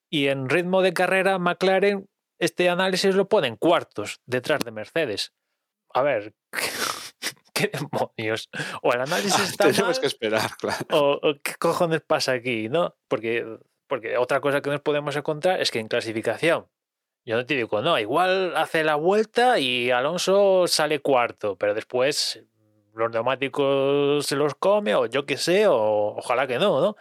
y 0.09 0.27
en 0.27 0.49
ritmo 0.49 0.81
de 0.81 0.93
carrera 0.93 1.37
McLaren 1.37 2.09
este 2.39 2.69
análisis 2.69 3.13
lo 3.13 3.27
pone 3.27 3.47
en 3.47 3.57
cuartos 3.57 4.21
detrás 4.25 4.63
de 4.63 4.71
Mercedes. 4.71 5.33
A 5.93 6.01
ver, 6.01 6.33
¿qué 7.59 7.71
demonios? 7.73 8.49
O 8.81 8.93
el 8.93 9.01
análisis 9.01 9.39
está 9.51 9.65
Tenemos 9.65 9.97
mal, 9.97 9.99
que 9.99 10.07
esperar, 10.07 10.57
claro. 10.57 10.85
o, 10.91 11.19
o 11.21 11.33
qué 11.43 11.53
cojones 11.59 12.01
pasa 12.01 12.33
aquí, 12.33 12.69
¿no? 12.69 12.95
Porque, 13.07 13.45
porque 13.87 14.17
otra 14.17 14.39
cosa 14.39 14.61
que 14.61 14.69
nos 14.69 14.81
podemos 14.81 15.15
encontrar 15.15 15.61
es 15.61 15.71
que 15.71 15.79
en 15.79 15.87
clasificación, 15.87 16.67
yo 17.25 17.35
no 17.35 17.45
te 17.45 17.55
digo, 17.55 17.81
no, 17.81 17.99
igual 17.99 18.55
hace 18.55 18.83
la 18.83 18.95
vuelta 18.95 19.59
y 19.59 19.91
Alonso 19.91 20.67
sale 20.67 20.99
cuarto, 20.99 21.57
pero 21.57 21.73
después 21.73 22.43
los 22.93 23.11
neumáticos 23.11 24.25
se 24.25 24.35
los 24.35 24.55
come, 24.55 24.95
o 24.95 25.05
yo 25.05 25.25
qué 25.25 25.37
sé, 25.37 25.67
o 25.67 26.15
ojalá 26.17 26.47
que 26.47 26.59
no, 26.59 26.81
¿no? 26.81 26.95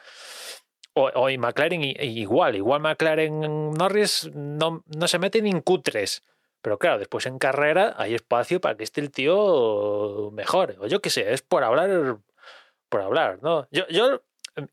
O, 0.95 1.11
o 1.15 1.31
y 1.31 1.39
McLaren 1.39 1.83
igual, 1.83 2.57
igual 2.57 2.81
McLaren 2.81 3.71
Norris 3.73 4.31
no, 4.35 4.83
no 4.87 5.09
se 5.09 5.19
mete 5.19 5.41
ni 5.41 5.51
en 5.51 5.63
Q3. 5.63 6.23
Pero 6.63 6.79
claro, 6.79 6.99
después 6.99 7.27
en 7.27 7.39
carrera 7.39 7.95
hay 7.99 8.15
espacio 8.15 8.61
para 8.61 8.77
que 8.77 8.85
esté 8.85 9.01
el 9.01 9.11
tío 9.11 10.31
mejor. 10.33 10.77
O 10.81 10.87
yo 10.87 11.01
qué 11.01 11.11
sé, 11.11 11.33
es 11.33 11.43
por 11.43 11.63
hablar, 11.65 12.19
por 12.89 13.01
hablar, 13.01 13.39
¿no? 13.43 13.69
Yo, 13.71 13.87
yo 13.89 14.23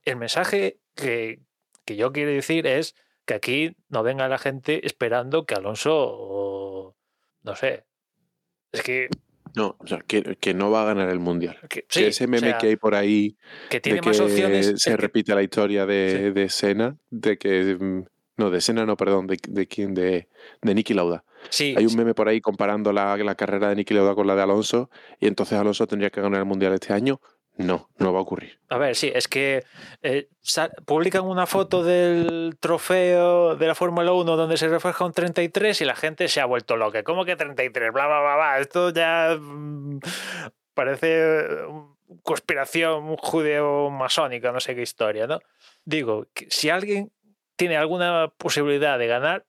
el 0.04 0.16
mensaje 0.16 0.80
que, 0.96 1.42
que 1.86 1.96
yo 1.96 2.12
quiero 2.12 2.32
decir 2.32 2.66
es 2.66 2.96
que 3.26 3.36
aquí 3.36 3.76
no 3.90 4.04
venga 4.04 4.28
la 4.28 4.38
gente 4.40 4.86
esperando 4.86 5.46
que 5.46 5.54
Alonso, 5.56 5.92
o- 5.96 6.96
no 7.44 7.56
sé, 7.56 7.86
es 8.72 8.82
que, 8.82 9.10
No, 9.56 9.78
o 9.80 9.88
sea, 9.88 10.00
que, 10.00 10.36
que 10.38 10.54
no 10.54 10.70
va 10.72 10.82
a 10.82 10.86
ganar 10.86 11.10
el 11.10 11.20
Mundial. 11.20 11.58
que 11.70 11.86
sí, 11.88 12.04
ese 12.06 12.26
o 12.26 12.28
meme 12.28 12.50
sea, 12.50 12.58
que 12.58 12.68
hay 12.68 12.76
por 12.78 12.96
ahí 12.96 13.38
que 13.70 13.80
tiene 13.80 13.98
de 13.98 14.02
que 14.02 14.10
más 14.10 14.20
opciones. 14.20 14.74
se 14.78 14.98
repite 14.98 15.34
la 15.36 15.44
historia 15.44 15.86
de, 15.86 16.10
Sí. 16.18 16.32
de 16.40 16.50
Senna, 16.50 16.98
de 17.12 17.38
que... 17.38 17.78
mm, 17.80 18.06
No, 18.38 18.50
de 18.50 18.60
Senna 18.60 18.86
no, 18.86 18.98
perdón, 18.98 19.28
de, 19.28 19.38
de 19.48 19.66
quién, 19.68 19.94
de, 19.94 20.28
de 20.62 20.76
Niki 20.76 20.94
Lauda. 20.94 21.24
Sí, 21.50 21.76
Hay 21.78 21.86
un 21.86 21.96
meme 21.96 22.14
por 22.14 22.28
ahí 22.28 22.42
comparando 22.42 22.92
la, 22.92 23.18
la 23.18 23.36
carrera 23.36 23.70
de 23.70 23.76
Niki 23.76 23.94
Lauda 23.94 24.16
con 24.16 24.28
la 24.28 24.36
de 24.36 24.42
Alonso 24.42 24.90
y 25.20 25.28
entonces 25.28 25.58
Alonso 25.58 25.88
tendría 25.88 26.10
que 26.10 26.22
ganar 26.22 26.40
el 26.40 26.46
Mundial 26.46 26.74
este 26.74 26.94
año. 26.94 27.20
No, 27.58 27.90
no 28.00 28.12
va 28.12 28.20
a 28.20 28.22
ocurrir. 28.22 28.60
A 28.68 28.78
ver, 28.78 28.96
sí, 28.96 29.12
es 29.16 29.30
que 29.30 29.64
eh, 30.02 30.28
publican 30.86 31.24
una 31.24 31.46
foto 31.46 31.84
del 31.84 32.58
trofeo 32.60 33.56
de 33.56 33.68
la 33.68 33.76
Fórmula 33.76 34.12
1 34.12 34.36
donde 34.36 34.58
se 34.58 34.68
refleja 34.68 35.06
un 35.06 35.14
33 35.14 35.80
y 35.80 35.86
la 35.86 35.96
gente 35.96 36.28
se 36.28 36.42
ha 36.42 36.46
vuelto 36.46 36.76
loca. 36.76 37.04
¿Cómo 37.04 37.24
que 37.24 37.38
33? 37.38 37.94
Bla, 37.94 38.08
bla, 38.08 38.20
bla, 38.20 38.36
bla. 38.36 38.60
Esto 38.60 38.90
ya 38.90 39.38
mm, 39.40 40.00
parece 40.74 41.46
mm, 41.70 42.20
conspiración 42.24 43.16
judeo-masónica, 43.16 44.52
no 44.52 44.60
sé 44.60 44.76
qué 44.76 44.82
historia, 44.82 45.26
¿no? 45.26 45.40
Digo, 45.86 46.28
si 46.50 46.70
alguien 46.70 47.14
tiene 47.56 47.78
alguna 47.78 48.34
posibilidad 48.38 49.00
de 49.00 49.08
ganar, 49.08 49.46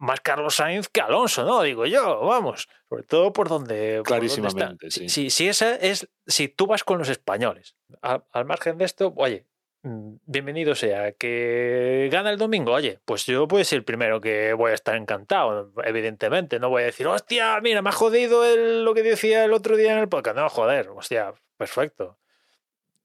más 0.00 0.20
Carlos 0.20 0.56
Sainz 0.56 0.88
que 0.88 1.00
Alonso, 1.00 1.44
¿no? 1.44 1.62
Digo 1.62 1.86
yo, 1.86 2.20
vamos. 2.20 2.68
Sobre 2.88 3.02
todo 3.04 3.32
por 3.32 3.48
donde. 3.48 4.02
por 4.04 4.08
donde 4.18 4.26
está. 4.26 4.38
Clarísimamente, 4.48 4.90
Si- 4.90 5.00
sí. 5.00 5.08
Si, 5.08 5.30
si 5.30 5.48
esa 5.48 5.76
es. 5.76 6.08
Si 6.26 6.48
tú 6.48 6.66
vas 6.66 6.82
con 6.84 6.98
los 6.98 7.08
españoles, 7.08 7.76
al, 8.02 8.24
al 8.32 8.44
margen 8.46 8.78
de 8.78 8.86
esto, 8.86 9.12
oye, 9.16 9.46
mm, 9.82 10.14
bienvenido 10.24 10.74
sea. 10.74 11.12
Que 11.12 12.08
gana 12.10 12.30
el 12.30 12.38
domingo, 12.38 12.72
oye, 12.72 12.98
pues 13.04 13.26
yo 13.26 13.46
puedo 13.46 13.62
ser 13.62 13.76
el 13.78 13.84
primero 13.84 14.20
que 14.20 14.52
voy 14.54 14.70
a 14.72 14.74
estar 14.74 14.96
encantado, 14.96 15.72
evidentemente. 15.84 16.58
No 16.58 16.70
voy 16.70 16.82
a 16.82 16.86
decir, 16.86 17.06
hostia, 17.06 17.60
mira, 17.60 17.82
me 17.82 17.90
ha 17.90 17.92
jodido 17.92 18.44
el- 18.46 18.84
lo 18.84 18.94
que 18.94 19.02
decía 19.02 19.44
el 19.44 19.52
otro 19.52 19.76
día 19.76 19.92
en 19.92 19.98
el 19.98 20.08
podcast. 20.08 20.36
No, 20.36 20.48
joder, 20.48 20.88
hostia, 20.88 21.34
perfecto. 21.58 22.18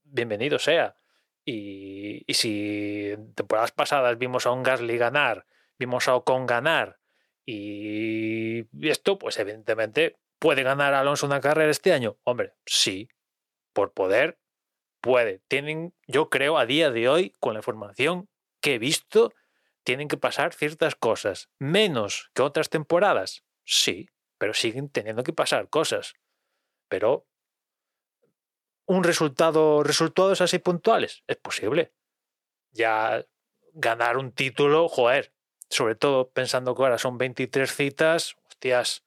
Bienvenido 0.04 0.60
sea. 0.60 0.96
Y, 1.44 2.24
y 2.26 2.34
si 2.36 3.16
temporadas 3.36 3.72
pasadas 3.72 4.18
vimos 4.18 4.46
a 4.46 4.52
un 4.52 4.64
Gasly 4.64 4.98
ganar, 4.98 5.46
vimos 5.78 6.08
a 6.08 6.16
Ocon 6.16 6.46
ganar, 6.46 7.00
y 7.46 8.66
esto, 8.88 9.20
pues 9.20 9.38
evidentemente, 9.38 10.18
¿puede 10.40 10.64
ganar 10.64 10.94
Alonso 10.94 11.28
una 11.28 11.42
carrera 11.42 11.70
este 11.70 11.94
año? 11.94 12.18
Hombre, 12.24 12.54
sí, 12.66 13.08
por 13.74 13.94
poder, 13.94 14.40
puede. 15.00 15.40
Tienen, 15.48 15.94
yo 16.08 16.30
creo, 16.30 16.58
a 16.58 16.66
día 16.66 16.90
de 16.90 17.08
hoy, 17.08 17.36
con 17.40 17.54
la 17.54 17.60
información 17.60 18.30
que 18.62 18.76
he 18.76 18.80
visto, 18.80 19.32
tienen 19.84 20.08
que 20.08 20.18
pasar 20.18 20.54
ciertas 20.54 20.96
cosas. 20.96 21.50
Menos 21.60 22.32
que 22.34 22.42
otras 22.42 22.70
temporadas, 22.70 23.44
sí, 23.64 24.10
pero 24.40 24.56
siguen 24.56 24.90
teniendo 24.90 25.24
que 25.24 25.34
pasar 25.34 25.70
cosas. 25.70 26.14
Pero 26.88 27.28
un 28.88 29.04
resultado, 29.04 29.84
resultados 29.84 30.42
así 30.42 30.58
puntuales, 30.58 31.24
es 31.28 31.38
posible. 31.38 31.94
Ya 32.72 33.24
ganar 33.74 34.18
un 34.18 34.32
título, 34.32 34.90
joder, 34.90 35.35
sobre 35.76 35.96
todo 35.96 36.30
pensando 36.30 36.74
que 36.74 36.84
ahora 36.84 36.98
son 36.98 37.18
23 37.18 37.70
citas, 37.70 38.38
hostias, 38.48 39.04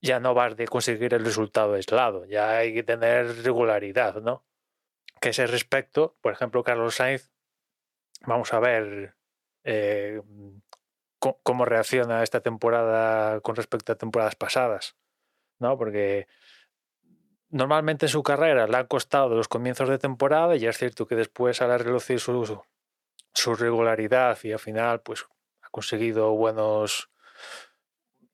ya 0.00 0.20
no 0.20 0.34
vas 0.34 0.56
de 0.56 0.68
conseguir 0.68 1.14
el 1.14 1.24
resultado 1.24 1.74
aislado, 1.74 2.24
ya 2.26 2.58
hay 2.58 2.72
que 2.72 2.84
tener 2.84 3.42
regularidad, 3.42 4.22
¿no? 4.22 4.44
Que 5.20 5.30
ese 5.30 5.46
respecto, 5.46 6.16
por 6.20 6.32
ejemplo, 6.32 6.62
Carlos 6.62 6.96
Sainz, 6.96 7.32
vamos 8.24 8.52
a 8.52 8.60
ver 8.60 9.16
eh, 9.64 10.22
cómo 11.18 11.64
reacciona 11.64 12.22
esta 12.22 12.40
temporada 12.40 13.40
con 13.40 13.56
respecto 13.56 13.92
a 13.92 13.96
temporadas 13.96 14.36
pasadas, 14.36 14.96
¿no? 15.58 15.76
Porque 15.76 16.28
normalmente 17.48 18.06
en 18.06 18.10
su 18.10 18.22
carrera 18.22 18.68
le 18.68 18.76
han 18.76 18.86
costado 18.86 19.34
los 19.34 19.48
comienzos 19.48 19.88
de 19.88 19.98
temporada 19.98 20.54
y 20.54 20.66
es 20.66 20.78
cierto 20.78 21.06
que 21.06 21.16
después 21.16 21.60
al 21.62 21.78
relucir 21.80 22.20
su, 22.20 22.62
su 23.34 23.54
regularidad 23.54 24.38
y 24.44 24.52
al 24.52 24.58
final, 24.58 25.00
pues 25.00 25.26
conseguido 25.72 26.30
buenos 26.34 27.10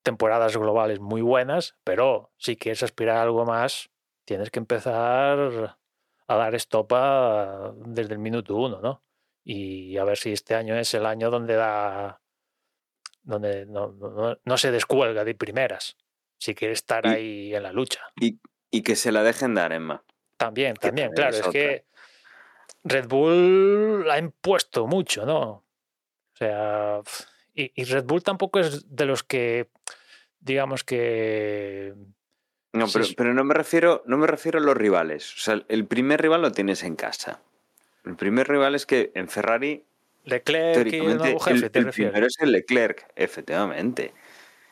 temporadas 0.03 0.57
globales 0.57 1.01
muy 1.01 1.23
buenas, 1.23 1.77
pero 1.85 2.33
si 2.37 2.57
quieres 2.57 2.83
aspirar 2.83 3.17
a 3.17 3.23
algo 3.23 3.45
más, 3.47 3.91
tienes 4.25 4.51
que 4.51 4.59
empezar 4.59 5.79
a 6.27 6.37
dar 6.37 6.55
estopa 6.55 7.73
desde 7.77 8.13
el 8.13 8.19
minuto 8.19 8.57
uno, 8.57 8.81
¿no? 8.81 9.03
Y 9.45 9.97
a 9.97 10.05
ver 10.05 10.19
si 10.19 10.33
este 10.33 10.55
año 10.55 10.77
es 10.77 10.93
el 10.93 11.07
año 11.07 11.31
donde 11.31 11.55
da 11.55 12.21
donde 13.23 13.67
no, 13.67 13.93
no, 13.93 14.39
no 14.43 14.59
se 14.59 14.71
descuelga 14.71 15.25
de 15.25 15.35
primeras, 15.35 15.97
si 16.39 16.55
quiere 16.55 16.73
estar 16.75 17.05
Y- 17.05 17.09
ahí 17.09 17.55
en 17.55 17.63
la 17.63 17.73
lucha. 17.73 18.01
Y, 18.21 18.41
y 18.71 18.83
que 18.83 18.97
se 18.97 19.13
la 19.13 19.23
dejen 19.23 19.55
dar, 19.55 19.73
Emma. 19.73 20.03
También, 20.37 20.77
también, 20.77 21.09
también 21.09 21.15
claro, 21.15 21.37
es 21.37 21.47
es 21.47 21.53
que 21.53 21.85
Red 22.85 23.09
Bull 23.09 24.09
ha 24.11 24.19
impuesto 24.19 24.87
mucho, 24.87 25.27
¿no? 25.27 25.65
O 26.39 26.45
sea, 26.45 27.01
y, 27.55 27.73
y 27.75 27.85
Red 27.85 28.05
Bull 28.05 28.23
tampoco 28.23 28.61
es 28.61 28.95
de 28.95 29.07
los 29.07 29.25
que, 29.25 29.69
digamos 30.39 30.85
que... 30.85 31.95
No, 32.73 32.87
pero, 32.93 33.05
sí. 33.05 33.15
pero 33.17 33.35
no 33.35 33.43
me 33.43 33.55
refiero, 33.55 34.05
no 34.07 34.17
me 34.19 34.29
refiero 34.29 34.61
a 34.61 34.63
los 34.63 34.77
rivales. 34.77 35.35
O 35.35 35.39
sea, 35.39 35.61
el 35.69 35.85
primer 35.87 36.23
rival 36.23 36.43
lo 36.43 36.53
tienes 36.53 36.85
en 36.85 36.95
casa. 36.95 37.41
El 38.05 38.15
primer 38.15 38.47
rival 38.47 38.77
es 38.77 38.87
que 38.87 39.11
en 39.15 39.29
Ferrari, 39.29 39.85
Leclerc 40.25 40.93
y 40.93 40.97
el 40.99 41.17
nuevo 41.19 41.41
jefe, 41.41 41.67
el, 41.67 41.71
¿te 41.73 41.79
el 41.81 41.91
primero 41.91 42.27
es 42.27 42.37
el 42.39 42.53
Leclerc, 42.53 43.11
efectivamente. 43.17 44.15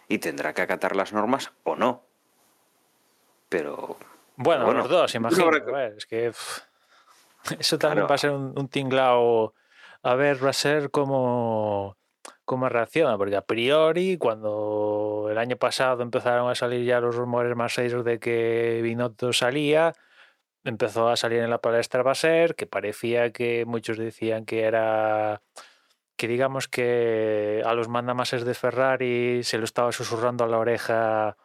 Y 0.08 0.18
tendrá 0.18 0.54
que 0.54 0.62
acatar 0.62 0.94
las 0.94 1.12
normas 1.12 1.50
o 1.64 1.74
no. 1.74 2.04
Pero 3.48 3.96
Bueno, 4.36 4.66
bueno, 4.66 4.80
los 4.80 4.88
dos, 4.88 5.14
imagino. 5.14 5.44
habrá 5.46 5.64
ver, 5.64 5.94
es 5.96 6.06
que 6.06 6.26
eso 7.58 7.78
también 7.78 8.06
Claro. 8.06 8.08
va 8.08 8.14
a 8.14 8.18
ser 8.18 8.30
un, 8.30 8.56
un 8.56 8.68
tinglao. 8.68 9.54
A 10.06 10.14
ver, 10.14 10.38
ser 10.54 10.92
cómo, 10.92 11.96
cómo 12.44 12.68
reacciona, 12.68 13.18
porque 13.18 13.34
a 13.34 13.42
priori, 13.44 14.18
cuando 14.18 15.26
el 15.28 15.36
año 15.36 15.56
pasado 15.56 16.04
empezaron 16.04 16.48
a 16.48 16.54
salir 16.54 16.84
ya 16.86 17.00
los 17.00 17.16
rumores 17.16 17.56
más 17.56 17.74
serios 17.74 18.04
de 18.04 18.20
que 18.20 18.82
Binotto 18.84 19.32
salía, 19.32 19.94
empezó 20.62 21.08
a 21.08 21.16
salir 21.16 21.40
en 21.40 21.50
la 21.50 21.60
palestra 21.60 22.04
Baser, 22.04 22.54
que 22.54 22.68
parecía 22.68 23.32
que 23.32 23.64
muchos 23.66 23.98
decían 23.98 24.44
que 24.44 24.62
era 24.62 25.42
que 26.16 26.28
digamos 26.28 26.68
que 26.68 27.62
a 27.66 27.74
los 27.74 27.88
mandamases 27.88 28.44
de 28.44 28.54
Ferrari 28.54 29.42
se 29.42 29.58
lo 29.58 29.64
estaba 29.64 29.90
susurrando 29.90 30.44
a 30.44 30.48
la 30.48 30.58
oreja 30.58 31.36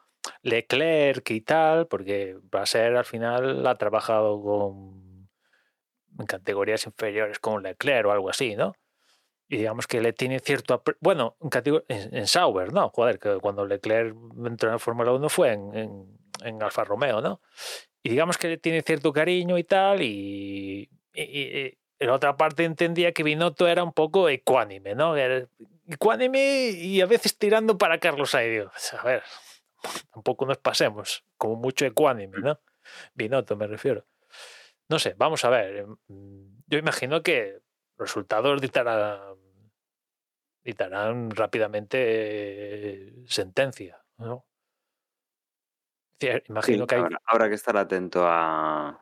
Leclerc 0.43 1.31
y 1.31 1.41
tal, 1.41 1.87
porque 1.87 2.37
Baser 2.43 2.95
al 2.95 3.05
final 3.05 3.65
ha 3.65 3.77
trabajado 3.79 4.39
con 4.43 5.10
en 6.19 6.25
categorías 6.25 6.85
inferiores 6.85 7.39
con 7.39 7.63
Leclerc 7.63 8.07
o 8.07 8.11
algo 8.11 8.29
así, 8.29 8.55
¿no? 8.55 8.73
Y 9.49 9.57
digamos 9.57 9.85
que 9.87 9.99
le 10.01 10.13
tiene 10.13 10.39
cierto... 10.39 10.81
Bueno, 11.01 11.35
en, 11.41 11.49
en, 11.89 12.15
en 12.15 12.27
Sauber, 12.27 12.71
¿no? 12.71 12.89
Joder, 12.89 13.19
que 13.19 13.37
cuando 13.41 13.65
Leclerc 13.65 14.15
entró 14.45 14.69
en 14.69 14.73
la 14.75 14.79
Fórmula 14.79 15.11
1 15.11 15.27
fue 15.29 15.51
en, 15.53 15.75
en, 15.75 16.17
en 16.43 16.63
Alfa 16.63 16.85
Romeo, 16.85 17.21
¿no? 17.21 17.41
Y 18.03 18.11
digamos 18.11 18.37
que 18.37 18.47
le 18.47 18.57
tiene 18.57 18.81
cierto 18.81 19.11
cariño 19.13 19.57
y 19.57 19.63
tal, 19.63 20.01
y, 20.01 20.89
y, 21.13 21.21
y- 21.21 21.77
en 21.99 22.09
otra 22.09 22.35
parte 22.35 22.63
entendía 22.63 23.11
que 23.11 23.21
Binotto 23.21 23.67
era 23.67 23.83
un 23.83 23.93
poco 23.93 24.27
ecuánime, 24.27 24.95
¿no? 24.95 25.15
Era 25.15 25.47
ecuánime 25.87 26.69
y 26.71 26.99
a 26.99 27.05
veces 27.05 27.37
tirando 27.37 27.77
para 27.77 27.99
Carlos 27.99 28.31
Sainz. 28.31 28.65
Pues, 28.71 28.93
A 28.95 29.03
ver, 29.03 29.23
tampoco 30.13 30.45
nos 30.47 30.57
pasemos, 30.57 31.23
como 31.37 31.57
mucho 31.57 31.85
ecuánime, 31.85 32.39
¿no? 32.39 32.59
Binotto 33.13 33.55
me 33.55 33.67
refiero. 33.67 34.05
No 34.91 34.99
sé, 34.99 35.15
vamos 35.17 35.45
a 35.45 35.49
ver. 35.49 35.87
mm, 35.87 36.63
Yo 36.67 36.77
imagino 36.77 37.23
que 37.23 37.61
los 37.97 38.09
resultados 38.09 38.59
dictarán, 38.59 39.37
dictarán 40.65 41.31
rápidamente 41.31 41.97
eh, 42.01 43.13
sentencia, 43.25 44.03
¿no? 44.17 44.45
Imagino 46.49 46.83
sí, 46.83 46.87
que 46.87 46.95
hay... 46.95 47.01
habrá, 47.01 47.21
habrá 47.25 47.47
que 47.47 47.55
estar 47.55 47.77
atento 47.77 48.25
a. 48.27 48.99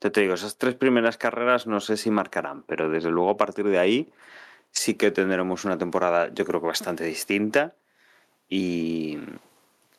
Yo 0.00 0.10
te 0.10 0.22
digo, 0.22 0.34
esas 0.34 0.58
tres 0.58 0.74
primeras 0.74 1.16
carreras 1.16 1.68
no 1.68 1.78
sé 1.78 1.96
si 1.96 2.10
marcarán, 2.10 2.64
pero 2.64 2.90
desde 2.90 3.10
luego 3.10 3.30
a 3.30 3.36
partir 3.36 3.66
de 3.68 3.78
ahí 3.78 4.12
sí 4.72 4.94
que 4.94 5.12
tendremos 5.12 5.64
una 5.64 5.78
temporada, 5.78 6.28
yo 6.34 6.44
creo 6.44 6.60
que 6.60 6.66
bastante 6.66 7.04
distinta 7.04 7.76
y, 8.48 9.18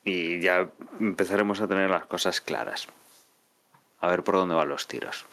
y 0.03 0.41
ya 0.41 0.69
empezaremos 0.99 1.61
a 1.61 1.67
tener 1.67 1.89
las 1.89 2.05
cosas 2.07 2.41
claras. 2.41 2.89
A 3.99 4.07
ver 4.07 4.23
por 4.23 4.35
dónde 4.35 4.55
van 4.55 4.69
los 4.69 4.87
tiros. 4.87 5.25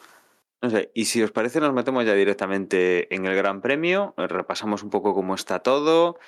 No 0.63 0.71
sé, 0.71 0.91
y 0.95 1.05
si 1.05 1.23
os 1.23 1.31
parece, 1.31 1.61
nos 1.61 1.73
metemos 1.73 2.05
ya 2.05 2.15
directamente 2.15 3.15
en 3.15 3.27
el 3.27 3.37
Gran 3.37 3.61
Premio, 3.61 4.15
eh, 4.17 4.27
repasamos 4.27 4.83
un 4.83 4.91
poco 4.91 5.15
cómo 5.15 5.35
está 5.35 5.61
todo. 5.61 6.19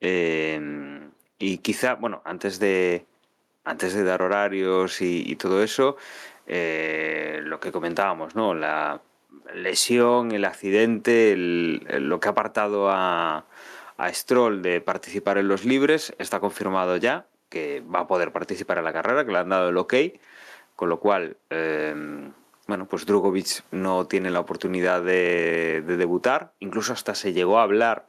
eh, 0.00 1.10
y 1.38 1.58
quizá, 1.58 1.94
bueno, 1.94 2.22
antes 2.24 2.58
de, 2.58 3.06
antes 3.64 3.94
de 3.94 4.04
dar 4.04 4.22
horarios 4.22 5.00
y, 5.02 5.36
todo 5.36 5.62
eso, 5.62 5.96
eh, 6.46 7.40
lo 7.42 7.60
que 7.60 7.72
comentábamos, 7.72 8.34
¿no? 8.34 8.54
La 8.54 9.02
lesión, 9.54 10.32
el 10.32 10.44
accidente, 10.44 11.34
lo 11.36 12.20
que 12.20 12.28
ha 12.28 12.30
apartado 12.30 12.90
a, 12.90 13.46
a 13.98 14.12
Stroll 14.12 14.62
de 14.62 14.80
participar 14.80 15.38
en 15.38 15.48
los 15.48 15.64
libres, 15.64 16.14
está 16.18 16.40
confirmado 16.40 16.96
ya 16.96 17.26
que 17.48 17.82
va 17.82 18.00
a 18.00 18.06
poder 18.06 18.32
participar 18.32 18.78
en 18.78 18.84
la 18.84 18.92
carrera, 18.92 19.24
que 19.24 19.32
le 19.32 19.38
han 19.38 19.48
dado 19.48 19.68
el 19.68 19.76
ok, 19.76 19.94
con 20.76 20.88
lo 20.90 21.00
cual, 21.00 21.36
eh, 21.50 21.94
bueno, 22.68 22.86
pues 22.86 23.06
Drugovic 23.06 23.64
no 23.72 24.06
tiene 24.06 24.30
la 24.30 24.40
oportunidad 24.40 25.02
de, 25.02 25.82
de 25.86 25.96
debutar, 25.96 26.52
incluso 26.60 26.92
hasta 26.92 27.14
se 27.14 27.32
llegó 27.32 27.58
a 27.58 27.62
hablar 27.62 28.06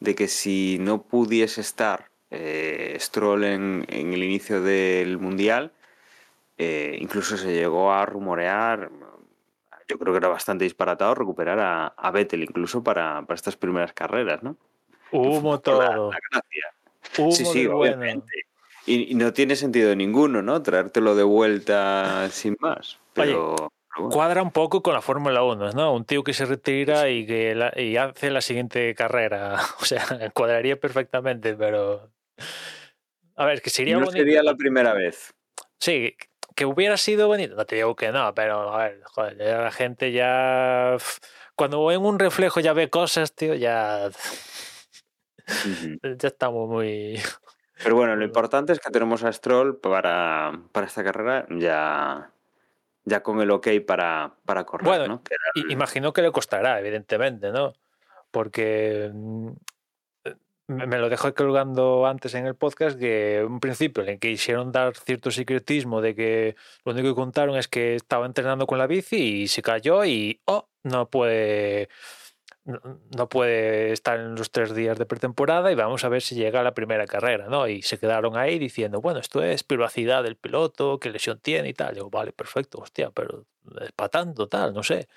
de 0.00 0.14
que 0.14 0.28
si 0.28 0.78
no 0.80 1.02
pudiese 1.02 1.60
estar 1.60 2.10
eh, 2.30 2.96
Stroll 3.00 3.44
en, 3.44 3.84
en 3.88 4.12
el 4.12 4.22
inicio 4.22 4.60
del 4.62 5.18
Mundial, 5.18 5.72
eh, 6.58 6.98
incluso 7.00 7.36
se 7.36 7.52
llegó 7.54 7.92
a 7.92 8.04
rumorear, 8.04 8.90
yo 9.88 9.98
creo 9.98 10.12
que 10.12 10.18
era 10.18 10.28
bastante 10.28 10.64
disparatado, 10.64 11.14
recuperar 11.14 11.58
a, 11.60 11.86
a 11.86 12.10
Vettel 12.10 12.42
incluso 12.42 12.82
para, 12.82 13.22
para 13.22 13.34
estas 13.36 13.56
primeras 13.56 13.92
carreras, 13.92 14.42
¿no? 14.42 14.56
Humo 15.12 15.52
la- 15.54 15.60
todo. 15.62 16.10
la 16.12 16.18
gracia. 16.30 16.64
Humo 17.16 17.32
Sí, 17.32 17.44
sí, 17.46 17.66
bueno. 17.66 18.22
Y, 18.88 19.12
y 19.12 19.14
no 19.14 19.32
tiene 19.32 19.54
sentido 19.54 19.94
ninguno, 19.94 20.40
¿no? 20.42 20.62
Traértelo 20.62 21.14
de 21.14 21.22
vuelta 21.24 22.28
sin 22.30 22.56
más. 22.58 22.98
Pero, 23.12 23.54
bueno. 23.96 24.10
Cuadra 24.10 24.42
un 24.42 24.50
poco 24.50 24.82
con 24.82 24.94
la 24.94 25.02
Fórmula 25.02 25.42
1, 25.42 25.72
¿no? 25.72 25.92
Un 25.94 26.04
tío 26.04 26.24
que 26.24 26.32
se 26.32 26.46
retira 26.46 27.10
y 27.10 27.26
que 27.26 27.54
la- 27.54 27.72
y 27.76 27.96
hace 27.96 28.30
la 28.30 28.40
siguiente 28.40 28.94
carrera. 28.94 29.56
O 29.80 29.84
sea, 29.84 30.30
cuadraría 30.32 30.78
perfectamente, 30.80 31.54
pero. 31.54 32.10
A 33.36 33.44
ver, 33.44 33.60
que 33.60 33.70
sería 33.70 33.94
no 33.94 34.06
bonito. 34.06 34.18
sería 34.24 34.42
la 34.42 34.54
primera 34.56 34.94
vez. 34.94 35.34
Sí, 35.78 36.16
que 36.56 36.64
hubiera 36.64 36.96
sido 36.96 37.28
bonito. 37.28 37.54
No 37.56 37.66
te 37.66 37.76
digo 37.76 37.94
que 37.94 38.10
no, 38.10 38.34
pero 38.34 38.72
a 38.74 38.84
ver, 38.84 39.02
joder, 39.04 39.36
ya 39.38 39.58
la 39.58 39.70
gente 39.70 40.12
ya. 40.12 40.96
Cuando 41.54 41.90
en 41.92 42.02
un 42.04 42.18
reflejo 42.18 42.60
ya 42.60 42.72
ve 42.72 42.88
cosas, 42.88 43.34
tío, 43.34 43.54
ya. 43.54 44.08
Ya 46.20 46.28
estamos 46.28 46.68
muy. 46.68 47.18
Pero 47.82 47.94
bueno, 47.94 48.16
lo 48.16 48.24
importante 48.24 48.72
es 48.72 48.80
que 48.80 48.90
tenemos 48.90 49.22
a 49.24 49.32
Stroll 49.32 49.76
para, 49.76 50.60
para 50.72 50.86
esta 50.86 51.04
carrera 51.04 51.46
ya, 51.50 52.30
ya 53.04 53.22
con 53.22 53.40
el 53.40 53.50
ok 53.50 53.68
para, 53.86 54.34
para 54.44 54.64
correr, 54.64 54.86
Bueno, 54.86 55.06
¿no? 55.06 55.22
Que 55.22 55.36
Imagino 55.70 56.12
que 56.12 56.22
le 56.22 56.32
costará, 56.32 56.80
evidentemente, 56.80 57.52
¿no? 57.52 57.74
Porque 58.30 59.10
mm, 59.14 59.48
eh, 60.24 60.34
me 60.66 60.98
lo 60.98 61.08
dejó 61.08 61.32
colgando 61.34 62.06
antes 62.06 62.34
en 62.34 62.46
el 62.46 62.56
podcast 62.56 62.98
que 62.98 63.44
un 63.46 63.60
principio 63.60 64.02
en 64.02 64.10
el 64.10 64.18
que 64.18 64.30
quisieron 64.30 64.72
dar 64.72 64.96
cierto 64.96 65.30
secretismo 65.30 66.00
de 66.00 66.14
que 66.14 66.56
lo 66.84 66.92
único 66.92 67.08
que 67.08 67.14
contaron 67.14 67.56
es 67.56 67.68
que 67.68 67.94
estaba 67.94 68.26
entrenando 68.26 68.66
con 68.66 68.78
la 68.78 68.86
bici 68.86 69.42
y 69.42 69.48
se 69.48 69.62
cayó 69.62 70.04
y 70.04 70.40
oh, 70.46 70.68
no 70.82 71.08
puede 71.08 71.88
no- 73.16 73.28
puede 73.28 73.92
estar 73.92 74.20
en 74.20 74.34
los 74.34 74.50
tres 74.50 74.74
días 74.74 74.98
de 74.98 75.06
pretemporada 75.06 75.72
y 75.72 75.74
vamos 75.74 76.04
a 76.04 76.08
ver 76.08 76.22
si 76.22 76.34
llega 76.34 76.60
a 76.60 76.62
la 76.62 76.74
primera 76.74 77.06
carrera, 77.06 77.48
¿no? 77.48 77.66
Y 77.66 77.82
se 77.82 77.98
quedaron 77.98 78.36
ahí 78.36 78.58
diciendo, 78.58 79.00
bueno, 79.00 79.20
esto 79.20 79.42
es 79.42 79.64
privacidad 79.64 80.22
del 80.22 80.36
piloto, 80.36 80.98
qué 81.00 81.10
lesión 81.10 81.40
tiene 81.40 81.70
y 81.70 81.74
tal. 81.74 81.94
Digo, 81.94 82.10
vale, 82.10 82.32
perfecto, 82.32 82.78
hostia, 82.78 83.10
pero 83.10 83.46
es 83.80 83.92
para 83.92 84.08
tanto, 84.10 84.46
tal, 84.48 84.74
no 84.74 84.82
sé. 84.82 85.08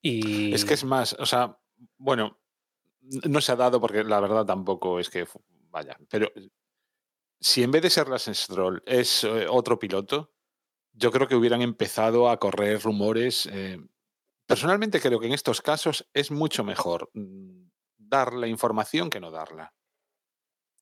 Y 0.00 0.54
Es 0.54 0.64
que 0.64 0.74
es 0.74 0.84
más, 0.84 1.14
o 1.18 1.26
sea, 1.26 1.58
bueno, 1.98 2.38
no 3.24 3.40
se 3.40 3.52
ha 3.52 3.56
dado 3.56 3.80
porque 3.80 4.04
la 4.04 4.20
verdad 4.20 4.44
tampoco 4.46 4.98
es 5.00 5.10
que, 5.10 5.26
vaya, 5.70 5.96
pero 6.08 6.28
si 7.40 7.62
en 7.62 7.70
vez 7.70 7.82
de 7.82 7.90
ser 7.90 8.08
Lance 8.08 8.34
Stroll 8.34 8.82
es 8.86 9.24
eh, 9.24 9.46
otro 9.48 9.78
piloto, 9.78 10.32
yo 10.92 11.12
creo 11.12 11.28
que 11.28 11.36
hubieran 11.36 11.62
empezado 11.62 12.28
a 12.28 12.38
correr 12.38 12.80
rumores. 12.82 13.46
eh, 13.52 13.78
personalmente 14.48 15.00
creo 15.00 15.20
que 15.20 15.26
en 15.26 15.32
estos 15.34 15.60
casos 15.62 16.08
es 16.14 16.30
mucho 16.32 16.64
mejor 16.64 17.10
mm, 17.14 17.68
dar 17.98 18.32
la 18.32 18.48
información 18.48 19.10
que 19.10 19.20
no 19.20 19.30
darla. 19.30 19.72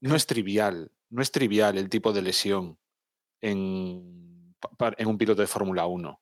No 0.00 0.14
es 0.14 0.26
trivial, 0.26 0.92
no 1.10 1.20
es 1.22 1.30
trivial 1.32 1.76
el 1.76 1.88
tipo 1.90 2.12
de 2.12 2.22
lesión 2.22 2.78
en, 3.42 4.54
en 4.98 5.06
un 5.08 5.18
piloto 5.18 5.40
de 5.40 5.46
Fórmula 5.48 5.86
1. 5.86 6.20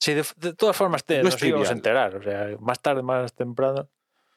Sí, 0.00 0.14
de, 0.14 0.24
de 0.36 0.54
todas 0.54 0.76
formas 0.76 1.04
te, 1.04 1.22
No 1.22 1.28
es 1.28 1.34
nos 1.34 1.42
íbamos 1.42 1.68
a 1.68 1.70
trivial. 1.74 1.76
enterar. 1.78 2.16
O 2.16 2.22
sea, 2.22 2.56
más 2.60 2.80
tarde, 2.82 3.02
más 3.02 3.34
temprano. 3.34 3.88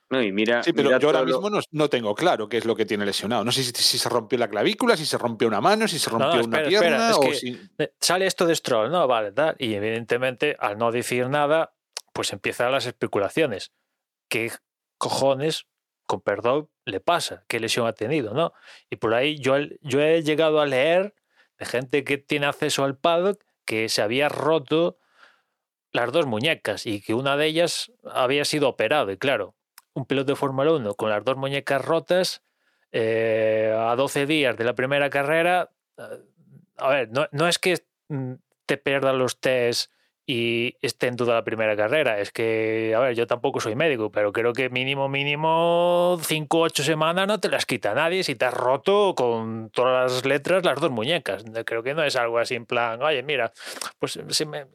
No, 0.09 0.21
y 0.21 0.31
mira, 0.31 0.61
Sí, 0.61 0.73
pero 0.73 0.89
mira 0.89 0.99
yo 0.99 1.07
ahora 1.07 1.23
mismo 1.23 1.49
no, 1.49 1.59
no 1.71 1.89
tengo 1.89 2.13
claro 2.13 2.47
qué 2.47 2.57
es 2.57 2.65
lo 2.65 2.75
que 2.75 2.85
tiene 2.85 3.05
lesionado. 3.05 3.43
No 3.43 3.51
sé 3.51 3.63
si, 3.63 3.71
si 3.71 3.97
se 3.97 4.09
rompió 4.09 4.37
la 4.37 4.47
clavícula, 4.49 4.95
si 4.95 5.05
se 5.05 5.17
rompió 5.17 5.47
una 5.47 5.59
mano, 5.61 5.87
si 5.87 5.97
se 5.97 6.09
rompió 6.09 6.27
no, 6.41 6.43
una 6.45 6.57
espera, 6.61 6.67
pierna 6.69 7.09
espera, 7.09 7.09
es 7.11 7.17
o 7.17 7.21
que- 7.21 7.35
si... 7.35 7.59
Eh, 7.79 7.93
Sale 7.99 8.27
esto 8.27 8.45
de 8.45 8.55
Stroll, 8.55 8.91
¿no? 8.91 9.07
Vale, 9.07 9.31
tal. 9.31 9.55
Y 9.57 9.73
evidentemente, 9.73 10.55
al 10.59 10.77
no 10.77 10.91
decir 10.91 11.27
nada, 11.29 11.73
pues 12.13 12.31
empiezan 12.31 12.71
las 12.71 12.85
especulaciones. 12.85 13.73
¿Qué 14.29 14.51
cojones, 14.97 15.65
con 16.05 16.21
perdón, 16.21 16.69
le 16.85 16.99
pasa? 16.99 17.43
¿Qué 17.47 17.59
lesión 17.59 17.87
ha 17.87 17.93
tenido, 17.93 18.33
no? 18.33 18.53
Y 18.89 18.97
por 18.97 19.13
ahí 19.13 19.37
yo, 19.39 19.57
he 19.57 20.23
llegado 20.23 20.61
a 20.61 20.65
leer 20.65 21.15
de 21.57 21.65
gente 21.65 22.03
que 22.03 22.17
tiene 22.17 22.45
acceso 22.45 22.83
al 22.83 22.97
paddock 22.97 23.43
que 23.65 23.89
se 23.89 24.01
había 24.01 24.29
roto 24.29 24.97
las 25.91 26.11
dos 26.11 26.25
muñecas 26.25 26.85
y 26.85 27.01
que 27.01 27.13
una 27.13 27.37
de 27.37 27.47
ellas 27.47 27.91
había 28.03 28.45
sido 28.45 28.69
operado. 28.69 29.11
Y 29.11 29.17
claro, 29.17 29.55
un 29.93 30.05
piloto 30.05 30.31
de 30.31 30.35
Fórmula 30.35 30.71
1 30.73 30.95
con 30.95 31.09
las 31.09 31.23
dos 31.23 31.37
muñecas 31.37 31.83
rotas 31.83 32.43
eh, 32.91 33.75
a 33.77 33.95
12 33.95 34.25
días 34.25 34.57
de 34.57 34.63
la 34.63 34.73
primera 34.73 35.09
carrera, 35.09 35.71
eh, 35.97 36.03
a 36.77 36.89
ver, 36.89 37.09
no, 37.09 37.27
no 37.31 37.47
es 37.47 37.59
que 37.59 37.83
mm, 38.09 38.33
te 38.65 38.77
pierdas 38.77 39.15
los 39.15 39.39
test 39.39 39.91
y 40.25 40.77
esté 40.81 41.07
en 41.07 41.17
duda 41.17 41.33
la 41.33 41.43
primera 41.43 41.75
carrera, 41.75 42.19
es 42.19 42.31
que, 42.31 42.93
a 42.95 42.99
ver, 42.99 43.15
yo 43.15 43.27
tampoco 43.27 43.59
soy 43.59 43.75
médico, 43.75 44.09
pero 44.09 44.31
creo 44.31 44.53
que 44.53 44.69
mínimo, 44.69 45.09
mínimo 45.09 46.17
5 46.21 46.57
o 46.57 46.61
8 46.61 46.83
semanas 46.83 47.27
no 47.27 47.39
te 47.39 47.49
las 47.49 47.65
quita 47.65 47.93
nadie 47.93 48.23
si 48.23 48.35
te 48.35 48.45
has 48.45 48.53
roto 48.53 49.15
con 49.15 49.69
todas 49.71 50.13
las 50.13 50.25
letras 50.25 50.63
las 50.63 50.79
dos 50.79 50.91
muñecas. 50.91 51.43
Creo 51.65 51.83
que 51.83 51.93
no 51.93 52.03
es 52.03 52.15
algo 52.15 52.39
así 52.39 52.55
en 52.55 52.65
plan, 52.65 53.01
oye, 53.01 53.21
mira, 53.21 53.51
pues 53.99 54.17
se 54.29 54.45
me, 54.45 54.67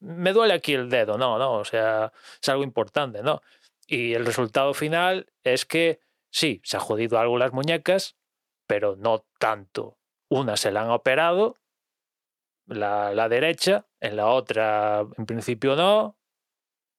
me 0.00 0.32
duele 0.32 0.54
aquí 0.54 0.74
el 0.74 0.90
dedo, 0.90 1.18
no, 1.18 1.38
no, 1.38 1.52
o 1.54 1.64
sea, 1.64 2.12
es 2.42 2.48
algo 2.48 2.64
importante, 2.64 3.22
¿no? 3.22 3.42
Y 3.86 4.14
el 4.14 4.26
resultado 4.26 4.74
final 4.74 5.26
es 5.44 5.64
que 5.66 6.00
sí, 6.30 6.60
se 6.64 6.76
ha 6.76 6.80
jodido 6.80 7.18
algo 7.20 7.38
las 7.38 7.52
muñecas, 7.52 8.16
pero 8.66 8.96
no 8.96 9.24
tanto. 9.38 9.98
Una 10.28 10.56
se 10.56 10.72
la 10.72 10.82
han 10.82 10.90
operado, 10.90 11.58
la, 12.66 13.12
la 13.12 13.28
derecha, 13.28 13.86
en 14.04 14.16
la 14.16 14.26
otra 14.26 15.06
en 15.16 15.26
principio 15.26 15.76
no, 15.76 16.18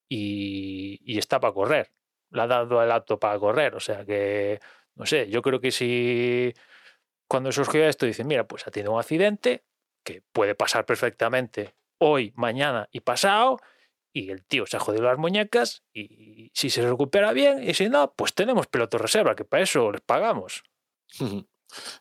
y, 0.09 1.17
está 1.17 1.39
para 1.39 1.53
correr. 1.53 1.91
Le 2.31 2.41
ha 2.41 2.47
dado 2.47 2.81
el 2.81 2.91
acto 2.91 3.19
para 3.19 3.39
correr, 3.39 3.75
o 3.75 3.79
sea 3.79 4.05
que, 4.05 4.59
no 4.95 5.05
sé, 5.05 5.29
yo 5.29 5.41
creo 5.41 5.59
que 5.61 5.71
si 5.71 6.53
cuando 7.27 7.51
surgió 7.51 7.87
esto 7.87 8.05
dicen, 8.05 8.27
mira, 8.27 8.47
pues 8.47 8.67
ha 8.67 8.71
tenido 8.71 8.93
un 8.93 8.99
accidente 8.99 9.63
que 10.03 10.23
puede 10.31 10.55
pasar 10.55 10.85
perfectamente 10.85 11.75
hoy, 11.99 12.33
mañana 12.35 12.89
y 12.91 13.01
pasado, 13.01 13.59
y 14.11 14.31
el 14.31 14.43
tío 14.43 14.65
se 14.65 14.77
ha 14.77 14.79
jodido 14.79 15.03
las 15.03 15.17
muñecas 15.17 15.83
y 15.93 16.49
si 16.53 16.69
se 16.69 16.87
recupera 16.87 17.33
bien 17.33 17.63
y 17.63 17.73
si 17.75 17.89
no, 17.89 18.13
pues 18.15 18.33
tenemos 18.33 18.67
piloto 18.67 18.97
reserva, 18.97 19.35
que 19.35 19.45
para 19.45 19.63
eso 19.63 19.91
les 19.91 20.01
pagamos. 20.01 20.63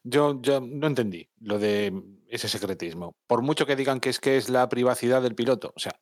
Yo, 0.04 0.40
yo 0.40 0.60
no 0.60 0.86
entendí 0.86 1.28
lo 1.40 1.58
de 1.58 1.90
ese 2.34 2.48
secretismo. 2.48 3.16
Por 3.28 3.42
mucho 3.42 3.64
que 3.64 3.76
digan 3.76 4.00
que 4.00 4.10
es 4.10 4.18
que 4.18 4.36
es 4.36 4.48
la 4.48 4.68
privacidad 4.68 5.22
del 5.22 5.36
piloto, 5.36 5.72
o 5.76 5.78
sea, 5.78 5.92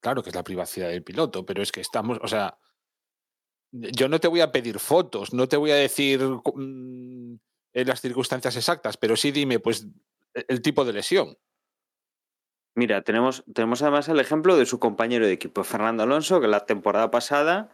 claro 0.00 0.22
que 0.22 0.28
es 0.28 0.36
la 0.36 0.44
privacidad 0.44 0.88
del 0.88 1.02
piloto, 1.02 1.46
pero 1.46 1.62
es 1.62 1.72
que 1.72 1.80
estamos, 1.80 2.18
o 2.22 2.28
sea, 2.28 2.58
yo 3.72 4.08
no 4.08 4.20
te 4.20 4.28
voy 4.28 4.42
a 4.42 4.52
pedir 4.52 4.78
fotos, 4.78 5.32
no 5.32 5.48
te 5.48 5.56
voy 5.56 5.70
a 5.70 5.76
decir 5.76 6.20
mm, 6.22 7.38
en 7.72 7.88
las 7.88 8.00
circunstancias 8.02 8.56
exactas, 8.56 8.98
pero 8.98 9.16
sí 9.16 9.30
dime, 9.30 9.60
pues, 9.60 9.86
el 10.34 10.60
tipo 10.60 10.84
de 10.84 10.92
lesión. 10.92 11.38
Mira, 12.74 13.02
tenemos, 13.02 13.42
tenemos 13.54 13.80
además 13.80 14.08
el 14.08 14.20
ejemplo 14.20 14.56
de 14.56 14.66
su 14.66 14.78
compañero 14.78 15.26
de 15.26 15.32
equipo, 15.32 15.64
Fernando 15.64 16.02
Alonso, 16.02 16.40
que 16.40 16.48
la 16.48 16.66
temporada 16.66 17.10
pasada 17.10 17.70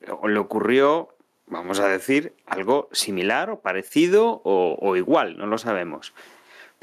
eh, 0.00 0.12
le 0.28 0.38
ocurrió, 0.38 1.14
vamos 1.46 1.78
a 1.78 1.88
decir, 1.88 2.34
algo 2.46 2.88
similar 2.90 3.50
o 3.50 3.60
parecido 3.60 4.40
o 4.44 4.96
igual, 4.96 5.36
no 5.36 5.46
lo 5.46 5.58
sabemos. 5.58 6.14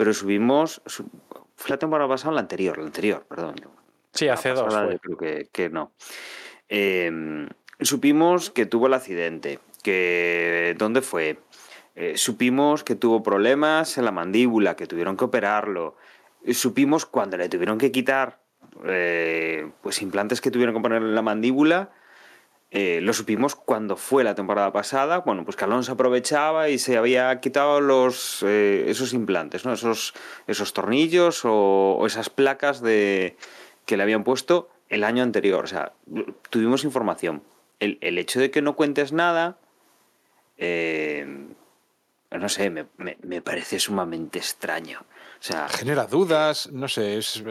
Pero 0.01 0.15
subimos, 0.15 0.81
su- 0.87 1.07
fue 1.55 1.69
la 1.69 1.77
temporada 1.77 2.09
pasada 2.09 2.33
la 2.33 2.39
anterior, 2.41 2.75
la 2.79 2.85
anterior, 2.85 3.23
perdón. 3.29 3.53
Sí, 4.11 4.27
hace 4.27 4.49
dos 4.49 4.73
fue. 4.73 4.97
creo 4.97 5.15
que, 5.15 5.47
que 5.51 5.69
no. 5.69 5.91
Eh, 6.69 7.47
supimos 7.79 8.49
que 8.49 8.65
tuvo 8.65 8.87
el 8.87 8.95
accidente, 8.95 9.59
que 9.83 10.75
dónde 10.79 11.03
fue. 11.03 11.37
Eh, 11.95 12.13
supimos 12.17 12.83
que 12.83 12.95
tuvo 12.95 13.21
problemas 13.21 13.99
en 13.99 14.05
la 14.05 14.11
mandíbula, 14.11 14.75
que 14.75 14.87
tuvieron 14.87 15.15
que 15.17 15.25
operarlo. 15.25 15.95
Supimos 16.51 17.05
cuando 17.05 17.37
le 17.37 17.47
tuvieron 17.47 17.77
que 17.77 17.91
quitar 17.91 18.39
eh, 18.85 19.69
pues 19.83 20.01
implantes 20.01 20.41
que 20.41 20.49
tuvieron 20.49 20.73
que 20.73 20.81
poner 20.81 21.03
en 21.03 21.13
la 21.13 21.21
mandíbula. 21.21 21.91
Eh, 22.71 22.99
lo 23.01 23.11
supimos 23.13 23.55
cuando 23.55 23.97
fue 23.97 24.23
la 24.23 24.33
temporada 24.33 24.71
pasada, 24.71 25.19
bueno, 25.19 25.43
pues 25.43 25.57
que 25.57 25.65
Alonso 25.65 25.91
aprovechaba 25.91 26.69
y 26.69 26.79
se 26.79 26.97
había 26.97 27.37
quitado 27.41 27.81
los, 27.81 28.43
eh, 28.47 28.85
esos 28.87 29.13
implantes, 29.13 29.65
¿no? 29.65 29.73
esos, 29.73 30.13
esos 30.47 30.71
tornillos 30.73 31.41
o, 31.43 32.01
esas 32.07 32.29
placas 32.29 32.81
de, 32.81 33.35
que 33.85 33.97
le 33.97 34.03
habían 34.03 34.23
puesto 34.23 34.69
el 34.89 35.03
año 35.03 35.21
anterior. 35.21 35.65
O 35.65 35.67
sea, 35.67 35.91
tuvimos 36.49 36.83
información. 36.85 37.43
El, 37.79 37.97
el 38.01 38.17
hecho 38.17 38.39
de 38.39 38.51
que 38.51 38.61
no 38.61 38.75
cuentes 38.77 39.11
nada, 39.11 39.57
eh, 40.57 41.25
no 42.31 42.47
sé, 42.49 42.69
me, 42.69 42.85
me- 42.97 43.41
parece 43.41 43.79
sumamente 43.79 44.39
extraño. 44.39 44.99
O 45.01 45.43
sea, 45.43 45.67
Genera 45.67 46.05
dudas, 46.05 46.69
no 46.71 46.87
sé, 46.87 47.17
es... 47.17 47.43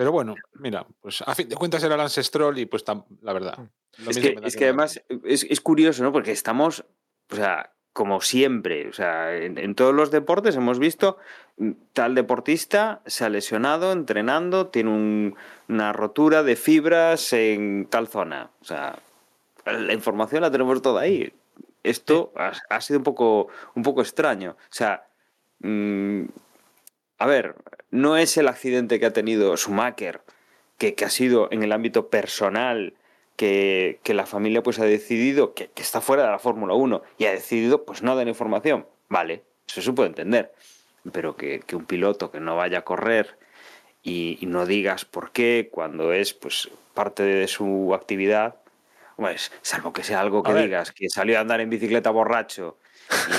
eh, 0.00 0.04
Pero 0.04 0.12
bueno, 0.12 0.34
mira, 0.54 0.86
pues 1.00 1.22
a 1.26 1.34
fin 1.34 1.48
de 1.48 1.56
cuentas 1.56 1.82
era 1.84 1.96
Lance 1.96 2.22
Stroll 2.22 2.58
y 2.58 2.66
pues 2.66 2.84
tam- 2.86 3.04
la 3.22 3.32
verdad. 3.32 3.58
lo 3.98 4.10
es 4.10 4.16
mismo 4.16 4.40
que, 4.40 4.46
es 4.48 4.56
que 4.56 4.64
además 4.64 5.02
es, 5.24 5.44
es 5.44 5.60
curioso, 5.60 6.02
¿no? 6.02 6.10
Porque 6.12 6.32
estamos, 6.32 6.84
o 7.30 7.36
sea, 7.36 7.72
como 7.92 8.20
siempre, 8.20 8.88
o 8.88 8.92
sea, 8.92 9.36
en, 9.36 9.58
en 9.58 9.74
todos 9.74 9.92
los 9.94 10.10
deportes 10.10 10.54
hemos 10.56 10.78
visto 10.78 11.18
mm, 11.58 11.70
tal 11.92 12.14
deportista 12.14 13.02
se 13.04 13.24
ha 13.24 13.28
lesionado 13.28 13.92
entrenando, 13.92 14.68
tiene 14.68 14.90
un- 14.90 15.36
una 15.68 15.92
rotura 15.92 16.42
de 16.42 16.56
fibras 16.56 17.32
en 17.32 17.86
tal 17.90 18.08
zona. 18.08 18.50
O 18.60 18.64
sea, 18.64 18.98
la 19.66 19.92
información 19.92 20.42
la 20.42 20.50
tenemos 20.50 20.80
toda 20.82 21.02
ahí. 21.02 21.32
Esto 21.82 22.32
ha, 22.36 22.52
ha 22.70 22.80
sido 22.80 22.98
un 23.00 23.04
poco, 23.04 23.48
un 23.74 23.82
poco 23.82 24.00
extraño. 24.02 24.52
O 24.52 24.72
sea, 24.72 25.06
mm, 25.60 26.22
a 27.20 27.26
ver, 27.26 27.54
no 27.90 28.16
es 28.16 28.38
el 28.38 28.48
accidente 28.48 28.98
que 28.98 29.04
ha 29.04 29.12
tenido 29.12 29.54
Schumacher, 29.54 30.22
que, 30.78 30.94
que 30.94 31.04
ha 31.04 31.10
sido 31.10 31.48
en 31.52 31.62
el 31.62 31.70
ámbito 31.70 32.08
personal, 32.08 32.94
que, 33.36 34.00
que 34.02 34.14
la 34.14 34.24
familia 34.24 34.62
pues 34.62 34.78
ha 34.78 34.86
decidido 34.86 35.52
que, 35.52 35.68
que 35.68 35.82
está 35.82 36.00
fuera 36.00 36.24
de 36.24 36.30
la 36.30 36.38
Fórmula 36.38 36.72
1 36.72 37.02
y 37.18 37.26
ha 37.26 37.32
decidido 37.32 37.84
pues 37.84 38.02
no 38.02 38.16
dar 38.16 38.26
información. 38.26 38.86
Vale, 39.10 39.44
eso 39.68 39.82
se 39.82 39.92
puede 39.92 40.08
entender. 40.08 40.54
Pero 41.12 41.36
que, 41.36 41.60
que 41.60 41.76
un 41.76 41.84
piloto 41.84 42.30
que 42.30 42.40
no 42.40 42.56
vaya 42.56 42.78
a 42.78 42.84
correr 42.84 43.38
y, 44.02 44.38
y 44.40 44.46
no 44.46 44.64
digas 44.64 45.04
por 45.04 45.30
qué 45.30 45.68
cuando 45.70 46.14
es 46.14 46.32
pues 46.32 46.70
parte 46.94 47.22
de 47.22 47.48
su 47.48 47.92
actividad, 47.94 48.56
pues 49.16 49.52
salvo 49.60 49.92
que 49.92 50.04
sea 50.04 50.22
algo 50.22 50.42
que 50.42 50.54
digas, 50.54 50.90
que 50.92 51.10
salió 51.10 51.36
a 51.36 51.42
andar 51.42 51.60
en 51.60 51.68
bicicleta 51.68 52.10
borracho 52.10 52.78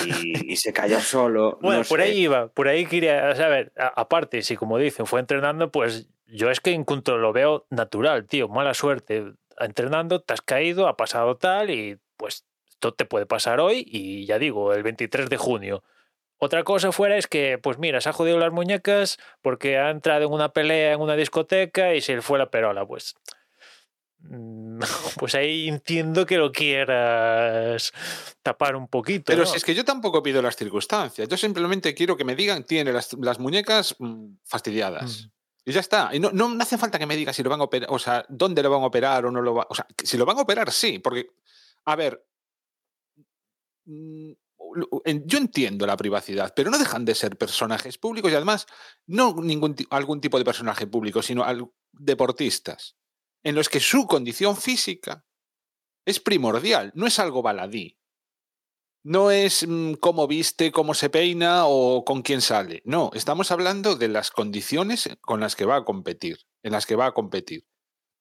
y, 0.05 0.51
y 0.53 0.55
se 0.57 0.73
cayó 0.73 0.99
solo. 0.99 1.57
Bueno, 1.61 1.79
no 1.79 1.85
por 1.85 1.99
sé. 2.01 2.05
ahí 2.07 2.17
iba, 2.19 2.47
por 2.49 2.67
ahí 2.67 2.85
quería, 2.85 3.31
a- 3.77 3.87
aparte, 3.95 4.41
si 4.41 4.55
como 4.55 4.77
dicen, 4.77 5.05
fue 5.05 5.19
entrenando, 5.19 5.71
pues 5.71 6.09
yo 6.27 6.49
es 6.49 6.59
que 6.59 6.71
en 6.71 6.83
cuanto 6.83 7.17
lo 7.17 7.33
veo 7.33 7.65
natural, 7.69 8.25
tío, 8.27 8.47
mala 8.47 8.73
suerte. 8.73 9.33
Entrenando, 9.59 10.21
te 10.21 10.33
has 10.33 10.41
caído, 10.41 10.87
ha 10.87 10.97
pasado 10.97 11.37
tal 11.37 11.69
y 11.69 11.99
pues 12.17 12.45
esto 12.69 12.93
te 12.93 13.05
puede 13.05 13.25
pasar 13.25 13.59
hoy 13.59 13.83
y 13.85 14.25
ya 14.25 14.39
digo, 14.39 14.73
el 14.73 14.81
23 14.83 15.29
de 15.29 15.37
junio. 15.37 15.83
Otra 16.43 16.63
cosa 16.63 16.91
fuera 16.91 17.17
es 17.17 17.27
que, 17.27 17.59
pues 17.59 17.77
mira, 17.77 18.01
se 18.01 18.09
ha 18.09 18.13
jodido 18.13 18.39
las 18.39 18.51
muñecas 18.51 19.19
porque 19.43 19.77
ha 19.77 19.91
entrado 19.91 20.25
en 20.25 20.31
una 20.33 20.49
pelea 20.49 20.93
en 20.93 20.99
una 21.01 21.15
discoteca 21.15 21.93
y 21.93 22.01
se 22.01 22.15
le 22.15 22.21
fue 22.23 22.39
la 22.39 22.49
perola, 22.49 22.83
pues. 22.85 23.15
Mm, 24.21 24.79
Pues 25.19 25.35
ahí 25.35 25.67
entiendo 25.67 26.25
que 26.25 26.37
lo 26.37 26.51
quieras 26.51 27.91
tapar 28.41 28.75
un 28.75 28.87
poquito. 28.87 29.25
Pero 29.25 29.43
¿no? 29.43 29.45
si 29.45 29.57
es 29.57 29.63
que 29.63 29.75
yo 29.75 29.85
tampoco 29.85 30.23
pido 30.23 30.41
las 30.41 30.55
circunstancias, 30.55 31.27
yo 31.27 31.37
simplemente 31.37 31.93
quiero 31.93 32.17
que 32.17 32.23
me 32.23 32.35
digan, 32.35 32.63
tiene 32.63 32.91
las, 32.91 33.13
las 33.13 33.39
muñecas 33.39 33.95
mm, 33.99 34.35
fastidiadas. 34.43 35.25
Mm. 35.25 35.31
Y 35.63 35.71
ya 35.73 35.79
está. 35.79 36.09
Y 36.13 36.19
no, 36.19 36.31
no, 36.31 36.51
hace 36.59 36.77
falta 36.77 36.97
que 36.97 37.05
me 37.05 37.15
diga 37.15 37.33
si 37.33 37.43
lo 37.43 37.49
van 37.49 37.61
a 37.61 37.65
operar, 37.65 37.89
o 37.91 37.99
sea, 37.99 38.25
dónde 38.29 38.63
lo 38.63 38.71
van 38.71 38.81
a 38.81 38.87
operar 38.87 39.25
o 39.25 39.31
no 39.31 39.41
lo 39.41 39.53
van 39.53 39.67
O 39.69 39.75
sea, 39.75 39.85
si 40.03 40.17
lo 40.17 40.25
van 40.25 40.39
a 40.39 40.41
operar, 40.41 40.71
sí, 40.71 40.97
porque, 40.97 41.27
a 41.85 41.95
ver, 41.95 42.25
yo 43.85 45.37
entiendo 45.37 45.85
la 45.85 45.97
privacidad, 45.97 46.53
pero 46.55 46.71
no 46.71 46.79
dejan 46.79 47.05
de 47.05 47.15
ser 47.15 47.37
personajes 47.37 47.97
públicos 47.97 48.31
y 48.31 48.35
además 48.35 48.65
no 49.05 49.35
ningún 49.41 49.75
algún 49.89 50.21
tipo 50.21 50.37
de 50.37 50.45
personaje 50.45 50.87
público, 50.87 51.21
sino 51.21 51.43
al- 51.43 51.69
deportistas, 51.91 52.95
en 53.43 53.55
los 53.55 53.69
que 53.69 53.79
su 53.79 54.07
condición 54.07 54.55
física 54.55 55.25
es 56.05 56.19
primordial, 56.19 56.91
no 56.95 57.07
es 57.07 57.19
algo 57.19 57.41
baladí. 57.41 57.97
No 59.03 59.31
es 59.31 59.65
mm, 59.67 59.93
cómo 59.93 60.27
viste, 60.27 60.71
cómo 60.71 60.93
se 60.93 61.09
peina 61.09 61.65
o 61.65 62.05
con 62.05 62.21
quién 62.21 62.41
sale. 62.41 62.81
No, 62.85 63.09
estamos 63.13 63.51
hablando 63.51 63.95
de 63.95 64.07
las 64.07 64.29
condiciones 64.29 65.09
con 65.21 65.39
las 65.39 65.55
que 65.55 65.65
va 65.65 65.77
a 65.77 65.85
competir, 65.85 66.39
en 66.63 66.73
las 66.73 66.85
que 66.85 66.95
va 66.95 67.07
a 67.07 67.13
competir. 67.13 67.65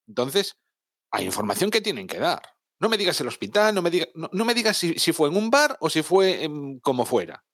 Entonces, 0.09 0.57
hay 1.11 1.27
información 1.27 1.71
que 1.71 1.81
tienen 1.81 2.07
que 2.07 2.19
dar. 2.19 2.41
No 2.81 2.89
me 2.89 2.97
digas 2.97 3.21
el 3.21 3.29
hospital, 3.29 3.75
no 3.75 3.83
me, 3.83 3.91
diga, 3.91 4.07
no, 4.15 4.45
me 4.45 4.55
digas 4.55 4.79
si, 4.79 5.13
fue 5.13 5.29
en 5.29 5.37
un 5.37 5.51
bar 5.51 5.77
o 5.81 5.91
si 5.91 6.03
fue 6.03 6.49
como 6.83 7.05
fuera. 7.05 7.45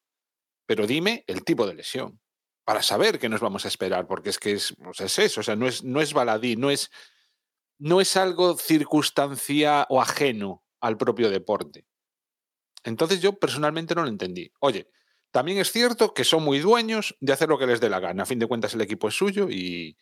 Pero 0.67 0.87
dime 0.87 1.25
el 1.27 1.45
tipo 1.45 1.67
de 1.67 1.75
lesión 1.75 2.21
para 2.65 2.83
saber 2.83 3.19
qué 3.19 3.29
nos 3.29 3.41
vamos 3.41 3.65
a 3.65 3.69
esperar, 3.69 4.07
porque 4.07 4.31
es 4.31 4.39
que 4.39 4.53
es, 4.53 4.75
sea, 4.93 5.07
es 5.07 5.19
eso, 5.19 5.41
o 5.41 5.43
sea, 5.43 5.57
no 5.57 5.67
es, 5.67 5.83
no 5.83 6.01
es 6.01 6.13
baladí, 6.13 6.57
no 6.57 6.71
es, 6.71 6.91
no 7.79 8.01
es 8.01 8.17
algo 8.17 8.57
circunstancia 8.57 9.87
o 9.89 10.01
ajeno 10.01 10.65
al 10.81 10.97
propio 10.97 11.31
deporte. 11.31 11.87
Entonces 12.85 13.21
yo 13.21 13.39
personalmente 13.39 13.95
no 13.95 14.03
lo 14.03 14.09
entendí. 14.09 14.53
Oye, 14.61 14.89
también 15.31 15.59
es 15.59 15.73
cierto 15.73 16.15
que 16.15 16.25
son 16.25 16.45
muy 16.45 16.61
dueños 16.61 17.17
de 17.21 17.33
hacer 17.33 17.49
lo 17.49 17.59
que 17.59 17.67
les 17.67 17.81
dé 17.81 17.91
la 17.91 18.01
gana. 18.01 18.23
A 18.23 18.27
fin 18.27 18.39
de 18.39 18.47
cuentas 18.47 18.75
el 18.75 18.81
equipo 18.81 19.09
es 19.09 19.15
suyo 19.15 19.49
y, 19.51 19.97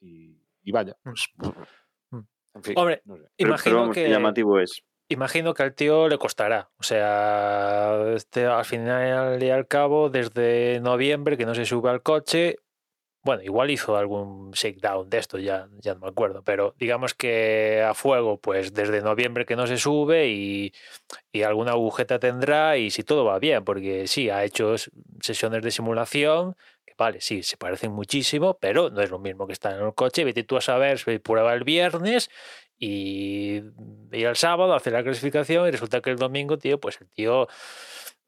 y, 0.00 0.36
y 0.62 0.72
vaya. 0.72 0.96
Pues, 1.04 1.28
en 2.52 2.62
fin, 2.64 2.74
Hombre, 2.76 3.02
no 3.04 3.16
sé. 3.16 3.22
imagino 3.36 3.46
pero, 3.46 3.62
pero 3.62 3.76
vamos, 3.80 3.94
que... 3.94 4.08
llamativo 4.08 4.58
es. 4.58 4.82
Imagino 5.08 5.54
que 5.54 5.62
al 5.62 5.74
tío 5.74 6.08
le 6.08 6.18
costará. 6.18 6.70
O 6.78 6.82
sea, 6.82 8.12
este, 8.14 8.46
al 8.46 8.64
final 8.64 9.42
y 9.42 9.50
al 9.50 9.66
cabo, 9.66 10.08
desde 10.08 10.80
noviembre 10.80 11.36
que 11.36 11.46
no 11.46 11.54
se 11.54 11.64
sube 11.64 11.90
al 11.90 12.02
coche, 12.02 12.56
bueno, 13.22 13.42
igual 13.42 13.70
hizo 13.70 13.96
algún 13.96 14.50
shakedown 14.52 15.10
de 15.10 15.18
esto, 15.18 15.38
ya, 15.38 15.68
ya 15.80 15.94
no 15.94 16.00
me 16.00 16.08
acuerdo, 16.08 16.42
pero 16.42 16.74
digamos 16.78 17.14
que 17.14 17.82
a 17.82 17.92
fuego, 17.94 18.38
pues 18.40 18.72
desde 18.72 19.02
noviembre 19.02 19.44
que 19.44 19.56
no 19.56 19.66
se 19.66 19.76
sube 19.76 20.28
y, 20.28 20.72
y, 21.32 21.42
alguna 21.42 21.72
agujeta 21.72 22.18
tendrá 22.18 22.78
y 22.78 22.90
si 22.90 23.02
todo 23.02 23.24
va 23.24 23.38
bien, 23.38 23.64
porque 23.64 24.06
sí, 24.06 24.30
ha 24.30 24.44
hecho 24.44 24.74
sesiones 25.20 25.62
de 25.62 25.70
simulación, 25.70 26.56
que 26.86 26.94
vale, 26.96 27.20
sí, 27.20 27.42
se 27.42 27.56
parecen 27.58 27.92
muchísimo, 27.92 28.56
pero 28.58 28.90
no 28.90 29.02
es 29.02 29.10
lo 29.10 29.18
mismo 29.18 29.46
que 29.46 29.52
estar 29.52 29.74
en 29.78 29.84
el 29.84 29.94
coche, 29.94 30.24
vete 30.24 30.44
tú 30.44 30.56
a 30.56 30.62
saber, 30.62 30.98
se 30.98 31.20
prueba 31.20 31.52
el 31.54 31.64
viernes 31.64 32.30
y, 32.78 33.62
y 34.12 34.24
el 34.24 34.36
sábado 34.36 34.74
hace 34.74 34.90
la 34.90 35.02
clasificación 35.02 35.68
y 35.68 35.72
resulta 35.72 36.00
que 36.00 36.10
el 36.10 36.16
domingo, 36.16 36.56
tío, 36.58 36.80
pues 36.80 37.00
el 37.00 37.08
tío 37.10 37.48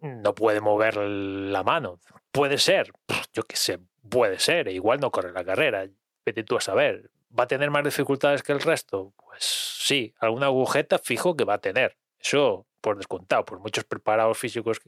no 0.03 0.35
puede 0.35 0.61
mover 0.61 0.97
la 0.97 1.63
mano. 1.63 2.01
Puede 2.31 2.59
ser, 2.59 2.93
yo 3.33 3.43
qué 3.45 3.57
sé, 3.57 3.79
puede 4.09 4.39
ser, 4.39 4.69
e 4.69 4.73
igual 4.73 5.01
no 5.01 5.11
corre 5.11 5.33
la 5.33 5.45
carrera. 5.45 5.89
Vete 6.25 6.45
tú 6.45 6.57
a 6.57 6.61
saber. 6.61 7.11
¿Va 7.39 7.45
a 7.45 7.49
tener 7.49 7.71
más 7.71 7.85
dificultades 7.85 8.43
que 8.43 8.53
el 8.53 8.61
resto? 8.61 9.15
Pues 9.17 9.43
sí, 9.43 10.15
alguna 10.19 10.47
agujeta 10.47 10.99
fijo 10.99 11.37
que 11.37 11.45
va 11.45 11.55
a 11.55 11.61
tener. 11.61 11.97
Eso 12.19 12.67
por 12.83 12.99
descontado, 12.99 13.45
por 13.45 13.61
muchos 13.61 13.85
preparados 13.85 14.37
físicos, 14.37 14.81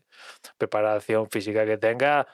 preparación 0.58 1.30
física 1.30 1.64
que 1.64 1.78
tenga, 1.78 2.26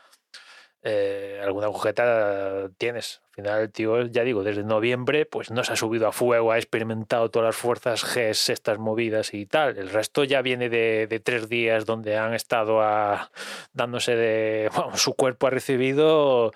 eh, 0.83 1.41
alguna 1.43 1.67
agujeta 1.67 2.71
tienes. 2.79 3.21
Al 3.29 3.35
final 3.35 3.61
el 3.61 3.73
tío, 3.73 4.07
ya 4.07 4.23
digo, 4.23 4.43
desde 4.43 4.65
noviembre, 4.65 5.27
pues 5.27 5.51
no 5.51 5.65
se 5.65 5.73
ha 5.73 5.77
subido 5.77 6.07
a 6.07 6.13
fuego, 6.13 6.53
ha 6.53 6.59
experimentado 6.59 7.31
todas 7.31 7.47
las 7.49 7.57
fuerzas 7.57 8.05
G, 8.05 8.31
estas 8.31 8.79
movidas 8.79 9.35
y 9.35 9.47
tal. 9.47 9.79
El 9.79 9.91
resto 9.91 10.25
ya 10.25 10.43
viene 10.43 10.69
de, 10.69 11.07
de 11.07 11.21
tres 11.21 11.49
días 11.49 11.87
donde 11.87 12.17
han 12.17 12.35
estado 12.35 12.81
a, 12.83 13.31
dándose 13.73 14.17
de. 14.17 14.71
Bueno, 14.75 14.97
su 14.97 15.15
cuerpo 15.15 15.47
ha 15.47 15.51
recibido 15.51 16.53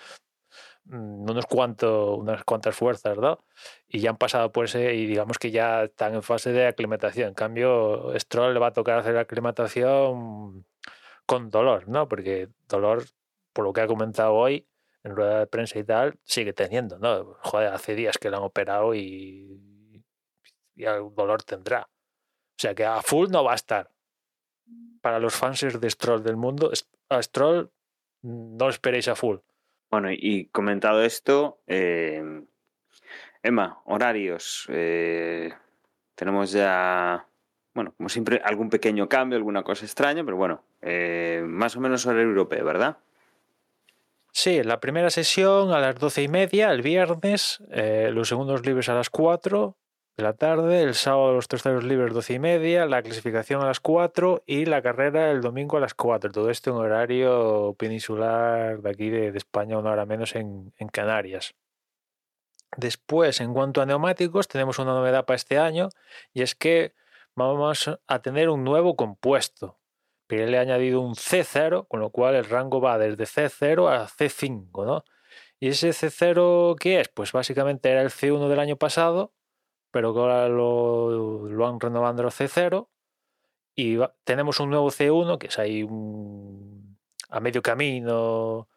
unos 0.87 1.47
cuantos, 1.47 2.19
unas 2.19 2.45
cuantas 2.45 2.77
fuerzas, 2.77 3.17
¿no? 3.19 3.39
Y 3.89 4.01
ya 4.01 4.11
han 4.11 4.17
pasado 4.19 4.53
por 4.53 4.67
ese, 4.67 4.95
y 4.95 5.07
digamos 5.07 5.39
que 5.39 5.51
ya 5.51 5.85
están 5.85 6.15
en 6.15 6.23
fase 6.23 6.53
de 6.53 6.67
aclimatación. 6.67 7.29
En 7.29 7.35
cambio, 7.35 8.13
Stroll 8.19 8.55
le 8.55 8.61
va 8.61 8.69
a 8.69 8.73
tocar 8.73 8.99
hacer 8.99 9.15
la 9.15 9.23
aclimatación 9.23 10.67
con 11.27 11.51
dolor, 11.51 11.89
¿no? 11.89 12.09
Porque 12.09 12.49
dolor, 12.69 13.05
por 13.55 13.64
lo 13.64 13.72
que 13.72 13.81
ha 13.81 13.86
comentado 13.86 14.35
hoy, 14.35 14.66
en 15.02 15.16
rueda 15.16 15.39
de 15.39 15.47
prensa 15.47 15.78
y 15.78 15.85
tal, 15.85 16.18
sigue 16.22 16.52
teniendo, 16.52 16.98
¿no? 16.98 17.36
Joder, 17.40 17.68
hace 17.68 17.94
días 17.94 18.18
que 18.18 18.28
le 18.28 18.36
han 18.36 18.43
operado 18.43 18.94
y, 18.94 20.05
y 20.74 20.85
el 20.85 21.14
dolor 21.14 21.43
tendrá. 21.43 21.89
O 22.56 22.59
sea 22.59 22.74
que 22.74 22.85
a 22.85 23.01
full 23.01 23.31
no 23.31 23.44
va 23.44 23.52
a 23.52 23.56
estar. 23.56 23.90
Para 25.01 25.18
los 25.18 25.35
fans 25.35 25.60
de 25.81 25.90
Stroll 25.90 26.22
del 26.22 26.36
mundo, 26.36 26.70
a 27.09 27.22
Stroll 27.22 27.70
no 28.22 28.68
esperéis 28.68 29.09
a 29.09 29.14
full. 29.14 29.39
Bueno, 29.90 30.09
y 30.10 30.47
comentado 30.47 31.02
esto, 31.02 31.60
eh, 31.66 32.22
Emma, 33.43 33.81
horarios. 33.85 34.66
Eh, 34.70 35.52
tenemos 36.14 36.51
ya, 36.52 37.26
bueno, 37.74 37.93
como 37.97 38.09
siempre, 38.09 38.40
algún 38.43 38.70
pequeño 38.70 39.09
cambio, 39.09 39.36
alguna 39.36 39.62
cosa 39.62 39.85
extraña, 39.85 40.24
pero 40.24 40.39
bueno, 40.39 40.64
eh, 40.81 41.43
más 41.47 41.76
o 41.76 41.81
menos 41.81 42.06
horario 42.06 42.28
europeo, 42.28 42.64
¿verdad? 42.64 42.97
Sí, 44.36 44.65
la 44.65 44.81
primera 44.81 45.11
sesión 45.11 45.70
a 45.70 45.78
las 45.78 45.94
doce 45.94 46.20
y 46.24 46.28
media, 46.28 46.73
el 46.73 46.82
viernes, 46.82 47.62
eh, 47.70 48.11
los 48.12 48.28
segundos 48.28 48.66
libres 48.66 48.89
a 48.89 48.94
las 48.94 49.09
4 49.09 49.78
de 50.16 50.24
la 50.24 50.32
tarde, 50.32 50.82
el 50.82 50.94
sábado 50.94 51.35
los 51.35 51.47
terceros 51.47 51.85
libres 51.85 52.12
doce 52.12 52.35
y 52.35 52.39
media, 52.40 52.85
la 52.85 53.01
clasificación 53.01 53.62
a 53.62 53.66
las 53.66 53.78
4 53.78 54.43
y 54.44 54.65
la 54.65 54.82
carrera 54.82 55.31
el 55.31 55.40
domingo 55.40 55.77
a 55.77 55.81
las 55.81 55.94
4. 55.94 56.32
Todo 56.32 56.51
esto 56.51 56.70
en 56.70 56.77
horario 56.77 57.77
peninsular 57.78 58.82
de 58.82 58.90
aquí 58.90 59.09
de, 59.09 59.31
de 59.31 59.39
España, 59.39 59.78
una 59.78 59.93
hora 59.93 60.05
menos 60.05 60.35
en, 60.35 60.73
en, 60.78 60.89
Canarias. 60.89 61.55
Después, 62.77 63.40
en 63.40 63.55
cuanto 63.55 63.82
a 63.82 63.86
neumáticos, 63.86 64.48
tenemos 64.48 64.81
una 64.81 64.94
novedad 64.94 65.27
para 65.27 65.36
este 65.36 65.59
año 65.59 65.90
y 66.32 66.43
es 66.43 66.56
que 66.56 66.93
vamos 67.36 67.89
a 68.05 68.19
tener 68.19 68.48
un 68.48 68.65
nuevo 68.65 68.97
compuesto. 68.97 69.78
Pirelli 70.27 70.57
ha 70.57 70.61
añadido 70.61 71.01
un 71.01 71.15
C0, 71.15 71.87
con 71.89 72.01
lo 72.01 72.11
cual 72.11 72.35
el 72.35 72.45
rango 72.45 72.81
va 72.81 72.99
desde 72.99 73.25
C0 73.25 73.89
a 73.89 74.09
C5, 74.09 74.85
¿no? 74.87 75.05
¿Y 75.61 75.69
ese 75.69 75.91
C0 75.91 76.77
qué 76.79 77.01
es? 77.01 77.09
Pues 77.09 77.33
básicamente 77.33 77.91
era 77.91 78.03
el 78.03 78.11
C1 78.11 78.49
del 78.49 78.61
año 78.61 78.77
pasado, 78.77 79.33
pero 79.91 80.13
que 80.13 80.21
ahora 80.21 80.49
lo, 80.49 81.67
han 81.67 81.81
renovado 81.81 82.23
los 82.25 82.35
C0 82.39 82.89
y 83.77 83.99
tenemos 84.25 84.61
un 84.61 84.71
nuevo 84.71 84.91
C1 84.91 85.39
que 85.39 85.49
es 85.49 85.59
ahí 85.59 85.87
a 87.31 87.41
medio 87.41 87.63
camino 87.63 88.69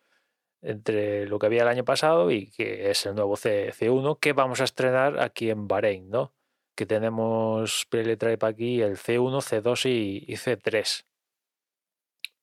entre 0.61 1.27
lo 1.27 1.39
que 1.39 1.45
había 1.47 1.63
el 1.63 1.67
año 1.69 1.85
pasado 1.85 2.31
y 2.31 2.51
que 2.51 2.89
es 2.91 3.05
el 3.05 3.15
nuevo 3.15 3.35
C, 3.35 3.73
C1 3.73 4.19
que 4.19 4.33
vamos 4.33 4.61
a 4.61 4.65
estrenar 4.65 5.19
aquí 5.19 5.49
en 5.49 5.67
Bahrein, 5.67 6.09
¿no? 6.09 6.33
Que 6.75 6.85
tenemos 6.85 7.87
Pirelli 7.89 8.17
trae 8.17 8.37
para 8.37 8.51
aquí 8.51 8.81
el 8.81 8.97
C1, 8.97 9.41
C2 9.41 9.89
y, 9.89 10.31
y 10.31 10.35
C3. 10.35 11.06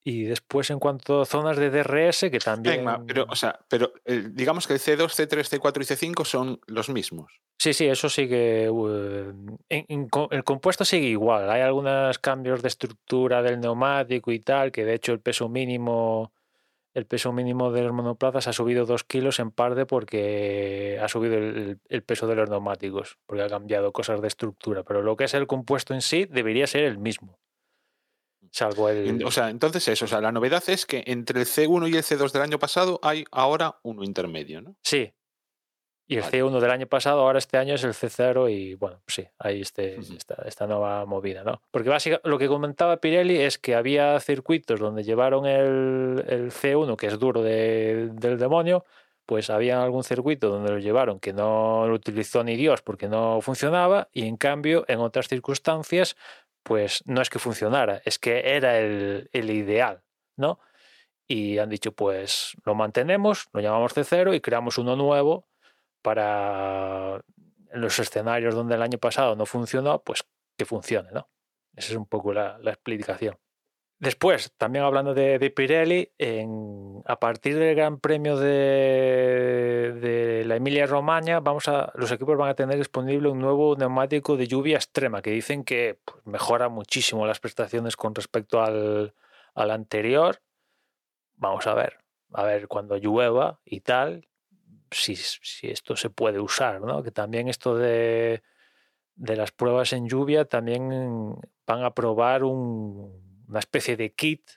Y 0.07 0.25
después, 0.25 0.69
en 0.69 0.79
cuanto 0.79 1.23
a 1.23 1.25
zonas 1.25 1.57
de 1.57 1.71
DRS, 1.71 2.27
que 2.31 2.39
también. 2.39 2.77
Venga, 2.77 3.03
pero, 3.07 3.25
o 3.27 3.35
sea, 3.35 3.59
pero 3.71 3.95
eh, 4.05 4.29
digamos 4.31 4.67
que 4.67 4.75
el 4.75 4.79
C2, 4.79 5.09
C3, 5.09 5.59
C4 5.59 5.77
y 5.81 6.13
C5 6.13 6.25
son 6.27 6.61
los 6.67 6.91
mismos. 6.91 7.41
Sí, 7.57 7.73
sí, 7.73 7.87
eso 7.87 8.11
sigue. 8.11 8.69
Uh, 8.69 9.57
en, 9.71 9.87
en, 9.89 10.09
el 10.31 10.45
compuesto 10.45 10.85
sigue 10.85 11.07
igual. 11.07 11.49
Hay 11.49 11.63
algunos 11.63 12.19
cambios 12.19 12.61
de 12.61 12.69
estructura 12.69 13.41
del 13.41 13.61
neumático 13.61 14.31
y 14.31 14.41
tal, 14.41 14.73
que 14.73 14.85
de 14.85 14.93
hecho 14.95 15.13
el 15.13 15.21
peso 15.21 15.49
mínimo. 15.49 16.33
El 16.93 17.07
peso 17.07 17.33
mínimo 17.33 17.73
de 17.73 17.83
los 17.83 17.93
monoplazas 17.93 18.47
ha 18.47 18.53
subido 18.53 18.87
dos 18.87 19.03
kilos 19.03 19.41
en 19.41 19.51
parte 19.51 19.85
porque 19.85 20.97
ha 21.03 21.09
subido 21.09 21.35
el, 21.39 21.81
el 21.89 22.03
peso 22.05 22.29
de 22.29 22.37
los 22.37 22.49
neumáticos, 22.49 23.19
porque 23.27 23.43
ha 23.43 23.49
cambiado 23.49 23.91
cosas 23.93 24.21
de 24.21 24.29
estructura. 24.29 24.85
Pero 24.85 25.03
lo 25.03 25.17
que 25.17 25.25
es 25.25 25.35
el 25.35 25.49
compuesto 25.49 25.93
en 25.93 26.03
sí 26.03 26.27
debería 26.27 26.69
ser 26.69 26.85
el 26.85 26.99
mismo. 26.99 27.41
Salvo 28.55 28.89
el... 28.89 29.25
O 29.25 29.33
sea, 29.33 29.51
entonces 29.51 29.89
eso, 29.89 30.05
o 30.05 30.09
sea, 30.09 30.21
la 30.21 30.31
novedad 30.31 30.63
es 30.69 30.87
que 30.87 31.03
entre 31.09 31.41
el 31.41 31.47
C1 31.47 31.91
y 31.91 31.97
el 31.97 32.05
C2 32.05 32.31
del 32.31 32.43
año 32.43 32.61
pasado 32.61 33.01
hay 33.03 33.25
ahora 33.33 33.81
uno 33.83 34.05
intermedio, 34.05 34.63
¿no? 34.63 34.77
Sí. 34.81 35.13
Y 36.07 36.19
el 36.19 36.21
vale. 36.21 36.41
C1 36.41 36.61
del 36.61 36.71
año 36.71 36.87
pasado, 36.87 37.23
ahora 37.23 37.41
este 37.41 37.59
año 37.59 37.75
es 37.75 37.83
el 37.83 37.95
C0 37.95 38.49
y 38.53 38.75
bueno, 38.75 39.03
sí, 39.09 39.27
hay 39.41 39.61
este, 39.61 39.99
uh 39.99 40.03
-huh. 40.03 40.17
esta, 40.17 40.35
esta, 40.47 40.69
nueva 40.69 41.05
movida, 41.05 41.43
¿no? 41.43 41.63
Porque 41.73 41.89
básicamente 41.89 42.29
lo 42.29 42.39
que 42.39 42.47
comentaba 42.47 42.99
Pirelli 42.99 43.39
es 43.39 43.59
que 43.59 43.75
había 43.75 44.21
circuitos 44.21 44.79
donde 44.79 45.03
llevaron 45.03 45.47
el, 45.47 46.25
el 46.29 46.53
C1, 46.53 46.95
que 46.95 47.09
es 47.09 47.19
duro 47.19 47.43
de, 47.43 48.11
del 48.13 48.39
demonio, 48.39 48.85
pues 49.27 49.51
había 49.51 49.83
algún 49.83 50.05
circuito 50.05 50.49
donde 50.49 50.71
lo 50.71 50.79
llevaron 50.79 51.19
que 51.19 51.33
no 51.33 51.87
lo 51.89 51.95
utilizó 51.95 52.45
ni 52.45 52.57
Dios 52.57 52.83
porque 52.83 53.09
no 53.09 53.41
funcionaba 53.41 54.09
y 54.13 54.27
en 54.27 54.37
cambio 54.37 54.85
en 54.89 55.01
otras 55.01 55.29
circunstancias 55.29 56.17
pues 56.65 57.05
no 57.07 57.23
es 57.23 57.31
que 57.31 57.39
funcionara, 57.39 58.03
es 58.05 58.19
que 58.19 58.57
era 58.57 58.79
el, 58.81 59.29
el, 59.33 59.51
ideal, 59.51 60.03
¿no? 60.37 60.59
Y 61.29 61.59
han 61.59 61.71
dicho, 61.71 61.93
pues 61.93 62.57
lo 62.65 62.75
mantenemos, 62.75 63.49
lo 63.53 63.61
llamamos 63.61 63.95
C0 63.97 64.35
y 64.35 64.41
creamos 64.41 64.79
uno 64.79 64.97
nuevo 64.97 65.47
para 66.03 67.23
los 67.73 67.99
escenarios 67.99 68.55
donde 68.55 68.75
el 68.75 68.83
año 68.83 68.99
pasado 68.99 69.37
no 69.37 69.47
funcionó, 69.47 70.03
pues 70.03 70.25
que 70.59 70.65
funcione, 70.65 71.11
¿no? 71.13 71.29
Esa 71.77 71.93
es 71.93 71.97
un 71.97 72.07
poco 72.07 72.33
la, 72.33 72.59
la 72.59 72.73
explicación. 72.73 73.37
Después, 74.05 74.53
también 74.59 74.85
hablando 74.85 75.15
de, 75.15 75.39
de 75.39 75.51
Pirelli, 75.51 76.13
en, 76.19 77.03
a 77.07 77.19
partir 77.19 77.59
del 77.59 77.75
Gran 77.75 77.99
Premio 78.01 78.37
de, 78.37 79.95
la 80.45 80.57
Emilia 80.57 80.85
Romagna, 80.87 81.41
vamos 81.41 81.69
a, 81.69 81.91
los 81.95 82.13
equipos 82.13 82.37
van 82.37 82.51
a 82.51 82.55
tener 82.55 82.77
disponible 82.77 83.31
un 83.31 83.39
nuevo 83.39 83.75
neumático 83.77 84.37
de 84.37 84.47
lluvia 84.47 84.77
extrema 84.77 85.23
que 85.23 85.31
dicen 85.31 85.65
que 85.65 86.01
pues, 86.05 86.19
mejora 86.27 86.69
muchísimo 86.69 87.27
las 87.27 87.41
prestaciones 87.41 87.97
con 87.97 88.15
respecto 88.15 88.61
al, 88.61 89.15
al 89.55 89.71
anterior. 89.71 90.43
Vamos 91.37 91.67
a 91.67 91.73
ver, 91.73 91.97
a 92.35 92.43
ver 92.45 92.69
cuando 92.69 92.99
llueva 92.99 93.59
y 93.65 93.81
tal, 93.81 94.29
si, 94.91 95.17
si 95.17 95.69
esto 95.69 95.97
se 95.97 96.11
puede 96.11 96.41
usar, 96.41 96.83
¿no? 96.83 97.03
Que 97.03 97.11
también 97.11 97.49
esto 97.49 97.75
de 97.75 98.43
de 99.17 99.37
las 99.37 99.53
pruebas 99.53 99.93
en 99.93 100.09
lluvia 100.09 100.45
también 100.45 101.37
van 101.67 101.85
a 101.85 101.95
probar 101.95 102.43
un- 102.43 103.34
una 103.49 103.59
especie 103.59 103.97
de 103.97 104.13
kit 104.13 104.51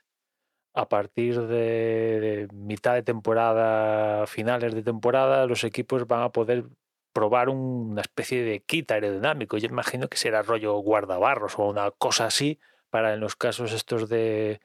a 0.74 0.88
partir 0.88 1.42
de, 1.42 2.48
mitad 2.54 2.94
de 2.94 3.02
temporada, 3.04 4.28
finales 4.28 4.76
de 4.76 4.84
temporada, 4.84 5.46
los 5.48 5.64
equipos 5.64 6.06
van 6.08 6.22
a 6.22 6.30
poder 6.32 6.66
probar 7.14 7.50
un- 7.50 7.92
una 7.92 8.02
especie 8.02 8.44
de 8.44 8.60
kit 8.62 8.92
aerodinámico. 8.92 9.58
Yo 9.58 9.68
imagino 9.68 10.08
que 10.08 10.18
será 10.18 10.44
rollo 10.44 10.76
guardabarros 10.80 11.58
o 11.58 11.68
una 11.68 11.90
cosa 11.92 12.26
así 12.28 12.60
para 12.92 13.14
en 13.14 13.20
los 13.20 13.36
casos 13.36 13.74
estos 13.74 14.08
de, 14.08 14.62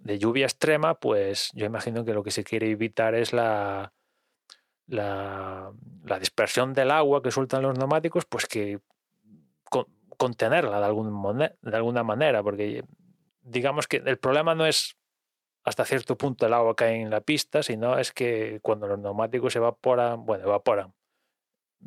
de 0.00 0.18
lluvia 0.18 0.44
extrema, 0.44 0.94
pues 1.00 1.50
yo 1.54 1.64
imagino 1.64 2.04
que 2.04 2.12
lo 2.12 2.22
que 2.22 2.30
se 2.30 2.44
quiere 2.44 2.70
evitar 2.70 3.14
es 3.14 3.32
la, 3.32 3.92
la, 4.86 5.72
la 6.04 6.18
dispersión 6.18 6.74
del 6.74 6.90
agua 6.90 7.22
que 7.22 7.30
sueltan 7.30 7.62
los 7.62 7.78
neumáticos, 7.78 8.26
pues 8.26 8.46
que 8.46 8.80
con- 9.70 9.86
contenerla 10.18 10.78
de, 10.78 10.84
algún 10.84 11.38
de 11.38 11.76
alguna 11.76 12.02
manera, 12.02 12.42
porque 12.42 12.84
digamos 13.42 13.86
que 13.86 13.98
el 13.98 14.18
problema 14.18 14.54
no 14.54 14.66
es 14.66 14.96
hasta 15.64 15.84
cierto 15.84 16.16
punto 16.16 16.46
el 16.46 16.54
agua 16.54 16.74
cae 16.74 17.00
en 17.00 17.10
la 17.10 17.20
pista, 17.20 17.62
sino 17.62 17.98
es 17.98 18.12
que 18.12 18.60
cuando 18.62 18.86
los 18.86 18.98
neumáticos 18.98 19.54
evaporan, 19.56 20.24
bueno, 20.26 20.44
evaporan, 20.44 20.94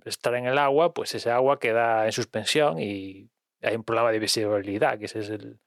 estar 0.06 0.36
en 0.36 0.46
el 0.46 0.58
agua, 0.58 0.94
pues 0.94 1.16
ese 1.16 1.32
agua 1.32 1.60
queda 1.60 2.06
en 2.06 2.12
suspensión 2.12 2.80
y 2.80 3.30
hay 3.62 3.76
un 3.76 3.84
problema 3.84 4.12
de 4.12 4.20
visibilidad, 4.20 4.98
que 4.98 5.06
ese 5.06 5.20
es 5.20 5.30
el, 5.30 5.60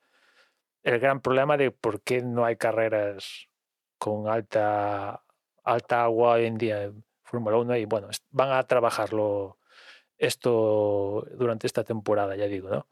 el 0.82 0.98
gran 1.00 1.20
problema 1.20 1.56
de 1.56 1.70
por 1.70 2.02
qué 2.02 2.22
no 2.22 2.44
hay 2.44 2.56
carreras 2.56 3.48
con 3.98 4.28
alta, 4.28 5.22
alta 5.64 6.04
agua 6.04 6.34
hoy 6.34 6.46
en 6.46 6.58
día 6.58 6.84
en 6.84 7.04
Fórmula 7.24 7.58
1 7.58 7.76
y 7.76 7.84
bueno, 7.84 8.08
van 8.30 8.52
a 8.52 8.62
trabajarlo 8.66 9.58
esto 10.16 11.26
durante 11.36 11.66
esta 11.66 11.84
temporada, 11.84 12.36
ya 12.36 12.46
digo, 12.46 12.70
¿no? 12.70 12.88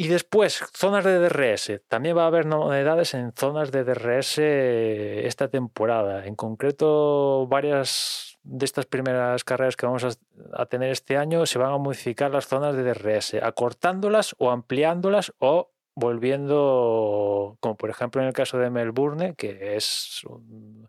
Y 0.00 0.08
después, 0.08 0.64
zonas 0.72 1.04
de 1.04 1.18
DRS. 1.18 1.82
También 1.86 2.16
va 2.16 2.24
a 2.24 2.28
haber 2.28 2.46
novedades 2.46 3.12
en 3.12 3.34
zonas 3.34 3.70
de 3.70 3.84
DRS 3.84 4.38
esta 4.38 5.48
temporada. 5.48 6.24
En 6.24 6.36
concreto, 6.36 7.46
varias 7.48 8.38
de 8.42 8.64
estas 8.64 8.86
primeras 8.86 9.44
carreras 9.44 9.76
que 9.76 9.84
vamos 9.84 10.06
a, 10.54 10.64
tener 10.64 10.90
este 10.90 11.18
año 11.18 11.44
se 11.44 11.58
van 11.58 11.74
a 11.74 11.76
modificar 11.76 12.30
las 12.30 12.46
zonas 12.46 12.74
de 12.76 12.82
DRS, 12.82 13.34
acortándolas 13.42 14.34
o 14.38 14.50
ampliándolas 14.50 15.34
o 15.38 15.70
volviendo, 15.94 17.58
como 17.60 17.76
por 17.76 17.90
ejemplo 17.90 18.22
en 18.22 18.28
el 18.28 18.32
caso 18.32 18.56
de 18.56 18.70
Melbourne, 18.70 19.34
que 19.34 19.76
es 19.76 20.22
un- 20.24 20.88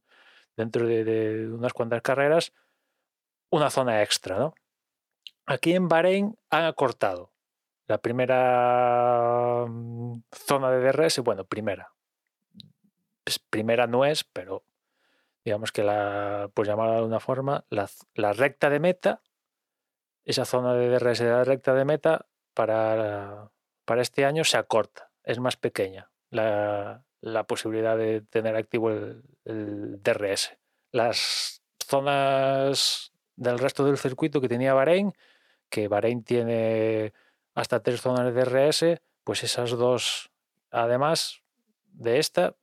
dentro 0.55 0.87
de, 0.87 1.03
de 1.03 1.51
unas 1.51 1.73
cuantas 1.73 2.01
carreras, 2.01 2.53
una 3.49 3.69
zona 3.71 4.03
extra, 4.03 4.39
¿no? 4.39 4.55
Aquí 5.45 5.73
en 5.73 5.89
Bahrein 5.89 6.37
han 6.49 6.63
acortado 6.63 7.30
la 7.91 7.97
primera 7.97 9.65
mm, 9.67 10.21
zona 10.31 10.71
de 10.71 10.79
DRS, 10.79 11.19
bueno, 11.19 11.43
primera. 11.43 11.91
Pues 13.25 13.37
primera 13.37 13.85
no 13.85 14.05
es, 14.05 14.23
pero 14.23 14.63
digamos 15.43 15.73
que 15.73 15.83
la, 15.83 16.49
por 16.53 16.65
llamarla 16.65 16.95
de 16.95 17.03
una 17.03 17.19
forma, 17.19 17.65
la, 17.69 17.89
la 18.15 18.31
recta 18.31 18.69
de 18.69 18.79
meta, 18.79 19.21
esa 20.23 20.45
zona 20.45 20.73
de 20.73 20.87
DRS 20.87 21.19
de 21.19 21.31
la 21.31 21.43
recta 21.43 21.73
de 21.73 21.83
meta 21.83 22.27
para, 22.53 23.51
para 23.83 24.01
este 24.01 24.23
año 24.23 24.45
se 24.45 24.57
acorta, 24.57 25.11
es 25.25 25.39
más 25.39 25.57
pequeña 25.57 26.09
la, 26.29 27.03
la 27.19 27.43
posibilidad 27.43 27.97
de 27.97 28.21
tener 28.21 28.55
activo 28.55 28.89
el, 28.89 29.21
el 29.43 30.01
DRS. 30.01 30.57
Las 30.93 31.61
zonas 31.85 33.11
del 33.35 33.59
resto 33.59 33.83
del 33.83 33.97
circuito 33.97 34.39
que 34.39 34.47
tenía 34.47 34.73
Bahrein, 34.73 35.11
que 35.69 35.89
Bahrein 35.89 36.23
tiene 36.23 37.13
hasta 37.53 37.81
tres 37.81 38.01
zonas 38.01 38.25
de 38.25 38.31
DRS, 38.31 39.01
pues 39.23 39.43
esas 39.43 39.71
dos, 39.71 40.31
además 40.71 41.41
de 41.85 42.19
esta, 42.19 42.55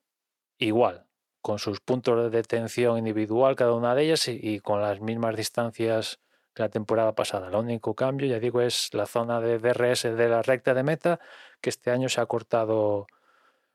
igual, 0.59 1.07
con 1.41 1.59
sus 1.59 1.81
puntos 1.81 2.17
de 2.25 2.31
detención 2.31 2.99
individual, 2.99 3.57
cada 3.57 3.75
una 3.75 3.95
de 3.95 4.05
ellas, 4.05 4.29
y, 4.29 4.61
con 4.61 4.81
las 4.81 5.01
mismas 5.01 5.37
distancias 5.37 6.21
que 6.55 6.63
la 6.63 6.69
temporada 6.69 7.15
pasada. 7.15 7.49
El 7.49 7.55
único 7.55 7.95
cambio, 7.95 8.27
ya 8.27 8.41
digo, 8.41 8.61
es 8.61 8.93
la 8.93 9.07
zona 9.07 9.41
de 9.41 9.59
DRS 9.59 10.03
de 10.03 10.29
la 10.29 10.43
recta 10.43 10.75
de 10.75 10.83
meta, 10.83 11.21
que 11.61 11.71
este 11.71 11.91
año 11.91 12.09
se 12.09 12.21
ha 12.21 12.27
cortado 12.27 13.07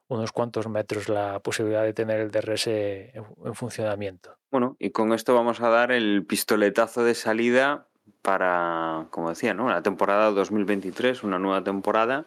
unos 0.07 0.31
cuantos 0.31 0.67
metros 0.67 1.09
la 1.09 1.39
posibilidad 1.39 1.83
de 1.83 1.93
tener 1.93 2.19
el 2.19 2.29
DRS 2.29 2.67
en 2.67 3.55
funcionamiento. 3.55 4.37
Bueno, 4.51 4.75
y 4.79 4.91
con 4.91 5.13
esto 5.13 5.33
vamos 5.33 5.61
a 5.61 5.69
dar 5.69 5.91
el 5.91 6.25
pistoletazo 6.25 7.03
de 7.03 7.15
salida 7.15 7.87
para, 8.21 9.07
como 9.09 9.29
decía, 9.29 9.53
¿no? 9.53 9.69
la 9.69 9.81
temporada 9.81 10.31
2023, 10.31 11.23
una 11.23 11.39
nueva 11.39 11.63
temporada, 11.63 12.25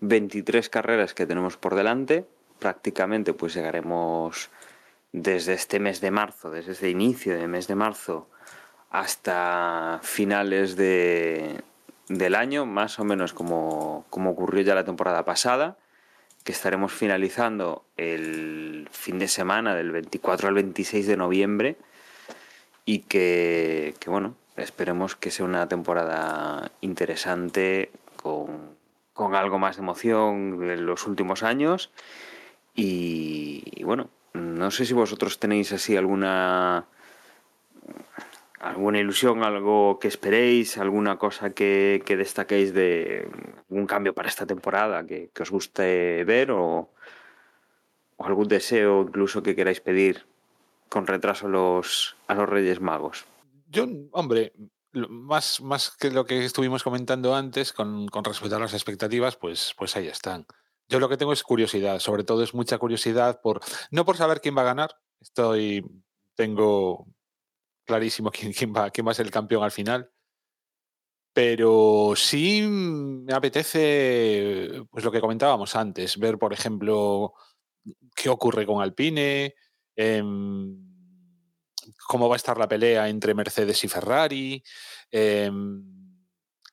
23 0.00 0.68
carreras 0.68 1.14
que 1.14 1.26
tenemos 1.26 1.56
por 1.56 1.74
delante, 1.74 2.26
prácticamente 2.58 3.32
pues 3.32 3.54
llegaremos 3.54 4.50
desde 5.12 5.54
este 5.54 5.80
mes 5.80 6.00
de 6.00 6.10
marzo, 6.10 6.50
desde 6.50 6.72
este 6.72 6.90
inicio 6.90 7.36
de 7.36 7.46
mes 7.48 7.66
de 7.68 7.74
marzo 7.74 8.28
hasta 8.90 10.00
finales 10.02 10.76
de, 10.76 11.60
del 12.08 12.34
año, 12.34 12.66
más 12.66 12.98
o 12.98 13.04
menos 13.04 13.32
como, 13.32 14.04
como 14.10 14.30
ocurrió 14.30 14.62
ya 14.62 14.74
la 14.74 14.84
temporada 14.84 15.24
pasada, 15.24 15.76
que 16.44 16.52
estaremos 16.52 16.92
finalizando 16.92 17.84
el 17.96 18.88
fin 18.90 19.18
de 19.18 19.28
semana 19.28 19.74
del 19.74 19.92
24 19.92 20.48
al 20.48 20.54
26 20.54 21.06
de 21.06 21.16
noviembre 21.16 21.76
y 22.84 23.00
que, 23.00 23.94
que, 24.00 24.10
bueno, 24.10 24.34
esperemos 24.62 25.16
que 25.16 25.30
sea 25.30 25.44
una 25.44 25.68
temporada 25.68 26.70
interesante 26.80 27.90
con, 28.16 28.76
con 29.12 29.34
algo 29.34 29.58
más 29.58 29.76
de 29.76 29.82
emoción 29.82 30.62
en 30.62 30.86
los 30.86 31.06
últimos 31.06 31.42
años 31.42 31.90
y, 32.74 33.82
bueno, 33.84 34.08
no 34.32 34.70
sé 34.70 34.86
si 34.86 34.94
vosotros 34.94 35.38
tenéis 35.38 35.72
así 35.72 35.96
alguna 35.96 36.86
alguna 38.60 38.98
ilusión, 38.98 39.42
algo 39.42 39.98
que 39.98 40.08
esperéis, 40.08 40.78
alguna 40.78 41.16
cosa 41.16 41.50
que, 41.50 42.02
que 42.04 42.16
destaquéis 42.16 42.74
de 42.74 43.26
algún 43.70 43.86
cambio 43.86 44.14
para 44.14 44.28
esta 44.28 44.46
temporada 44.46 45.06
que, 45.06 45.30
os 45.40 45.50
guste 45.50 46.24
ver 46.24 46.50
o, 46.50 46.88
algún 48.18 48.48
deseo 48.48 49.02
incluso 49.02 49.42
que 49.42 49.56
queráis 49.56 49.80
pedir 49.80 50.26
con 50.88 51.06
retraso 51.06 51.48
los, 51.48 52.16
a 52.28 52.34
los 52.34 52.48
Reyes 52.48 52.80
Magos. 52.80 53.24
Yo, 53.70 53.86
hombre, 54.10 54.52
más, 54.92 55.60
más 55.60 55.96
que 55.96 56.10
lo 56.10 56.24
que 56.24 56.44
estuvimos 56.44 56.82
comentando 56.82 57.36
antes 57.36 57.72
con, 57.72 58.08
con 58.08 58.24
respecto 58.24 58.56
a 58.56 58.60
las 58.60 58.74
expectativas, 58.74 59.36
pues, 59.36 59.74
pues 59.78 59.94
ahí 59.96 60.08
están. 60.08 60.44
Yo 60.88 60.98
lo 60.98 61.08
que 61.08 61.16
tengo 61.16 61.32
es 61.32 61.44
curiosidad, 61.44 62.00
sobre 62.00 62.24
todo 62.24 62.42
es 62.42 62.52
mucha 62.52 62.78
curiosidad 62.78 63.40
por, 63.40 63.60
no 63.92 64.04
por 64.04 64.16
saber 64.16 64.40
quién 64.40 64.56
va 64.56 64.62
a 64.62 64.64
ganar, 64.64 64.90
estoy, 65.20 65.84
tengo 66.34 67.06
clarísimo 67.86 68.30
quién, 68.32 68.52
quién, 68.52 68.74
va, 68.74 68.90
quién 68.90 69.06
va 69.06 69.12
a 69.12 69.14
ser 69.14 69.26
el 69.26 69.32
campeón 69.32 69.62
al 69.62 69.70
final. 69.70 70.10
Pero 71.32 72.14
sí 72.16 72.62
me 72.62 73.32
apetece, 73.32 74.82
pues 74.90 75.04
lo 75.04 75.12
que 75.12 75.20
comentábamos 75.20 75.76
antes, 75.76 76.18
ver, 76.18 76.38
por 76.38 76.52
ejemplo, 76.52 77.34
qué 78.16 78.28
ocurre 78.28 78.66
con 78.66 78.82
Alpine, 78.82 79.54
eh, 79.94 80.22
cómo 82.10 82.28
va 82.28 82.34
a 82.34 82.42
estar 82.42 82.58
la 82.58 82.66
pelea 82.66 83.08
entre 83.08 83.34
Mercedes 83.34 83.84
y 83.84 83.88
Ferrari, 83.88 84.64
eh, 85.12 85.48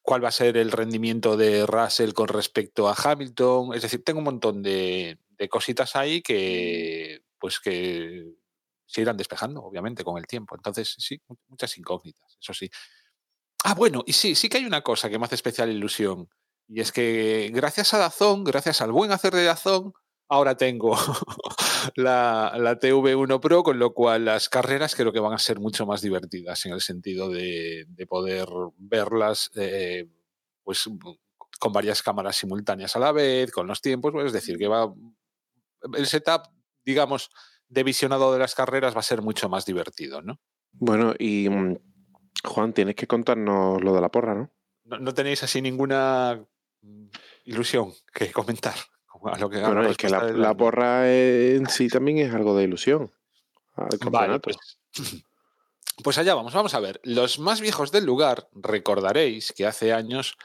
cuál 0.02 0.24
va 0.24 0.30
a 0.30 0.32
ser 0.32 0.58
el 0.58 0.72
rendimiento 0.72 1.38
de 1.38 1.64
Russell 1.68 2.14
con 2.14 2.28
respecto 2.28 2.90
a 2.90 2.96
Hamilton. 2.98 3.76
Es 3.76 3.84
decir, 3.84 4.04
tengo 4.04 4.18
un 4.18 4.26
montón 4.26 4.64
de, 4.64 5.20
de 5.30 5.48
cositas 5.48 5.96
ahí 5.96 6.24
que, 6.24 7.22
pues 7.38 7.60
que 7.60 8.34
se 8.88 9.02
irán 9.02 9.16
despejando, 9.16 9.62
obviamente, 9.62 10.04
con 10.04 10.18
el 10.18 10.26
tiempo. 10.26 10.56
Entonces, 10.56 10.96
sí, 10.98 11.22
muchas 11.50 11.78
incógnitas, 11.78 12.36
eso 12.42 12.56
sí. 12.56 12.68
Ah, 13.64 13.76
bueno, 13.76 14.04
y 14.08 14.14
sí, 14.14 14.34
sí 14.34 14.50
que 14.50 14.58
hay 14.58 14.66
una 14.66 14.82
cosa 14.82 15.08
que 15.08 15.20
me 15.20 15.26
hace 15.26 15.36
especial 15.36 15.70
ilusión. 15.70 16.28
Y 16.68 16.82
es 16.82 16.92
que 16.92 17.52
gracias 17.54 17.94
a 17.94 18.00
Dazón, 18.00 18.44
gracias 18.44 18.82
al 18.82 18.92
buen 18.92 19.12
hacer 19.12 19.36
de 19.36 19.44
Dazón, 19.44 19.94
ahora 20.30 20.56
tengo 20.56 20.96
la, 21.96 22.54
la, 22.58 22.80
TV1 22.80 23.40
Pro, 23.40 23.64
con 23.64 23.80
lo 23.80 23.94
cual 23.94 24.26
las 24.26 24.50
carreras 24.50 24.96
creo 24.96 25.12
que 25.12 25.20
van 25.20 25.34
a 25.34 25.40
ser 25.40 25.60
mucho 25.60 25.86
más 25.86 26.02
divertidas 26.02 26.66
en 26.66 26.74
el 26.74 26.82
sentido 26.82 27.30
de, 27.30 27.86
de 27.88 28.08
poder 28.08 28.48
verlas 28.78 29.52
eh, 29.56 30.08
pues, 30.64 30.90
con 31.60 31.74
varias 31.74 32.04
cámaras 32.04 32.36
simultáneas 32.36 32.96
a 32.96 33.00
la 33.00 33.12
vez, 33.12 33.52
con 33.52 33.68
los 33.68 33.82
tiempos. 33.82 34.12
Pues, 34.12 34.28
es 34.28 34.34
decir, 34.34 34.58
que 34.58 34.68
va. 34.68 34.94
El 35.94 36.08
setup, 36.08 36.48
digamos, 36.84 37.30
de 37.70 37.84
visionado 37.84 38.34
de 38.34 38.40
las 38.40 38.56
carreras 38.56 38.96
va 38.96 39.00
a 39.00 39.04
ser 39.04 39.22
mucho 39.22 39.50
más 39.50 39.66
divertido, 39.66 40.22
¿no? 40.22 40.40
Bueno, 40.72 41.14
y 41.18 41.50
mm, 41.50 41.78
Juan, 42.44 42.74
tienes 42.74 42.96
que 42.96 43.08
contarnos 43.08 43.82
lo 43.82 43.94
de 43.94 44.02
la 44.02 44.10
porra, 44.10 44.36
¿no? 44.36 44.52
No, 44.84 45.00
no 45.00 45.14
tenéis 45.14 45.44
así 45.44 45.62
ninguna 45.62 46.46
ilusión 47.44 47.94
que 48.14 48.32
comentar. 48.32 48.76
A 49.34 49.38
lo 49.38 49.50
que, 49.50 49.60
bueno, 49.62 49.84
es 49.84 49.98
que 49.98 50.10
la, 50.10 50.24
la, 50.24 50.56
porra 50.56 51.12
en 51.12 51.68
sí 51.68 51.88
también 51.88 52.20
es 52.20 52.34
algo 52.34 52.56
de 52.56 52.64
ilusión. 52.64 53.12
Vale, 54.10 54.40
pues, 54.40 54.58
Pues 56.04 56.20
allá 56.20 56.36
vamos, 56.36 56.54
vamos 56.54 56.76
a 56.76 56.80
ver. 56.80 57.00
Los 57.04 57.40
más 57.40 57.60
viejos 57.60 57.92
del 57.92 58.06
lugar, 58.06 58.48
recordaréis 58.54 59.52
que 59.52 59.66
hace 59.66 59.94
años 59.94 60.38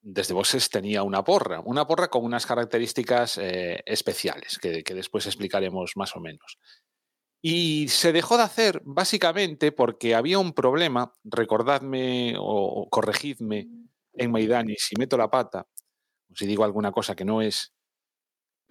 desde 0.00 0.32
Voxes 0.32 0.70
tenía 0.70 1.02
una 1.02 1.22
porra, 1.22 1.60
una 1.60 1.86
porra 1.86 2.08
con 2.08 2.24
unas 2.24 2.46
características 2.46 3.36
eh, 3.36 3.82
especiales 3.84 4.58
que, 4.58 4.82
que 4.82 4.94
después 4.94 5.26
explicaremos 5.26 5.92
más 5.96 6.16
o 6.16 6.20
menos. 6.20 6.58
Y 7.42 7.88
se 7.88 8.12
dejó 8.12 8.38
de 8.38 8.44
hacer 8.44 8.80
básicamente 8.84 9.70
porque 9.70 10.14
había 10.14 10.38
un 10.38 10.54
problema, 10.54 11.12
recordadme 11.24 12.34
o 12.38 12.88
corregidme 12.90 13.68
en 14.14 14.30
Maidani 14.30 14.76
si 14.78 14.96
meto 14.96 15.18
la 15.18 15.30
pata, 15.30 15.66
o 16.30 16.34
si 16.34 16.46
digo 16.46 16.64
alguna 16.64 16.92
cosa 16.92 17.14
que 17.14 17.24
no 17.26 17.42
es, 17.42 17.74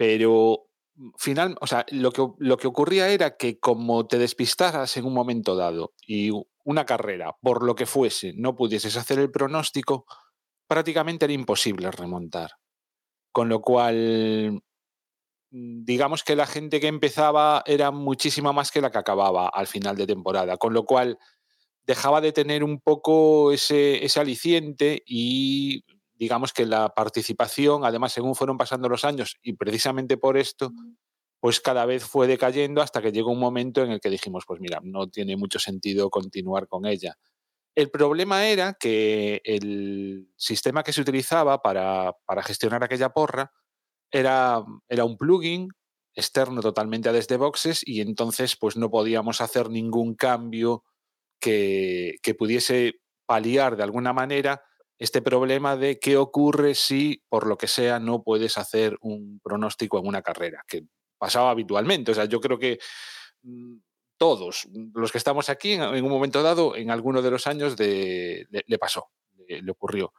pero 0.00 0.70
final, 1.18 1.58
o 1.60 1.66
sea, 1.66 1.84
lo 1.90 2.10
que, 2.10 2.26
lo 2.38 2.56
que 2.56 2.68
ocurría 2.68 3.10
era 3.10 3.36
que 3.36 3.58
como 3.60 4.06
te 4.06 4.16
despistaras 4.16 4.96
en 4.96 5.04
un 5.04 5.12
momento 5.12 5.56
dado 5.56 5.92
y 6.06 6.30
una 6.64 6.86
carrera, 6.86 7.36
por 7.42 7.62
lo 7.62 7.74
que 7.74 7.84
fuese, 7.84 8.32
no 8.34 8.56
pudieses 8.56 8.96
hacer 8.96 9.18
el 9.18 9.30
pronóstico, 9.30 10.06
prácticamente 10.66 11.26
era 11.26 11.34
imposible 11.34 11.90
remontar. 11.90 12.52
Con 13.30 13.50
lo 13.50 13.60
cual, 13.60 14.62
digamos 15.50 16.24
que 16.24 16.34
la 16.34 16.46
gente 16.46 16.80
que 16.80 16.86
empezaba 16.86 17.62
era 17.66 17.90
muchísima 17.90 18.54
más 18.54 18.70
que 18.70 18.80
la 18.80 18.90
que 18.90 18.98
acababa 18.98 19.50
al 19.50 19.66
final 19.66 19.96
de 19.96 20.06
temporada. 20.06 20.56
Con 20.56 20.72
lo 20.72 20.86
cual, 20.86 21.18
dejaba 21.82 22.22
de 22.22 22.32
tener 22.32 22.64
un 22.64 22.80
poco 22.80 23.52
ese, 23.52 24.02
ese 24.02 24.18
aliciente 24.18 25.02
y 25.04 25.84
digamos 26.20 26.52
que 26.52 26.66
la 26.66 26.90
participación, 26.90 27.82
además, 27.82 28.12
según 28.12 28.34
fueron 28.34 28.58
pasando 28.58 28.90
los 28.90 29.06
años, 29.06 29.38
y 29.42 29.54
precisamente 29.54 30.18
por 30.18 30.36
esto, 30.36 30.70
pues 31.40 31.60
cada 31.60 31.86
vez 31.86 32.04
fue 32.04 32.26
decayendo 32.26 32.82
hasta 32.82 33.00
que 33.00 33.10
llegó 33.10 33.32
un 33.32 33.40
momento 33.40 33.82
en 33.82 33.90
el 33.90 34.00
que 34.00 34.10
dijimos, 34.10 34.44
pues 34.46 34.60
mira, 34.60 34.80
no 34.84 35.08
tiene 35.08 35.38
mucho 35.38 35.58
sentido 35.58 36.10
continuar 36.10 36.68
con 36.68 36.84
ella. 36.84 37.16
El 37.74 37.90
problema 37.90 38.46
era 38.46 38.76
que 38.78 39.40
el 39.44 40.28
sistema 40.36 40.82
que 40.82 40.92
se 40.92 41.00
utilizaba 41.00 41.62
para, 41.62 42.12
para 42.26 42.42
gestionar 42.42 42.84
aquella 42.84 43.14
porra 43.14 43.50
era, 44.12 44.62
era 44.90 45.06
un 45.06 45.16
plugin 45.16 45.70
externo 46.14 46.60
totalmente 46.60 47.08
a 47.08 47.12
desde 47.12 47.38
boxes 47.38 47.80
y 47.82 48.02
entonces 48.02 48.56
pues 48.56 48.76
no 48.76 48.90
podíamos 48.90 49.40
hacer 49.40 49.70
ningún 49.70 50.16
cambio 50.16 50.84
que, 51.40 52.16
que 52.22 52.34
pudiese 52.34 53.00
paliar 53.24 53.76
de 53.76 53.84
alguna 53.84 54.12
manera 54.12 54.62
este 55.00 55.22
problema 55.22 55.76
de 55.76 55.98
qué 55.98 56.18
ocurre 56.18 56.74
si, 56.74 57.24
por 57.30 57.46
lo 57.46 57.56
que 57.56 57.66
sea, 57.66 57.98
no 57.98 58.22
puedes 58.22 58.58
hacer 58.58 58.98
un 59.00 59.40
pronóstico 59.42 59.98
en 59.98 60.06
una 60.06 60.20
carrera, 60.20 60.62
que 60.68 60.84
pasaba 61.16 61.50
habitualmente. 61.50 62.12
O 62.12 62.14
sea, 62.14 62.26
yo 62.26 62.38
creo 62.38 62.58
que 62.58 62.78
mm, 63.42 63.76
todos 64.18 64.68
los 64.94 65.10
que 65.10 65.18
estamos 65.18 65.48
aquí, 65.48 65.72
en 65.72 66.04
un 66.04 66.10
momento 66.10 66.42
dado, 66.42 66.76
en 66.76 66.90
alguno 66.90 67.22
de 67.22 67.30
los 67.30 67.46
años, 67.46 67.78
de, 67.78 68.46
le, 68.50 68.78
pasó, 68.78 69.08
le, 69.48 69.70
ocurrió. 69.70 70.12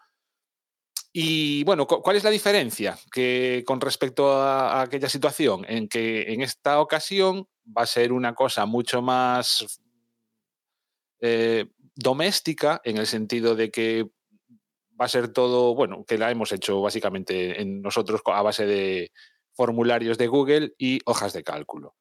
Y 1.14 1.64
bueno, 1.64 1.86
¿cuál 1.86 2.16
es 2.16 2.24
la 2.24 2.32
diferencia 2.32 2.98
que 3.12 3.64
con 3.68 3.80
respecto 3.80 4.32
a, 4.32 4.80
a 4.80 4.82
aquella 4.82 5.10
situación? 5.10 5.64
En 5.68 5.88
que 5.88 6.34
en 6.34 6.41
esta 6.41 6.80
ocasión 6.80 7.48
va 7.66 7.84
a 7.84 7.88
ser 7.88 8.12
una 8.12 8.34
cosa 8.34 8.66
mucho 8.66 9.03
más 9.03 9.80
eh, 11.20 11.68
doméstica, 11.95 12.82
en 12.84 12.98
el 12.98 13.06
sentido 13.06 13.56
de 13.56 13.70
que 13.70 14.10
va 15.02 15.06
a 15.06 15.10
ser 15.10 15.30
todo, 15.34 15.73
bueno, 15.73 16.06
que 16.06 16.19
la 16.19 16.30
hemos 16.30 16.52
hecho 16.52 16.80
básicamente 16.80 17.60
en 17.60 17.82
nosotros 17.82 18.22
a 18.26 18.44
base 18.44 18.68
de 18.68 19.11
formularios 19.56 20.19
de 20.19 20.28
Google 20.28 20.76
y 20.78 20.99
hojas 21.06 21.34
de 21.34 21.44
cálculo. 21.44 21.95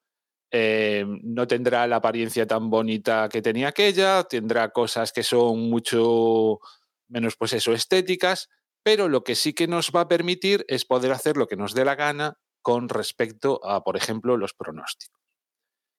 Eh, 0.52 1.06
no 1.22 1.46
tendrá 1.46 1.86
la 1.86 1.96
apariencia 1.96 2.46
tan 2.46 2.68
bonita 2.68 3.30
que 3.30 3.40
tenía 3.40 3.68
aquella, 3.68 4.24
tendrá 4.24 4.68
cosas 4.70 5.12
que 5.12 5.22
son 5.22 5.70
mucho 5.70 6.58
menos, 7.08 7.36
pues 7.36 7.54
eso, 7.54 7.72
estéticas, 7.72 8.50
pero 8.82 9.08
lo 9.08 9.24
que 9.24 9.34
sí 9.34 9.54
que 9.54 9.66
nos 9.66 9.92
va 9.96 10.02
a 10.02 10.08
permitir 10.08 10.66
es 10.68 10.84
poder 10.84 11.12
hacer 11.12 11.38
lo 11.38 11.46
que 11.46 11.56
nos 11.56 11.72
dé 11.72 11.86
la 11.86 11.94
gana 11.94 12.36
con 12.60 12.90
respecto 12.90 13.64
a, 13.64 13.82
por 13.82 13.96
ejemplo, 13.96 14.36
los 14.36 14.52
pronósticos. 14.52 15.22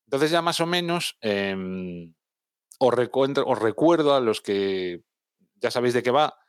Entonces 0.05 0.29
ya 0.29 0.43
más 0.43 0.59
o 0.59 0.67
menos 0.67 1.17
eh, 1.21 1.55
os, 2.77 2.93
recuerdo, 2.93 3.45
os 3.47 3.57
recuerdo 3.57 4.13
a 4.13 4.19
los 4.19 4.41
que 4.41 5.01
ya 5.55 5.71
sabéis 5.71 5.95
de 5.95 6.03
qué 6.03 6.11
va, 6.11 6.40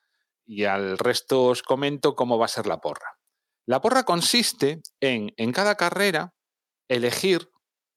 y 0.47 0.65
al 0.65 0.99
resto 0.99 1.45
os 1.45 1.63
comento 1.63 2.15
cómo 2.15 2.39
va 2.39 2.47
a 2.47 2.49
ser 2.49 2.67
la 2.67 2.81
porra. 2.81 3.19
La 3.67 3.81
porra 3.81 4.05
consiste 4.05 4.83
en, 5.01 5.33
en 5.37 5.53
cada 5.53 5.77
carrera, 5.77 6.35
elegir 6.89 7.49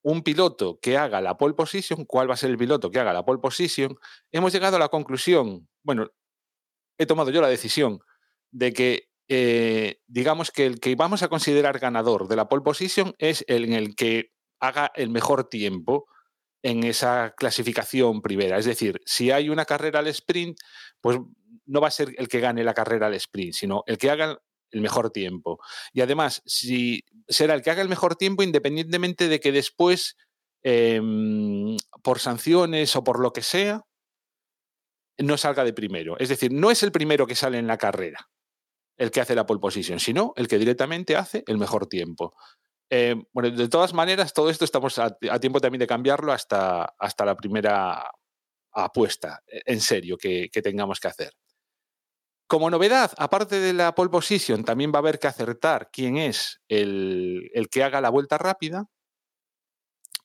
un 0.03 0.22
piloto 0.22 0.80
que 0.80 0.97
haga 0.97 1.19
la 1.19 1.35
pole 1.35 1.55
position, 1.55 2.05
cuál 2.05 2.30
va 2.30 2.35
a 2.35 2.38
ser 2.38 2.51
el 2.51 2.57
piloto 2.57 2.91
que 2.91 2.99
haga 2.99 3.11
la 3.11 3.26
pole 3.26 3.41
position. 3.41 3.97
Hemos 4.31 4.53
llegado 4.53 4.76
a 4.76 4.80
la 4.80 4.89
conclusión, 4.89 5.67
bueno, 5.84 6.11
he 6.99 7.07
tomado 7.07 7.31
yo 7.31 7.41
la 7.41 7.47
decisión 7.47 7.99
de 8.51 8.72
que, 8.72 9.09
eh, 9.27 9.99
digamos 10.05 10.51
que 10.51 10.67
el 10.67 10.80
que 10.80 10.95
vamos 10.95 11.23
a 11.23 11.27
considerar 11.27 11.80
ganador 11.80 12.27
de 12.27 12.35
la 12.35 12.47
pole 12.47 12.61
position 12.61 13.15
es 13.17 13.43
el 13.47 13.65
en 13.65 13.73
el 13.73 13.95
que 13.95 14.31
haga 14.59 14.91
el 14.93 15.09
mejor 15.09 15.49
tiempo 15.49 16.05
en 16.63 16.84
esa 16.84 17.34
clasificación 17.35 18.22
primera. 18.22 18.59
Es 18.59 18.65
decir, 18.65 19.01
si 19.05 19.31
hay 19.31 19.49
una 19.49 19.65
carrera 19.65 19.99
al 19.99 20.07
sprint, 20.07 20.57
pues 21.01 21.17
no 21.65 21.81
va 21.81 21.87
a 21.87 21.91
ser 21.91 22.13
el 22.17 22.27
que 22.27 22.39
gane 22.39 22.63
la 22.63 22.73
carrera 22.73 23.07
al 23.07 23.13
sprint, 23.15 23.53
sino 23.53 23.83
el 23.87 23.97
que 23.97 24.09
haga 24.09 24.39
el 24.71 24.81
mejor 24.81 25.09
tiempo. 25.11 25.59
Y 25.93 26.01
además, 26.01 26.41
si 26.45 27.03
será 27.27 27.53
el 27.53 27.61
que 27.61 27.71
haga 27.71 27.81
el 27.81 27.89
mejor 27.89 28.15
tiempo 28.15 28.43
independientemente 28.43 29.27
de 29.27 29.39
que 29.39 29.51
después, 29.51 30.17
eh, 30.63 31.01
por 32.03 32.19
sanciones 32.19 32.95
o 32.95 33.03
por 33.03 33.19
lo 33.19 33.31
que 33.31 33.41
sea, 33.41 33.83
no 35.17 35.37
salga 35.37 35.63
de 35.63 35.73
primero. 35.73 36.17
Es 36.19 36.29
decir, 36.29 36.51
no 36.51 36.71
es 36.71 36.83
el 36.83 36.91
primero 36.91 37.25
que 37.25 37.35
sale 37.35 37.57
en 37.57 37.67
la 37.67 37.77
carrera 37.77 38.29
el 38.97 39.11
que 39.11 39.21
hace 39.21 39.35
la 39.35 39.45
pole 39.45 39.59
position, 39.59 39.99
sino 39.99 40.33
el 40.37 40.47
que 40.47 40.57
directamente 40.57 41.15
hace 41.17 41.43
el 41.47 41.57
mejor 41.57 41.87
tiempo. 41.87 42.33
Eh, 42.89 43.15
bueno, 43.33 43.51
de 43.51 43.67
todas 43.67 43.93
maneras, 43.93 44.33
todo 44.33 44.49
esto 44.49 44.63
estamos 44.63 44.97
a, 44.99 45.17
tiempo 45.39 45.59
también 45.59 45.79
de 45.79 45.87
cambiarlo 45.87 46.31
hasta, 46.31 46.85
hasta 46.97 47.25
la 47.25 47.35
primera 47.35 48.09
apuesta, 48.71 49.41
en 49.47 49.81
serio, 49.81 50.17
que 50.17 50.49
tengamos 50.63 50.99
que 50.99 51.07
hacer. 51.07 51.33
Como 52.47 52.69
novedad, 52.69 53.11
aparte 53.17 53.59
de 53.59 53.73
la 53.73 53.95
pole 53.95 54.11
position, 54.11 54.63
también 54.63 54.91
va 54.91 54.97
a 54.97 54.99
haber 54.99 55.19
que 55.19 55.27
acertar 55.27 55.89
quién 55.91 56.17
es 56.17 56.61
el, 56.67 57.49
el, 57.53 57.69
que 57.69 57.84
haga 57.84 58.01
la 58.01 58.09
vuelta 58.09 58.38
rápida. 58.38 58.88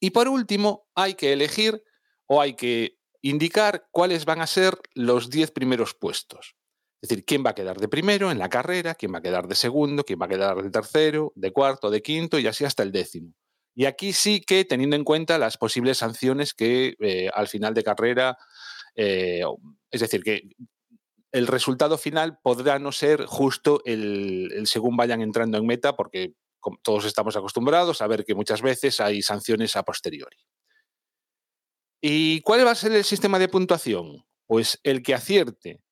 Y 0.00 0.10
por 0.10 0.28
último, 0.28 0.86
hay 0.94 1.14
que 1.14 1.32
elegir 1.32 1.82
o 2.26 2.40
hay 2.40 2.54
que 2.54 2.98
indicar 3.22 3.88
cuáles 3.90 4.24
van 4.24 4.40
a 4.40 4.46
ser 4.46 4.78
los 4.94 5.30
10 5.30 5.50
primeros 5.52 5.94
puestos. 5.94 6.56
Es 7.02 7.08
decir, 7.08 7.24
quién 7.24 7.44
va 7.44 7.50
a 7.50 7.54
quedar 7.54 7.78
de 7.78 7.88
primero 7.88 8.30
en 8.30 8.38
la 8.38 8.50
carrera, 8.50 8.94
quién 8.94 9.14
va 9.14 9.18
a 9.18 9.22
quedar 9.22 9.48
de 9.48 9.54
segundo, 9.54 10.04
quién 10.04 10.18
va 10.20 10.26
a 10.26 10.28
quedar 10.28 10.62
de 10.62 10.70
tercero, 10.70 11.32
de 11.34 11.52
cuarto, 11.52 11.90
de 11.90 12.02
quinto 12.02 12.38
y 12.38 12.46
así 12.46 12.64
hasta 12.64 12.82
el 12.82 12.92
décimo. 12.92 13.32
Y 13.74 13.86
aquí 13.86 14.12
sí 14.12 14.42
que 14.42 14.64
teniendo 14.66 14.96
en 14.96 15.04
cuenta 15.04 15.38
las 15.38 15.56
posibles 15.56 15.98
sanciones 15.98 16.52
que 16.52 16.96
eh, 17.00 17.30
al 17.32 17.48
final 17.48 17.72
de 17.72 17.82
carrera, 17.82 18.36
eh, 18.94 19.42
es 19.90 20.00
decir, 20.00 20.22
que 20.22 20.42
el 21.32 21.46
resultado 21.46 21.96
final 21.98 22.38
podrá 22.42 22.78
no 22.78 22.92
ser 22.92 23.26
justo 23.26 23.82
el, 23.84 24.62
según 24.66 24.96
vayan 24.96 25.22
entrando 25.22 25.58
en 25.58 25.66
meta, 25.66 25.96
porque 25.96 26.34
todos 26.82 27.04
estamos 27.04 27.36
acostumbrados 27.36 28.02
a 28.02 28.06
ver 28.06 28.24
que 28.24 28.34
muchas 28.34 28.62
veces 28.62 29.00
hay 29.00 29.22
sanciones 29.22 29.76
a 29.76 29.82
posteriori. 29.82 30.36
¿Y 32.02 32.40
cuál 32.40 32.66
va 32.66 32.72
a 32.72 32.74
ser 32.74 32.92
el 32.92 33.04
sistema 33.04 33.38
de 33.38 33.48
puntuación? 33.48 34.24
Pues 34.46 34.80
el 34.82 35.02
que 35.02 35.14
acierte 35.14 35.82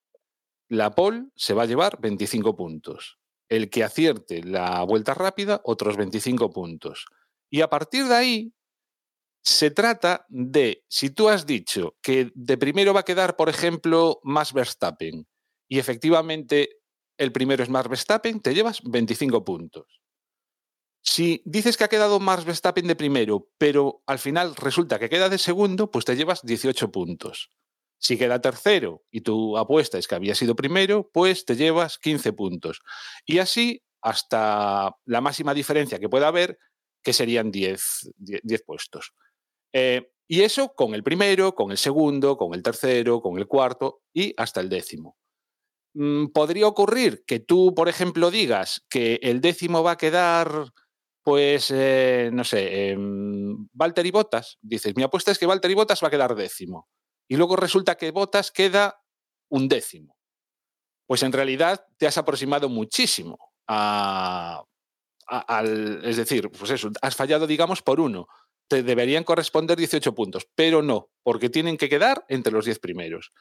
la 0.68 0.94
pole 0.94 1.26
se 1.36 1.54
va 1.54 1.62
a 1.62 1.66
llevar 1.66 2.00
25 2.00 2.56
puntos. 2.56 3.18
El 3.48 3.70
que 3.70 3.84
acierte 3.84 4.42
la 4.42 4.82
vuelta 4.82 5.14
rápida, 5.14 5.60
otros 5.64 5.96
25 5.96 6.50
puntos. 6.50 7.06
Y 7.50 7.62
a 7.62 7.70
partir 7.70 8.06
de 8.06 8.14
ahí, 8.14 8.52
se 9.42 9.70
trata 9.70 10.26
de, 10.28 10.84
si 10.88 11.10
tú 11.10 11.28
has 11.28 11.46
dicho 11.46 11.96
que 12.02 12.30
de 12.34 12.58
primero 12.58 12.92
va 12.92 13.00
a 13.00 13.04
quedar, 13.04 13.36
por 13.36 13.48
ejemplo, 13.48 14.20
Max 14.22 14.52
Verstappen, 14.52 15.26
y 15.68 15.78
efectivamente 15.78 16.78
el 17.18 17.32
primero 17.32 17.62
es 17.62 17.68
Max 17.68 17.88
Verstappen, 17.88 18.40
te 18.40 18.54
llevas 18.54 18.80
25 18.82 19.44
puntos. 19.44 20.00
Si 21.02 21.42
dices 21.44 21.76
que 21.76 21.84
ha 21.84 21.88
quedado 21.88 22.20
Max 22.20 22.44
Verstappen 22.44 22.86
de 22.86 22.96
primero, 22.96 23.48
pero 23.58 24.02
al 24.06 24.18
final 24.18 24.54
resulta 24.56 24.98
que 24.98 25.08
queda 25.08 25.28
de 25.28 25.38
segundo, 25.38 25.90
pues 25.90 26.04
te 26.04 26.16
llevas 26.16 26.44
18 26.44 26.90
puntos. 26.90 27.50
Si 27.98 28.16
queda 28.16 28.40
tercero 28.40 29.04
y 29.10 29.22
tu 29.22 29.56
apuesta 29.56 29.98
es 29.98 30.06
que 30.06 30.14
había 30.14 30.34
sido 30.34 30.54
primero, 30.54 31.10
pues 31.12 31.44
te 31.44 31.56
llevas 31.56 31.98
15 31.98 32.32
puntos. 32.32 32.80
Y 33.26 33.38
así 33.38 33.82
hasta 34.00 34.94
la 35.04 35.20
máxima 35.20 35.54
diferencia 35.54 35.98
que 35.98 36.08
pueda 36.08 36.28
haber, 36.28 36.58
que 37.02 37.12
serían 37.12 37.50
10, 37.50 38.10
10 38.16 38.62
puestos. 38.64 39.12
Eh, 39.72 40.10
y 40.28 40.42
eso 40.42 40.74
con 40.74 40.94
el 40.94 41.02
primero, 41.02 41.54
con 41.54 41.70
el 41.70 41.78
segundo, 41.78 42.36
con 42.36 42.54
el 42.54 42.62
tercero, 42.62 43.20
con 43.20 43.38
el 43.38 43.46
cuarto 43.46 44.02
y 44.12 44.34
hasta 44.36 44.60
el 44.60 44.68
décimo. 44.68 45.16
Mm, 45.94 46.26
podría 46.28 46.66
ocurrir 46.68 47.24
que 47.26 47.40
tú, 47.40 47.74
por 47.74 47.88
ejemplo, 47.88 48.30
digas 48.30 48.84
que 48.88 49.18
el 49.22 49.40
décimo 49.40 49.82
va 49.82 49.92
a 49.92 49.96
quedar, 49.96 50.72
pues, 51.22 51.70
eh, 51.74 52.30
no 52.32 52.44
sé, 52.44 52.90
eh, 52.92 52.96
Valtteri 53.72 54.10
Bottas. 54.10 54.58
Dices, 54.62 54.94
mi 54.96 55.02
apuesta 55.02 55.30
es 55.32 55.38
que 55.38 55.46
Valtteri 55.46 55.74
Bottas 55.74 56.02
va 56.02 56.08
a 56.08 56.10
quedar 56.10 56.34
décimo. 56.34 56.88
y 57.30 57.36
luego 57.36 57.56
resulta 57.56 57.96
que 57.96 58.10
Botas 58.10 58.50
queda 58.50 59.02
un 59.50 59.68
décimo. 59.68 60.16
Pues 61.06 61.22
en 61.22 61.32
realidad 61.32 61.86
te 61.98 62.06
has 62.06 62.18
aproximado 62.18 62.68
muchísimo 62.68 63.38
a, 63.68 64.64
al, 65.26 66.04
es 66.04 66.16
decir, 66.16 66.50
pues 66.50 66.70
eso, 66.70 66.90
has 67.02 67.16
fallado, 67.16 67.46
digamos, 67.46 67.82
por 67.82 68.00
uno. 68.00 68.28
Te 68.68 68.82
deberían 68.82 69.24
corresponder 69.24 69.76
18 69.78 70.14
puntos, 70.14 70.46
pero 70.54 70.82
no, 70.82 71.10
porque 71.22 71.50
tienen 71.50 71.76
que 71.78 71.88
quedar 71.88 72.24
entre 72.28 72.52
los 72.52 72.64
10 72.66 72.78
primeros. 72.80 73.32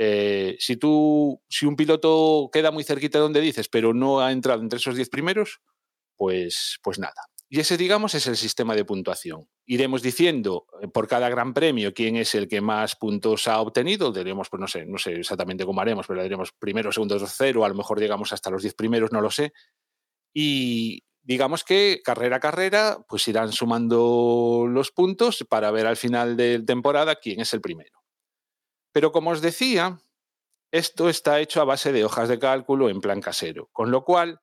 Eh, 0.00 0.56
si 0.60 0.76
tú, 0.76 1.42
si 1.48 1.66
un 1.66 1.74
piloto 1.74 2.48
queda 2.52 2.70
muy 2.70 2.84
cerquita 2.84 3.18
de 3.18 3.22
donde 3.22 3.40
dices, 3.40 3.68
pero 3.68 3.92
no 3.92 4.20
ha 4.20 4.30
entrado 4.30 4.62
entre 4.62 4.78
esos 4.78 4.94
10 4.94 5.10
primeros, 5.10 5.60
pues, 6.16 6.78
pues 6.82 7.00
nada. 7.00 7.28
Y 7.50 7.60
ese, 7.60 7.76
digamos, 7.76 8.14
es 8.14 8.26
el 8.26 8.36
sistema 8.36 8.74
de 8.74 8.84
puntuación. 8.84 9.48
Iremos 9.66 10.02
diciendo 10.02 10.66
eh, 10.82 10.88
por 10.88 11.08
cada 11.08 11.28
gran 11.28 11.52
premio 11.52 11.94
quién 11.94 12.16
es 12.16 12.34
el 12.34 12.46
que 12.46 12.60
más 12.60 12.94
puntos 12.94 13.48
ha 13.48 13.60
obtenido. 13.60 14.12
Diremos, 14.12 14.48
pues 14.48 14.60
no 14.60 14.68
sé, 14.68 14.86
no 14.86 14.98
sé 14.98 15.14
exactamente 15.14 15.64
cómo 15.64 15.80
haremos, 15.80 16.06
pero 16.06 16.22
diremos 16.22 16.52
primero, 16.52 16.92
segundo, 16.92 17.18
tercero, 17.18 17.64
a 17.64 17.68
lo 17.68 17.74
mejor 17.74 17.98
llegamos 17.98 18.32
hasta 18.32 18.50
los 18.50 18.62
10 18.62 18.74
primeros, 18.74 19.12
no 19.12 19.20
lo 19.20 19.30
sé. 19.30 19.52
Y 20.32 21.02
digamos 21.22 21.64
que 21.64 22.02
carrera 22.04 22.36
a 22.36 22.40
carrera, 22.40 22.98
pues 23.08 23.26
irán 23.28 23.52
sumando 23.52 24.66
los 24.68 24.92
puntos 24.92 25.44
para 25.48 25.70
ver 25.70 25.86
al 25.86 25.96
final 25.96 26.36
de 26.36 26.60
temporada 26.60 27.16
quién 27.16 27.40
es 27.40 27.52
el 27.54 27.62
primero. 27.62 27.98
Pero 28.98 29.12
como 29.12 29.30
os 29.30 29.40
decía, 29.40 29.96
esto 30.72 31.08
está 31.08 31.38
hecho 31.38 31.60
a 31.60 31.64
base 31.64 31.92
de 31.92 32.04
hojas 32.04 32.28
de 32.28 32.40
cálculo 32.40 32.88
en 32.88 33.00
plan 33.00 33.20
casero, 33.20 33.68
con 33.70 33.92
lo 33.92 34.02
cual 34.02 34.40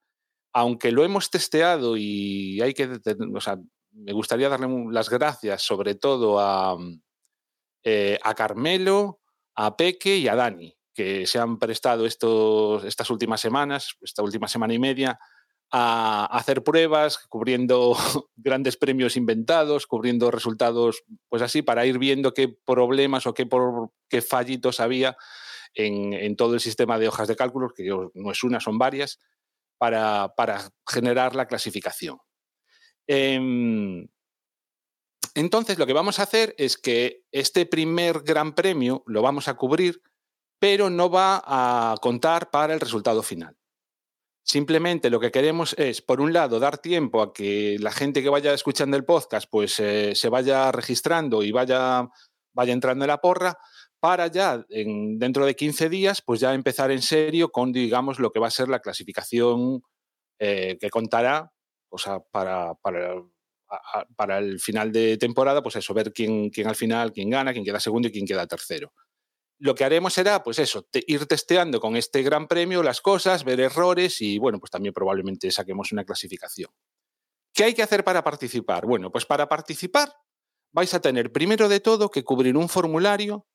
aunque 0.53 0.93
lo 0.93 1.03
hemos 1.03 1.29
testeado 1.29 1.97
y 1.97 2.61
hay 2.61 2.73
que, 2.73 2.89
o 3.35 3.41
sea, 3.41 3.57
me 3.91 4.13
gustaría 4.13 4.47
darle 4.47 4.69
las 4.93 5.09
gracias 5.09 5.61
sobre 5.61 5.95
todo 5.95 6.39
a, 6.39 6.77
eh, 7.83 8.17
a 8.23 8.33
Carmelo, 8.33 9.19
a 9.55 9.75
Peque 9.75 10.15
y 10.15 10.29
a 10.29 10.35
Dani, 10.35 10.73
que 10.93 11.27
se 11.27 11.37
han 11.37 11.59
prestado 11.59 12.05
estos, 12.05 12.85
estas 12.85 13.09
últimas 13.09 13.41
semanas, 13.41 13.97
esta 13.99 14.23
última 14.23 14.47
semana 14.47 14.73
y 14.73 14.79
media, 14.79 15.19
a 15.77 16.25
hacer 16.27 16.63
pruebas, 16.63 17.17
cubriendo 17.27 17.97
grandes 18.37 18.77
premios 18.77 19.17
inventados, 19.17 19.87
cubriendo 19.87 20.31
resultados, 20.31 21.03
pues 21.27 21.41
así, 21.41 21.63
para 21.63 21.85
ir 21.85 21.99
viendo 21.99 22.33
qué 22.33 22.47
problemas 22.47 23.27
o 23.27 23.33
qué, 23.33 23.45
por, 23.45 23.91
qué 24.07 24.21
fallitos 24.21 24.79
había 24.79 25.17
en, 25.73 26.37
todo 26.37 26.53
el 26.53 26.61
sistema 26.61 26.97
de 26.97 27.09
hojas 27.09 27.27
de 27.27 27.35
cálculo, 27.35 27.73
que 27.75 27.89
no 28.13 28.31
es 28.31 28.43
una, 28.45 28.61
son 28.61 28.77
varias, 28.77 29.19
para, 29.77 30.33
para 30.37 30.71
generar 30.87 31.35
la 31.35 31.45
clasificación. 31.45 32.19
Eh, 33.05 34.07
entonces, 35.33 35.77
lo 35.77 35.85
que 35.85 35.91
vamos 35.91 36.19
a 36.19 36.23
hacer 36.23 36.55
es 36.57 36.77
que 36.77 37.25
este 37.33 37.65
primer 37.65 38.21
gran 38.21 38.55
premio 38.55 39.03
lo 39.07 39.21
vamos 39.21 39.49
a 39.49 39.55
cubrir, 39.55 40.01
pero 40.57 40.89
no 40.89 41.09
va 41.09 41.43
a 41.45 41.95
contar 42.01 42.49
para 42.49 42.73
el 42.73 42.79
resultado 42.79 43.21
final. 43.21 43.57
Simplemente 44.47 45.09
lo 45.09 45.19
que 45.19 45.31
queremos 45.31 45.73
es, 45.73 46.03
por 46.03 46.21
un 46.21 46.31
lado, 46.31 46.59
dar 46.59 46.77
tiempo 46.77 47.21
a 47.23 47.33
que 47.33 47.77
la 47.79 47.91
gente 47.91 48.21
que 48.21 48.29
vaya 48.29 48.53
escuchando 48.53 48.95
el 48.95 49.03
podcast 49.03 49.49
pues 49.49 49.79
eh, 49.79 50.13
se 50.13 50.29
vaya 50.29 50.71
registrando 50.71 51.41
y 51.41 51.51
vaya, 51.51 52.07
vaya 52.53 52.73
entrando 52.73 53.05
en 53.05 53.09
la 53.09 53.21
porra, 53.21 53.57
para 53.99 54.27
ya 54.27 54.63
en, 54.69 55.17
dentro 55.17 55.47
de 55.47 55.55
15 55.55 55.89
días, 55.89 56.21
pues 56.21 56.39
ya 56.39 56.53
empezar 56.53 56.91
en 56.91 57.01
serio 57.01 57.49
con, 57.49 57.71
digamos, 57.71 58.19
lo 58.19 58.31
que 58.31 58.39
va 58.39 58.47
a 58.47 58.51
ser 58.51 58.69
la 58.69 58.81
clasificación 58.81 59.81
eh, 60.37 60.77
que 60.79 60.91
contará 60.91 61.51
o 61.95 61.97
sea, 61.97 62.19
para, 62.19 62.75
para, 62.75 63.15
para, 64.15 64.37
el 64.39 64.59
final 64.59 64.91
de 64.91 65.17
temporada, 65.17 65.63
pues 65.63 65.77
eso, 65.77 65.93
ver 65.93 66.11
quién, 66.11 66.49
quién 66.49 66.67
al 66.67 66.75
final, 66.75 67.13
quién 67.13 67.29
gana, 67.29 67.53
quién 67.53 67.63
queda 67.63 67.79
segundo 67.79 68.09
y 68.09 68.11
quién 68.11 68.25
queda 68.25 68.45
tercero. 68.45 68.91
Lo 69.57 69.73
que 69.73 69.85
haremos 69.85 70.13
será, 70.13 70.43
pues 70.43 70.59
eso, 70.59 70.87
ir 71.07 71.25
testeando 71.27 71.79
con 71.79 71.95
este 71.95 72.21
gran 72.23 72.47
premio 72.47 72.83
las 72.83 73.01
cosas, 73.01 73.43
ver 73.43 73.59
errores 73.59 74.21
y, 74.21 74.37
bueno, 74.37 74.59
pues 74.59 74.69
también 74.69 74.93
probablemente 74.93 75.49
saquemos 75.51 75.91
una 75.91 76.03
clasificación. 76.03 76.69
¿Qué 77.53 77.63
hay 77.63 77.73
que 77.73 77.83
hacer 77.83 78.03
para 78.03 78.23
participar? 78.23 78.85
Bueno, 78.85 79.11
pues 79.11 79.25
para 79.25 79.47
participar 79.47 80.13
vais 80.73 80.93
a 80.93 80.99
tener 80.99 81.31
primero 81.31 81.69
de 81.69 81.79
todo 81.79 82.11
que 82.11 82.25
cubrir 82.25 82.57
un 82.57 82.67
formulario 82.67 83.47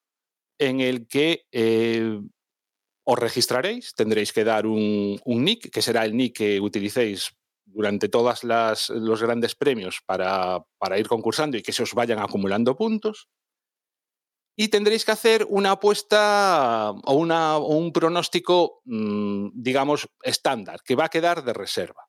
en 0.59 0.81
el 0.81 1.07
que 1.07 1.47
eh, 1.53 2.19
os 3.05 3.19
registraréis, 3.19 3.95
tendréis 3.95 4.33
que 4.33 4.45
dar 4.45 4.67
un, 4.67 5.21
un, 5.25 5.45
nick, 5.45 5.71
que 5.71 5.83
será 5.83 6.05
el 6.07 6.17
nick 6.17 6.37
que 6.37 6.61
utilicéis 6.61 7.37
durante 7.65 8.09
todos 8.09 8.45
los 8.45 9.23
grandes 9.23 9.55
premios 9.55 10.01
para, 10.07 10.65
para, 10.79 10.99
ir 10.99 11.09
concursando 11.09 11.57
y 11.57 11.63
que 11.63 11.73
se 11.73 11.83
os 11.83 11.95
vayan 11.95 12.19
acumulando 12.19 12.77
puntos. 12.77 13.29
Y 14.57 14.69
tendréis 14.69 15.05
que 15.05 15.13
hacer 15.13 15.47
una 15.49 15.73
apuesta 15.73 16.91
o, 16.91 17.15
un 17.15 17.93
pronóstico, 17.93 18.83
mmm, 18.85 19.49
digamos, 19.55 20.09
estándar, 20.23 20.81
que 20.85 20.97
va 20.97 21.07
a 21.07 21.09
quedar 21.09 21.45
de 21.45 21.53
reserva. 21.53 22.05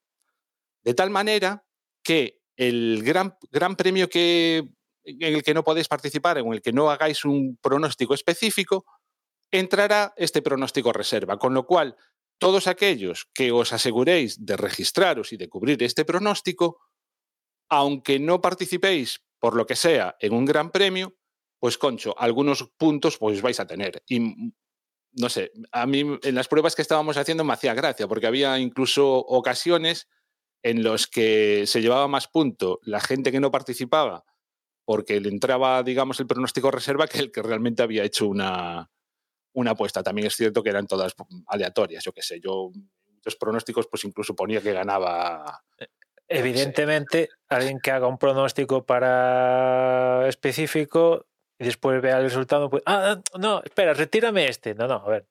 De 0.84 0.94
tal 0.94 1.10
manera 1.10 1.64
que 2.04 2.42
el 2.56 3.04
gran, 3.04 3.38
gran 3.52 3.76
premio 3.76 4.10
que 4.10 4.70
en 5.04 5.36
el 5.36 5.44
que 5.44 5.54
no 5.54 5.64
podéis 5.64 5.88
participar, 5.88 6.38
en 6.38 6.52
el 6.54 6.62
que 6.62 6.74
no 6.74 6.90
hagáis 6.90 7.26
un 7.26 7.58
pronóstico 7.62 8.14
específico, 8.14 8.86
entrará 9.52 10.14
este 10.16 10.42
pronóstico 10.42 10.94
reserva, 10.94 11.38
con 11.38 11.54
lo 11.54 11.66
cual 11.66 11.96
todos 12.38 12.68
aquellos 12.68 13.28
que 13.34 13.52
os 13.52 13.74
aseguréis 13.74 14.46
de 14.46 14.58
registraros 14.58 15.34
y 15.34 15.38
de 15.38 15.50
cubrir 15.50 15.82
este 15.84 16.06
pronóstico, 16.06 16.80
aunque 17.70 18.20
no 18.20 18.42
participéis 18.42 19.22
por 19.40 19.56
lo 19.56 19.66
que 19.66 19.76
sea 19.76 20.16
en 20.20 20.34
un 20.34 20.46
gran 20.46 20.72
premio, 20.72 21.16
pues 21.62 21.78
concho, 21.78 22.16
algunos 22.18 22.64
puntos 22.76 23.20
pues 23.20 23.40
vais 23.44 23.60
a 23.60 23.68
tener. 23.68 24.02
Y 24.08 24.20
no 25.14 25.30
sé, 25.30 25.52
a 25.72 25.86
mí 25.86 26.18
en 26.24 26.36
las 26.36 26.48
pruebas 26.48 26.76
que 26.76 26.82
estábamos 26.82 27.18
haciendo 27.18 27.44
me 27.44 27.54
hacía 27.54 27.76
gracia, 27.76 28.08
porque 28.08 28.26
había 28.26 28.58
incluso 28.58 29.20
ocasiones 29.20 30.10
en 30.64 30.82
los 30.82 31.06
que 31.06 31.68
se 31.68 31.82
llevaba 31.82 32.08
más 32.08 32.28
punto 32.28 32.80
la 32.82 33.00
gente 33.00 33.32
que 33.32 33.40
no 33.40 33.52
participaba 33.52 34.26
porque 34.86 35.20
le 35.20 35.30
entraba, 35.30 35.84
digamos, 35.84 36.20
el 36.20 36.26
pronóstico 36.26 36.72
reserva 36.72 37.08
que 37.08 37.20
el 37.20 37.32
que 37.32 37.44
realmente 37.44 37.84
había 37.84 38.04
hecho 38.04 38.28
una, 38.28 38.90
una 39.54 39.72
apuesta. 39.72 40.02
También 40.02 40.28
es 40.28 40.36
cierto 40.36 40.64
que 40.64 40.72
eran 40.72 40.88
todas 40.88 41.14
aleatorias, 41.46 42.04
yo 42.04 42.12
qué 42.12 42.24
sé. 42.24 42.40
Yo, 42.42 42.72
muchos 43.08 43.36
pronósticos, 43.36 43.88
pues 43.88 44.04
incluso 44.04 44.36
ponía 44.36 44.62
que 44.62 44.74
ganaba. 44.74 45.64
Evidentemente, 46.28 47.30
alguien 47.48 47.80
que 47.80 47.92
haga 47.92 48.08
un 48.08 48.18
pronóstico 48.18 48.84
para 48.84 50.28
específico 50.28 51.28
y 51.62 51.66
después 51.66 52.02
vea 52.02 52.18
el 52.18 52.24
resultado, 52.24 52.72
pues, 52.72 52.82
ah, 52.88 53.22
no, 53.38 53.62
espera, 53.64 53.94
retírame 53.94 54.48
este. 54.48 54.74
No, 54.74 54.88
no, 54.88 54.96
a 54.96 55.10
ver. 55.10 55.28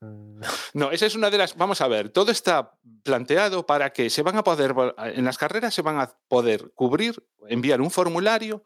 No, 0.74 0.92
esa 0.92 1.06
es 1.06 1.14
una 1.14 1.30
de 1.30 1.38
las. 1.38 1.56
Vamos 1.56 1.80
a 1.80 1.88
ver, 1.88 2.10
todo 2.10 2.30
está 2.30 2.78
planteado 3.02 3.64
para 3.64 3.94
que 3.94 4.10
se 4.10 4.22
van 4.22 4.36
a 4.36 4.44
poder, 4.44 4.74
en 4.98 5.24
las 5.24 5.38
carreras 5.38 5.74
se 5.74 5.82
van 5.82 5.98
a 5.98 6.12
poder 6.28 6.70
cubrir, 6.74 7.26
enviar 7.48 7.80
un 7.80 7.90
formulario 7.90 8.62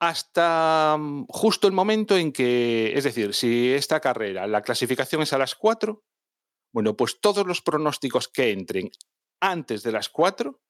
hasta 0.00 0.96
mm, 0.98 1.26
justo 1.28 1.68
el 1.68 1.72
momento 1.72 2.16
en 2.16 2.32
que, 2.32 2.92
es 2.94 3.04
decir, 3.04 3.32
si 3.34 3.72
esta 3.72 4.00
carrera, 4.00 4.48
la 4.48 4.62
clasificación 4.62 5.22
es 5.22 5.32
a 5.32 5.38
las 5.38 5.54
4, 5.54 6.04
bueno, 6.74 6.96
pues 6.96 7.20
todos 7.20 7.46
los 7.46 7.62
pronósticos 7.62 8.26
que 8.26 8.50
entren 8.50 8.90
antes 9.40 9.84
de 9.84 9.92
las 9.92 10.08
4 10.08 10.60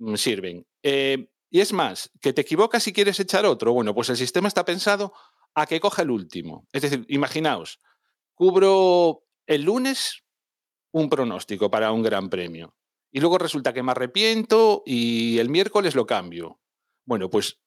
mm, 0.00 0.14
sirven. 0.16 0.66
Eh, 0.82 1.31
y 1.54 1.60
es 1.60 1.74
más, 1.74 2.10
que 2.22 2.32
te 2.32 2.40
equivocas 2.40 2.82
si 2.82 2.94
quieres 2.94 3.20
echar 3.20 3.44
otro. 3.44 3.74
Bueno, 3.74 3.94
pues 3.94 4.08
el 4.08 4.16
sistema 4.16 4.48
está 4.48 4.64
pensado 4.64 5.12
a 5.54 5.66
que 5.66 5.80
coja 5.80 6.00
el 6.00 6.10
último. 6.10 6.66
Es 6.72 6.80
decir, 6.80 7.04
imaginaos, 7.08 7.78
cubro 8.34 9.24
el 9.46 9.62
lunes 9.64 10.24
un 10.92 11.10
pronóstico 11.10 11.70
para 11.70 11.92
un 11.92 12.02
gran 12.02 12.30
premio. 12.30 12.74
Y 13.10 13.20
luego 13.20 13.36
resulta 13.36 13.74
que 13.74 13.82
me 13.82 13.90
arrepiento 13.90 14.82
y 14.86 15.38
el 15.40 15.50
miércoles 15.50 15.94
lo 15.94 16.06
cambio. 16.06 16.58
Bueno, 17.04 17.28
pues 17.28 17.60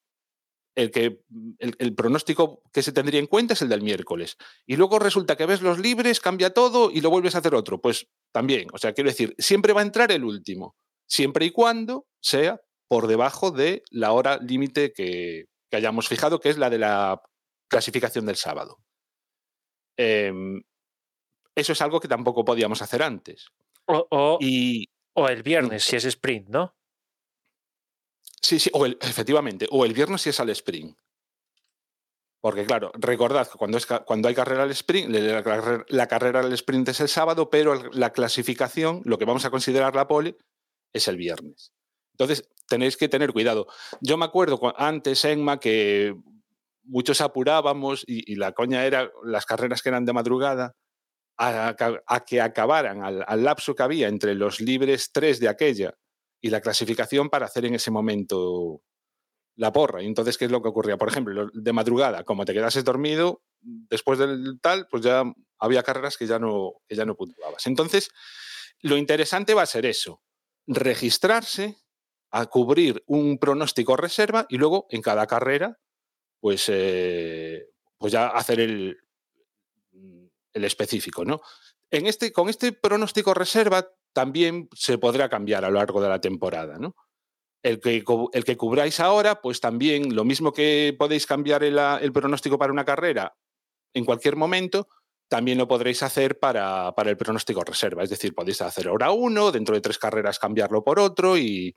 el, 0.74 0.90
que, 0.90 1.22
el, 1.60 1.76
el, 1.78 1.94
pronóstico 1.94 2.64
que 2.74 2.82
se 2.82 2.92
tendría 2.92 3.20
en 3.20 3.28
cuenta 3.28 3.54
es 3.54 3.62
el 3.62 3.70
del 3.70 3.84
miércoles. 3.84 4.36
Y 4.66 4.78
luego 4.78 4.98
resulta 4.98 5.36
que 5.36 5.46
ves 5.46 5.62
los 5.62 5.78
libres, 5.78 6.20
cambia 6.20 6.56
todo 6.56 6.90
y 6.90 7.02
lo 7.02 7.12
vuelves 7.12 7.36
a 7.36 7.38
hacer 7.38 7.54
otro. 7.54 7.80
Pues 7.80 8.08
también, 8.32 8.68
o 8.74 8.80
sea, 8.80 8.94
quiero 8.94 9.12
decir, 9.12 9.36
siempre 9.38 9.74
va 9.74 9.82
a 9.82 9.86
entrar 9.86 10.12
el 10.12 10.24
último, 10.24 10.76
siempre 11.06 11.46
y 11.46 11.52
cuando 11.52 12.08
sea 12.20 12.60
por 12.88 13.08
debajo 13.08 13.52
de 13.52 13.84
la 13.90 14.12
hora 14.12 14.38
límite 14.38 14.94
que, 14.94 15.46
que, 15.70 15.78
hayamos 15.78 16.08
fijado, 16.08 16.40
que 16.40 16.50
es 16.50 16.58
la 16.58 16.70
de 16.70 16.80
la 16.80 17.22
clasificación 17.68 18.26
del 18.26 18.36
sábado. 18.36 18.80
Eh, 19.98 20.32
eso 21.56 21.74
es 21.74 21.82
algo 21.82 22.00
que 22.00 22.08
tampoco 22.08 22.44
podíamos 22.44 22.82
hacer 22.82 23.02
antes. 23.02 23.48
O, 23.86 24.08
o, 24.12 24.38
y, 24.42 24.90
o 25.14 25.28
el 25.30 25.42
viernes, 25.42 25.84
si 25.84 25.96
es 25.96 26.06
sprint, 26.06 26.50
¿no? 26.50 26.76
Sí, 28.42 28.60
sí, 28.60 28.70
o 28.74 28.86
el, 28.86 28.98
efectivamente, 29.02 29.68
o 29.72 29.86
el 29.86 29.94
viernes 29.94 30.22
si 30.22 30.30
es 30.30 30.40
al 30.40 30.50
sprint. 30.50 30.98
Porque, 32.42 32.66
claro, 32.66 32.92
recordad 32.94 33.50
que 33.50 33.58
cuando, 33.58 33.78
es, 33.78 33.88
cuando 33.88 34.28
hay 34.28 34.36
carrera 34.36 34.64
al 34.64 34.72
sprint, 34.72 35.10
la, 35.10 35.84
la, 35.88 36.08
carrera 36.08 36.42
al 36.42 36.54
sprint 36.54 36.90
es 36.90 37.00
el 37.00 37.10
sábado, 37.10 37.50
pero 37.50 37.90
la 37.92 38.14
clasificación, 38.14 39.02
lo 39.06 39.18
que 39.18 39.26
vamos 39.26 39.46
a 39.46 39.50
considerar 39.50 39.96
la 39.96 40.08
pole, 40.08 40.38
es 40.94 41.08
el 41.08 41.18
viernes. 41.18 41.74
Entonces, 42.14 42.48
tenéis 42.68 42.98
que 42.98 43.10
tener 43.10 43.32
cuidado. 43.32 43.68
Yo 44.02 44.18
me 44.18 44.26
acuerdo 44.26 44.74
antes, 44.78 45.24
Enma, 45.26 45.60
que 45.60 46.16
muchos 46.84 47.22
apurábamos 47.22 48.04
y, 48.08 48.36
la 48.36 48.52
coña 48.52 48.86
era 48.86 49.10
las 49.24 49.46
carreras 49.46 49.82
que 49.82 49.90
eran 49.90 50.06
de 50.06 50.14
madrugada 50.14 50.76
a, 51.38 51.76
que 52.26 52.42
acabaran 52.42 53.04
al, 53.04 53.24
al, 53.28 53.44
lapso 53.44 53.76
que 53.76 53.84
había 53.84 54.08
entre 54.08 54.36
los 54.36 54.62
libres 54.62 55.12
tres 55.12 55.40
de 55.40 55.50
aquella 55.50 55.94
y 56.42 56.50
la 56.50 56.62
clasificación 56.62 57.30
para 57.30 57.48
hacer 57.48 57.66
en 57.66 57.76
ese 57.76 57.92
momento 57.92 58.82
la 59.58 59.72
porra. 59.72 60.04
Y 60.04 60.06
entonces, 60.06 60.38
¿qué 60.38 60.46
es 60.46 60.52
lo 60.52 60.62
que 60.62 60.70
ocurría? 60.70 60.98
Por 60.98 61.10
ejemplo, 61.10 61.50
de 61.54 61.74
madrugada, 61.74 62.24
como 62.24 62.46
te 62.46 62.54
quedases 62.54 62.84
dormido, 62.84 63.42
después 63.62 64.20
del 64.20 64.60
tal, 64.62 64.88
pues 64.90 65.04
ya 65.04 65.24
había 65.60 65.84
carreras 65.84 66.18
que 66.18 66.28
ya 66.28 66.40
no, 66.40 66.74
que 66.88 66.96
ya 66.96 67.06
no 67.06 67.16
puntuabas. 67.16 67.66
Entonces, 67.68 68.10
lo 68.82 68.98
interesante 68.98 69.54
va 69.54 69.64
a 69.64 69.68
ser 69.68 69.86
eso, 69.86 70.22
registrarse 70.68 71.78
a 72.36 72.48
cubrir 72.48 73.02
un 73.08 73.38
pronóstico 73.38 73.96
reserva 73.96 74.46
y 74.50 74.58
luego 74.58 74.88
en 74.90 75.02
cada 75.02 75.26
carrera, 75.26 75.80
pues, 76.42 76.66
eh, 76.68 77.68
pues 77.98 78.12
ya 78.12 78.28
hacer 78.28 78.60
el, 78.60 78.98
el 80.52 80.64
específico, 80.66 81.24
¿no? 81.24 81.40
En 81.90 82.08
este, 82.08 82.34
con 82.34 82.50
este 82.50 82.74
pronóstico 82.74 83.34
reserva 83.34 83.88
también 84.12 84.68
se 84.76 84.98
podrá 84.98 85.30
cambiar 85.30 85.64
a 85.64 85.70
lo 85.70 85.78
largo 85.78 86.02
de 86.02 86.10
la 86.10 86.20
temporada, 86.20 86.78
¿no? 86.78 86.98
El 87.64 87.80
que, 87.80 88.04
el 88.34 88.44
que 88.44 88.58
cubráis 88.58 89.00
ahora, 89.00 89.42
pues 89.42 89.62
también 89.62 90.14
lo 90.14 90.26
mismo 90.26 90.52
que 90.52 90.94
podéis 91.00 91.26
cambiar 91.26 91.64
el, 91.64 91.80
el 91.80 92.12
pronóstico 92.12 92.58
para 92.58 92.74
una 92.74 92.84
carrera 92.84 93.34
en 93.94 94.04
cualquier 94.04 94.36
momento, 94.36 94.90
también 95.30 95.58
lo 95.58 95.70
podréis 95.70 96.04
hacer 96.04 96.38
para, 96.38 96.94
para, 96.96 97.12
el 97.12 97.18
pronóstico 97.18 97.64
reserva. 97.64 98.04
Es 98.04 98.10
decir, 98.10 98.36
podéis 98.36 98.62
hacer 98.62 98.90
hora 98.90 99.12
uno, 99.12 99.54
dentro 99.54 99.74
de 99.74 99.82
tres 99.82 99.98
carreras 99.98 100.38
cambiarlo 100.38 100.84
por 100.84 101.00
otro 101.00 101.38
y, 101.38 101.76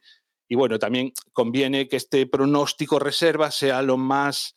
y, 0.48 0.54
bueno, 0.56 0.78
también 0.78 1.12
conviene 1.32 1.88
que 1.88 1.96
este 1.96 2.26
pronóstico 2.26 2.98
reserva 2.98 3.50
sea 3.50 3.82
lo 3.82 3.96
más 3.96 4.54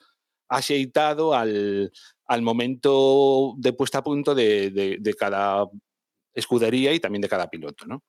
aceitado 0.47 1.33
al, 1.33 1.91
al 2.25 2.41
momento 2.41 3.53
de 3.57 3.73
puesta 3.73 3.97
a 3.99 4.03
punto 4.03 4.33
de, 4.33 4.69
de, 4.69 5.13
cada 5.15 5.65
escudería 6.33 6.93
y 6.93 6.99
también 6.99 7.21
de 7.21 7.29
cada 7.29 7.49
piloto, 7.49 7.85
¿no? 7.85 8.03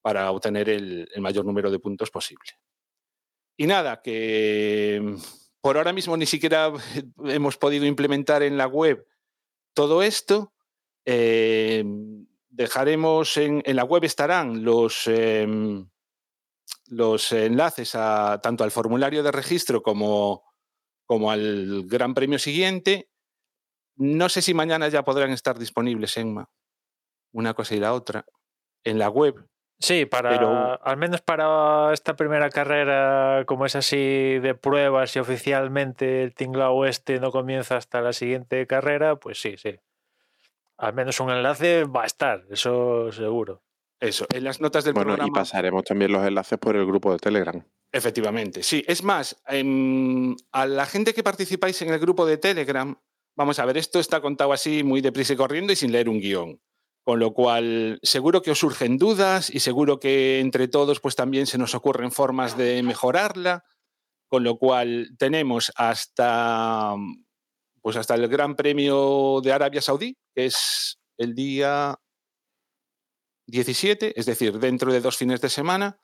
Para 0.00 0.30
obtener 0.30 0.68
el, 0.68 1.08
mayor 1.18 1.44
número 1.44 1.70
de 1.70 1.78
puntos 1.78 2.10
posible. 2.10 2.52
Y 3.58 3.66
nada, 3.66 4.00
que 4.02 5.16
por 5.60 5.76
ahora 5.76 5.92
mismo 5.92 6.16
ni 6.16 6.26
siquiera 6.26 6.72
hemos 7.24 7.58
podido 7.58 7.84
implementar 7.84 8.42
en 8.42 8.56
la 8.56 8.66
web 8.66 9.06
todo 9.74 10.02
esto. 10.02 10.54
Eh, 11.04 11.84
dejaremos 12.48 13.36
en, 13.36 13.62
en, 13.64 13.76
la 13.76 13.84
web 13.84 14.04
estarán 14.04 14.64
los, 14.64 15.06
eh, 15.06 15.46
los 16.88 17.32
enlaces 17.32 17.94
a, 17.94 18.40
tanto 18.42 18.64
al 18.64 18.70
formulario 18.70 19.22
de 19.22 19.32
registro 19.32 19.82
como, 19.82 20.44
como 21.04 21.30
al 21.30 21.84
Gran 21.86 22.14
Premio 22.14 22.38
siguiente. 22.38 23.10
No 23.96 24.28
sé 24.28 24.42
si 24.42 24.54
mañana 24.54 24.88
ya 24.88 25.04
podrán 25.04 25.30
estar 25.30 25.58
disponibles, 25.58 26.16
Enma, 26.16 26.50
una 27.32 27.54
cosa 27.54 27.74
y 27.74 27.80
la 27.80 27.94
otra, 27.94 28.26
en 28.84 28.98
la 28.98 29.08
web. 29.08 29.48
Sí, 29.78 30.06
para 30.06 30.30
Pero... 30.30 30.82
al 30.82 30.96
menos 30.96 31.20
para 31.20 31.92
esta 31.92 32.16
primera 32.16 32.48
carrera, 32.48 33.44
como 33.46 33.66
es 33.66 33.76
así 33.76 34.38
de 34.38 34.54
pruebas 34.54 35.14
y 35.16 35.18
oficialmente 35.18 36.22
el 36.22 36.34
tinglao 36.34 36.86
este 36.86 37.20
no 37.20 37.30
comienza 37.30 37.76
hasta 37.76 38.00
la 38.00 38.14
siguiente 38.14 38.66
carrera, 38.66 39.16
pues 39.16 39.40
sí, 39.40 39.56
sí. 39.58 39.78
Al 40.78 40.94
menos 40.94 41.20
un 41.20 41.30
enlace 41.30 41.84
va 41.84 42.04
a 42.04 42.06
estar, 42.06 42.44
eso 42.50 43.12
seguro. 43.12 43.62
Eso, 44.00 44.26
en 44.32 44.44
las 44.44 44.60
notas 44.60 44.84
del 44.84 44.94
bueno, 44.94 45.08
programa. 45.08 45.28
Y 45.28 45.32
pasaremos 45.32 45.84
también 45.84 46.12
los 46.12 46.26
enlaces 46.26 46.58
por 46.58 46.76
el 46.76 46.84
grupo 46.84 47.12
de 47.12 47.18
Telegram. 47.18 47.64
Efectivamente, 47.92 48.62
sí. 48.62 48.84
Es 48.86 49.02
más, 49.02 49.40
en, 49.46 50.36
a 50.52 50.66
la 50.66 50.84
gente 50.86 51.14
que 51.14 51.22
participáis 51.22 51.80
en 51.82 51.90
el 51.90 51.98
grupo 51.98 52.26
de 52.26 52.36
Telegram, 52.36 52.94
vamos 53.36 53.58
a 53.58 53.64
ver, 53.64 53.78
esto 53.78 53.98
está 53.98 54.20
contado 54.20 54.52
así 54.52 54.82
muy 54.82 55.00
deprisa 55.00 55.32
y 55.32 55.36
corriendo 55.36 55.72
y 55.72 55.76
sin 55.76 55.92
leer 55.92 56.08
un 56.08 56.20
guion. 56.20 56.60
Con 57.04 57.20
lo 57.20 57.32
cual, 57.32 58.00
seguro 58.02 58.42
que 58.42 58.50
os 58.50 58.58
surgen 58.58 58.98
dudas 58.98 59.48
y 59.48 59.60
seguro 59.60 60.00
que 60.00 60.40
entre 60.40 60.66
todos 60.66 61.00
pues 61.00 61.14
también 61.14 61.46
se 61.46 61.56
nos 61.56 61.74
ocurren 61.74 62.10
formas 62.10 62.58
de 62.58 62.82
mejorarla. 62.82 63.64
Con 64.28 64.42
lo 64.42 64.58
cual, 64.58 65.14
tenemos 65.16 65.72
hasta, 65.76 66.96
pues 67.80 67.96
hasta 67.96 68.16
el 68.16 68.26
Gran 68.26 68.56
Premio 68.56 69.40
de 69.40 69.52
Arabia 69.52 69.80
Saudí, 69.80 70.18
que 70.34 70.46
es 70.46 70.98
el 71.16 71.34
día 71.36 71.96
17, 73.46 74.18
es 74.18 74.26
decir, 74.26 74.58
dentro 74.58 74.92
de 74.92 75.00
dos 75.00 75.16
fines 75.16 75.40
de 75.40 75.48
semana, 75.48 75.98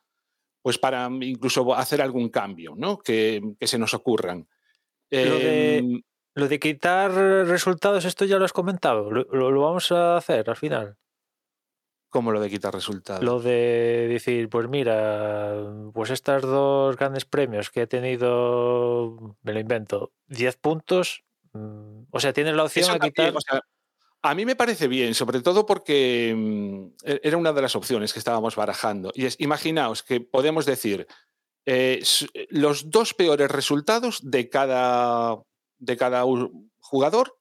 pues 0.63 0.79
para 0.79 1.09
incluso 1.21 1.75
hacer 1.75 2.01
algún 2.01 2.29
cambio 2.29 2.75
¿no? 2.77 2.99
que, 2.99 3.43
que 3.59 3.67
se 3.67 3.79
nos 3.79 3.95
ocurran. 3.95 4.49
Lo 5.11 5.39
de, 5.39 6.03
lo 6.35 6.49
de, 6.49 6.59
quitar 6.59 7.13
resultados, 7.13 8.05
esto 8.07 8.25
ya 8.25 8.39
lo 8.39 8.47
has 8.47 8.53
comentado. 8.55 9.11
Lo, 9.11 9.25
lo, 9.25 9.51
lo, 9.51 9.61
vamos 9.61 9.93
a 9.93 10.17
hacer 10.17 10.49
al 10.49 10.57
final. 10.57 10.97
¿Cómo 12.09 12.31
lo 12.33 12.41
de 12.41 12.49
quitar 12.51 12.73
resultados? 12.75 13.23
Lo 13.23 13.41
de 13.41 14.07
decir, 14.09 14.49
pues 14.49 14.69
mira, 14.69 15.55
pues 15.93 16.11
estos 16.11 16.43
dos 16.43 16.97
grandes 16.97 17.25
premios 17.25 17.71
que 17.71 17.83
he 17.83 17.87
tenido, 17.87 19.37
me 19.43 19.53
lo 19.53 19.61
invento, 19.61 20.13
10 20.29 20.57
puntos. 20.57 21.25
mm, 21.53 22.05
O 22.11 22.21
sea, 22.21 22.33
tienes 22.33 22.55
la 22.55 22.65
opción 22.65 22.85
Eso 22.85 22.93
a 22.93 22.99
quitar. 22.99 23.13
también, 23.33 23.37
o 23.37 23.41
sea, 23.41 23.61
a 24.23 24.35
mí 24.35 24.47
me 24.47 24.57
parece 24.57 24.87
bien, 24.89 25.15
sobre 25.15 25.41
todo 25.41 25.67
porque 25.67 26.33
mm, 26.37 26.87
e-, 27.05 27.21
era 27.25 27.37
una 27.37 27.53
de 27.53 27.63
las 27.63 27.77
opciones 27.77 28.13
que 28.13 28.21
estábamos 28.21 28.57
barajando. 28.57 29.13
Y 29.15 29.27
es, 29.27 29.37
imaginaos 29.41 30.03
que 30.03 30.21
podemos 30.21 30.65
decir 30.65 31.07
eh, 31.67 32.03
los 32.51 32.91
dos 32.91 33.15
peores 33.15 33.51
resultados 33.51 34.21
de 34.23 34.49
cada, 34.49 35.43
de 35.79 35.97
cada 35.97 36.25
jugador, 36.81 37.39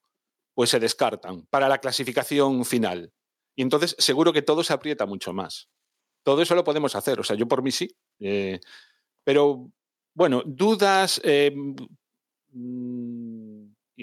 pues 0.54 0.72
se 0.72 0.80
descartan 0.80 1.46
para 1.50 1.70
la 1.70 1.80
clasificación 1.80 2.66
final. 2.66 3.14
Y 3.56 3.62
entonces 3.62 3.96
seguro 4.00 4.34
que 4.34 4.42
todo 4.42 4.64
se 4.64 4.74
aprieta 4.74 5.06
mucho 5.06 5.34
más. 5.34 5.70
Todo 6.24 6.42
eso 6.42 6.56
lo 6.56 6.64
podemos 6.64 6.96
hacer. 6.96 7.20
O 7.20 7.24
sea, 7.24 7.36
yo 7.36 7.48
por 7.48 7.64
mí 7.64 7.72
sí. 7.72 7.96
Eh, 8.20 8.60
pero 9.24 9.72
bueno, 10.14 10.42
dudas. 10.46 11.22
Eh, 11.24 11.54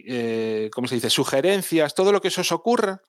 eh, 0.07 0.71
¿cómo 0.73 0.89
se 0.89 0.97
dice? 0.97 1.11
Sugerencias, 1.11 1.95
todo 1.95 2.13
lo 2.13 2.21
que 2.21 2.29
eso 2.29 2.43
os 2.43 2.53
ocurra, 2.53 3.03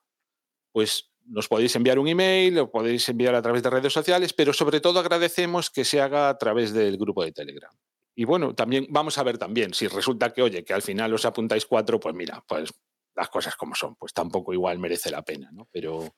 pues 0.71 1.11
nos 1.25 1.47
podéis 1.47 1.75
enviar 1.75 1.99
un 1.99 2.07
email, 2.07 2.55
lo 2.55 2.71
podéis 2.71 3.07
enviar 3.09 3.35
a 3.35 3.41
través 3.41 3.61
de 3.61 3.69
redes 3.69 3.93
sociales, 3.93 4.33
pero 4.33 4.53
sobre 4.53 4.81
todo 4.81 4.99
agradecemos 4.99 5.69
que 5.69 5.85
se 5.85 6.01
haga 6.01 6.29
a 6.29 6.37
través 6.37 6.73
del 6.73 6.97
grupo 6.97 7.23
de 7.23 7.31
Telegram. 7.31 7.71
Y 8.15 8.25
bueno, 8.25 8.55
también 8.55 8.87
vamos 8.89 9.17
a 9.17 9.23
ver 9.23 9.37
también, 9.37 9.73
si 9.73 9.87
resulta 9.87 10.33
que, 10.33 10.41
oye, 10.41 10.63
que 10.63 10.73
al 10.73 10.81
final 10.81 11.13
os 11.13 11.25
apuntáis 11.25 11.65
cuatro, 11.65 11.99
pues 11.99 12.15
mira, 12.15 12.43
pues 12.47 12.73
las 13.15 13.29
cosas 13.29 13.55
como 13.55 13.75
son, 13.75 13.95
pues 13.95 14.13
tampoco 14.13 14.53
igual 14.53 14.79
merece 14.79 15.11
la 15.11 15.21
pena, 15.21 15.49
¿no? 15.51 15.67
Pero... 15.71 16.13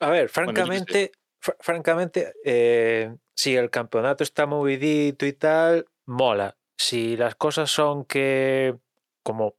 A 0.00 0.10
ver, 0.10 0.28
francamente, 0.28 1.12
bueno, 1.12 1.34
fr 1.40 1.56
francamente, 1.60 2.32
eh, 2.44 3.14
si 3.34 3.54
el 3.54 3.70
campeonato 3.70 4.24
está 4.24 4.46
movidito 4.46 5.26
y 5.26 5.32
tal, 5.34 5.86
mola. 6.06 6.56
Si 6.76 7.16
las 7.16 7.34
cosas 7.36 7.70
son 7.70 8.04
que, 8.04 8.74
como 9.22 9.56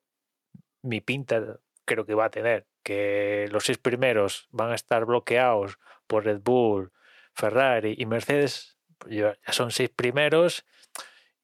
mi 0.86 1.02
pinta 1.02 1.60
creo 1.86 2.06
que 2.06 2.16
va 2.16 2.26
a 2.26 2.32
tener, 2.32 2.68
que 2.84 3.48
los 3.52 3.66
seis 3.66 3.78
primeros 3.78 4.48
van 4.52 4.72
a 4.72 4.76
estar 4.76 5.06
bloqueados 5.06 5.78
por 6.08 6.26
Red 6.26 6.42
Bull, 6.42 6.92
Ferrari 7.34 7.96
y 7.98 8.06
Mercedes, 8.06 8.78
pues 8.98 9.16
ya 9.16 9.36
son 9.52 9.72
seis 9.72 9.90
primeros 9.90 10.66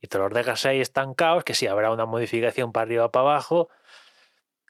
y 0.02 0.08
te 0.08 0.18
los 0.18 0.34
dejas 0.34 0.66
ahí 0.66 0.82
estancados, 0.82 1.44
que 1.44 1.54
sí 1.54 1.68
habrá 1.68 1.92
una 1.92 2.06
modificación 2.06 2.72
para 2.72 2.84
arriba 2.84 3.12
para 3.12 3.24
abajo. 3.24 3.70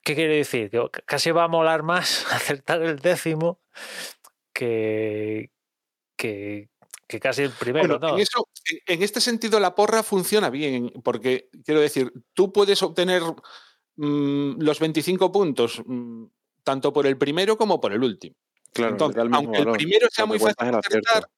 ¿Qué 0.04 0.16
quiere 0.16 0.36
decir? 0.36 0.70
Que 0.70 0.90
casi 1.06 1.32
va 1.32 1.46
a 1.46 1.48
molar 1.48 1.84
más 1.84 2.26
acertar 2.34 2.82
el 2.82 3.00
décimo 3.00 3.62
que, 4.54 5.52
que, 6.18 6.70
que 7.08 7.20
casi 7.20 7.44
el 7.44 7.52
primero. 7.52 8.00
Bueno, 8.00 8.10
¿no? 8.10 8.16
en, 8.16 8.22
eso, 8.22 8.48
en 8.88 9.04
este 9.04 9.22
sentido 9.22 9.60
la 9.60 9.74
porra 9.74 10.04
funciona 10.04 10.50
bien, 10.50 10.92
porque 11.04 11.50
quiero 11.64 11.80
decir, 11.80 12.12
tú 12.34 12.52
puedes 12.52 12.84
obtener 12.84 13.22
los 14.02 14.80
25 14.80 15.32
puntos 15.32 15.82
mmm, 15.86 16.26
tanto 16.64 16.92
por 16.92 17.06
el 17.06 17.18
primero 17.18 17.58
como 17.58 17.80
por 17.80 17.94
el 17.94 18.04
último. 18.04 18.36
Claro, 18.74 18.94
entonces, 18.94 19.24
aunque 19.32 19.60
el 19.60 19.72
primero 19.72 20.08
sea 20.10 20.26
muy 20.26 20.40
fácil 20.40 20.72
de 20.72 20.78
acertar, 20.78 21.30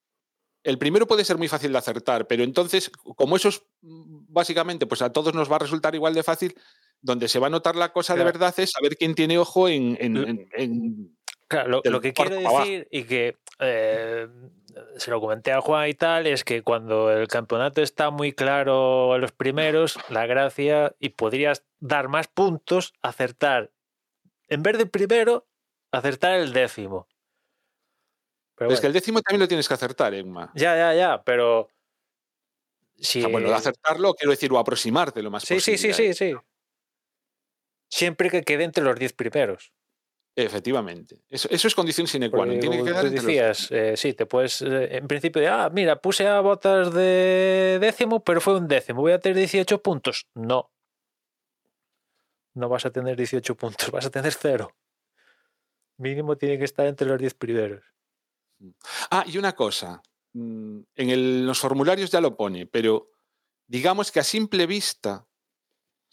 el 0.62 0.78
primero 0.78 1.06
puede 1.06 1.24
ser 1.24 1.36
muy 1.36 1.48
fácil 1.48 1.72
de 1.72 1.78
acertar, 1.78 2.26
pero 2.26 2.42
entonces, 2.42 2.90
como 3.16 3.36
eso 3.36 3.48
es 3.48 3.62
básicamente, 3.80 4.86
pues 4.86 5.02
a 5.02 5.12
todos 5.12 5.34
nos 5.34 5.50
va 5.50 5.56
a 5.56 5.60
resultar 5.60 5.94
igual 5.94 6.14
de 6.14 6.22
fácil, 6.22 6.54
donde 7.00 7.28
se 7.28 7.38
va 7.38 7.48
a 7.48 7.50
notar 7.50 7.76
la 7.76 7.92
cosa 7.92 8.14
claro. 8.14 8.26
de 8.26 8.32
verdad 8.32 8.54
es 8.56 8.70
saber 8.70 8.96
quién 8.96 9.14
tiene 9.14 9.36
ojo 9.38 9.68
en. 9.68 9.96
en, 10.00 10.16
en, 10.16 10.48
en 10.56 11.16
claro, 11.48 11.68
lo, 11.68 11.82
lo, 11.84 12.00
que 12.00 12.12
quiero 12.12 12.36
decir, 12.36 12.88
y 12.90 13.04
que 13.04 13.36
eh, 13.60 14.28
se 14.96 15.10
lo 15.10 15.20
comenté 15.20 15.52
a 15.52 15.60
Juan 15.60 15.88
y 15.88 15.94
tal, 15.94 16.26
es 16.26 16.44
que 16.44 16.62
cuando 16.62 17.10
el 17.10 17.28
campeonato 17.28 17.82
está 17.82 18.10
muy 18.10 18.32
claro 18.32 19.12
a 19.12 19.18
los 19.18 19.32
primeros, 19.32 19.98
la 20.08 20.26
gracia, 20.26 20.94
y 20.98 21.10
podrías 21.10 21.64
dar 21.80 22.08
más 22.08 22.28
puntos, 22.28 22.94
acertar, 23.02 23.70
en 24.48 24.62
vez 24.62 24.78
de 24.78 24.86
primero, 24.86 25.46
acertar 25.90 26.38
el 26.38 26.52
décimo. 26.52 27.08
Pero 28.56 28.70
es 28.70 28.74
bueno. 28.74 28.80
que 28.80 28.86
el 28.86 28.92
décimo 28.92 29.20
también 29.20 29.40
lo 29.40 29.48
tienes 29.48 29.66
que 29.66 29.74
acertar, 29.74 30.14
Emma. 30.14 30.52
Ya, 30.54 30.76
ya, 30.76 30.94
ya, 30.94 31.22
pero. 31.24 31.68
Si... 32.96 33.18
O 33.18 33.22
sea, 33.22 33.30
bueno, 33.30 33.52
acertarlo, 33.52 34.14
quiero 34.14 34.30
decir, 34.30 34.52
o 34.52 34.58
aproximarte 34.58 35.22
lo 35.22 35.30
más 35.30 35.42
sí, 35.42 35.54
posible. 35.54 35.78
Sí, 35.78 35.92
sí, 35.92 36.14
sí, 36.14 36.32
sí. 36.32 36.36
siempre 37.88 38.30
que 38.30 38.42
quede 38.42 38.62
entre 38.62 38.84
los 38.84 38.96
10 38.96 39.12
primeros. 39.14 39.72
Efectivamente. 40.36 41.22
Eso, 41.30 41.48
eso 41.50 41.68
es 41.68 41.74
condición 41.76 42.06
sine 42.08 42.28
qua 42.28 42.44
non. 42.44 42.58
Tiene 42.58 42.78
que 42.78 42.84
quedar 42.90 43.02
tú 43.02 43.06
entre 43.06 43.22
los- 43.22 43.26
decías, 43.26 43.70
eh, 43.70 43.96
sí, 43.96 44.14
te 44.14 44.26
puedes, 44.26 44.62
eh, 44.62 44.96
en 44.96 45.06
principio, 45.06 45.40
de, 45.40 45.46
ah, 45.48 45.70
mira, 45.72 46.00
puse 46.00 46.26
a 46.26 46.40
botas 46.40 46.92
de 46.92 47.78
décimo, 47.80 48.18
pero 48.24 48.40
fue 48.40 48.56
un 48.56 48.66
décimo, 48.66 49.00
voy 49.00 49.12
a 49.12 49.20
tener 49.20 49.38
18 49.38 49.80
puntos. 49.80 50.26
No. 50.34 50.70
No 52.54 52.68
vas 52.68 52.84
a 52.86 52.90
tener 52.90 53.16
18 53.16 53.54
puntos, 53.56 53.90
vas 53.90 54.06
a 54.06 54.10
tener 54.10 54.32
cero. 54.32 54.74
Mínimo 55.98 56.36
tiene 56.36 56.58
que 56.58 56.64
estar 56.64 56.86
entre 56.86 57.06
los 57.06 57.18
10 57.18 57.34
primeros. 57.34 57.84
Ah, 59.10 59.24
y 59.26 59.38
una 59.38 59.54
cosa. 59.54 60.02
mm, 60.32 60.80
En 60.96 61.10
el- 61.10 61.46
los 61.46 61.60
formularios 61.60 62.10
ya 62.10 62.20
lo 62.20 62.36
pone, 62.36 62.66
pero 62.66 63.12
digamos 63.68 64.10
que 64.10 64.18
a 64.18 64.24
simple 64.24 64.66
vista 64.66 65.24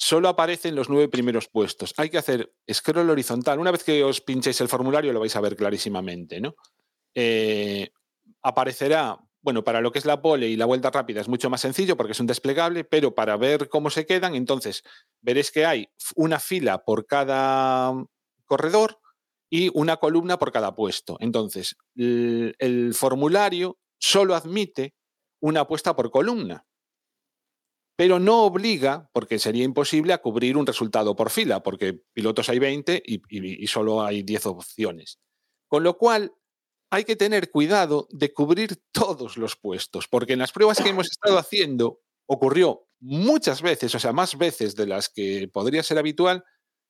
solo 0.01 0.29
aparecen 0.29 0.75
los 0.75 0.89
nueve 0.89 1.09
primeros 1.09 1.47
puestos. 1.47 1.93
Hay 1.97 2.09
que 2.09 2.17
hacer 2.17 2.51
scroll 2.71 3.11
horizontal. 3.11 3.59
Una 3.59 3.69
vez 3.69 3.83
que 3.83 4.03
os 4.03 4.19
pinchéis 4.19 4.59
el 4.59 4.67
formulario 4.67 5.13
lo 5.13 5.19
vais 5.19 5.35
a 5.35 5.41
ver 5.41 5.55
clarísimamente, 5.55 6.41
¿no? 6.41 6.55
Eh, 7.13 7.91
aparecerá, 8.41 9.19
bueno, 9.41 9.63
para 9.63 9.79
lo 9.79 9.91
que 9.91 9.99
es 9.99 10.05
la 10.05 10.19
pole 10.19 10.47
y 10.47 10.55
la 10.55 10.65
vuelta 10.65 10.89
rápida 10.89 11.21
es 11.21 11.27
mucho 11.27 11.51
más 11.51 11.61
sencillo 11.61 11.95
porque 11.97 12.13
es 12.13 12.19
un 12.19 12.25
desplegable, 12.25 12.83
pero 12.83 13.13
para 13.13 13.37
ver 13.37 13.69
cómo 13.69 13.91
se 13.91 14.07
quedan, 14.07 14.33
entonces 14.33 14.81
veréis 15.21 15.51
que 15.51 15.67
hay 15.67 15.87
una 16.15 16.39
fila 16.39 16.83
por 16.83 17.05
cada 17.05 17.93
corredor 18.45 18.99
y 19.51 19.69
una 19.75 19.97
columna 19.97 20.39
por 20.39 20.51
cada 20.51 20.73
puesto. 20.73 21.17
Entonces, 21.19 21.75
el, 21.95 22.55
el 22.57 22.95
formulario 22.95 23.77
solo 23.99 24.33
admite 24.33 24.95
una 25.41 25.59
apuesta 25.59 25.95
por 25.95 26.09
columna, 26.09 26.65
pero 28.01 28.17
no 28.17 28.45
obliga, 28.45 29.11
porque 29.13 29.37
sería 29.37 29.63
imposible, 29.63 30.11
a 30.11 30.17
cubrir 30.17 30.57
un 30.57 30.65
resultado 30.65 31.15
por 31.15 31.29
fila, 31.29 31.61
porque 31.61 32.01
pilotos 32.13 32.49
hay 32.49 32.57
20 32.57 32.99
y, 33.05 33.21
y- 33.29 33.63
y 33.63 33.67
solo 33.67 34.01
hay 34.01 34.23
10 34.23 34.47
opciones. 34.47 35.19
Con 35.67 35.83
lo 35.83 35.99
cual, 35.99 36.33
hay 36.89 37.03
que 37.03 37.15
tener 37.15 37.51
cuidado 37.51 38.07
de 38.09 38.33
cubrir 38.33 38.75
todos 38.91 39.37
los 39.37 39.55
puestos, 39.55 40.07
porque 40.07 40.33
en 40.33 40.39
las 40.39 40.51
pruebas 40.51 40.81
que 40.81 40.89
hemos 40.89 41.11
estado 41.11 41.37
haciendo 41.37 41.99
ocurrió 42.27 42.87
muchas 42.99 43.61
veces, 43.61 43.93
o 43.93 43.99
sea, 43.99 44.13
más 44.13 44.35
veces 44.35 44.75
de 44.75 44.87
las 44.87 45.07
que 45.07 45.47
podría 45.53 45.83
ser 45.83 45.99
habitual, 45.99 46.43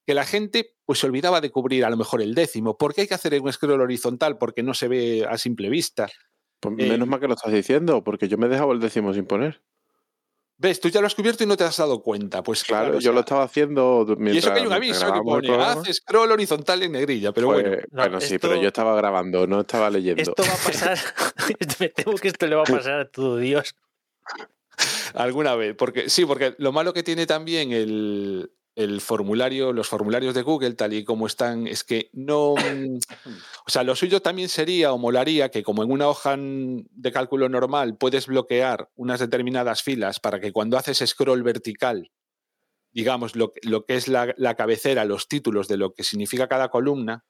que 0.07 0.13
la 0.13 0.23
gente 0.23 0.77
pues 0.85 0.99
se 0.99 1.07
olvidaba 1.07 1.41
de 1.41 1.51
cubrir 1.51 1.83
a 1.83 1.89
lo 1.89 1.97
mejor 1.97 2.21
el 2.21 2.33
décimo. 2.35 2.77
¿Por 2.77 2.93
qué 2.93 3.01
hay 3.01 3.07
que 3.09 3.15
hacer 3.15 3.37
un 3.41 3.51
scroll 3.51 3.81
horizontal? 3.81 4.37
Porque 4.37 4.63
no 4.63 4.73
se 4.73 4.87
ve 4.87 5.25
a 5.29 5.37
simple 5.37 5.67
vista. 5.69 6.07
Pues 6.61 6.73
Eh, 6.77 6.87
menos 6.87 7.09
mal 7.09 7.19
que 7.19 7.27
lo 7.27 7.33
estás 7.33 7.51
diciendo, 7.51 8.01
porque 8.01 8.29
yo 8.29 8.37
me 8.37 8.45
he 8.45 8.49
dejado 8.49 8.71
el 8.71 8.79
décimo 8.79 9.13
sin 9.13 9.25
poner. 9.25 9.61
¿Ves? 10.61 10.79
Tú 10.79 10.89
ya 10.89 11.01
lo 11.01 11.07
has 11.07 11.15
cubierto 11.15 11.43
y 11.43 11.47
no 11.47 11.57
te 11.57 11.63
has 11.63 11.75
dado 11.77 12.03
cuenta. 12.03 12.43
Pues 12.43 12.63
Claro, 12.63 12.83
claro, 12.83 12.97
o 12.99 13.01
yo 13.01 13.11
lo 13.13 13.21
estaba 13.21 13.41
haciendo 13.41 14.05
mientras 14.19 14.35
Y 14.35 14.37
eso 14.37 14.53
que 14.53 14.59
hay 14.59 14.67
un 14.67 14.73
aviso 14.73 15.11
que 15.11 15.19
pone, 15.19 15.47
programa. 15.47 15.71
haz 15.71 15.95
scroll 15.95 16.31
horizontal 16.31 16.83
en 16.83 16.91
negrilla, 16.91 17.31
pero 17.31 17.47
Pues, 17.47 17.63
bueno. 17.63 17.77
No, 17.89 18.01
bueno, 18.03 18.21
sí, 18.21 18.37
pero 18.37 18.61
yo 18.61 18.67
estaba 18.67 18.95
grabando, 18.95 19.47
no 19.47 19.61
estaba 19.61 19.89
leyendo. 19.89 20.21
Esto 20.21 20.43
va 20.43 20.53
a 20.53 20.57
pasar, 20.57 20.99
me 21.79 21.89
temo 21.89 22.13
que 22.15 22.27
esto 22.27 22.45
le 22.45 22.55
va 22.55 22.61
a 22.61 22.65
pasar 22.65 22.99
a 22.99 23.09
todo 23.09 23.37
Dios. 23.37 23.75
Alguna 25.15 25.55
vez, 25.55 25.75
porque 25.75 26.11
sí, 26.11 26.25
porque 26.25 26.53
lo 26.59 26.71
malo 26.71 26.93
que 26.93 27.01
tiene 27.01 27.25
también 27.25 27.71
el, 27.71 28.51
el 28.75 29.01
formulario, 29.01 29.73
los 29.73 29.87
formularios 29.89 30.33
de 30.33 30.41
Google, 30.43 30.73
tal 30.75 30.93
y 30.93 31.03
como 31.03 31.27
están, 31.27 31.67
es 31.67 31.83
que 31.83 32.09
no. 32.13 32.55
O 33.67 33.69
sea, 33.69 33.83
lo 33.83 33.95
suyo 33.95 34.21
también 34.21 34.49
sería 34.49 34.91
o 34.91 34.97
molaría 34.97 35.49
que, 35.49 35.61
como 35.63 35.83
en 35.83 35.91
una 35.91 36.07
hoja 36.07 36.35
de 36.37 37.11
cálculo 37.11 37.47
normal, 37.47 37.95
puedes 37.97 38.25
bloquear 38.27 38.89
unas 38.95 39.19
determinadas 39.19 39.83
filas 39.83 40.19
para 40.19 40.39
que 40.39 40.51
cuando 40.51 40.77
haces 40.77 40.97
scroll 41.07 41.43
vertical, 41.43 42.11
digamos, 42.91 43.35
lo, 43.35 43.53
que- 43.53 43.61
lo 43.67 43.85
que 43.85 43.95
es 43.95 44.07
la, 44.07 44.33
la 44.37 44.55
cabecera, 44.55 45.05
los 45.05 45.27
títulos 45.27 45.67
de 45.67 45.77
lo 45.77 45.93
que 45.93 46.03
significa 46.03 46.47
cada 46.47 46.69
columna, 46.69 47.23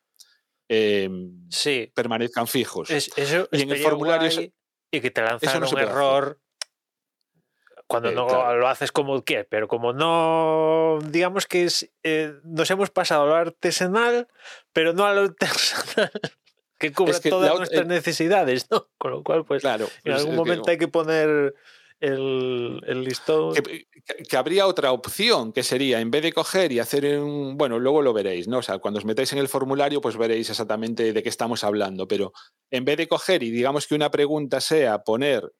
eh, 0.69 1.09
Sí, 1.49 1.91
permanezcan 1.93 2.47
fijos. 2.47 2.89
es- 2.89 3.11
eso 3.17 3.47
Y 3.51 3.61
en 3.63 3.71
el 3.71 3.77
formulario 3.79 4.31
guay 4.31 4.53
y 4.91 5.01
que 5.01 5.11
te 5.11 5.21
lanzaran 5.21 5.61
no 5.63 5.69
un 5.69 5.77
error 5.79 6.39
cuando 7.91 8.09
Eh, 8.09 8.15
no 8.15 8.25
claro. 8.27 8.57
lo 8.59 8.67
haces 8.67 8.91
como 8.91 9.21
quieres, 9.23 9.47
pero 9.49 9.67
como 9.67 9.91
no, 9.93 10.99
digamos 11.09 11.45
que 11.45 11.65
es, 11.65 11.91
eh, 12.03 12.33
nos 12.43 12.71
hemos 12.71 12.89
pasado 12.89 13.23
a 13.23 13.27
lo 13.27 13.35
artesanal, 13.35 14.27
pero 14.73 14.93
no 14.93 15.05
a 15.05 15.13
lo 15.13 15.21
artesanal 15.39 16.11
que 16.79 16.87
Es 17.07 17.19
que 17.19 17.29
todas 17.29 17.51
la 17.51 17.57
nuestras 17.57 17.83
eh, 17.83 17.87
necesidades, 17.87 18.67
¿no? 18.71 18.87
Con 18.97 19.11
lo 19.11 19.23
cual, 19.23 19.45
pues 19.45 19.61
claro. 19.61 19.87
en 20.03 20.13
es- 20.13 20.19
algún 20.19 20.33
es 20.33 20.39
que- 20.41 20.45
momento 20.49 20.71
hay 20.71 20.77
que 20.77 20.87
poner 20.87 21.53
el, 21.99 22.81
el 22.87 23.03
listón. 23.03 23.53
que, 23.53 24.35
habría 24.37 24.65
otra 24.65 24.91
opción, 24.91 25.53
que 25.53 25.61
sería, 25.61 25.99
en 25.99 26.09
vez 26.09 26.23
de 26.23 26.33
coger 26.33 26.71
y 26.71 26.79
hacer 26.79 27.19
un... 27.19 27.55
Bueno, 27.57 27.77
luego 27.77 28.01
lo 28.01 28.11
veréis, 28.13 28.47
¿no? 28.47 28.57
O 28.57 28.61
sea, 28.63 28.79
cuando 28.79 28.97
os 28.97 29.05
metáis 29.05 29.31
en 29.33 29.37
el 29.39 29.47
formulario, 29.47 30.01
pues 30.01 30.17
veréis 30.17 30.49
exactamente 30.49 31.13
de 31.13 31.21
qué 31.21 31.29
estamos 31.29 31.63
hablando, 31.63 32.07
pero 32.07 32.33
en 32.71 32.85
vez 32.85 32.97
de 32.97 33.07
coger 33.07 33.43
y 33.43 33.51
digamos 33.51 33.85
que 33.85 33.93
una 33.93 34.09
pregunta 34.09 34.59
sea 34.61 35.03
poner 35.03 35.51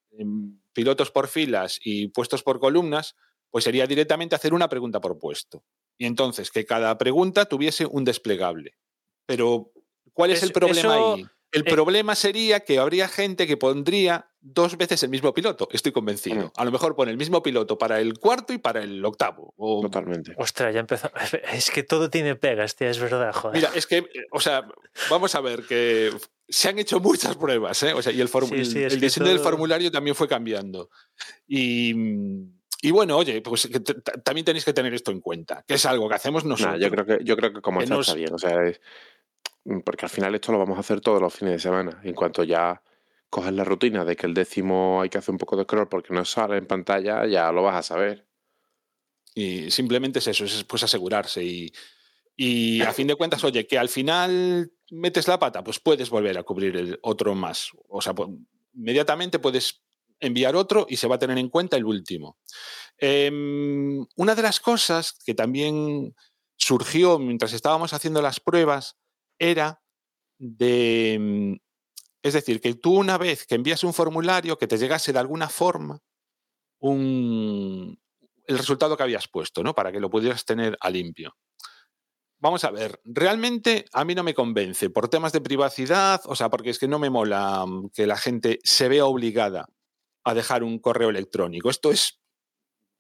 pilotos 0.74 1.12
por 1.12 1.28
filas 1.28 1.80
y 1.84 2.08
puestos 2.10 2.44
por 2.44 2.60
columnas, 2.60 3.16
pues 3.50 3.64
sería 3.64 3.88
directamente 3.88 4.36
hacer 4.36 4.54
una 4.54 4.70
pregunta 4.70 5.02
por 5.02 5.20
puesto. 5.20 5.64
Y 5.98 6.06
entonces 6.06 6.52
que 6.52 6.66
cada 6.66 6.98
pregunta 6.98 7.46
tuviese 7.46 7.86
un 7.86 8.06
desplegable. 8.06 8.78
Pero, 9.26 9.72
¿cuál 10.14 10.32
es 10.32 10.42
el 10.44 10.52
problema 10.52 10.80
eso, 10.80 11.16
ahí? 11.16 11.26
El 11.52 11.68
eh, 11.68 11.72
problema 11.72 12.16
sería 12.16 12.62
que 12.62 12.80
habría 12.80 13.08
gente 13.08 13.46
que 13.46 13.58
pondría 13.58 14.31
dos 14.44 14.76
veces 14.76 15.04
el 15.04 15.10
mismo 15.10 15.34
piloto, 15.34 15.68
estoy 15.72 15.92
convencido. 15.92 16.48
Mm. 16.48 16.52
A 16.56 16.66
lo 16.66 16.72
mejor 16.72 16.96
pone 16.96 17.12
el 17.12 17.18
mismo 17.18 17.44
piloto 17.44 17.78
para 17.78 18.00
el 18.00 18.18
cuarto 18.18 18.54
y 18.54 18.58
para 18.58 18.82
el 18.82 19.04
octavo. 19.06 19.54
O- 19.56 19.82
Totalmente. 19.82 20.34
Ostras, 20.38 20.74
ya 20.74 20.80
empezó. 20.80 21.12
Es 21.54 21.70
que 21.70 21.84
todo 21.84 22.10
tiene 22.10 22.36
pegas, 22.36 22.76
tío, 22.76 22.90
es 22.90 23.00
verdad, 23.00 23.32
joder. 23.34 23.58
Mira, 23.58 23.70
es 23.76 23.86
que, 23.86 24.04
o 24.32 24.40
sea, 24.40 24.68
vamos 25.10 25.36
a 25.36 25.42
ver 25.42 25.64
que 25.68 26.12
se 26.50 26.70
han 26.70 26.80
hecho 26.80 27.00
muchas 27.00 27.38
pruebas, 27.38 27.82
¿eh? 27.84 27.94
O 27.94 28.02
sea, 28.02 28.12
y 28.12 28.20
el, 28.20 28.30
form- 28.30 28.50
Sí, 28.50 28.66
sí, 28.66 28.84
el- 28.84 29.00
diseño 29.00 29.28
del 29.28 29.38
todo- 29.38 29.44
formulario 29.50 29.92
también 29.92 30.16
fue 30.16 30.28
cambiando. 30.28 30.90
Y, 31.48 31.94
y 32.82 32.92
bueno, 32.92 33.18
oye, 33.18 33.42
pues 33.42 33.70
también 34.24 34.44
tenéis 34.46 34.66
que 34.66 34.74
tener 34.74 34.94
esto 34.94 35.12
en 35.12 35.22
cuenta, 35.22 35.64
que 35.68 35.76
es 35.76 35.86
algo 35.86 36.10
que 36.10 36.16
hacemos 36.16 36.44
Nah, 36.44 36.50
nosotros. 36.50 36.80
yo 36.82 36.90
creo 36.90 37.06
que 37.06 37.24
yo 37.24 37.38
creo 37.38 37.54
que 37.54 37.62
como 37.62 37.78
Que 37.80 37.84
está, 37.84 37.96
nos- 37.96 38.08
está 38.08 38.18
bien. 38.18 38.34
O 38.34 38.40
sea, 38.40 38.64
es- 38.66 38.82
porque 39.86 40.06
al 40.06 40.10
final 40.10 40.34
esto 40.34 40.52
lo 40.52 40.58
vamos 40.58 40.78
a 40.78 40.80
hacer 40.80 41.00
todos 41.02 41.22
los 41.22 41.32
fines 41.34 41.54
de 41.54 41.60
semana. 41.60 42.02
En 42.04 42.16
cuanto 42.16 42.44
ya 42.44 42.82
coges 43.32 43.54
la 43.54 43.64
rutina 43.64 44.06
de 44.06 44.16
que 44.16 44.28
el 44.28 44.36
décimo 44.36 45.02
hay 45.02 45.10
que 45.10 45.18
hacer 45.18 45.32
un 45.32 45.40
poco 45.40 45.56
de 45.56 45.64
scroll 45.64 45.88
porque 45.88 46.14
no 46.14 46.26
sale 46.26 46.58
en 46.58 46.68
pantalla, 46.68 47.26
ya 47.26 47.52
lo 47.52 47.64
vas 47.64 47.78
a 47.78 47.82
saber. 47.82 48.28
Y 49.34 49.72
simplemente 49.72 50.20
es 50.20 50.28
eso, 50.28 50.44
es 50.46 50.64
pues 50.66 50.84
asegurarse. 50.84 51.44
Y, 51.44 51.74
y 52.36 52.82
a 52.82 52.92
fin 52.92 53.08
de 53.08 53.16
cuentas, 53.16 53.44
oye, 53.46 53.66
que 53.66 53.80
al 53.80 53.88
final 53.88 54.72
metes 54.92 55.28
la 55.30 55.40
pata, 55.40 55.64
pues 55.64 55.80
puedes 55.80 56.10
volver 56.10 56.38
a 56.38 56.44
cubrir 56.44 56.76
el 56.76 57.00
otro 57.02 57.34
más. 57.34 57.72
O 57.88 58.02
sea, 58.02 58.14
pues, 58.14 58.30
inmediatamente 58.76 59.40
puedes 59.40 59.82
enviar 60.20 60.56
otro 60.56 60.86
y 60.90 60.98
se 60.98 61.08
va 61.08 61.16
a 61.16 61.20
tener 61.20 61.38
en 61.38 61.50
cuenta 61.50 61.78
el 61.78 61.86
último. 61.86 62.38
Em, 62.98 64.06
una 64.18 64.36
de 64.36 64.42
las 64.42 64.60
cosas 64.60 65.14
que 65.26 65.34
también 65.34 66.14
surgió 66.58 67.18
mientras 67.18 67.54
estábamos 67.54 67.94
haciendo 67.94 68.22
las 68.22 68.42
pruebas 68.42 68.98
era 69.40 69.82
de... 70.38 71.60
Es 72.22 72.34
decir, 72.34 72.62
que 72.62 72.76
tú 72.76 72.98
una 72.98 73.18
vez 73.18 73.46
que 73.46 73.56
envías 73.56 73.84
un 73.84 73.94
formulario, 73.94 74.58
que 74.58 74.68
te 74.68 74.78
llegase 74.78 75.12
de 75.12 75.20
alguna 75.20 75.50
forma 75.50 76.00
un, 76.80 78.00
el 78.46 78.58
resultado 78.58 78.96
que 78.96 79.04
habías 79.04 79.28
puesto, 79.28 79.64
¿no? 79.64 79.74
Para 79.74 79.92
que 79.92 80.00
lo 80.00 80.10
pudieras 80.10 80.46
tener 80.46 80.78
a 80.80 80.90
limpio. 80.90 81.36
Vamos 82.40 82.64
a 82.64 82.72
ver, 82.72 83.00
realmente 83.06 83.86
a 83.94 84.04
mí 84.04 84.16
no 84.16 84.24
me 84.24 84.34
convence 84.34 84.90
por 84.90 85.10
temas 85.10 85.32
de 85.32 85.42
privacidad, 85.42 86.22
o 86.26 86.36
sea, 86.36 86.50
porque 86.50 86.72
es 86.72 86.80
que 86.80 86.88
no 86.88 86.98
me 86.98 87.12
mola 87.12 87.66
mm, 87.68 87.90
que 87.94 88.08
la 88.08 88.18
gente 88.18 88.60
se 88.64 88.90
vea 88.90 89.06
obligada 89.06 89.68
a 90.24 90.34
dejar 90.34 90.64
un 90.64 90.80
correo 90.80 91.10
electrónico. 91.10 91.70
Esto 91.70 91.92
es 91.92 92.22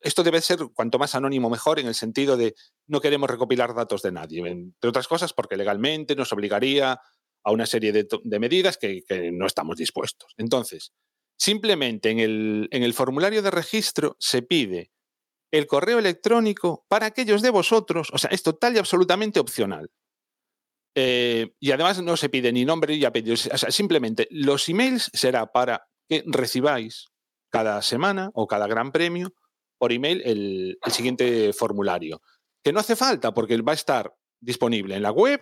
esto 0.01 0.23
debe 0.23 0.41
ser 0.41 0.59
cuanto 0.73 0.97
más 0.97 1.13
anónimo 1.13 1.49
mejor 1.49 1.79
en 1.79 1.87
el 1.87 1.93
sentido 1.93 2.35
de 2.35 2.55
no 2.87 3.01
queremos 3.01 3.29
recopilar 3.29 3.75
datos 3.75 4.01
de 4.01 4.11
nadie, 4.11 4.47
entre 4.47 4.89
otras 4.89 5.07
cosas 5.07 5.31
porque 5.31 5.57
legalmente 5.57 6.15
nos 6.15 6.33
obligaría 6.33 6.99
a 7.43 7.51
una 7.51 7.65
serie 7.65 7.91
de, 7.91 8.39
medidas 8.39 8.77
que, 8.77 9.03
no 9.33 9.45
estamos 9.45 9.77
dispuestos. 9.77 10.33
Entonces, 10.37 10.93
simplemente 11.37 12.09
en 12.09 12.19
el, 12.19 12.67
en 12.71 12.83
el 12.83 12.93
formulario 12.93 13.41
de 13.41 13.51
registro 13.51 14.15
se 14.19 14.41
pide 14.41 14.91
el 15.51 15.67
correo 15.67 15.99
electrónico 15.99 16.85
para 16.87 17.07
aquellos 17.07 17.41
de 17.41 17.49
vosotros, 17.49 18.09
o 18.13 18.17
sea, 18.17 18.29
es 18.29 18.41
total 18.41 18.75
y 18.75 18.79
absolutamente 18.79 19.39
opcional. 19.39 19.89
Eh, 20.95 21.53
y 21.59 21.71
además 21.71 22.01
no 22.01 22.17
se 22.17 22.29
pide 22.29 22.51
ni 22.51 22.65
nombre 22.65 22.97
ni 22.97 23.05
apellido, 23.05 23.33
o 23.33 23.37
sea, 23.37 23.71
simplemente 23.71 24.27
los 24.29 24.67
emails 24.67 25.09
será 25.13 25.51
para 25.51 25.87
que 26.09 26.23
recibáis 26.25 27.07
cada 27.49 27.81
semana 27.81 28.29
o 28.33 28.47
cada 28.47 28.67
gran 28.67 28.91
premio 28.91 29.33
por 29.77 29.91
email 29.91 30.21
el, 30.25 30.77
el 30.83 30.91
siguiente 30.91 31.53
formulario. 31.53 32.21
Que 32.63 32.71
no 32.73 32.79
hace 32.79 32.95
falta 32.95 33.33
porque 33.33 33.59
va 33.61 33.71
a 33.71 33.75
estar 33.75 34.13
disponible 34.39 34.95
en 34.95 35.03
la 35.03 35.11
web 35.11 35.41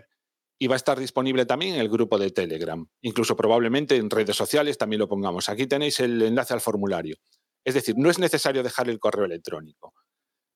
y 0.59 0.67
va 0.67 0.75
a 0.75 0.77
estar 0.77 0.99
disponible 0.99 1.45
también 1.45 1.75
en 1.75 1.81
el 1.81 1.89
grupo 1.89 2.17
de 2.17 2.31
Telegram. 2.31 2.85
Incluso 3.01 3.35
probablemente 3.35 3.95
en 3.95 4.09
redes 4.09 4.35
sociales 4.35 4.77
también 4.77 4.99
lo 4.99 5.07
pongamos. 5.07 5.47
Aquí 5.47 5.67
tenéis 5.67 6.01
el 6.01 6.21
enlace 6.21 6.53
al 6.53 6.59
formulario. 6.59 7.15
Es 7.63 7.73
decir, 7.73 7.95
no 7.97 8.09
es 8.09 8.19
necesario 8.19 8.61
dejar 8.61 8.89
el 8.89 8.99
correo 8.99 9.25
electrónico. 9.25 9.93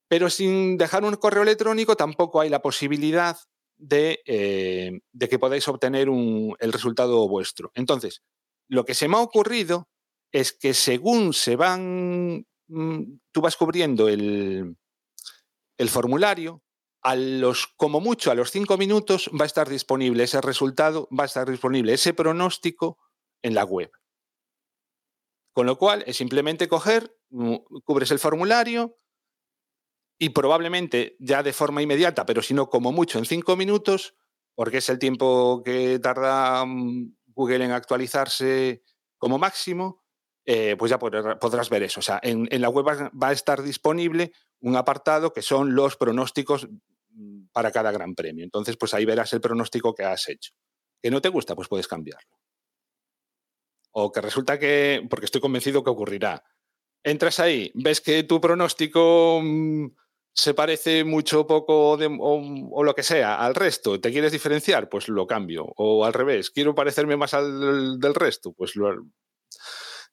Pero 0.09 0.29
sin 0.29 0.77
dejar 0.77 1.05
un 1.05 1.15
correo 1.15 1.43
electrónico 1.43 1.95
tampoco 1.95 2.41
hay 2.41 2.49
la 2.49 2.61
posibilidad 2.61 3.37
de, 3.77 4.19
eh, 4.25 4.99
que 5.17 5.39
podáis 5.39 5.67
obtener 5.69 6.09
el 6.09 6.73
resultado 6.73 7.27
vuestro. 7.27 7.71
Entonces, 7.73 8.21
lo 8.67 8.83
que 8.83 8.95
se 8.95 9.07
me 9.07 9.15
ha 9.15 9.21
ocurrido 9.21 9.87
es 10.33 10.51
que 10.51 10.73
según 10.73 11.33
se 11.33 11.55
van, 11.55 12.45
mm, 12.67 13.01
tú 13.31 13.41
vas 13.41 13.55
cubriendo 13.55 14.09
el, 14.09 14.75
el 15.77 15.89
formulario, 15.89 16.62
a 17.03 17.15
los, 17.15 17.67
como 17.67 17.99
mucho, 17.99 18.31
a 18.31 18.35
los 18.35 18.51
cinco 18.51 18.77
minutos 18.77 19.29
va 19.39 19.43
a 19.43 19.47
estar 19.47 19.69
disponible 19.69 20.23
ese 20.23 20.41
resultado, 20.41 21.07
va 21.17 21.23
a 21.23 21.27
estar 21.27 21.49
disponible 21.49 21.93
ese 21.93 22.13
pronóstico 22.13 22.97
en 23.41 23.53
la 23.53 23.65
web. 23.65 23.91
Con 25.53 25.67
lo 25.67 25.77
cual 25.77 26.03
es 26.07 26.17
simplemente 26.17 26.67
coger, 26.67 27.15
mm, 27.29 27.55
cubres 27.83 28.09
el 28.11 28.19
formulario 28.19 28.97
y 30.17 30.29
probablemente 30.29 31.17
ya 31.19 31.43
de 31.43 31.53
forma 31.53 31.81
inmediata, 31.81 32.25
pero 32.25 32.41
si 32.41 32.53
no 32.53 32.69
como 32.69 32.91
mucho 32.91 33.19
en 33.19 33.25
cinco 33.25 33.55
minutos, 33.55 34.15
porque 34.55 34.77
es 34.77 34.89
el 34.89 34.97
tiempo 34.97 35.61
que 35.63 35.99
tarda 35.99 36.65
mm, 36.65 37.15
Google 37.27 37.65
en 37.65 37.71
actualizarse 37.71 38.81
como 39.17 39.37
máximo, 39.37 40.03
eh, 40.45 40.75
pues 40.77 40.89
ya 40.89 40.99
podrás, 40.99 41.69
ver 41.69 41.83
eso. 41.83 41.99
O 41.99 42.03
sea, 42.03 42.19
en, 42.21 42.47
la 42.61 42.69
web 42.69 42.85
va, 42.85 43.27
a 43.27 43.31
estar 43.31 43.61
disponible 43.61 44.33
un 44.59 44.75
apartado 44.75 45.31
que 45.31 45.41
son 45.41 45.75
los 45.75 45.95
pronósticos 45.95 46.67
para 47.51 47.71
cada 47.71 47.91
gran 47.91 48.15
premio. 48.15 48.43
Entonces, 48.43 48.77
pues 48.77 48.93
ahí 48.93 49.05
verás 49.05 49.33
el 49.33 49.41
pronóstico 49.41 49.93
que 49.93 50.03
has 50.03 50.27
hecho. 50.29 50.53
Que 51.01 51.11
no 51.11 51.21
te 51.21 51.29
gusta, 51.29 51.55
pues 51.55 51.67
puedes 51.67 51.87
cambiarlo. 51.87 52.37
O 53.91 54.11
que 54.11 54.21
resulta 54.21 54.57
que, 54.57 55.05
porque 55.09 55.25
estoy 55.25 55.41
convencido 55.41 55.83
que 55.83 55.91
ocurrirá, 55.91 56.43
entras 57.03 57.39
ahí, 57.39 57.71
ves 57.75 58.01
que 58.01 58.23
tu 58.23 58.41
pronóstico 58.41 59.39
mm, 59.43 59.87
se 60.33 60.53
parece 60.55 61.03
mucho 61.03 61.45
poco 61.45 61.95
de- 61.97 62.07
o, 62.07 62.69
o 62.71 62.83
lo 62.83 62.95
que 62.95 63.03
sea 63.03 63.35
al 63.35 63.53
resto, 63.53 63.99
te 64.01 64.11
quieres 64.11 64.31
diferenciar, 64.31 64.89
pues 64.89 65.09
lo 65.09 65.27
cambio. 65.27 65.65
O 65.77 66.05
al 66.05 66.13
revés, 66.13 66.49
quiero 66.49 66.73
parecerme 66.73 67.17
más 67.17 67.33
al 67.35 67.99
del 67.99 68.15
resto, 68.15 68.53
pues 68.53 68.75
lo, 68.75 69.05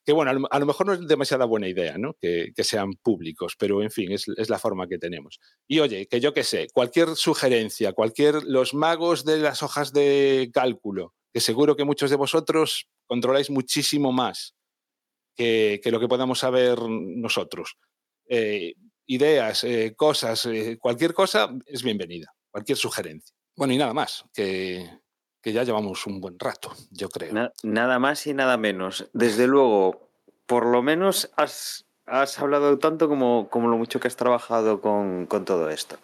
que 0.05 0.13
bueno, 0.13 0.31
a 0.51 0.59
lo, 0.59 0.67
mejor 0.67 0.87
no 0.87 0.93
es 0.95 1.07
demasiada 1.07 1.45
buena 1.45 1.69
idea, 1.69 1.99
¿no? 1.99 2.15
Que, 2.15 2.53
sean 2.59 2.95
públicos, 2.95 3.55
pero 3.59 3.83
en 3.83 3.91
fin, 3.91 4.13
es, 4.13 4.27
la 4.27 4.59
forma 4.59 4.89
que 4.89 4.99
tenemos. 4.99 5.41
Y 5.69 5.81
oye, 5.81 6.07
que 6.07 6.21
yo 6.21 6.33
qué 6.33 6.43
sé, 6.43 6.69
cualquier 6.73 7.17
sugerencia, 7.17 7.93
cualquier, 7.93 8.43
los 8.45 8.75
magos 8.75 9.25
de 9.25 9.39
las 9.39 9.63
hojas 9.63 9.93
de 9.93 10.51
cálculo, 10.53 11.15
que 11.33 11.41
seguro 11.41 11.77
que 11.77 11.85
muchos 11.85 12.11
de 12.11 12.17
vosotros 12.17 12.89
controláis 13.07 13.51
muchísimo 13.51 14.13
más 14.13 14.55
que, 15.37 15.81
que 15.83 15.91
lo 15.91 16.01
que 16.01 16.09
podamos 16.09 16.39
saber 16.39 16.79
nosotros. 16.89 17.77
Eh, 18.29 18.75
ideas, 19.07 19.65
eh, 19.65 19.95
cosas, 19.97 20.47
eh, 20.47 20.79
cualquier 20.81 21.13
cosa 21.13 21.51
es 21.67 21.83
bienvenida, 21.83 22.33
cualquier 22.49 22.79
sugerencia. 22.79 23.35
Bueno, 23.57 23.75
y 23.75 23.77
nada 23.77 23.93
más, 23.93 24.25
que, 24.33 24.89
que 25.43 25.53
ya 25.53 25.65
llevamos 25.65 26.07
un 26.07 26.21
buen 26.21 26.39
rato, 26.39 26.73
yo 26.91 27.09
creo. 27.09 27.33
Na- 27.33 27.53
nada 27.63 27.99
más 27.99 28.27
y 28.27 28.35
nada 28.35 28.57
menos. 28.57 29.09
Desde 29.13 29.47
luego, 29.47 30.09
por 30.47 30.67
lo 30.67 30.83
menos 30.83 31.31
has, 31.37 31.87
hablado 32.39 32.79
tanto 32.79 33.09
como, 33.09 33.49
como 33.49 33.69
lo 33.69 33.79
mucho 33.79 34.01
que 34.01 34.09
has 34.09 34.17
trabajado 34.17 34.81
con, 34.81 35.27
con 35.27 35.45
todo 35.45 35.71
esto. 35.71 35.97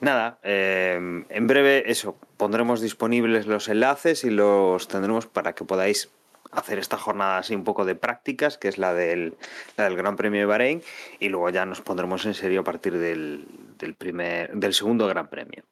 Nada, 0.00 0.38
eh, 0.44 1.24
en 1.28 1.46
breve 1.48 1.90
eso, 1.90 2.16
pondremos 2.36 2.80
disponibles 2.80 3.46
los 3.46 3.68
enlaces 3.68 4.22
y 4.22 4.30
los 4.30 4.86
tendremos 4.86 5.26
para 5.26 5.54
que 5.54 5.64
podáis 5.64 6.10
hacer 6.52 6.78
esta 6.78 6.96
jornada 6.96 7.38
así 7.38 7.54
un 7.54 7.64
poco 7.64 7.84
de 7.84 7.94
prácticas, 7.94 8.58
que 8.58 8.68
es 8.68 8.78
la 8.78 8.94
del, 8.94 9.36
la 9.76 9.84
del 9.84 9.96
Gran 9.96 10.16
Premio 10.16 10.40
de 10.40 10.46
Bahrein, 10.46 10.82
y 11.18 11.28
luego 11.28 11.50
ya 11.50 11.66
nos 11.66 11.80
pondremos 11.80 12.24
en 12.26 12.34
serio 12.34 12.60
a 12.60 12.64
partir 12.64 12.96
del, 12.96 13.46
del, 13.78 13.94
primer, 13.94 14.54
del 14.54 14.72
segundo 14.72 15.06
Gran 15.08 15.28
Premio. 15.28 15.64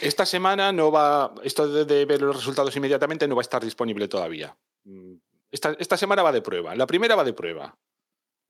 Esta 0.00 0.26
semana 0.26 0.70
no 0.72 0.90
va, 0.92 1.34
esto 1.42 1.66
de, 1.84 2.04
ver 2.04 2.20
los 2.20 2.36
resultados 2.36 2.76
inmediatamente 2.76 3.26
no 3.26 3.34
va 3.36 3.40
a 3.40 3.42
estar 3.48 3.64
disponible 3.64 4.08
todavía. 4.08 4.56
Mm, 4.84 5.14
Esta, 5.50 5.74
esta 5.78 5.96
semana 5.96 6.22
va 6.22 6.32
de 6.32 6.42
prueba. 6.42 6.74
La 6.74 6.86
primera 6.86 7.14
va 7.16 7.24
de 7.24 7.32
prueba. 7.32 7.78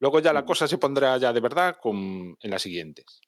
Luego 0.01 0.19
ya 0.20 0.32
la 0.32 0.44
cosa 0.44 0.66
se 0.66 0.78
pondrá 0.78 1.16
ya 1.19 1.32
de 1.32 1.40
verdad 1.40 1.77
con, 1.81 2.36
en 2.40 2.51
las 2.51 2.62
siguientes. 2.62 3.20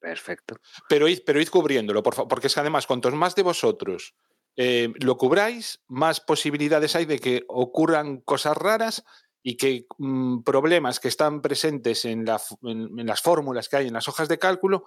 Perfecto. 0.00 0.56
Pero 0.88 1.08
id, 1.08 1.20
pero 1.24 1.40
id 1.40 1.48
cubriéndolo, 1.48 2.02
por 2.02 2.14
favor, 2.14 2.28
porque 2.28 2.46
es 2.46 2.54
que 2.54 2.60
además, 2.60 2.86
cuantos 2.86 3.14
más 3.14 3.34
de 3.34 3.42
vosotros 3.42 4.14
eh, 4.56 4.92
lo 5.00 5.16
cubráis, 5.16 5.82
más 5.88 6.20
posibilidades 6.20 6.94
hay 6.96 7.04
de 7.06 7.18
que 7.18 7.44
ocurran 7.48 8.20
cosas 8.20 8.56
raras 8.56 9.04
y 9.42 9.56
que 9.56 9.86
mm, 9.98 10.42
problemas 10.42 11.00
que 11.00 11.08
están 11.08 11.42
presentes 11.42 12.04
en, 12.04 12.24
la 12.24 12.36
f- 12.36 12.56
en- 12.62 12.98
en 12.98 13.06
las 13.06 13.20
fórmulas 13.22 13.68
que 13.68 13.76
hay 13.76 13.88
en 13.88 13.94
las 13.94 14.08
hojas 14.08 14.28
de 14.28 14.38
cálculo 14.38 14.84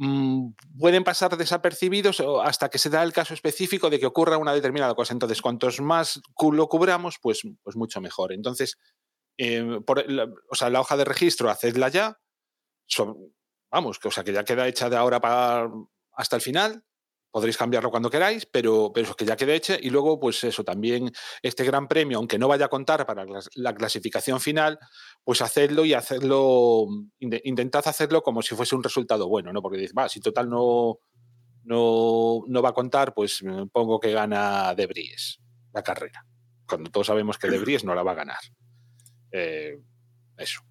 mm, 0.00 0.54
pueden 0.78 1.04
pasar 1.04 1.36
desapercibidos 1.36 2.22
hasta 2.42 2.70
que 2.70 2.78
se 2.78 2.90
da 2.90 3.02
el 3.02 3.12
caso 3.12 3.34
específico 3.34 3.90
de 3.90 4.00
que 4.00 4.06
ocurra 4.06 4.38
una 4.38 4.54
determinada 4.54 4.94
cosa. 4.94 5.12
Entonces, 5.12 5.42
cuantos 5.42 5.80
más 5.80 6.20
lo 6.40 6.68
cubramos, 6.68 7.18
pues, 7.20 7.42
pues 7.62 7.76
mucho 7.76 8.00
mejor. 8.00 8.32
Entonces, 8.32 8.78
eh, 9.38 9.80
por 9.86 10.10
la, 10.10 10.26
o 10.50 10.54
sea, 10.54 10.70
la 10.70 10.80
hoja 10.80 10.96
de 10.96 11.04
registro, 11.04 11.50
hacedla 11.50 11.88
ya. 11.88 12.18
Vamos, 13.70 13.98
que, 13.98 14.08
o 14.08 14.10
sea, 14.10 14.24
que 14.24 14.32
ya 14.32 14.44
queda 14.44 14.66
hecha 14.66 14.90
de 14.90 14.96
ahora 14.96 15.20
para 15.20 15.70
hasta 16.12 16.36
el 16.36 16.42
final. 16.42 16.82
Podréis 17.30 17.56
cambiarlo 17.56 17.90
cuando 17.90 18.10
queráis, 18.10 18.44
pero, 18.46 18.90
pero 18.92 19.04
eso 19.06 19.14
que 19.14 19.24
ya 19.24 19.36
quede 19.36 19.54
hecha. 19.54 19.76
Y 19.80 19.90
luego, 19.90 20.18
pues 20.18 20.42
eso, 20.42 20.64
también 20.64 21.12
este 21.42 21.64
gran 21.64 21.86
premio, 21.86 22.18
aunque 22.18 22.38
no 22.38 22.48
vaya 22.48 22.64
a 22.64 22.68
contar 22.68 23.06
para 23.06 23.24
la, 23.24 23.40
la 23.54 23.74
clasificación 23.74 24.40
final, 24.40 24.78
pues 25.22 25.40
hacedlo 25.40 25.84
y 25.84 25.94
hacedlo, 25.94 26.86
inde- 27.20 27.40
intentad 27.44 27.86
hacerlo 27.86 28.22
como 28.22 28.42
si 28.42 28.54
fuese 28.56 28.74
un 28.74 28.82
resultado 28.82 29.28
bueno, 29.28 29.52
¿no? 29.52 29.62
Porque 29.62 29.78
dices, 29.78 29.94
va, 29.96 30.08
si 30.08 30.18
total 30.20 30.50
no, 30.50 30.98
no, 31.64 32.42
no 32.48 32.62
va 32.62 32.70
a 32.70 32.74
contar, 32.74 33.14
pues 33.14 33.42
pongo 33.72 34.00
que 34.00 34.12
gana 34.12 34.74
De 34.74 34.86
Vries 34.86 35.38
la 35.72 35.82
carrera. 35.82 36.26
Cuando 36.66 36.90
todos 36.90 37.06
sabemos 37.06 37.38
que 37.38 37.48
De 37.48 37.58
Vries 37.60 37.84
no 37.84 37.94
la 37.94 38.02
va 38.02 38.12
a 38.12 38.16
ganar. 38.16 38.40
Eh, 39.30 39.78
eso. 40.36 40.62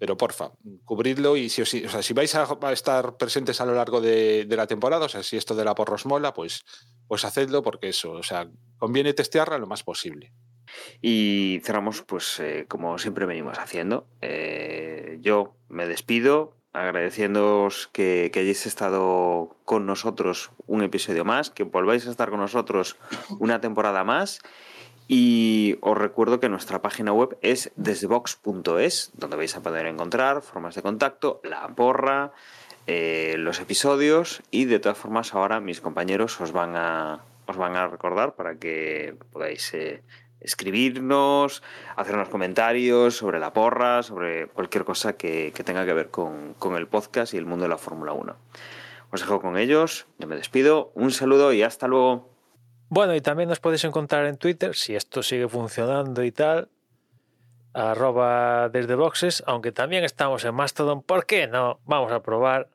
Pero 0.00 0.16
porfa, 0.16 0.52
cubridlo 0.86 1.36
y 1.36 1.50
si, 1.50 1.60
os- 1.60 1.74
o 1.74 1.88
sea, 1.90 2.02
si 2.02 2.14
vais 2.14 2.34
a, 2.34 2.48
estar 2.72 3.18
presentes 3.18 3.60
a 3.60 3.66
lo 3.66 3.74
largo 3.74 4.00
de, 4.00 4.46
la 4.48 4.66
temporada, 4.66 5.04
o 5.04 5.08
sea, 5.10 5.22
si 5.22 5.36
esto 5.36 5.54
de 5.54 5.62
la 5.62 5.74
porrosmola, 5.74 6.32
pues, 6.32 6.64
pues 7.06 7.26
hacedlo 7.26 7.62
porque 7.62 7.90
eso, 7.90 8.12
o 8.12 8.22
sea, 8.22 8.48
conviene 8.78 9.12
testearla 9.12 9.58
lo 9.58 9.66
más 9.66 9.82
posible. 9.82 10.32
Y 11.02 11.60
cerramos, 11.64 12.00
pues, 12.02 12.40
eh, 12.40 12.64
como 12.66 12.96
siempre 12.96 13.26
venimos 13.26 13.58
haciendo. 13.58 14.08
Eh, 14.22 15.18
yo 15.20 15.56
me 15.68 15.86
despido 15.86 16.56
agradeciéndoos 16.72 17.88
que 17.92 18.30
hayáis 18.34 18.64
estado 18.64 19.58
con 19.66 19.84
nosotros 19.84 20.50
un 20.66 20.82
episodio 20.82 21.26
más, 21.26 21.50
que 21.50 21.64
volváis 21.64 22.06
a 22.06 22.10
estar 22.10 22.30
con 22.30 22.40
nosotros 22.40 22.96
una 23.38 23.60
temporada 23.60 24.02
más. 24.02 24.40
Y 25.12 25.76
os 25.80 25.98
recuerdo 25.98 26.38
que 26.38 26.48
nuestra 26.48 26.82
página 26.82 27.12
web 27.12 27.36
es 27.42 27.72
desdebox.es, 27.74 29.10
donde 29.14 29.36
vais 29.36 29.56
a 29.56 29.60
poder 29.60 29.86
encontrar 29.86 30.40
formas 30.40 30.76
de 30.76 30.82
contacto, 30.82 31.40
la 31.42 31.66
porra, 31.66 32.30
eh, 32.86 33.34
los 33.36 33.58
episodios 33.58 34.40
y 34.52 34.66
de 34.66 34.78
todas 34.78 34.96
formas 34.96 35.34
ahora 35.34 35.58
mis 35.58 35.80
compañeros 35.80 36.40
os 36.40 36.52
van 36.52 36.76
a, 36.76 37.24
os 37.46 37.56
van 37.56 37.74
a 37.74 37.88
recordar 37.88 38.36
para 38.36 38.54
que 38.54 39.16
podáis 39.32 39.74
eh, 39.74 40.04
escribirnos, 40.40 41.64
hacernos 41.96 42.28
comentarios 42.28 43.16
sobre 43.16 43.40
la 43.40 43.52
porra, 43.52 44.04
sobre 44.04 44.46
cualquier 44.46 44.84
cosa 44.84 45.14
que, 45.14 45.52
tenga 45.64 45.84
que 45.84 45.92
ver 45.92 46.10
con, 46.10 46.54
con 46.54 46.76
el 46.76 46.86
podcast 46.86 47.34
y 47.34 47.36
el 47.36 47.46
mundo 47.46 47.64
de 47.64 47.70
la 47.70 47.78
Fórmula 47.78 48.12
1. 48.12 48.36
Os 49.10 49.20
dejo 49.20 49.40
con 49.40 49.58
ellos, 49.58 50.06
yo 50.20 50.28
me 50.28 50.36
despido, 50.36 50.92
un 50.94 51.10
saludo 51.10 51.52
y 51.52 51.64
hasta 51.64 51.88
luego. 51.88 52.30
Bueno, 52.90 53.14
y 53.14 53.20
también 53.20 53.48
nos 53.48 53.60
podéis 53.60 53.84
encontrar 53.84 54.26
en 54.26 54.36
Twitter, 54.36 54.74
si 54.74 54.94
esto 54.96 55.22
sigue 55.22 55.48
funcionando 55.48 56.24
y 56.24 56.32
tal, 56.32 56.68
arroba 57.72 58.68
desde 58.68 58.96
boxes, 58.96 59.42
aunque 59.46 59.70
también 59.72 60.02
estamos 60.04 60.44
en 60.44 60.54
Mastodon, 60.54 61.02
¿por 61.02 61.24
qué 61.24 61.46
no? 61.46 61.78
Vamos 61.84 62.10
a 62.10 62.20
probar 62.20 62.68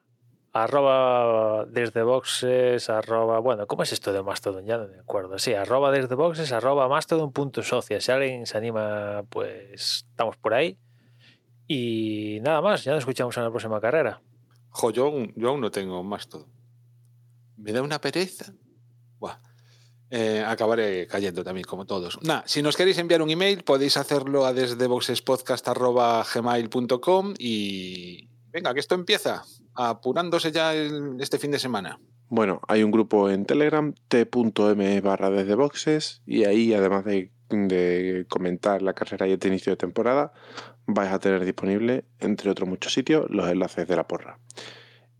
arroba 0.53 1.65
desde 1.65 2.01
boxes, 2.03 2.89
arroba, 2.89 3.39
bueno, 3.39 3.67
¿cómo 3.67 3.83
es 3.83 3.91
esto 3.91 4.13
de 4.13 4.23
Mastodon? 4.23 4.65
Ya 4.65 4.77
no 4.77 4.87
me 4.87 4.99
acuerdo, 4.99 5.37
sí, 5.37 5.53
arroba 5.53 5.91
desde 5.91 6.15
boxes, 6.15 6.53
arroba 6.53 6.87
mastodon.socia, 6.87 7.99
si 7.99 8.11
alguien 8.13 8.45
se 8.45 8.57
anima, 8.57 9.23
pues 9.29 10.05
estamos 10.09 10.37
por 10.37 10.53
ahí. 10.53 10.77
Y 11.67 12.39
nada 12.41 12.61
más, 12.61 12.85
ya 12.85 12.93
nos 12.93 12.99
escuchamos 12.99 13.35
en 13.35 13.43
la 13.43 13.49
próxima 13.49 13.81
carrera. 13.81 14.21
Jo, 14.69 14.91
yo, 14.91 15.07
aún- 15.07 15.33
yo 15.35 15.49
aún 15.49 15.59
no 15.59 15.71
tengo 15.71 16.01
más 16.03 16.29
todo. 16.29 16.47
Me 17.57 17.73
da 17.73 17.81
una 17.81 17.99
pereza. 17.99 18.53
Eh, 20.11 20.43
acabaré 20.45 21.07
cayendo 21.07 21.43
también, 21.43 21.65
como 21.65 21.85
todos. 21.85 22.19
Nah, 22.21 22.43
si 22.45 22.61
nos 22.61 22.77
queréis 22.77 22.99
enviar 22.99 23.21
un 23.21 23.29
email, 23.29 23.63
podéis 23.63 23.97
hacerlo 23.97 24.45
a 24.45 24.53
desde 24.53 24.87
boxespodcast.gmail.com 24.87 27.33
y 27.39 28.29
venga, 28.51 28.73
que 28.73 28.79
esto 28.79 28.95
empieza 28.95 29.43
apurándose 29.73 30.51
ya 30.51 30.73
este 30.73 31.37
fin 31.39 31.51
de 31.51 31.59
semana. 31.59 31.99
Bueno, 32.27 32.59
hay 32.67 32.81
un 32.83 32.91
grupo 32.91 33.29
en 33.29 33.45
Telegram, 33.45 33.93
t.m 34.07 35.01
barra 35.01 35.29
desde 35.29 35.53
boxes, 35.55 36.21
y 36.25 36.45
ahí, 36.45 36.73
además 36.73 37.05
de 37.05 37.35
de 37.49 38.25
comentar 38.29 38.81
la 38.81 38.93
carrera 38.93 39.27
y 39.27 39.33
este 39.33 39.47
inicio 39.47 39.71
de 39.71 39.77
temporada, 39.77 40.33
vais 40.87 41.11
a 41.11 41.19
tener 41.19 41.45
disponible, 41.45 42.05
entre 42.19 42.49
otros 42.49 42.67
muchos 42.67 42.93
sitios, 42.93 43.25
los 43.29 43.49
enlaces 43.49 43.87
de 43.87 43.95
la 43.95 44.07
porra. 44.07 44.39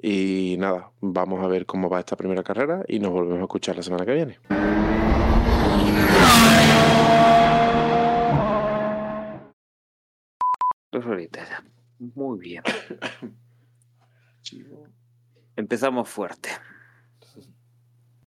Y 0.01 0.55
nada, 0.59 0.91
vamos 1.01 1.43
a 1.43 1.47
ver 1.47 1.65
cómo 1.65 1.89
va 1.89 1.99
esta 1.99 2.15
primera 2.15 2.43
carrera 2.43 2.83
y 2.87 2.99
nos 2.99 3.11
volvemos 3.11 3.39
a 3.39 3.43
escuchar 3.43 3.75
la 3.75 3.83
semana 3.83 4.05
que 4.05 4.13
viene. 4.13 4.39
Dos 10.91 11.05
horitas. 11.05 11.49
Muy 11.99 12.39
bien. 12.39 12.63
Empezamos 15.55 16.09
fuerte. 16.09 16.49